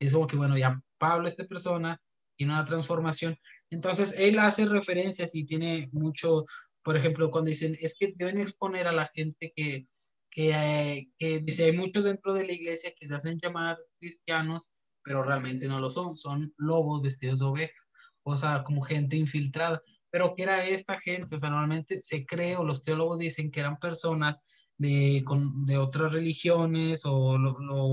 Es 0.00 0.12
como 0.12 0.26
que, 0.26 0.36
bueno, 0.36 0.56
ya 0.56 0.80
Pablo, 0.98 1.28
esta 1.28 1.44
persona, 1.44 2.00
tiene 2.36 2.52
una 2.52 2.64
transformación. 2.64 3.36
Entonces, 3.70 4.14
él 4.16 4.38
hace 4.38 4.64
referencias 4.64 5.34
y 5.34 5.44
tiene 5.44 5.88
mucho, 5.92 6.44
por 6.82 6.96
ejemplo, 6.96 7.30
cuando 7.30 7.50
dicen, 7.50 7.76
es 7.80 7.96
que 7.98 8.14
deben 8.16 8.40
exponer 8.40 8.86
a 8.86 8.92
la 8.92 9.10
gente 9.12 9.52
que, 9.54 9.88
que, 10.30 10.50
eh, 10.52 11.08
que 11.18 11.40
dice, 11.40 11.64
hay 11.64 11.72
muchos 11.72 12.04
dentro 12.04 12.32
de 12.32 12.46
la 12.46 12.52
iglesia 12.52 12.92
que 12.98 13.08
se 13.08 13.14
hacen 13.14 13.38
llamar 13.42 13.76
cristianos, 13.98 14.70
pero 15.02 15.22
realmente 15.22 15.66
no 15.68 15.80
lo 15.80 15.90
son, 15.90 16.16
son 16.16 16.54
lobos 16.56 17.02
vestidos 17.02 17.40
de 17.40 17.46
oveja, 17.46 17.80
o 18.22 18.36
sea, 18.36 18.62
como 18.62 18.82
gente 18.82 19.16
infiltrada. 19.16 19.82
Pero 20.10 20.34
¿qué 20.36 20.44
era 20.44 20.64
esta 20.66 20.98
gente? 20.98 21.36
O 21.36 21.38
sea, 21.38 21.50
normalmente 21.50 22.00
se 22.02 22.24
cree, 22.24 22.56
o 22.56 22.64
los 22.64 22.82
teólogos 22.82 23.18
dicen 23.18 23.50
que 23.50 23.60
eran 23.60 23.78
personas 23.78 24.38
de, 24.78 25.22
con, 25.24 25.66
de 25.66 25.76
otras 25.76 26.12
religiones 26.12 27.02
o 27.04 27.36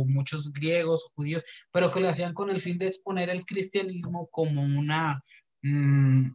muchos 0.07 0.53
griegos 0.53 1.06
o 1.06 1.14
judíos, 1.16 1.44
pero 1.72 1.91
que 1.91 1.99
lo 1.99 2.10
hacían 2.10 2.34
con 2.34 2.49
el 2.49 2.62
fin 2.62 2.78
de 2.78 2.88
exponer 2.88 3.30
el 3.30 3.45
cristianismo 3.45 4.28
como 4.32 4.62
una, 4.64 5.22
mm, 5.64 6.30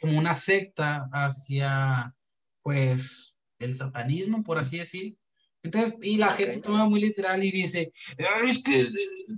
como 0.00 0.18
una 0.18 0.34
secta 0.34 1.08
hacia, 1.12 2.14
pues, 2.62 3.36
el 3.58 3.74
satanismo, 3.74 4.42
por 4.42 4.58
así 4.58 4.78
decir. 4.78 5.16
Entonces, 5.62 5.96
y 6.02 6.18
la 6.18 6.30
gente 6.30 6.60
toma 6.60 6.86
muy 6.86 7.00
literal 7.00 7.42
y 7.42 7.50
dice, 7.50 7.90
es 8.46 8.62
que 8.62 8.86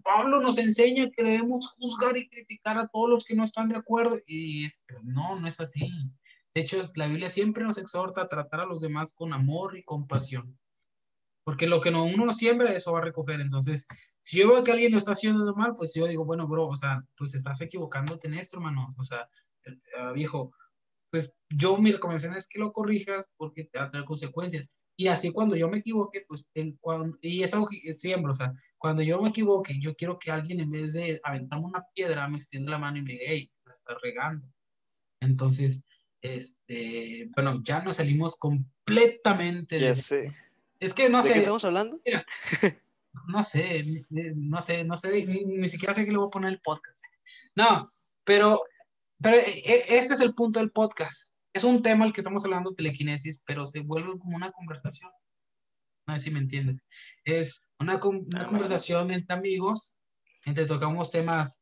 Pablo 0.02 0.40
nos 0.40 0.58
enseña 0.58 1.08
que 1.10 1.22
debemos 1.22 1.68
juzgar 1.78 2.16
y 2.16 2.28
criticar 2.28 2.76
a 2.78 2.88
todos 2.88 3.08
los 3.08 3.24
que 3.24 3.36
no 3.36 3.44
están 3.44 3.68
de 3.68 3.76
acuerdo. 3.76 4.18
Y 4.26 4.66
no, 5.04 5.38
no 5.38 5.46
es 5.46 5.60
así. 5.60 5.88
De 6.56 6.62
hecho, 6.62 6.80
la 6.94 7.06
Biblia 7.06 7.28
siempre 7.28 7.64
nos 7.64 7.76
exhorta 7.76 8.22
a 8.22 8.28
tratar 8.28 8.60
a 8.60 8.64
los 8.64 8.80
demás 8.80 9.12
con 9.12 9.34
amor 9.34 9.76
y 9.76 9.84
compasión. 9.84 10.58
Porque 11.44 11.66
lo 11.66 11.82
que 11.82 11.90
no, 11.90 12.04
uno 12.04 12.24
no 12.24 12.32
siembra, 12.32 12.72
eso 12.72 12.94
va 12.94 13.00
a 13.00 13.04
recoger. 13.04 13.42
Entonces, 13.42 13.86
si 14.20 14.38
yo 14.38 14.48
veo 14.48 14.64
que 14.64 14.72
alguien 14.72 14.92
lo 14.92 14.96
está 14.96 15.12
haciendo 15.12 15.54
mal, 15.54 15.76
pues 15.76 15.92
yo 15.94 16.06
digo, 16.06 16.24
bueno, 16.24 16.48
bro, 16.48 16.66
o 16.66 16.74
sea, 16.74 17.04
pues 17.14 17.34
estás 17.34 17.60
equivocándote 17.60 18.28
en 18.28 18.34
esto, 18.34 18.56
hermano. 18.56 18.94
O 18.96 19.04
sea, 19.04 19.28
uh, 19.66 20.14
viejo, 20.14 20.50
pues 21.10 21.38
yo 21.50 21.76
mi 21.76 21.92
recomendación 21.92 22.34
es 22.34 22.48
que 22.48 22.58
lo 22.58 22.72
corrijas 22.72 23.28
porque 23.36 23.64
te 23.64 23.78
va 23.78 23.84
a 23.84 23.90
tener 23.90 24.06
consecuencias. 24.06 24.72
Y 24.96 25.08
así 25.08 25.32
cuando 25.32 25.56
yo 25.56 25.68
me 25.68 25.80
equivoque, 25.80 26.24
pues, 26.26 26.50
en, 26.54 26.78
cuando, 26.80 27.18
y 27.20 27.42
es 27.42 27.52
algo 27.52 27.66
que 27.66 27.92
siembro, 27.92 28.32
o 28.32 28.34
sea, 28.34 28.54
cuando 28.78 29.02
yo 29.02 29.20
me 29.20 29.28
equivoque, 29.28 29.78
yo 29.78 29.94
quiero 29.94 30.18
que 30.18 30.30
alguien 30.30 30.60
en 30.60 30.70
vez 30.70 30.94
de 30.94 31.20
aventarme 31.22 31.66
una 31.66 31.84
piedra, 31.94 32.26
me 32.28 32.38
extienda 32.38 32.70
la 32.70 32.78
mano 32.78 32.96
y 32.96 33.02
me 33.02 33.12
diga, 33.12 33.24
hey, 33.28 33.52
la 33.66 33.72
estás 33.74 33.98
regando. 34.00 34.48
Entonces, 35.20 35.84
este, 36.22 37.28
bueno, 37.34 37.62
ya 37.62 37.80
nos 37.82 37.96
salimos 37.96 38.36
completamente 38.36 39.78
de... 39.78 39.94
Sé. 39.94 40.34
Es 40.78 40.92
que 40.92 41.08
no 41.08 41.18
¿De 41.18 41.24
sé. 41.24 41.32
qué 41.32 41.38
estamos 41.40 41.64
hablando? 41.64 42.00
no 43.28 43.42
sé, 43.42 44.04
no 44.10 44.62
sé, 44.62 44.84
no 44.84 44.96
sé, 44.96 45.26
ni, 45.26 45.68
siquiera 45.68 45.94
sé 45.94 46.04
que 46.04 46.12
le 46.12 46.18
voy 46.18 46.26
a 46.26 46.30
poner 46.30 46.50
el 46.50 46.60
podcast. 46.60 47.00
No, 47.54 47.90
pero, 48.24 48.62
pero 49.20 49.36
e, 49.36 49.62
e, 49.64 49.96
este 49.96 50.14
es 50.14 50.20
el 50.20 50.34
punto 50.34 50.60
del 50.60 50.70
podcast. 50.70 51.32
Es 51.52 51.64
un 51.64 51.82
tema 51.82 52.04
al 52.04 52.12
que 52.12 52.20
estamos 52.20 52.44
hablando, 52.44 52.74
telequinesis, 52.74 53.42
pero 53.46 53.66
se 53.66 53.80
vuelve 53.80 54.18
como 54.18 54.36
una 54.36 54.52
conversación. 54.52 55.10
No 56.06 56.14
sé 56.14 56.20
si 56.20 56.30
me 56.30 56.38
entiendes. 56.38 56.84
Es 57.24 57.66
una, 57.80 57.96
una 57.96 58.42
ah, 58.42 58.46
conversación 58.46 59.10
entre 59.10 59.34
amigos, 59.34 59.96
entre 60.44 60.66
tocamos 60.66 61.10
temas 61.10 61.58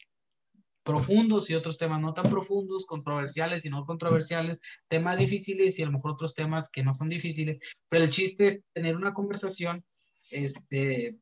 profundos 0.85 1.49
y 1.51 1.55
otros 1.55 1.79
temas 1.79 2.01
no 2.01 2.15
tan 2.15 2.31
profundos, 2.31 2.87
controversiales 2.87 3.65
y 3.65 3.71
no 3.71 3.85
controversiales, 3.85 4.61
temas 4.87 5.19
difíciles 5.19 5.79
y 5.79 5.83
a 5.83 5.87
lo 5.87 5.93
mejor 5.93 6.13
otros 6.13 6.35
temas 6.35 6.71
que 6.71 6.85
no 6.85 6.93
son 6.95 7.09
difíciles, 7.09 7.59
pero 7.89 8.05
el 8.05 8.11
chiste 8.11 8.47
es 8.47 8.65
tener 8.73 8.95
una 8.95 9.15
conversación 9.15 9.85
este, 10.31 11.17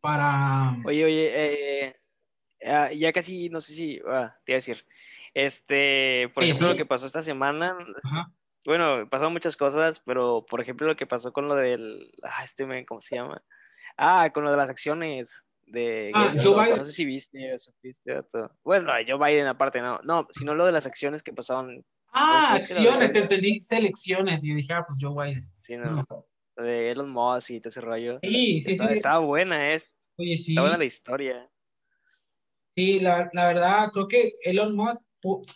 para... 0.00 0.76
Oye, 0.84 1.04
oye, 1.04 1.30
eh, 1.32 1.96
ah, 2.66 2.92
ya 2.92 3.12
casi, 3.12 3.48
no 3.48 3.60
sé 3.60 3.74
si, 3.74 4.00
ah, 4.06 4.36
te 4.44 4.52
iba 4.52 4.56
a 4.56 4.62
decir, 4.62 4.84
este, 5.34 6.28
por 6.34 6.42
ejemplo, 6.42 6.68
lo 6.70 6.76
que 6.76 6.86
pasó 6.86 7.06
esta 7.06 7.22
semana, 7.22 7.78
bueno, 8.66 9.08
pasaron 9.08 9.32
muchas 9.32 9.56
cosas, 9.56 10.00
pero 10.00 10.44
por 10.50 10.60
ejemplo, 10.60 10.88
lo 10.88 10.96
que 10.96 11.06
pasó 11.06 11.32
con 11.32 11.46
lo 11.46 11.54
del, 11.54 12.12
ah, 12.24 12.42
este, 12.42 12.66
¿cómo 12.86 13.00
se 13.00 13.14
llama? 13.14 13.40
Ah, 13.96 14.30
con 14.34 14.42
lo 14.42 14.50
de 14.50 14.56
las 14.56 14.68
acciones 14.68 15.44
de 15.70 16.10
ah, 16.14 16.34
Joe 16.42 16.54
Biden. 16.54 16.78
No 16.78 16.84
sé 16.84 16.92
si 16.92 17.04
viste 17.04 17.54
o 17.54 17.58
supiste. 17.58 18.22
Bueno, 18.64 18.92
Joe 19.06 19.18
Biden 19.18 19.46
aparte, 19.46 19.80
no. 19.80 20.00
No, 20.04 20.26
sino 20.30 20.54
lo 20.54 20.66
de 20.66 20.72
las 20.72 20.86
acciones 20.86 21.22
que 21.22 21.32
pasaron. 21.32 21.84
Ah, 22.12 22.54
acciones, 22.54 23.12
te 23.12 23.20
entendí 23.20 23.60
selecciones. 23.60 24.44
Y 24.44 24.50
yo 24.50 24.56
dije, 24.56 24.72
ah, 24.72 24.84
pues 24.86 24.98
Joe 25.00 25.24
Biden. 25.24 25.50
Sí, 25.62 25.76
no. 25.76 26.04
Lo 26.56 26.64
de 26.64 26.90
Elon 26.90 27.10
Musk 27.10 27.50
y 27.50 27.60
todo 27.60 27.70
ese 27.70 27.80
rollo. 27.80 28.18
Sí, 28.22 28.60
sí, 28.60 28.76
sí. 28.76 28.86
Estaba 28.90 29.20
buena, 29.20 29.74
¿eh? 29.74 29.82
Oye, 30.16 30.36
sí. 30.36 30.52
Está 30.52 30.62
buena 30.62 30.78
la 30.78 30.84
historia. 30.84 31.50
Sí, 32.76 33.00
la, 33.00 33.30
la 33.32 33.46
verdad, 33.46 33.90
creo 33.92 34.08
que 34.08 34.32
Elon 34.44 34.74
Musk 34.74 35.04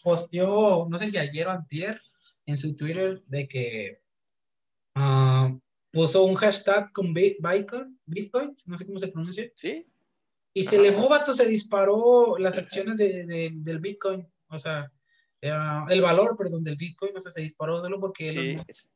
posteó, 0.03 0.87
no 0.89 0.99
sé 0.99 1.11
si 1.11 1.19
ayer 1.19 1.47
o 1.49 1.51
antier, 1.51 2.01
en 2.47 2.57
su 2.57 2.77
Twitter, 2.77 3.23
de 3.27 3.49
que 3.49 4.03
uh, 4.97 5.59
puso 5.91 6.25
un 6.25 6.35
hashtag 6.35 6.93
con 6.93 7.15
Bitcoin, 7.15 7.99
Bitcoins, 8.05 8.69
no 8.69 8.77
sé 8.77 8.87
cómo 8.87 8.99
se 8.99 9.09
pronuncia. 9.09 9.51
Sí. 9.57 9.87
Y 10.55 10.63
se 10.63 10.81
le 10.81 10.93
vato, 10.93 11.35
se 11.35 11.47
disparó 11.47 12.39
las 12.39 12.57
acciones 12.57 12.97
de, 12.97 13.27
de, 13.27 13.51
del 13.53 13.81
Bitcoin, 13.81 14.27
o 14.49 14.59
sea, 14.59 14.91
eh, 15.43 15.53
el 15.91 16.01
valor, 16.01 16.37
perdón, 16.37 16.63
del 16.63 16.77
Bitcoin, 16.77 17.17
o 17.17 17.21
sea, 17.21 17.33
se 17.33 17.43
disparó 17.43 17.83
de 17.83 17.91
lo 17.91 18.01
porque... 18.01 18.63
Sí. 18.71 18.89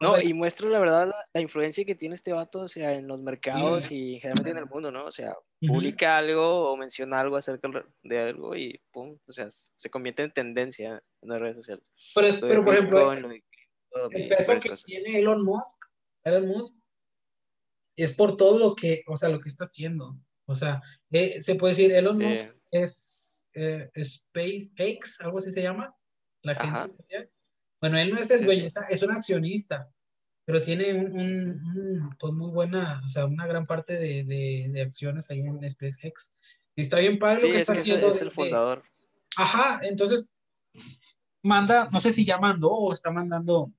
No, 0.00 0.20
y 0.20 0.32
muestra 0.32 0.68
la 0.68 0.78
verdad 0.78 1.12
la, 1.34 1.40
influencia 1.40 1.84
que 1.84 1.96
tiene 1.96 2.14
este 2.14 2.32
vato, 2.32 2.60
o 2.60 2.68
sea, 2.68 2.94
en 2.94 3.08
los 3.08 3.20
mercados 3.20 3.90
y 3.90 4.20
generalmente 4.20 4.50
en 4.50 4.58
el 4.58 4.66
mundo, 4.66 4.92
¿no? 4.92 5.06
O 5.06 5.12
sea, 5.12 5.36
publica 5.60 6.16
algo 6.16 6.70
o 6.70 6.76
menciona 6.76 7.18
algo 7.18 7.36
acerca 7.36 7.68
de 8.04 8.18
algo 8.18 8.54
y 8.54 8.80
pum, 8.92 9.18
o 9.26 9.32
sea, 9.32 9.48
se 9.50 9.90
convierte 9.90 10.22
en 10.22 10.32
tendencia 10.32 11.02
en 11.20 11.28
las 11.28 11.40
redes 11.40 11.56
sociales. 11.56 11.90
Pero, 12.14 12.28
pero 12.40 12.64
por 12.64 12.74
ejemplo, 12.74 13.12
el 13.12 14.28
peso 14.28 14.58
que 14.60 14.70
tiene 14.84 15.18
Elon 15.18 15.44
Musk, 15.44 15.84
Elon 16.22 16.46
Musk, 16.46 16.80
es 17.96 18.12
por 18.12 18.36
todo 18.36 18.58
lo 18.58 18.76
que, 18.76 19.02
o 19.08 19.16
sea, 19.16 19.28
lo 19.30 19.40
que 19.40 19.48
está 19.48 19.64
haciendo. 19.64 20.16
O 20.48 20.54
sea, 20.54 20.80
eh, 21.10 21.42
se 21.42 21.56
puede 21.56 21.74
decir, 21.74 21.92
Elon 21.92 22.16
Musk 22.16 22.56
es 22.70 23.46
eh, 23.52 23.90
SpaceX, 24.02 25.20
algo 25.20 25.38
así 25.38 25.50
se 25.50 25.62
llama, 25.62 25.94
la 26.42 26.52
agencia 26.52 26.84
espacial. 26.86 27.30
Bueno, 27.82 27.98
él 27.98 28.10
no 28.14 28.18
es 28.18 28.30
el 28.30 28.46
dueño, 28.46 28.66
es 28.88 29.02
un 29.02 29.12
accionista, 29.12 29.90
pero 30.46 30.62
tiene 30.62 30.94
un, 30.94 32.16
pues 32.18 32.32
muy 32.32 32.50
buena, 32.50 33.02
o 33.04 33.08
sea, 33.10 33.26
una 33.26 33.46
gran 33.46 33.66
parte 33.66 33.92
de, 33.94 34.24
de, 34.24 34.80
acciones 34.80 35.30
ahí 35.30 35.40
en 35.40 35.70
SpaceX. 35.70 36.32
Y 36.74 36.80
está 36.80 36.98
bien 36.98 37.18
padre 37.18 37.42
lo 37.42 37.52
que 37.52 37.60
está 37.60 37.74
haciendo. 37.74 38.08
Es 38.08 38.22
el 38.22 38.30
fundador. 38.30 38.82
ajá, 39.36 39.80
entonces 39.82 40.32
manda, 41.42 41.90
no 41.92 42.00
sé 42.00 42.10
si 42.10 42.24
ya 42.24 42.38
mandó 42.38 42.70
o 42.70 42.94
está 42.94 43.10
mandando, 43.10 43.70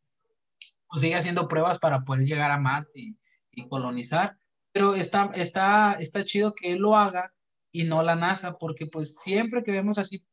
o 0.87 0.97
sigue 0.97 1.15
haciendo 1.15 1.47
pruebas 1.47 1.79
para 1.79 2.05
poder 2.05 2.27
llegar 2.27 2.51
a 2.51 2.59
Marte 2.59 2.91
y, 2.93 3.17
y 3.53 3.67
colonizar 3.67 4.37
pero 4.71 4.95
está, 4.95 5.29
está, 5.35 5.93
está 5.93 6.23
chido 6.23 6.53
que 6.53 6.71
él 6.71 6.79
lo 6.79 6.95
haga 6.95 7.33
y 7.71 7.83
no 7.83 8.03
la 8.03 8.15
NASA, 8.15 8.57
porque 8.57 8.87
pues 8.87 9.15
siempre 9.17 9.63
que 9.63 9.71
vemos 9.71 9.97
así 9.97 10.25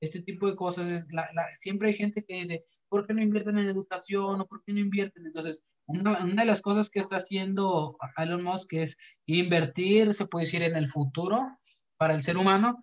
este 0.00 0.22
tipo 0.22 0.46
de 0.46 0.56
cosas, 0.56 0.88
es 0.88 1.12
la, 1.12 1.28
siempre 1.56 1.88
hay 1.88 1.94
gente 1.94 2.24
que 2.24 2.34
dice, 2.34 2.64
¿por 2.88 3.06
qué 3.06 3.14
no 3.14 3.22
invierten 3.22 3.58
en 3.58 3.68
educación 3.68 4.40
o 4.40 4.46
por 4.46 4.62
qué 4.62 4.72
no 4.72 4.80
invierten? 4.80 5.26
Entonces, 5.26 5.64
una, 5.86 6.22
una, 6.22 6.42
de 6.42 6.46
las 6.46 6.60
cosas 6.60 6.90
que 6.90 7.00
está 7.00 7.16
haciendo 7.16 7.96
Elon 8.18 8.42
Musk 8.42 8.74
es 8.74 8.96
invertir, 9.26 10.14
se 10.14 10.26
puede 10.26 10.46
decir, 10.46 10.62
en 10.62 10.76
el 10.76 10.88
futuro 10.88 11.58
para 11.96 12.14
el 12.14 12.22
ser 12.22 12.36
humano, 12.36 12.78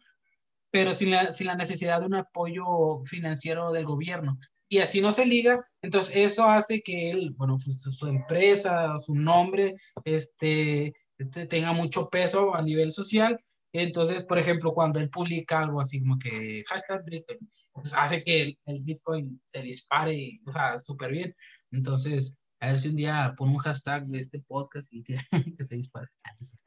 pero 0.71 0.93
sin 0.93 1.11
la, 1.11 1.31
sin 1.31 1.47
la 1.47 1.55
necesidad 1.55 1.99
de 1.99 2.07
un 2.07 2.15
apoyo 2.15 3.03
financiero 3.05 3.71
del 3.71 3.85
gobierno. 3.85 4.39
Y 4.67 4.79
así 4.79 5.01
no 5.01 5.11
se 5.11 5.25
liga, 5.25 5.65
entonces 5.81 6.15
eso 6.15 6.45
hace 6.45 6.81
que 6.81 7.11
él, 7.11 7.33
bueno, 7.35 7.57
pues 7.63 7.81
su 7.81 8.07
empresa, 8.07 8.97
su 8.99 9.13
nombre, 9.13 9.75
este, 10.05 10.93
tenga 11.25 11.73
mucho 11.73 12.09
peso 12.09 12.55
a 12.55 12.61
nivel 12.61 12.91
social. 12.91 13.39
Entonces, 13.73 14.23
por 14.23 14.37
ejemplo, 14.37 14.73
cuando 14.73 14.99
él 14.99 15.09
publica 15.09 15.61
algo 15.61 15.81
así 15.81 16.01
como 16.01 16.19
que 16.19 16.63
hashtag 16.67 17.05
Bitcoin, 17.05 17.51
pues 17.71 17.93
hace 17.93 18.23
que 18.23 18.41
el, 18.41 18.59
el 18.65 18.83
Bitcoin 18.83 19.41
se 19.45 19.61
dispare, 19.61 20.41
o 20.45 20.51
sea, 20.51 20.77
súper 20.77 21.11
bien. 21.11 21.35
Entonces, 21.71 22.35
a 22.61 22.67
ver 22.67 22.79
si 22.79 22.89
un 22.89 22.95
día 22.95 23.33
pone 23.35 23.53
un 23.53 23.57
hashtag 23.57 24.05
de 24.05 24.19
este 24.19 24.39
podcast 24.39 24.87
y 24.93 25.03
que, 25.03 25.17
se 25.63 25.75
dispare. 25.75 26.07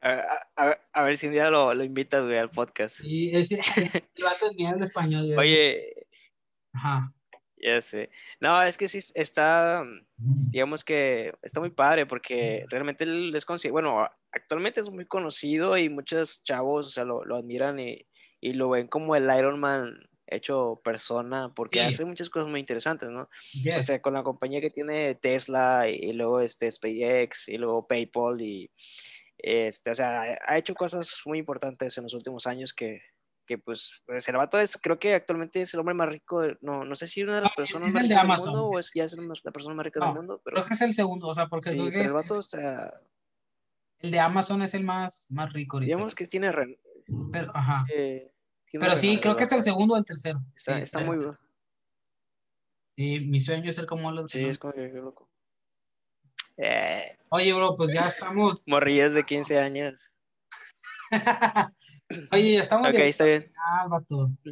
A, 0.01 1.03
ver 1.03 1.17
si 1.17 1.27
un 1.27 1.33
día 1.33 1.49
lo, 1.49 1.73
lo 1.73 1.83
invitas, 1.83 2.23
güey, 2.23 2.37
al 2.37 2.51
podcast. 2.51 2.97
Sí, 2.97 3.31
ese, 3.31 3.61
el 4.15 4.23
vato 4.23 4.47
es 4.51 4.57
en 4.57 4.83
español. 4.83 5.37
Oye. 5.37 6.07
Ajá. 6.73 7.14
Ya 7.65 7.81
sé. 7.81 8.11
No, 8.39 8.61
es 8.61 8.77
que 8.77 8.87
sí 8.87 8.99
está, 9.15 9.83
digamos 10.51 10.83
que 10.83 11.33
está 11.41 11.59
muy 11.59 11.71
padre 11.71 12.05
porque 12.05 12.63
realmente 12.69 13.05
él 13.05 13.33
es 13.35 13.43
conocido, 13.43 13.71
bueno, 13.71 14.07
actualmente 14.31 14.81
es 14.81 14.89
muy 14.91 15.05
conocido 15.05 15.75
y 15.75 15.89
muchos 15.89 16.43
chavos, 16.43 16.87
o 16.87 16.89
sea, 16.91 17.05
lo, 17.05 17.25
lo 17.25 17.37
admiran 17.37 17.79
y, 17.79 18.05
y, 18.39 18.53
lo 18.53 18.69
ven 18.69 18.87
como 18.87 19.15
el 19.15 19.35
Iron 19.35 19.59
Man 19.59 19.97
hecho 20.27 20.79
persona 20.83 21.53
porque 21.55 21.81
hace 21.81 22.05
muchas 22.05 22.29
cosas 22.29 22.49
muy 22.49 22.59
interesantes, 22.59 23.09
¿no? 23.09 23.29
O 23.75 23.81
sea, 23.81 23.99
con 23.99 24.13
la 24.13 24.21
compañía 24.21 24.61
que 24.61 24.69
tiene 24.69 25.15
Tesla 25.15 25.89
y, 25.89 26.13
luego 26.13 26.41
este 26.41 26.69
SpaceX 26.69 27.49
y 27.49 27.57
luego 27.57 27.87
PayPal 27.87 28.41
y 28.41 28.69
este, 29.39 29.89
o 29.89 29.95
sea, 29.95 30.37
ha 30.45 30.57
hecho 30.59 30.75
cosas 30.75 31.19
muy 31.25 31.39
importantes 31.39 31.97
en 31.97 32.03
los 32.03 32.13
últimos 32.13 32.45
años 32.45 32.75
que, 32.75 33.01
que 33.45 33.57
pues, 33.57 34.03
pues 34.05 34.27
el 34.27 34.37
vato 34.37 34.59
es, 34.59 34.77
creo 34.81 34.97
que 34.99 35.13
actualmente 35.13 35.61
es 35.61 35.73
el 35.73 35.79
hombre 35.79 35.95
más 35.95 36.09
rico, 36.09 36.43
no, 36.61 36.83
no 36.83 36.95
sé 36.95 37.07
si 37.07 37.23
una 37.23 37.35
de 37.35 37.41
las 37.41 37.53
personas 37.53 37.91
más 37.91 38.03
ricas 38.03 38.19
del 38.19 38.53
mundo 38.53 38.67
o 38.67 38.79
es 38.79 38.91
ya 38.93 39.03
es 39.03 39.15
la 39.43 39.51
persona 39.51 39.75
más 39.75 39.85
rica 39.85 40.03
del 40.03 40.15
mundo, 40.15 40.41
pero 40.43 40.55
creo 40.55 40.67
que 40.67 40.73
es 40.73 40.81
el 40.81 40.93
segundo, 40.93 41.27
o 41.27 41.35
sea, 41.35 41.47
porque 41.47 41.71
sí, 41.71 41.77
el 41.77 42.13
vato, 42.13 42.39
o 42.39 42.43
sea, 42.43 42.93
el 43.99 44.11
de 44.11 44.19
Amazon 44.19 44.61
es 44.61 44.73
el 44.73 44.83
más, 44.83 45.27
más 45.29 45.53
rico 45.53 45.77
ahorita. 45.77 45.87
Digamos 45.87 46.15
que 46.15 46.25
tiene 46.25 46.51
pero, 47.31 47.51
ajá. 47.55 47.85
Pero 48.79 48.95
sí, 48.97 49.19
creo 49.19 49.35
que 49.35 49.43
es 49.43 49.51
el 49.51 49.63
segundo 49.63 49.95
o 49.95 49.97
el 49.97 50.05
tercero. 50.05 50.41
Está, 50.55 50.77
está 50.77 50.99
muy 50.99 51.17
bueno. 51.17 51.37
Sí, 52.97 53.19
mi 53.27 53.39
sueño 53.39 53.69
es 53.69 53.75
ser 53.75 53.85
como 53.85 54.11
los. 54.11 54.31
Sí, 54.31 54.43
es 54.43 54.57
como 54.57 54.73
que 54.73 54.87
loco. 54.87 55.29
Eh. 56.57 57.17
Oye, 57.29 57.53
bro, 57.53 57.75
pues 57.75 57.93
ya 57.93 58.07
estamos. 58.07 58.63
Morrillas 58.67 59.13
de 59.13 59.25
15 59.25 59.59
años. 59.59 60.11
Oye, 62.31 62.53
ya 62.53 62.61
estamos. 62.61 62.93
Ok, 62.93 62.99
está 62.99 63.25
bien. 63.25 63.51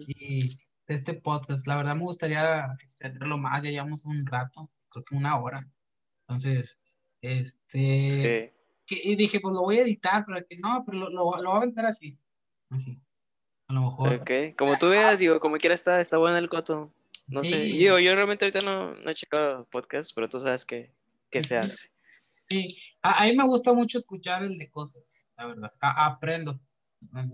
Y 0.08 0.58
este 0.88 1.14
podcast, 1.14 1.66
la 1.68 1.78
verdad 1.78 1.96
me 1.96 2.04
gustaría 2.04 2.76
extenderlo 2.82 3.38
más, 3.38 3.64
ya 3.64 3.70
llevamos 3.70 4.06
un 4.06 4.26
rato, 4.26 4.70
creo 4.90 5.04
que 5.06 5.16
una 5.16 5.40
hora. 5.40 5.68
Entonces, 6.22 6.80
este. 7.22 8.54
Sí. 8.86 9.02
y 9.04 9.16
dije, 9.16 9.40
pues 9.40 9.54
lo 9.54 9.62
voy 9.62 9.78
a 9.78 9.84
editar, 9.84 10.26
pero 10.26 10.46
que 10.46 10.58
no, 10.58 10.84
pero 10.86 10.98
lo, 11.00 11.10
lo, 11.10 11.42
lo 11.42 11.50
voy 11.50 11.54
a 11.54 11.58
aventar 11.58 11.86
así. 11.86 12.18
Así. 12.70 13.00
A 13.68 13.74
lo 13.74 13.82
mejor. 13.82 14.16
Ok, 14.16 14.32
como 14.58 14.78
tú 14.78 14.90
veas, 14.90 15.20
digo, 15.20 15.40
como 15.40 15.58
quiera 15.58 15.76
está, 15.76 16.02
está 16.02 16.18
bueno 16.18 16.38
el 16.38 16.50
coto. 16.50 16.92
No 17.28 17.44
sé, 17.44 17.70
yo, 17.78 18.00
yo 18.00 18.16
realmente 18.16 18.46
ahorita 18.46 18.66
no, 18.66 18.96
no 18.96 19.10
he 19.10 19.16
checado 19.16 19.66
podcast, 19.72 20.12
pero 20.14 20.28
tú 20.28 20.42
sabes 20.42 20.66
que, 20.66 20.92
que 21.30 21.42
se 21.42 21.58
hace. 21.58 21.90
Sí, 22.50 22.78
a, 23.02 23.24
mí 23.24 23.36
me 23.36 23.46
gusta 23.46 23.74
mucho 23.74 23.98
escuchar 23.98 24.44
el 24.44 24.58
de 24.58 24.70
cosas, 24.70 25.02
la 25.38 25.48
verdad, 25.48 25.72
aprendo. 25.80 26.60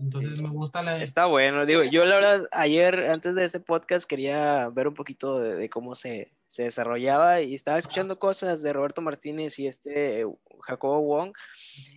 Entonces 0.02 0.42
me 0.42 0.50
gusta 0.50 0.82
la... 0.84 1.02
Está 1.02 1.26
bueno, 1.26 1.66
digo, 1.66 1.84
yo 1.84 2.06
la 2.06 2.16
verdad, 2.16 2.50
ayer, 2.52 3.10
antes 3.10 3.36
de 3.36 3.46
este 3.46 3.60
podcast, 3.60 4.08
quería 4.08 4.70
ver 4.70 4.88
un 4.88 4.94
poquito 4.94 5.40
de, 5.40 5.70
cómo 5.70 5.96
se, 5.96 6.34
se, 6.48 6.64
desarrollaba 6.64 7.42
y 7.42 7.56
estaba 7.56 7.78
escuchando 7.80 8.20
cosas 8.20 8.62
de 8.62 8.74
Roberto 8.74 9.02
Martínez 9.02 9.60
y 9.60 9.68
este 9.68 10.26
Jacobo 10.62 11.02
Wong, 11.02 11.34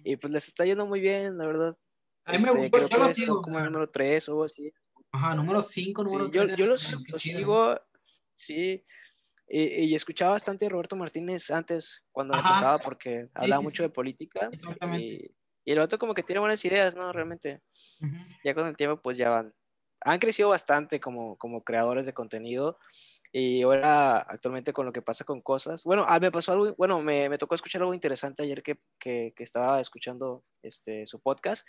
y 0.05 0.17
pues 0.17 0.33
les 0.33 0.49
está 0.49 0.65
yendo 0.65 0.87
muy 0.87 1.01
bien, 1.01 1.39
la 1.39 1.47
verdad. 1.47 1.77
A 2.25 2.33
mí 2.33 2.39
me 2.39 2.51
este, 2.51 2.69
gustó, 2.69 2.89
yo 2.89 2.99
lo 2.99 3.09
sigo. 3.09 3.43
como 3.43 3.59
el 3.59 3.65
número 3.65 3.91
3 3.91 4.29
o 4.29 4.45
así. 4.45 4.73
Ajá, 5.11 5.35
número 5.35 5.61
5, 5.61 6.05
número 6.05 6.31
3. 6.31 6.51
yo, 6.51 6.57
yo 6.57 6.67
los, 6.67 6.81
sigo, 7.19 7.81
sí. 8.35 8.85
Y, 9.49 9.85
y, 9.85 9.95
escuchaba 9.95 10.33
bastante 10.33 10.65
a 10.65 10.69
Roberto 10.69 10.97
Martínez 10.97 11.51
antes, 11.51 12.03
cuando 12.11 12.35
empezaba, 12.35 12.79
porque 12.79 13.29
hablaba 13.35 13.61
mucho 13.61 13.83
de 13.83 13.91
política. 13.91 14.51
Y, 14.99 15.31
y, 15.65 15.73
el 15.73 15.79
otro 15.79 15.99
como 15.99 16.15
que 16.15 16.23
tiene 16.23 16.41
buenas 16.41 16.65
ideas, 16.65 16.95
¿no? 16.95 17.13
Realmente. 17.13 17.61
Ya 18.45 18.55
con 18.55 18.67
el 18.67 18.77
tiempo, 18.77 19.01
pues 19.01 19.19
ya 19.19 19.31
van. 19.31 19.55
Han 20.01 20.19
crecido 20.19 20.49
bastante 20.49 21.01
como, 21.01 21.37
como 21.37 21.63
creadores 21.63 22.07
de 22.07 22.15
contenido. 22.15 22.79
Y 23.35 23.63
ahora, 23.63 24.19
actualmente, 24.19 24.75
con 24.75 24.85
lo 24.85 24.93
que 24.93 25.01
pasa 25.01 25.25
con 25.25 25.41
cosas. 25.41 25.85
Bueno, 25.85 26.05
ah, 26.07 26.21
me 26.21 26.31
pasó 26.31 26.53
algo, 26.53 26.75
bueno, 26.77 27.01
me, 27.01 27.31
me 27.31 27.39
tocó 27.39 27.55
escuchar 27.55 27.81
algo 27.81 27.95
interesante 27.95 28.43
ayer 28.43 28.63
que, 28.63 28.79
que, 28.99 29.33
que 29.35 29.43
estaba 29.43 29.81
escuchando 29.81 30.45
este, 30.63 31.07
su 31.07 31.19
podcast, 31.19 31.67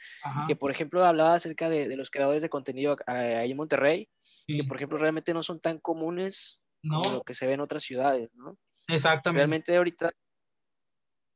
que 0.47 0.57
por 0.57 0.71
ejemplo 0.71 1.05
hablaba 1.05 1.35
acerca 1.35 1.69
de, 1.69 1.87
de 1.87 1.95
los 1.95 2.11
creadores 2.11 2.41
de 2.41 2.49
contenido 2.49 2.97
ahí 3.07 3.51
en 3.51 3.57
Monterrey, 3.57 4.09
que 4.45 4.65
por 4.65 4.75
ejemplo 4.75 4.97
realmente 4.97 5.33
no 5.33 5.41
son 5.41 5.61
tan 5.61 5.79
comunes 5.79 6.59
como 6.81 7.09
lo 7.09 7.21
que 7.21 7.33
se 7.33 7.47
ve 7.47 7.53
en 7.53 7.61
otras 7.61 7.83
ciudades, 7.83 8.35
¿no? 8.35 8.57
Exactamente. 8.89 9.39
Realmente 9.39 9.77
ahorita 9.77 10.11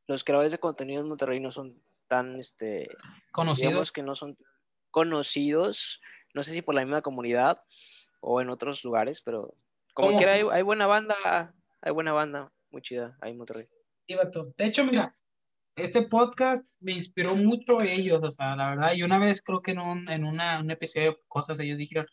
los 0.07 0.23
creadores 0.23 0.51
de 0.51 0.59
contenido 0.59 1.01
en 1.01 1.07
Monterrey 1.07 1.39
no 1.39 1.51
son 1.51 1.81
tan, 2.07 2.35
este, 2.35 2.89
conocidos. 3.31 3.91
que 3.91 4.03
no 4.03 4.15
son 4.15 4.38
conocidos, 4.91 6.01
no 6.34 6.43
sé 6.43 6.53
si 6.53 6.61
por 6.61 6.75
la 6.75 6.81
misma 6.81 7.01
comunidad 7.01 7.61
o 8.21 8.41
en 8.41 8.49
otros 8.49 8.84
lugares, 8.84 9.21
pero 9.21 9.53
como 9.93 10.17
quiera, 10.17 10.34
hay, 10.34 10.61
buena 10.61 10.85
banda, 10.85 11.53
hay 11.81 11.91
buena 11.91 12.13
banda, 12.13 12.51
muy 12.69 12.81
chida, 12.81 13.17
hay 13.21 13.34
Monterrey. 13.34 13.65
De 14.07 14.65
hecho, 14.65 14.85
mira, 14.85 15.15
este 15.75 16.03
podcast 16.03 16.67
me 16.79 16.93
inspiró 16.93 17.35
mucho 17.35 17.81
ellos, 17.81 18.19
o 18.23 18.31
sea, 18.31 18.55
la 18.55 18.69
verdad, 18.69 18.93
y 18.95 19.03
una 19.03 19.19
vez 19.19 19.41
creo 19.41 19.61
que 19.61 19.71
en 19.71 19.79
un, 19.79 20.09
en 20.09 20.23
una, 20.23 20.59
un 20.59 20.71
episodio 20.71 21.11
de 21.11 21.17
cosas 21.27 21.59
ellos 21.59 21.77
dijeron 21.77 22.07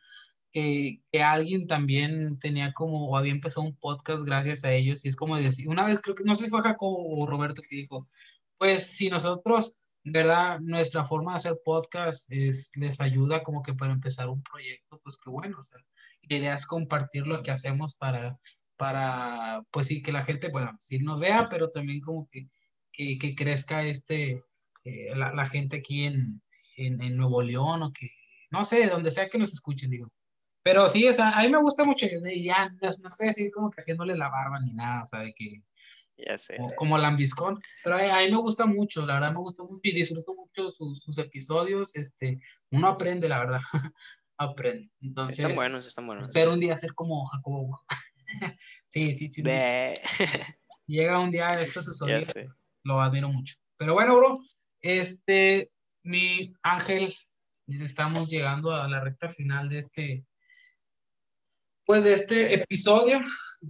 que, 0.53 1.01
que, 1.11 1.23
alguien 1.23 1.67
también 1.67 2.39
tenía 2.39 2.73
como, 2.73 3.09
o 3.09 3.17
había 3.17 3.33
empezado 3.33 3.67
un 3.67 3.77
podcast 3.77 4.25
gracias 4.25 4.65
a 4.65 4.73
ellos, 4.73 5.05
y 5.05 5.09
es 5.09 5.17
como 5.17 5.37
decir, 5.37 5.69
una 5.69 5.85
vez 5.85 6.01
creo 6.01 6.15
que, 6.15 6.25
no 6.25 6.35
sé 6.35 6.45
si 6.45 6.51
fue 6.51 6.63
Jacobo 6.63 7.19
o 7.19 7.27
Roberto 7.27 7.63
que 7.63 7.77
dijo, 7.77 8.09
pues 8.59 8.87
si 8.87 9.09
nosotros, 9.09 9.77
¿verdad? 10.05 10.61
Nuestra 10.61 11.05
forma 11.05 11.33
de 11.33 11.39
hacer 11.39 11.61
podcast 11.65 12.31
es, 12.31 12.71
les 12.75 13.01
ayuda 13.01 13.43
como 13.43 13.63
que 13.63 13.75
para 13.75 13.93
empezar 13.93 14.29
un 14.29 14.43
proyecto, 14.43 15.01
pues 15.03 15.19
qué 15.23 15.31
bueno, 15.31 15.59
o 15.59 15.63
sea, 15.63 15.81
la 16.29 16.37
idea 16.37 16.55
es 16.55 16.67
compartir 16.67 17.27
lo 17.27 17.43
que 17.43 17.51
hacemos 17.51 17.95
para, 17.95 18.39
para 18.77 19.63
pues 19.71 19.89
sí, 19.89 20.03
que 20.03 20.13
la 20.13 20.25
gente, 20.25 20.49
bueno, 20.49 20.77
sí 20.81 20.99
nos 20.99 21.21
vea, 21.21 21.49
pero 21.49 21.71
también 21.71 22.01
como 22.01 22.29
que, 22.29 22.49
que, 22.93 23.19
que 23.19 23.35
crezca 23.35 23.83
este, 23.83 24.43
eh, 24.85 25.15
la, 25.17 25.33
la, 25.33 25.47
gente 25.47 25.79
aquí 25.79 26.05
en, 26.05 26.43
en, 26.77 27.01
en, 27.03 27.17
Nuevo 27.17 27.43
León 27.43 27.83
o 27.83 27.93
que, 27.93 28.11
no 28.51 28.65
sé, 28.65 28.87
donde 28.89 29.11
sea 29.11 29.29
que 29.29 29.39
nos 29.39 29.53
escuchen, 29.53 29.91
digo. 29.91 30.13
Pero 30.63 30.89
sí, 30.89 31.07
o 31.09 31.13
sea, 31.13 31.31
a 31.31 31.43
mí 31.43 31.51
me 31.51 31.61
gusta 31.61 31.85
mucho, 31.85 32.07
y 32.07 32.45
ya 32.45 32.69
no, 32.69 32.89
no 33.03 33.09
estoy 33.09 33.29
así 33.29 33.51
como 33.51 33.71
que 33.71 33.81
haciéndole 33.81 34.17
la 34.17 34.31
barba 34.31 34.61
ni 34.61 34.75
nada, 34.75 35.03
o 35.05 35.07
sea, 35.07 35.21
de 35.21 35.35
que, 35.35 35.63
ya 36.17 36.39
sé. 36.39 36.57
como 36.77 36.99
lambiscón, 36.99 37.61
pero 37.83 37.97
a, 37.97 37.99
mí 37.99 38.31
me 38.31 38.37
gusta 38.37 38.67
mucho, 38.67 39.05
la 39.07 39.15
verdad 39.15 39.33
me 39.33 39.39
gusta 39.39 39.63
mucho 39.63 39.81
y 39.83 39.93
disfruto 39.93 40.35
mucho 40.35 40.71
sus, 40.71 41.01
sus 41.01 41.19
episodios, 41.19 41.95
este, 41.95 42.41
uno 42.71 42.89
aprende, 42.89 43.29
la 43.29 43.39
verdad. 43.39 43.61
aprende. 44.37 44.91
Entonces, 45.01 45.41
están 45.41 45.55
buenos, 45.55 45.87
están 45.87 46.07
buenos. 46.07 46.27
Espero 46.27 46.53
un 46.53 46.61
día 46.61 46.77
ser 46.77 46.95
como 46.95 47.25
Jacobo. 47.25 47.85
sí, 48.87 49.15
sí, 49.15 49.31
sí. 49.31 49.43
Llega 50.87 51.19
un 51.19 51.31
día 51.31 51.61
esto 51.61 51.83
sucede. 51.83 52.51
Lo 52.83 53.01
admiro 53.01 53.29
mucho. 53.29 53.55
Pero 53.77 53.95
bueno, 53.95 54.17
bro, 54.17 54.41
este, 54.83 55.71
mi 56.03 56.53
ángel, 56.63 57.13
estamos 57.67 58.31
llegando 58.31 58.73
a 58.73 58.89
la 58.89 59.01
recta 59.01 59.29
final 59.29 59.69
de 59.69 59.79
este, 59.79 60.27
pues 61.87 62.05
de 62.05 62.15
este 62.15 62.55
episodio. 62.55 63.21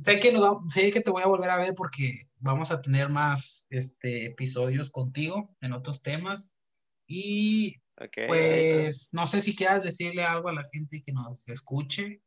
Sé 0.01 0.21
que, 0.21 0.33
no, 0.33 0.65
sé 0.69 0.91
que 0.91 1.01
te 1.01 1.11
voy 1.11 1.23
a 1.23 1.29
volver 1.29 1.51
a 1.51 1.57
ver 1.57 1.75
porque 1.75 2.29
vamos 2.39 2.71
a 2.71 2.81
tener 2.81 3.09
más 3.09 3.67
este, 3.71 4.27
episodios 4.27 4.91
contigo 4.91 5.55
en 5.61 5.73
otros 5.73 6.03
temas. 6.03 6.55
Y 7.07 7.81
pues 8.27 9.11
no 9.13 9.27
sé 9.27 9.41
si 9.41 9.55
quieras 9.55 9.85
decirle 9.85 10.25
algo 10.25 10.49
a 10.49 10.55
la 10.55 10.69
gente 10.73 11.03
que 11.03 11.13
nos 11.13 11.47
escuche. 11.49 12.23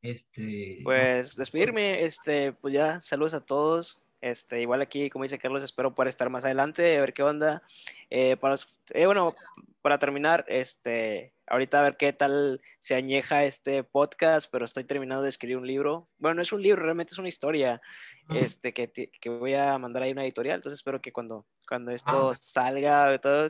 Este, 0.00 0.80
pues 0.82 1.36
despedirme, 1.36 2.02
este, 2.02 2.52
pues 2.52 2.74
ya 2.74 3.00
saludos 3.00 3.34
a 3.34 3.40
todos. 3.40 4.01
Este, 4.22 4.62
igual 4.62 4.80
aquí, 4.80 5.10
como 5.10 5.24
dice 5.24 5.38
Carlos, 5.38 5.64
espero 5.64 5.94
poder 5.96 6.08
estar 6.08 6.30
más 6.30 6.44
adelante, 6.44 6.96
a 6.96 7.00
ver 7.00 7.12
qué 7.12 7.24
onda. 7.24 7.60
Eh, 8.08 8.36
para, 8.36 8.54
eh, 8.90 9.04
bueno, 9.06 9.34
para 9.82 9.98
terminar, 9.98 10.44
este, 10.46 11.34
ahorita 11.48 11.80
a 11.80 11.82
ver 11.82 11.96
qué 11.96 12.12
tal 12.12 12.60
se 12.78 12.94
añeja 12.94 13.44
este 13.44 13.82
podcast, 13.82 14.48
pero 14.50 14.64
estoy 14.64 14.84
terminando 14.84 15.24
de 15.24 15.28
escribir 15.28 15.56
un 15.56 15.66
libro. 15.66 16.08
Bueno, 16.18 16.36
no 16.36 16.42
es 16.42 16.52
un 16.52 16.62
libro, 16.62 16.82
realmente 16.84 17.12
es 17.14 17.18
una 17.18 17.28
historia 17.28 17.82
este, 18.30 18.72
que, 18.72 18.92
que 19.20 19.28
voy 19.28 19.54
a 19.54 19.76
mandar 19.78 20.04
ahí 20.04 20.12
una 20.12 20.22
editorial, 20.22 20.54
entonces 20.54 20.78
espero 20.78 21.02
que 21.02 21.12
cuando, 21.12 21.44
cuando 21.66 21.90
esto 21.90 22.30
Ah. 22.30 22.34
salga, 22.40 23.18
todo, 23.18 23.48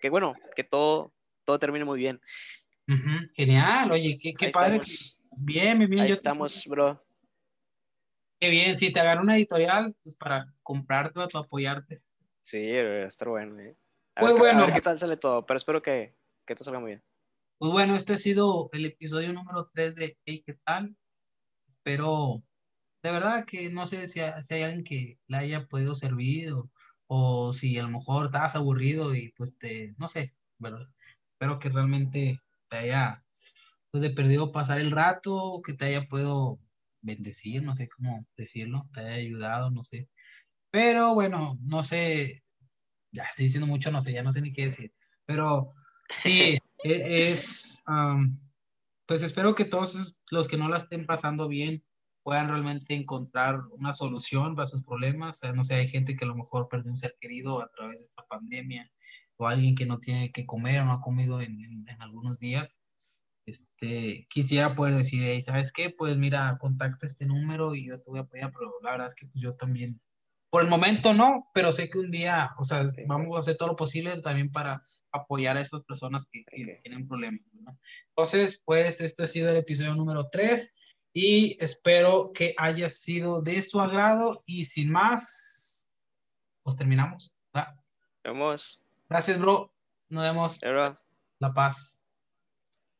que 0.00 0.10
bueno, 0.10 0.34
que 0.56 0.64
todo, 0.64 1.14
todo 1.44 1.60
termine 1.60 1.84
muy 1.84 2.00
bien. 2.00 2.20
Ujú, 2.88 3.28
Genial, 3.34 3.92
oye, 3.92 4.18
qué, 4.20 4.34
qué 4.34 4.48
padre. 4.48 4.78
estamos. 4.78 5.18
Bien, 5.36 5.78
bien, 5.78 5.88
bien. 5.90 6.02
Ahí 6.02 6.08
yo- 6.08 6.14
estamos, 6.14 6.66
bro. 6.66 7.00
Qué 8.42 8.50
bien, 8.50 8.76
si 8.76 8.92
te 8.92 8.98
agarro 8.98 9.22
una 9.22 9.36
editorial, 9.36 9.94
pues 10.02 10.16
para 10.16 10.52
comprarte 10.64 11.20
o 11.20 11.28
para 11.28 11.44
apoyarte. 11.44 12.02
Sí, 12.40 12.58
estar 12.60 13.28
bueno. 13.28 13.56
eh. 13.60 13.76
A, 14.16 14.20
Pues 14.20 14.32
ver, 14.32 14.42
qué- 14.42 14.48
a 14.48 14.52
bueno. 14.54 14.64
ver 14.66 14.74
qué 14.74 14.80
tal 14.80 14.98
sale 14.98 15.16
todo, 15.16 15.46
pero 15.46 15.56
espero 15.58 15.80
que, 15.80 16.16
que 16.44 16.56
todo 16.56 16.64
salga 16.64 16.80
muy 16.80 16.88
bien. 16.90 17.04
Pues 17.58 17.70
bueno, 17.70 17.94
este 17.94 18.14
ha 18.14 18.18
sido 18.18 18.68
el 18.72 18.86
episodio 18.86 19.32
número 19.32 19.70
3 19.72 19.94
de 19.94 20.18
Hey, 20.24 20.42
¿qué 20.44 20.54
tal? 20.54 20.96
Espero, 21.68 22.42
de 23.04 23.12
verdad 23.12 23.44
que 23.44 23.70
no 23.70 23.86
sé 23.86 24.08
si, 24.08 24.18
ha- 24.18 24.42
si 24.42 24.54
hay 24.54 24.62
alguien 24.62 24.82
que 24.82 25.20
le 25.28 25.36
haya 25.36 25.68
podido 25.68 25.94
servir 25.94 26.50
o, 26.50 26.68
o 27.06 27.52
si 27.52 27.78
a 27.78 27.84
lo 27.84 27.90
mejor 27.90 28.26
estás 28.26 28.56
aburrido 28.56 29.14
y 29.14 29.30
pues 29.36 29.56
te, 29.56 29.94
no 29.98 30.08
sé, 30.08 30.34
¿verdad? 30.58 30.88
Espero 31.34 31.60
que 31.60 31.68
realmente 31.68 32.40
te 32.68 32.76
haya, 32.76 33.24
pues 33.92 34.02
de 34.02 34.10
perdido 34.10 34.50
pasar 34.50 34.80
el 34.80 34.90
rato, 34.90 35.62
que 35.64 35.74
te 35.74 35.84
haya 35.84 36.08
podido 36.08 36.58
bendecir, 37.02 37.62
no 37.62 37.74
sé 37.74 37.88
cómo 37.88 38.26
decirlo, 38.36 38.88
te 38.94 39.00
haya 39.00 39.14
ayudado, 39.14 39.70
no 39.70 39.84
sé. 39.84 40.08
Pero 40.70 41.14
bueno, 41.14 41.58
no 41.62 41.82
sé, 41.82 42.42
ya 43.12 43.24
estoy 43.24 43.46
diciendo 43.46 43.66
mucho, 43.66 43.90
no 43.90 44.00
sé, 44.00 44.12
ya 44.12 44.22
no 44.22 44.32
sé 44.32 44.40
ni 44.40 44.52
qué 44.52 44.66
decir. 44.66 44.94
Pero 45.26 45.74
sí, 46.20 46.58
e- 46.84 47.30
es, 47.30 47.82
pues 49.06 49.22
espero 49.22 49.54
que 49.54 49.64
todos 49.64 50.20
los 50.30 50.48
que 50.48 50.56
no 50.56 50.68
la 50.68 50.78
estén 50.78 51.04
pasando 51.06 51.48
bien 51.48 51.84
puedan 52.22 52.48
realmente 52.48 52.94
encontrar 52.94 53.60
una 53.72 53.92
solución 53.92 54.54
para 54.54 54.66
sus 54.68 54.82
problemas. 54.82 55.38
O 55.38 55.40
sea, 55.40 55.52
no 55.52 55.64
sé, 55.64 55.74
hay 55.74 55.88
gente 55.88 56.14
que 56.16 56.24
a 56.24 56.28
lo 56.28 56.36
mejor 56.36 56.68
perdió 56.68 56.90
un 56.92 56.98
ser 56.98 57.16
querido 57.20 57.60
a 57.60 57.68
través 57.70 57.96
de 57.98 58.02
esta 58.02 58.24
pandemia 58.26 58.90
o 59.36 59.46
alguien 59.48 59.74
que 59.74 59.86
no 59.86 59.98
tiene 59.98 60.30
que 60.30 60.46
comer 60.46 60.80
o 60.80 60.84
no 60.84 60.92
ha 60.92 61.00
comido 61.00 61.40
en, 61.40 61.60
en- 61.60 61.88
en 61.88 62.00
algunos 62.00 62.38
días. 62.38 62.80
Este, 63.46 64.26
quisiera 64.30 64.74
poder 64.74 64.94
decir, 64.94 65.22
"Hey, 65.24 65.42
¿sabes 65.42 65.72
qué? 65.72 65.90
Pues 65.90 66.16
mira, 66.16 66.56
contacta 66.60 67.06
este 67.06 67.26
número 67.26 67.74
y 67.74 67.86
yo 67.88 68.00
te 68.00 68.10
voy 68.10 68.20
a 68.20 68.22
apoyar, 68.22 68.52
pero 68.52 68.72
la 68.82 68.92
verdad 68.92 69.08
es 69.08 69.14
que 69.14 69.26
pues, 69.26 69.42
yo 69.42 69.54
también 69.54 70.00
por 70.52 70.62
el 70.62 70.68
momento 70.68 71.14
no, 71.14 71.50
pero 71.54 71.72
sé 71.72 71.88
que 71.88 71.98
un 71.98 72.10
día, 72.10 72.50
o 72.58 72.66
sea, 72.66 72.84
vamos 73.06 73.34
a 73.34 73.40
hacer 73.40 73.56
todo 73.56 73.68
lo 73.68 73.76
posible 73.76 74.20
también 74.20 74.52
para 74.52 74.82
apoyar 75.10 75.56
a 75.56 75.62
esas 75.62 75.82
personas 75.82 76.28
que, 76.30 76.44
tienen 76.82 77.08
problemas. 77.08 77.40
¿no? 77.54 77.78
Entonces, 78.08 78.62
pues 78.62 79.00
este 79.00 79.22
ha 79.22 79.26
sido 79.26 79.48
el 79.48 79.56
episodio 79.56 79.94
número 79.94 80.28
3 80.30 80.76
y 81.14 81.56
espero 81.58 82.32
que 82.34 82.54
haya 82.58 82.90
sido 82.90 83.40
de 83.40 83.62
su 83.62 83.80
agrado 83.80 84.42
y 84.44 84.66
sin 84.66 84.92
más, 84.92 85.88
pues 86.62 86.76
terminamos. 86.76 87.34
¿va? 87.56 87.74
Vamos. 88.22 88.78
Gracias, 89.08 89.38
bro. 89.38 89.72
Nos 90.10 90.22
vemos. 90.22 90.60
Bro. 90.60 90.98
La 91.38 91.54
paz. 91.54 92.01